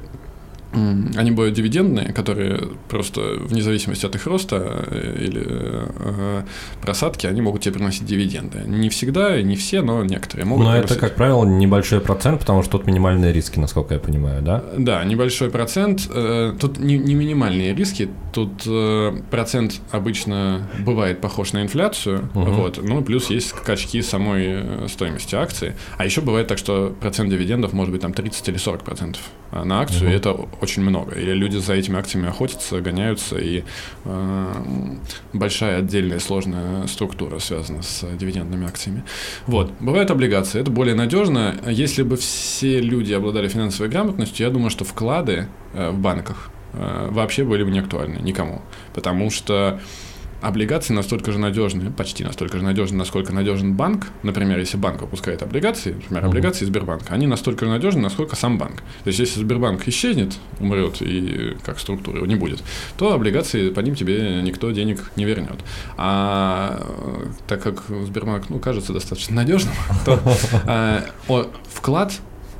они 0.73 1.31
бывают 1.31 1.55
дивидендные, 1.55 2.13
которые 2.13 2.69
просто 2.87 3.21
вне 3.39 3.61
зависимости 3.61 4.05
от 4.05 4.15
их 4.15 4.25
роста 4.25 4.85
э, 4.87 5.17
или 5.19 5.43
э, 5.45 6.43
просадки, 6.81 7.27
они 7.27 7.41
могут 7.41 7.61
тебе 7.61 7.73
приносить 7.73 8.05
дивиденды. 8.05 8.59
Не 8.65 8.89
всегда, 8.89 9.41
не 9.41 9.55
все, 9.55 9.81
но 9.81 10.03
некоторые 10.03 10.45
могут. 10.45 10.65
Но 10.65 10.71
приносить. 10.71 10.91
это, 10.91 10.99
как 10.99 11.15
правило, 11.15 11.45
небольшой 11.45 11.99
процент, 11.99 12.39
потому 12.39 12.63
что 12.63 12.77
тут 12.77 12.87
минимальные 12.87 13.33
риски, 13.33 13.59
насколько 13.59 13.95
я 13.95 13.99
понимаю, 13.99 14.41
да? 14.41 14.63
Да, 14.77 15.03
небольшой 15.03 15.49
процент. 15.49 16.09
Э, 16.09 16.53
тут 16.59 16.79
не, 16.79 16.97
не 16.97 17.15
минимальные 17.15 17.75
риски, 17.75 18.09
тут 18.31 18.63
э, 18.65 19.11
процент 19.29 19.81
обычно 19.91 20.69
бывает 20.79 21.19
похож 21.19 21.53
на 21.53 21.63
инфляцию, 21.63 22.29
угу. 22.33 22.51
вот, 22.51 22.79
ну 22.81 23.01
плюс 23.01 23.29
есть 23.29 23.49
скачки 23.49 24.01
самой 24.01 24.45
э, 24.47 24.87
стоимости 24.87 25.35
акции. 25.35 25.75
А 25.97 26.05
еще 26.05 26.21
бывает 26.21 26.47
так, 26.47 26.57
что 26.57 26.95
процент 26.99 27.29
дивидендов 27.29 27.73
может 27.73 27.91
быть 27.91 28.01
там 28.01 28.13
30 28.13 28.47
или 28.49 28.57
40 28.57 28.83
процентов 28.83 29.21
на 29.51 29.81
акцию, 29.81 30.03
угу. 30.03 30.11
и 30.11 30.15
это 30.15 30.31
очень 30.61 30.83
много. 30.83 31.15
Или 31.15 31.33
люди 31.33 31.57
за 31.57 31.73
этими 31.73 31.97
акциями 31.97 32.29
охотятся, 32.29 32.81
гоняются, 32.81 33.37
и 33.37 33.63
э, 34.05 34.53
большая 35.33 35.79
отдельная 35.79 36.19
сложная 36.19 36.87
структура 36.87 37.39
связана 37.39 37.81
с 37.81 38.05
дивидендными 38.17 38.67
акциями. 38.67 39.03
Вот. 39.47 39.71
Бывают 39.79 40.11
облигации, 40.11 40.61
это 40.61 40.71
более 40.71 40.95
надежно. 40.95 41.55
Если 41.67 42.03
бы 42.03 42.17
все 42.17 42.79
люди 42.79 43.13
обладали 43.13 43.47
финансовой 43.47 43.89
грамотностью, 43.89 44.45
я 44.45 44.51
думаю, 44.51 44.69
что 44.69 44.85
вклады 44.85 45.47
э, 45.73 45.89
в 45.89 45.97
банках 45.97 46.51
э, 46.73 47.07
вообще 47.11 47.43
были 47.43 47.63
бы 47.63 47.71
не 47.71 47.79
актуальны 47.79 48.17
никому. 48.21 48.61
Потому 48.93 49.29
что 49.29 49.79
облигации 50.41 50.93
настолько 50.93 51.31
же 51.31 51.39
надежны, 51.39 51.91
почти 51.91 52.23
настолько 52.23 52.57
же 52.57 52.63
надежны, 52.63 52.97
насколько 52.97 53.33
надежен 53.33 53.73
банк. 53.73 54.07
Например, 54.23 54.59
если 54.59 54.77
банк 54.77 55.01
выпускает 55.01 55.43
облигации, 55.43 55.93
например, 55.93 56.25
облигации 56.25 56.65
Сбербанка, 56.65 57.13
они 57.13 57.27
настолько 57.27 57.65
же 57.65 57.71
надежны, 57.71 58.01
насколько 58.01 58.35
сам 58.35 58.57
банк. 58.57 58.77
То 59.03 59.07
есть, 59.07 59.19
если 59.19 59.39
Сбербанк 59.39 59.87
исчезнет, 59.87 60.33
умрет 60.59 61.01
и 61.01 61.55
как 61.63 61.79
структура 61.79 62.17
его 62.17 62.25
не 62.25 62.35
будет, 62.35 62.63
то 62.97 63.13
облигации 63.13 63.69
по 63.69 63.79
ним 63.81 63.95
тебе 63.95 64.41
никто 64.41 64.71
денег 64.71 65.11
не 65.15 65.25
вернет. 65.25 65.59
А 65.97 66.81
так 67.47 67.61
как 67.61 67.83
Сбербанк, 68.05 68.49
ну, 68.49 68.59
кажется 68.59 68.93
достаточно 68.93 69.35
надежным, 69.35 69.73
то 70.05 70.19
а, 70.65 71.03
вклад 71.69 72.13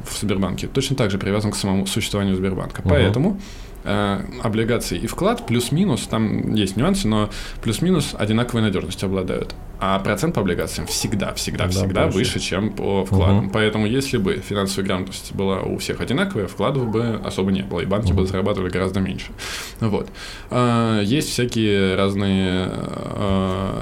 в 0.09 0.19
Сбербанке 0.19 0.67
точно 0.67 0.95
так 0.95 1.11
же 1.11 1.17
привязан 1.17 1.51
к 1.51 1.55
самому 1.55 1.87
существованию 1.87 2.35
Сбербанка. 2.35 2.81
Поэтому 2.83 3.39
э, 3.83 4.21
облигации 4.41 4.97
и 4.97 5.07
вклад 5.07 5.45
плюс-минус, 5.45 6.07
там 6.07 6.53
есть 6.53 6.77
нюансы, 6.77 7.07
но 7.07 7.29
плюс-минус 7.61 8.15
одинаковой 8.17 8.61
надежностью 8.61 9.07
обладают. 9.07 9.55
А 9.79 9.97
процент 9.99 10.35
по 10.35 10.41
облигациям 10.41 10.85
всегда, 10.85 11.33
всегда, 11.33 11.65
да, 11.65 11.71
всегда 11.71 12.03
больше. 12.03 12.17
выше, 12.17 12.39
чем 12.39 12.71
по 12.71 13.03
вкладам. 13.03 13.45
Угу. 13.45 13.49
Поэтому 13.53 13.87
если 13.87 14.17
бы 14.17 14.35
финансовая 14.37 14.85
грамотность 14.85 15.33
была 15.33 15.61
у 15.61 15.77
всех 15.79 16.01
одинаковая, 16.01 16.47
вкладов 16.47 16.89
бы 16.89 17.19
особо 17.23 17.51
не 17.51 17.63
было, 17.63 17.79
и 17.79 17.85
банки 17.85 18.11
угу. 18.11 18.21
бы 18.21 18.27
зарабатывали 18.27 18.69
гораздо 18.69 18.99
меньше. 18.99 19.31
Вот. 19.79 20.09
Э, 20.51 21.01
есть 21.03 21.29
всякие 21.29 21.95
разные... 21.95 22.69
Э, 22.71 23.81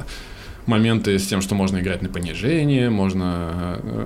моменты 0.70 1.18
с 1.18 1.28
тем, 1.28 1.42
что 1.42 1.56
можно 1.56 1.80
играть 1.80 2.02
на 2.02 2.10
понижение, 2.10 2.90
можно 2.90 3.80
э, 3.82 4.06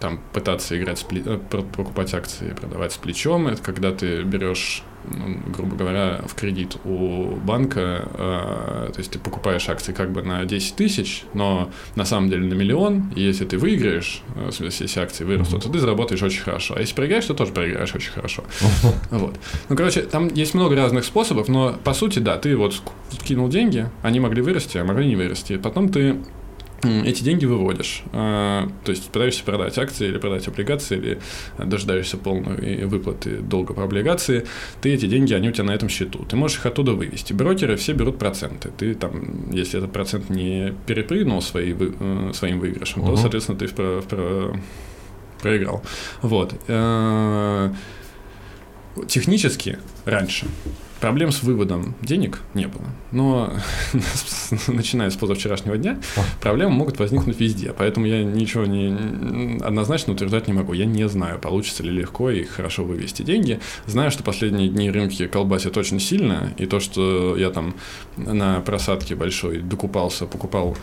там 0.00 0.20
пытаться 0.32 0.78
играть, 0.78 0.98
с 0.98 1.02
пли... 1.02 1.22
Э, 1.24 1.38
покупать 1.48 2.14
акции, 2.14 2.52
продавать 2.52 2.92
с 2.92 2.96
плечом. 2.96 3.48
Это 3.48 3.62
когда 3.62 3.90
ты 3.90 4.22
берешь 4.22 4.84
грубо 5.46 5.76
говоря, 5.76 6.20
в 6.26 6.34
кредит 6.34 6.76
у 6.84 7.36
банка, 7.36 8.08
э, 8.14 8.90
то 8.92 8.98
есть 8.98 9.10
ты 9.10 9.18
покупаешь 9.18 9.68
акции 9.68 9.92
как 9.92 10.12
бы 10.12 10.22
на 10.22 10.44
10 10.44 10.76
тысяч, 10.76 11.24
но 11.34 11.70
на 11.94 12.04
самом 12.04 12.30
деле 12.30 12.46
на 12.46 12.54
миллион, 12.54 13.12
и 13.14 13.22
если 13.22 13.44
ты 13.44 13.58
выиграешь, 13.58 14.22
э, 14.34 14.50
если 14.58 15.00
акции 15.00 15.24
вырастут, 15.24 15.62
то 15.62 15.68
ты 15.68 15.78
заработаешь 15.78 16.22
очень 16.22 16.42
хорошо, 16.42 16.74
а 16.76 16.80
если 16.80 16.94
проиграешь, 16.94 17.26
то 17.26 17.34
тоже 17.34 17.52
проиграешь 17.52 17.94
очень 17.94 18.12
хорошо. 18.12 18.44
Вот. 19.10 19.34
Ну, 19.68 19.76
короче, 19.76 20.02
там 20.02 20.28
есть 20.28 20.54
много 20.54 20.76
разных 20.76 21.04
способов, 21.04 21.48
но 21.48 21.72
по 21.84 21.94
сути, 21.94 22.18
да, 22.18 22.36
ты 22.36 22.56
вот 22.56 22.74
кинул 23.24 23.48
деньги, 23.48 23.88
они 24.02 24.20
могли 24.20 24.42
вырасти, 24.42 24.78
а 24.78 24.84
могли 24.84 25.06
не 25.06 25.16
вырасти, 25.16 25.56
потом 25.56 25.88
ты 25.88 26.16
эти 26.82 27.22
деньги 27.22 27.44
выводишь. 27.44 28.02
А, 28.12 28.68
то 28.84 28.90
есть 28.90 29.08
пытаешься 29.10 29.44
продать 29.44 29.78
акции 29.78 30.08
или 30.08 30.18
продать 30.18 30.46
облигации, 30.48 30.96
или 30.96 31.20
дожидаешься 31.58 32.16
полной 32.16 32.84
выплаты 32.84 33.38
долга 33.38 33.74
по 33.74 33.84
облигации, 33.84 34.46
ты 34.80 34.94
эти 34.94 35.06
деньги, 35.06 35.32
они 35.34 35.48
у 35.48 35.52
тебя 35.52 35.64
на 35.64 35.74
этом 35.74 35.88
счету. 35.88 36.24
Ты 36.28 36.36
можешь 36.36 36.58
их 36.58 36.66
оттуда 36.66 36.92
вывести. 36.92 37.32
Брокеры 37.32 37.76
все 37.76 37.92
берут 37.92 38.18
проценты. 38.18 38.70
Ты 38.76 38.94
там, 38.94 39.50
если 39.50 39.78
этот 39.78 39.92
процент 39.92 40.30
не 40.30 40.74
перепрыгнул 40.86 41.42
свои, 41.42 41.74
э, 41.78 42.30
своим 42.34 42.60
выигрышем, 42.60 43.02
угу. 43.02 43.12
то, 43.12 43.16
соответственно, 43.16 43.58
ты 43.58 43.66
в, 43.66 43.76
в, 43.76 44.12
в, 44.12 44.60
проиграл. 45.40 45.82
Вот. 46.22 46.54
Э, 46.68 47.72
технически 49.08 49.78
раньше 50.04 50.46
Проблем 51.00 51.30
с 51.30 51.42
выводом 51.42 51.94
денег 52.00 52.40
не 52.54 52.66
было. 52.66 52.84
Но 53.12 53.52
начиная 54.68 55.10
с 55.10 55.16
позавчерашнего 55.16 55.76
дня, 55.76 55.98
проблемы 56.40 56.72
могут 56.72 56.98
возникнуть 56.98 57.38
везде. 57.38 57.74
Поэтому 57.76 58.06
я 58.06 58.24
ничего 58.24 58.64
не 58.64 59.60
однозначно 59.62 60.14
утверждать 60.14 60.48
не 60.48 60.54
могу. 60.54 60.72
Я 60.72 60.86
не 60.86 61.06
знаю, 61.08 61.38
получится 61.38 61.82
ли 61.82 61.90
легко 61.90 62.30
и 62.30 62.44
хорошо 62.44 62.84
вывести 62.84 63.22
деньги. 63.22 63.60
Знаю, 63.86 64.10
что 64.10 64.22
последние 64.22 64.68
дни 64.68 64.90
рынки 64.90 65.26
колбасят 65.26 65.76
очень 65.76 66.00
сильно. 66.00 66.52
И 66.56 66.66
то, 66.66 66.80
что 66.80 67.36
я 67.36 67.50
там 67.50 67.74
на 68.16 68.60
просадке 68.60 69.14
большой 69.14 69.58
докупался, 69.58 70.26
покупал 70.26 70.76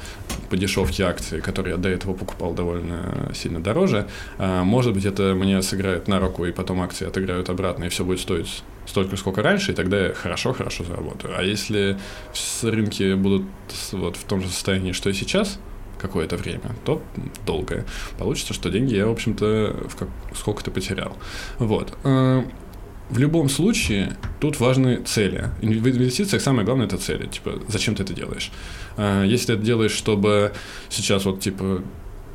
по 0.49 0.57
дешевке 0.57 1.03
акции, 1.03 1.40
которые 1.40 1.72
я 1.72 1.77
до 1.77 1.90
этого 1.90 2.14
покупал 2.14 2.53
довольно 2.53 3.31
сильно 3.34 3.60
дороже, 3.60 4.07
а, 4.38 4.64
может 4.64 4.94
быть, 4.94 5.06
это 5.06 5.34
мне 5.34 5.61
сыграет 5.61 6.07
на 6.07 6.19
руку, 6.19 6.45
и 6.45 6.52
потом 6.52 6.81
акции 6.81 7.07
отыграют 7.07 7.49
обратно, 7.49 7.85
и 7.85 7.90
все 7.90 8.06
будет 8.06 8.19
стоить 8.19 8.64
столько, 8.85 9.18
сколько 9.18 9.41
раньше, 9.41 9.72
и 9.72 9.76
тогда 9.76 10.07
я 10.07 10.14
хорошо-хорошо 10.14 10.84
заработаю. 10.84 11.38
А 11.38 11.43
если 11.43 11.97
рынки 12.61 13.14
будут 13.15 13.45
вот 13.91 14.15
в 14.18 14.23
том 14.23 14.41
же 14.41 14.47
состоянии, 14.47 14.91
что 14.91 15.10
и 15.10 15.14
сейчас, 15.14 15.60
какое-то 16.03 16.35
время, 16.35 16.76
то 16.85 17.01
долгое. 17.45 17.85
Получится, 18.19 18.53
что 18.53 18.69
деньги 18.69 18.95
я, 18.95 19.07
в 19.07 19.11
общем-то, 19.11 19.88
в 19.89 19.95
как, 19.95 20.10
сколько-то 20.35 20.69
потерял. 20.69 21.15
Вот. 21.60 21.97
Э, 22.03 22.43
в 23.10 23.18
любом 23.18 23.47
случае, 23.49 24.18
тут 24.39 24.60
важны 24.60 24.97
цели. 25.05 25.49
В 25.61 25.65
инвестициях 25.65 26.41
самое 26.41 26.65
главное– 26.65 26.85
это 26.88 26.97
цели. 26.97 27.27
Типа, 27.27 27.61
зачем 27.68 27.95
ты 27.95 28.03
это 28.03 28.14
делаешь? 28.14 28.51
Э, 28.97 29.23
если 29.26 29.47
ты 29.47 29.53
это 29.53 29.61
делаешь, 29.61 29.91
чтобы 29.93 30.51
сейчас 30.89 31.26
вот, 31.26 31.39
типа, 31.39 31.81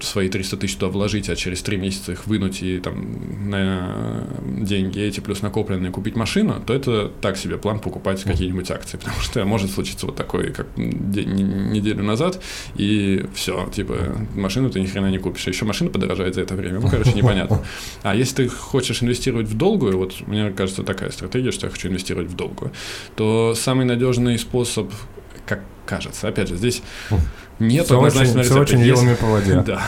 свои 0.01 0.29
300 0.29 0.57
тысяч 0.57 0.77
туда 0.77 0.91
вложить, 0.91 1.29
а 1.29 1.37
через 1.37 1.63
3 1.63 1.77
месяца 1.77 2.13
их 2.13 2.27
вынуть 2.27 2.63
и 2.63 2.79
там 2.79 3.51
на 3.51 4.27
деньги 4.47 5.01
эти 5.01 5.21
плюс 5.21 5.43
накопленные 5.43 5.91
купить 5.91 6.17
машину, 6.17 6.63
то 6.65 6.75
это 6.75 7.09
так 7.21 7.37
себе 7.37 7.59
план 7.59 7.81
покупать 7.81 8.23
какие-нибудь 8.23 8.71
акции, 8.71 8.97
потому 8.97 9.21
что 9.21 9.45
может 9.45 9.71
случиться 9.71 10.07
вот 10.07 10.17
такой, 10.17 10.53
как 10.53 10.67
неделю 10.77 12.03
назад, 12.03 12.43
и 12.77 13.27
все, 13.35 13.69
типа, 13.75 13.97
машину 14.35 14.71
ты 14.71 14.81
ни 14.81 14.87
хрена 14.87 15.11
не 15.11 15.19
купишь, 15.19 15.47
а 15.47 15.51
еще 15.51 15.65
машина 15.65 15.91
подорожает 15.91 16.35
за 16.35 16.43
это 16.43 16.55
время, 16.55 16.81
ну, 16.81 16.89
короче, 16.89 17.13
непонятно. 17.13 17.65
А 18.03 18.15
если 18.15 18.37
ты 18.37 18.49
хочешь 18.49 19.03
инвестировать 19.03 19.49
в 19.49 19.57
долгую, 19.57 19.99
вот 19.99 20.27
мне 20.27 20.51
кажется 20.51 20.83
такая 20.83 21.11
стратегия, 21.11 21.51
что 21.51 21.67
я 21.67 21.71
хочу 21.71 21.89
инвестировать 21.89 22.29
в 22.29 22.37
долгую, 22.37 22.73
то 23.17 23.55
самый 23.55 23.85
надежный 23.85 24.39
способ, 24.39 24.93
как 25.47 25.63
кажется, 25.87 26.29
опять 26.29 26.49
же, 26.49 26.57
здесь 26.57 26.83
нет 27.59 27.87
все 27.87 27.97
однозначно 27.97 28.41
очень, 28.41 28.51
все 28.51 28.61
очень 28.61 28.83
вилами 28.83 29.15
по 29.15 29.27
воде. 29.27 29.63
Да. 29.67 29.83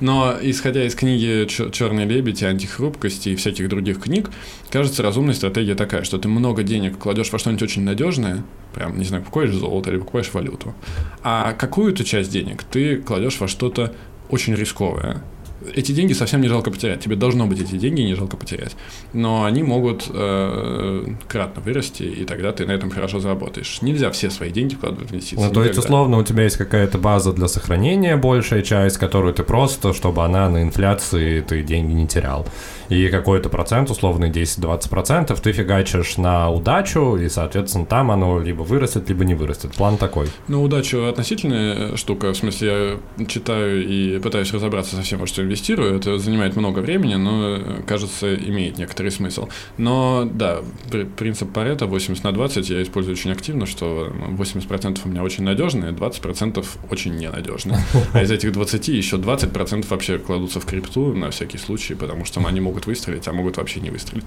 Но 0.00 0.36
исходя 0.42 0.84
из 0.84 0.94
книги 0.94 1.46
«Черный 1.46 2.04
лебедь» 2.04 2.42
и 2.42 2.46
«Антихрупкости» 2.46 3.30
и 3.30 3.36
всяких 3.36 3.68
других 3.68 4.00
книг, 4.00 4.30
кажется, 4.70 5.02
разумная 5.02 5.34
стратегия 5.34 5.74
такая, 5.74 6.02
что 6.02 6.18
ты 6.18 6.28
много 6.28 6.62
денег 6.62 6.98
кладешь 6.98 7.30
во 7.32 7.38
что-нибудь 7.38 7.62
очень 7.62 7.82
надежное, 7.82 8.42
прям, 8.74 8.98
не 8.98 9.04
знаю, 9.04 9.22
покупаешь 9.22 9.52
золото 9.52 9.90
или 9.90 9.98
покупаешь 9.98 10.30
валюту, 10.32 10.74
а 11.22 11.52
какую-то 11.52 12.04
часть 12.04 12.30
денег 12.30 12.64
ты 12.64 12.96
кладешь 12.96 13.38
во 13.38 13.48
что-то 13.48 13.92
очень 14.28 14.54
рисковое, 14.54 15.22
эти 15.74 15.92
деньги 15.92 16.12
совсем 16.12 16.40
не 16.40 16.48
жалко 16.48 16.70
потерять. 16.70 17.00
Тебе 17.00 17.16
должно 17.16 17.46
быть 17.46 17.60
эти 17.60 17.76
деньги 17.76 18.02
не 18.02 18.14
жалко 18.14 18.36
потерять. 18.36 18.76
Но 19.12 19.44
они 19.44 19.62
могут 19.62 20.06
э, 20.08 21.06
кратно 21.28 21.62
вырасти, 21.62 22.02
и 22.02 22.24
тогда 22.24 22.52
ты 22.52 22.66
на 22.66 22.72
этом 22.72 22.90
хорошо 22.90 23.20
заработаешь. 23.20 23.82
Нельзя 23.82 24.10
все 24.10 24.30
свои 24.30 24.50
деньги 24.50 24.74
вкладывать 24.74 25.10
в 25.10 25.12
инвестиции. 25.12 25.42
Ну, 25.42 25.52
то 25.52 25.64
есть, 25.64 25.78
условно, 25.78 26.18
у 26.18 26.24
тебя 26.24 26.44
есть 26.44 26.56
какая-то 26.56 26.98
база 26.98 27.32
для 27.32 27.48
сохранения, 27.48 28.16
большая 28.16 28.62
часть, 28.62 28.98
которую 28.98 29.34
ты 29.34 29.42
просто, 29.42 29.92
чтобы 29.92 30.24
она 30.24 30.48
на 30.48 30.62
инфляции, 30.62 31.40
ты 31.40 31.62
деньги 31.62 31.92
не 31.92 32.06
терял 32.06 32.46
и 32.92 33.08
какой-то 33.08 33.48
процент, 33.48 33.90
условно 33.90 34.26
10-20%, 34.26 35.40
ты 35.40 35.52
фигачишь 35.52 36.16
на 36.18 36.50
удачу, 36.50 37.16
и, 37.16 37.28
соответственно, 37.28 37.86
там 37.86 38.10
оно 38.10 38.40
либо 38.40 38.62
вырастет, 38.62 39.08
либо 39.08 39.24
не 39.24 39.34
вырастет. 39.34 39.72
План 39.72 39.96
такой. 39.96 40.28
Ну, 40.48 40.62
удача 40.62 41.08
относительная 41.08 41.96
штука, 41.96 42.32
в 42.32 42.36
смысле, 42.36 42.98
я 43.18 43.26
читаю 43.26 43.86
и 43.86 44.18
пытаюсь 44.18 44.52
разобраться 44.52 44.96
со 44.96 45.02
всем, 45.02 45.26
что 45.26 45.42
инвестирую, 45.52 45.96
это 45.96 46.18
занимает 46.18 46.56
много 46.56 46.80
времени, 46.80 47.14
но, 47.14 47.82
кажется, 47.86 48.34
имеет 48.34 48.78
некоторый 48.78 49.10
смысл. 49.10 49.48
Но, 49.78 50.28
да, 50.30 50.60
принцип 51.16 51.52
Парета 51.52 51.86
80 51.86 52.24
на 52.24 52.32
20 52.32 52.70
я 52.70 52.82
использую 52.82 53.14
очень 53.14 53.32
активно, 53.32 53.66
что 53.66 54.12
80% 54.38 55.00
у 55.04 55.08
меня 55.08 55.22
очень 55.22 55.44
надежные, 55.44 55.92
20% 55.92 56.66
очень 56.90 57.16
ненадежные. 57.16 57.78
А 58.12 58.22
из 58.22 58.30
этих 58.30 58.52
20 58.52 58.88
еще 58.88 59.16
20% 59.16 59.86
вообще 59.88 60.18
кладутся 60.18 60.60
в 60.60 60.66
крипту 60.66 61.14
на 61.14 61.30
всякий 61.30 61.58
случай, 61.58 61.94
потому 61.94 62.24
что 62.24 62.44
они 62.44 62.60
могут 62.60 62.82
могут 62.82 62.86
выстрелить, 62.86 63.28
а 63.28 63.32
могут 63.32 63.56
вообще 63.56 63.80
не 63.80 63.90
выстрелить. 63.90 64.24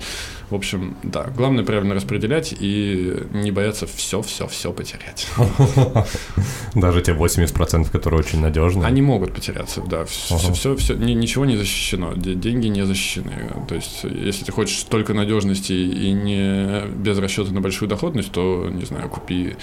В 0.49 0.56
общем, 0.56 0.95
да, 1.03 1.26
главное 1.35 1.64
правильно 1.64 1.95
распределять 1.95 2.53
и 2.60 3.15
не 3.34 3.52
бояться 3.52 3.88
все-все-все 3.88 4.72
потерять. 4.72 5.27
Даже 6.76 7.02
те 7.02 7.11
80%, 7.14 7.91
которые 7.91 8.19
очень 8.19 8.39
надежные. 8.39 8.85
Они 8.85 9.02
могут 9.02 9.34
потеряться, 9.34 9.81
да. 9.81 10.06
Все, 10.06 10.38
все, 10.53 10.76
все, 10.76 10.93
ничего 11.16 11.46
не 11.46 11.58
защищено, 11.58 12.14
деньги 12.16 12.68
не 12.68 12.86
защищены. 12.86 13.52
То 13.68 13.76
есть, 13.76 14.04
если 14.04 14.46
ты 14.46 14.52
хочешь 14.52 14.84
только 14.84 15.14
надежности 15.14 15.74
и 15.74 16.12
не 16.12 16.88
без 16.88 17.18
расчета 17.18 17.52
на 17.52 17.62
большую 17.62 17.90
доходность, 17.90 18.32
то, 18.32 18.70
не 18.72 18.86
знаю, 18.86 19.10
купи 19.10 19.56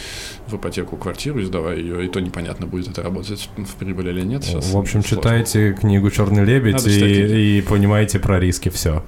в 0.46 0.56
ипотеку 0.56 0.96
квартиру 0.96 1.40
и 1.40 1.44
сдавай 1.44 1.80
ее, 1.80 2.04
и 2.04 2.08
то 2.08 2.20
непонятно, 2.20 2.66
будет 2.66 2.88
это 2.88 3.02
работать 3.02 3.48
в 3.56 3.74
прибыли 3.76 4.10
или 4.10 4.22
нет. 4.22 4.44
Сейчас 4.44 4.72
в 4.72 4.76
общем, 4.76 5.02
сложно. 5.02 5.16
читайте 5.16 5.72
книгу 5.72 6.10
«Черный 6.10 6.44
лебедь» 6.44 6.86
и, 6.86 7.58
и 7.58 7.62
понимаете 7.62 8.18
про 8.18 8.40
риски 8.40 8.68
все. 8.68 9.02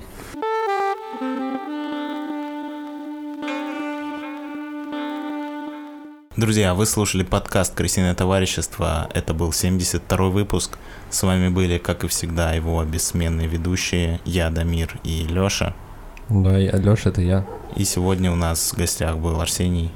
Друзья, 6.37 6.75
вы 6.75 6.85
слушали 6.85 7.23
подкаст 7.23 7.77
«Крысиное 7.77 8.13
товарищество». 8.13 9.09
Это 9.15 9.33
был 9.33 9.51
72-й 9.51 10.33
выпуск. 10.33 10.79
С 11.15 11.23
вами 11.23 11.49
были, 11.49 11.79
как 11.79 12.03
и 12.03 12.09
всегда, 12.09 12.55
его 12.55 12.83
бессменные 12.83 13.47
ведущие 13.47 14.21
я, 14.25 14.51
Дамир 14.51 14.99
и 15.05 15.25
Лёша. 15.29 15.73
Да, 16.29 16.59
я, 16.59 16.73
Лёша, 16.73 17.11
это 17.11 17.23
я. 17.23 17.47
И 17.77 17.85
сегодня 17.85 18.33
у 18.33 18.35
нас 18.35 18.73
в 18.73 18.77
гостях 18.77 19.19
был 19.19 19.41
Арсений. 19.41 19.93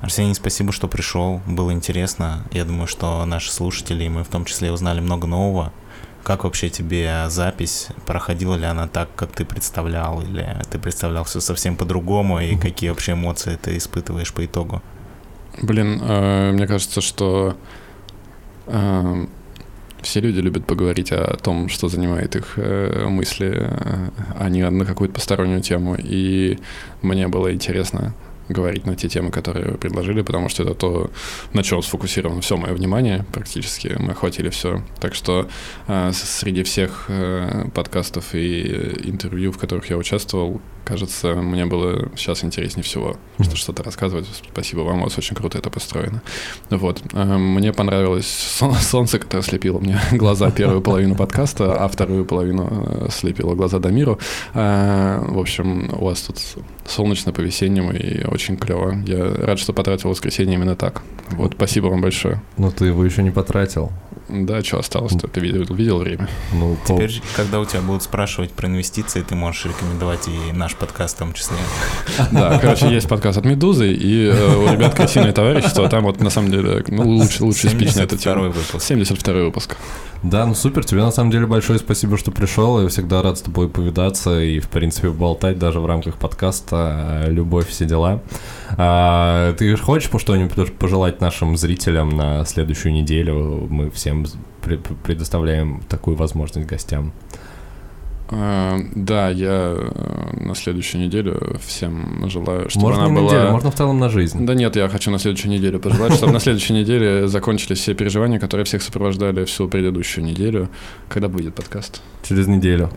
Арсений, 0.00 0.34
спасибо, 0.34 0.72
что 0.72 0.88
пришел. 0.88 1.42
Было 1.46 1.72
интересно. 1.72 2.46
Я 2.52 2.64
думаю, 2.64 2.86
что 2.86 3.22
наши 3.26 3.52
слушатели, 3.52 4.04
и 4.04 4.08
мы 4.08 4.24
в 4.24 4.28
том 4.28 4.46
числе 4.46 4.72
узнали 4.72 5.00
много 5.00 5.26
нового. 5.26 5.74
Как 6.22 6.44
вообще 6.44 6.70
тебе 6.70 7.26
запись? 7.28 7.88
Проходила 8.06 8.54
ли 8.54 8.64
она 8.64 8.88
так, 8.88 9.14
как 9.14 9.32
ты 9.32 9.44
представлял? 9.44 10.22
Или 10.22 10.56
ты 10.70 10.78
представлял 10.78 11.24
все 11.24 11.40
совсем 11.40 11.76
по-другому? 11.76 12.40
И 12.40 12.56
какие 12.56 12.88
вообще 12.88 13.12
эмоции 13.12 13.58
ты 13.60 13.76
испытываешь 13.76 14.32
по 14.32 14.42
итогу? 14.46 14.80
Блин, 15.60 16.00
э, 16.02 16.52
мне 16.52 16.66
кажется, 16.66 17.02
что 17.02 17.58
э, 18.68 19.26
все 20.06 20.20
люди 20.20 20.40
любят 20.40 20.64
поговорить 20.64 21.12
о 21.12 21.36
том, 21.36 21.68
что 21.68 21.88
занимает 21.88 22.36
их 22.36 22.54
э, 22.56 23.06
мысли, 23.08 23.52
э, 23.58 24.10
а 24.38 24.48
не 24.48 24.70
на 24.70 24.84
какую-то 24.84 25.14
постороннюю 25.14 25.60
тему. 25.60 25.96
И 25.98 26.58
мне 27.02 27.28
было 27.28 27.52
интересно 27.52 28.14
говорить 28.48 28.86
на 28.86 28.96
те 28.96 29.08
темы, 29.08 29.30
которые 29.30 29.72
вы 29.72 29.78
предложили, 29.78 30.22
потому 30.22 30.48
что 30.48 30.62
это 30.62 30.74
то, 30.74 31.10
на 31.52 31.62
чем 31.62 31.82
сфокусировано 31.82 32.40
все 32.40 32.56
мое 32.56 32.72
внимание 32.72 33.24
практически. 33.32 33.96
Мы 33.98 34.12
охватили 34.12 34.48
все. 34.48 34.82
Так 35.00 35.14
что 35.14 35.48
э, 35.88 36.12
среди 36.12 36.62
всех 36.62 37.06
э, 37.08 37.68
подкастов 37.74 38.34
и 38.34 39.00
интервью, 39.04 39.52
в 39.52 39.58
которых 39.58 39.90
я 39.90 39.96
участвовал, 39.96 40.60
кажется, 40.86 41.34
мне 41.34 41.66
было 41.66 42.08
сейчас 42.16 42.44
интереснее 42.44 42.84
всего, 42.84 43.16
что 43.40 43.56
что-то 43.56 43.82
рассказывать. 43.82 44.26
Спасибо 44.52 44.80
вам, 44.80 45.00
у 45.00 45.04
вас 45.04 45.18
очень 45.18 45.34
круто 45.34 45.58
это 45.58 45.68
построено. 45.68 46.22
Вот. 46.70 47.02
Э, 47.12 47.24
мне 47.36 47.72
понравилось 47.72 48.26
солнце, 48.80 49.18
которое 49.18 49.42
слепило 49.42 49.80
мне 49.80 50.00
глаза 50.12 50.50
первую 50.50 50.80
половину 50.80 51.16
подкаста, 51.16 51.84
а 51.84 51.88
вторую 51.88 52.24
половину 52.24 52.68
э, 52.70 53.08
слепило 53.10 53.54
глаза 53.54 53.78
Дамиру. 53.78 54.18
Э, 54.54 55.18
в 55.26 55.38
общем, 55.38 55.92
у 55.92 56.04
вас 56.04 56.22
тут 56.22 56.38
солнечно 56.88 57.32
по-весеннему 57.32 57.92
и 57.92 58.24
очень 58.24 58.56
клево. 58.56 58.96
Я 59.06 59.34
рад, 59.34 59.58
что 59.58 59.72
потратил 59.72 60.10
воскресенье 60.10 60.54
именно 60.54 60.76
так. 60.76 61.02
Вот, 61.30 61.54
спасибо 61.54 61.86
вам 61.86 62.00
большое. 62.00 62.40
Но 62.56 62.70
ты 62.70 62.86
его 62.86 63.04
еще 63.04 63.22
не 63.22 63.30
потратил. 63.30 63.92
Да, 64.28 64.62
что 64.62 64.78
осталось-то? 64.78 65.28
Ты 65.28 65.40
видел, 65.40 65.62
видел 65.74 65.98
время? 65.98 66.28
Ну, 66.52 66.76
Теперь, 66.84 67.12
пол... 67.12 67.28
когда 67.36 67.60
у 67.60 67.64
тебя 67.64 67.80
будут 67.80 68.02
спрашивать 68.02 68.50
про 68.50 68.66
инвестиции, 68.66 69.22
ты 69.22 69.36
можешь 69.36 69.66
рекомендовать 69.66 70.26
и 70.26 70.52
наш 70.52 70.74
подкаст 70.74 71.16
в 71.16 71.18
том 71.20 71.32
числе. 71.32 71.56
Да, 72.32 72.58
короче, 72.58 72.88
есть 72.88 73.08
подкаст 73.08 73.38
от 73.38 73.44
«Медузы», 73.44 73.92
и 73.92 74.26
э, 74.26 74.56
у 74.56 74.72
ребят 74.72 74.94
«Крысиное 74.94 75.32
товарищество», 75.32 75.88
там 75.88 76.04
вот 76.04 76.20
на 76.20 76.30
самом 76.30 76.50
деле 76.50 76.84
ну, 76.88 77.08
лучше, 77.08 77.44
лучше 77.44 77.68
спич 77.68 77.94
на 77.94 78.00
эту 78.00 78.16
тему. 78.16 78.44
выпуск. 78.44 78.82
72 78.82 79.34
выпуск. 79.34 79.76
Да, 80.26 80.44
ну 80.44 80.56
супер, 80.56 80.84
тебе 80.84 81.02
на 81.02 81.12
самом 81.12 81.30
деле 81.30 81.46
большое 81.46 81.78
спасибо, 81.78 82.18
что 82.18 82.32
пришел. 82.32 82.82
Я 82.82 82.88
всегда 82.88 83.22
рад 83.22 83.38
с 83.38 83.42
тобой 83.42 83.68
повидаться 83.68 84.40
и, 84.40 84.58
в 84.58 84.68
принципе, 84.68 85.10
болтать 85.10 85.56
даже 85.56 85.78
в 85.78 85.86
рамках 85.86 86.16
подкаста 86.16 87.26
«Любовь, 87.28 87.68
все 87.68 87.84
дела». 87.84 88.20
А, 88.76 89.54
ты 89.54 89.76
хочешь 89.76 90.10
по 90.10 90.18
что-нибудь 90.18 90.74
пожелать 90.74 91.20
нашим 91.20 91.56
зрителям 91.56 92.08
на 92.08 92.44
следующую 92.44 92.92
неделю? 92.92 93.68
Мы 93.70 93.88
всем 93.92 94.26
предоставляем 95.04 95.80
такую 95.88 96.16
возможность 96.16 96.66
гостям. 96.66 97.12
А, 98.28 98.78
да, 98.94 99.30
я 99.30 99.74
э, 99.76 100.36
на 100.40 100.54
следующую 100.54 101.04
неделю 101.04 101.58
всем 101.64 102.28
желаю, 102.28 102.68
чтобы 102.68 102.86
можно 102.86 103.04
она 103.04 103.14
была... 103.14 103.32
Неделю, 103.32 103.52
можно 103.52 103.70
в 103.70 103.74
целом 103.74 104.00
на 104.00 104.08
жизнь. 104.08 104.44
Да 104.44 104.54
нет, 104.54 104.74
я 104.74 104.88
хочу 104.88 105.10
на 105.10 105.18
следующую 105.18 105.52
неделю 105.52 105.78
пожелать, 105.78 106.14
чтобы 106.14 106.32
на 106.32 106.40
следующей 106.40 106.72
неделе 106.72 107.28
закончились 107.28 107.78
все 107.78 107.94
переживания, 107.94 108.40
которые 108.40 108.64
всех 108.64 108.82
сопровождали 108.82 109.44
всю 109.44 109.68
предыдущую 109.68 110.24
неделю. 110.24 110.68
Когда 111.08 111.28
будет 111.28 111.54
подкаст? 111.54 112.02
Через 112.22 112.48
неделю. 112.48 112.90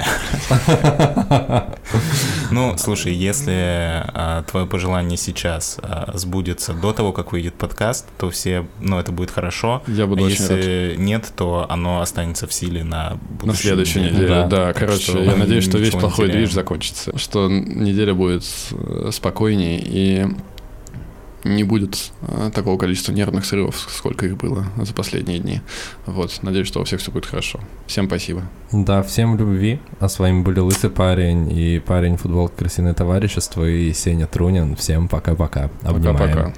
Ну, 2.51 2.75
слушай, 2.77 3.13
если 3.13 4.03
а, 4.13 4.43
твое 4.43 4.65
пожелание 4.65 5.17
сейчас 5.17 5.77
а, 5.83 6.11
сбудется 6.15 6.73
до 6.73 6.93
того, 6.93 7.11
как 7.13 7.31
выйдет 7.31 7.53
подкаст, 7.53 8.07
то 8.17 8.31
все, 8.31 8.65
ну, 8.79 8.97
это 8.97 9.11
будет 9.11 9.29
хорошо. 9.29 9.83
Я 9.85 10.07
буду 10.07 10.23
а 10.23 10.27
очень 10.27 10.41
если 10.41 10.89
рад. 10.89 10.97
нет, 10.97 11.31
то 11.35 11.67
оно 11.69 12.01
останется 12.01 12.47
в 12.47 12.53
силе 12.53 12.83
на 12.83 13.19
На 13.43 13.53
следующей 13.53 14.01
неделе, 14.01 14.27
да. 14.27 14.47
да. 14.47 14.73
Короче, 15.19 15.31
я 15.31 15.37
надеюсь, 15.37 15.63
что 15.63 15.77
весь 15.77 15.93
плохой 15.93 16.29
движ 16.29 16.51
закончится, 16.51 17.17
что 17.17 17.47
неделя 17.49 18.13
будет 18.13 18.43
э, 18.71 19.09
спокойнее 19.11 19.81
и 19.83 20.27
не 21.43 21.63
будет 21.63 22.11
э, 22.21 22.51
такого 22.53 22.77
количества 22.77 23.11
нервных 23.11 23.45
срывов, 23.45 23.87
сколько 23.89 24.25
их 24.25 24.37
было 24.37 24.65
за 24.77 24.93
последние 24.93 25.39
дни. 25.39 25.61
Вот, 26.05 26.39
надеюсь, 26.41 26.67
что 26.67 26.81
у 26.81 26.83
всех 26.83 26.99
все 26.99 27.11
будет 27.11 27.25
хорошо. 27.25 27.59
Всем 27.87 28.07
спасибо. 28.07 28.43
Да, 28.71 29.03
всем 29.03 29.37
любви. 29.37 29.79
А 29.99 30.09
с 30.09 30.19
вами 30.19 30.41
были 30.41 30.59
Лысый 30.59 30.89
парень 30.89 31.51
и 31.51 31.79
парень 31.79 32.17
футбол 32.17 32.49
Крысиное 32.49 32.93
товарищество 32.93 33.67
и 33.67 33.93
Сеня 33.93 34.27
Трунин. 34.27 34.75
Всем 34.75 35.07
пока-пока. 35.07 35.69
Пока-пока. 35.81 36.53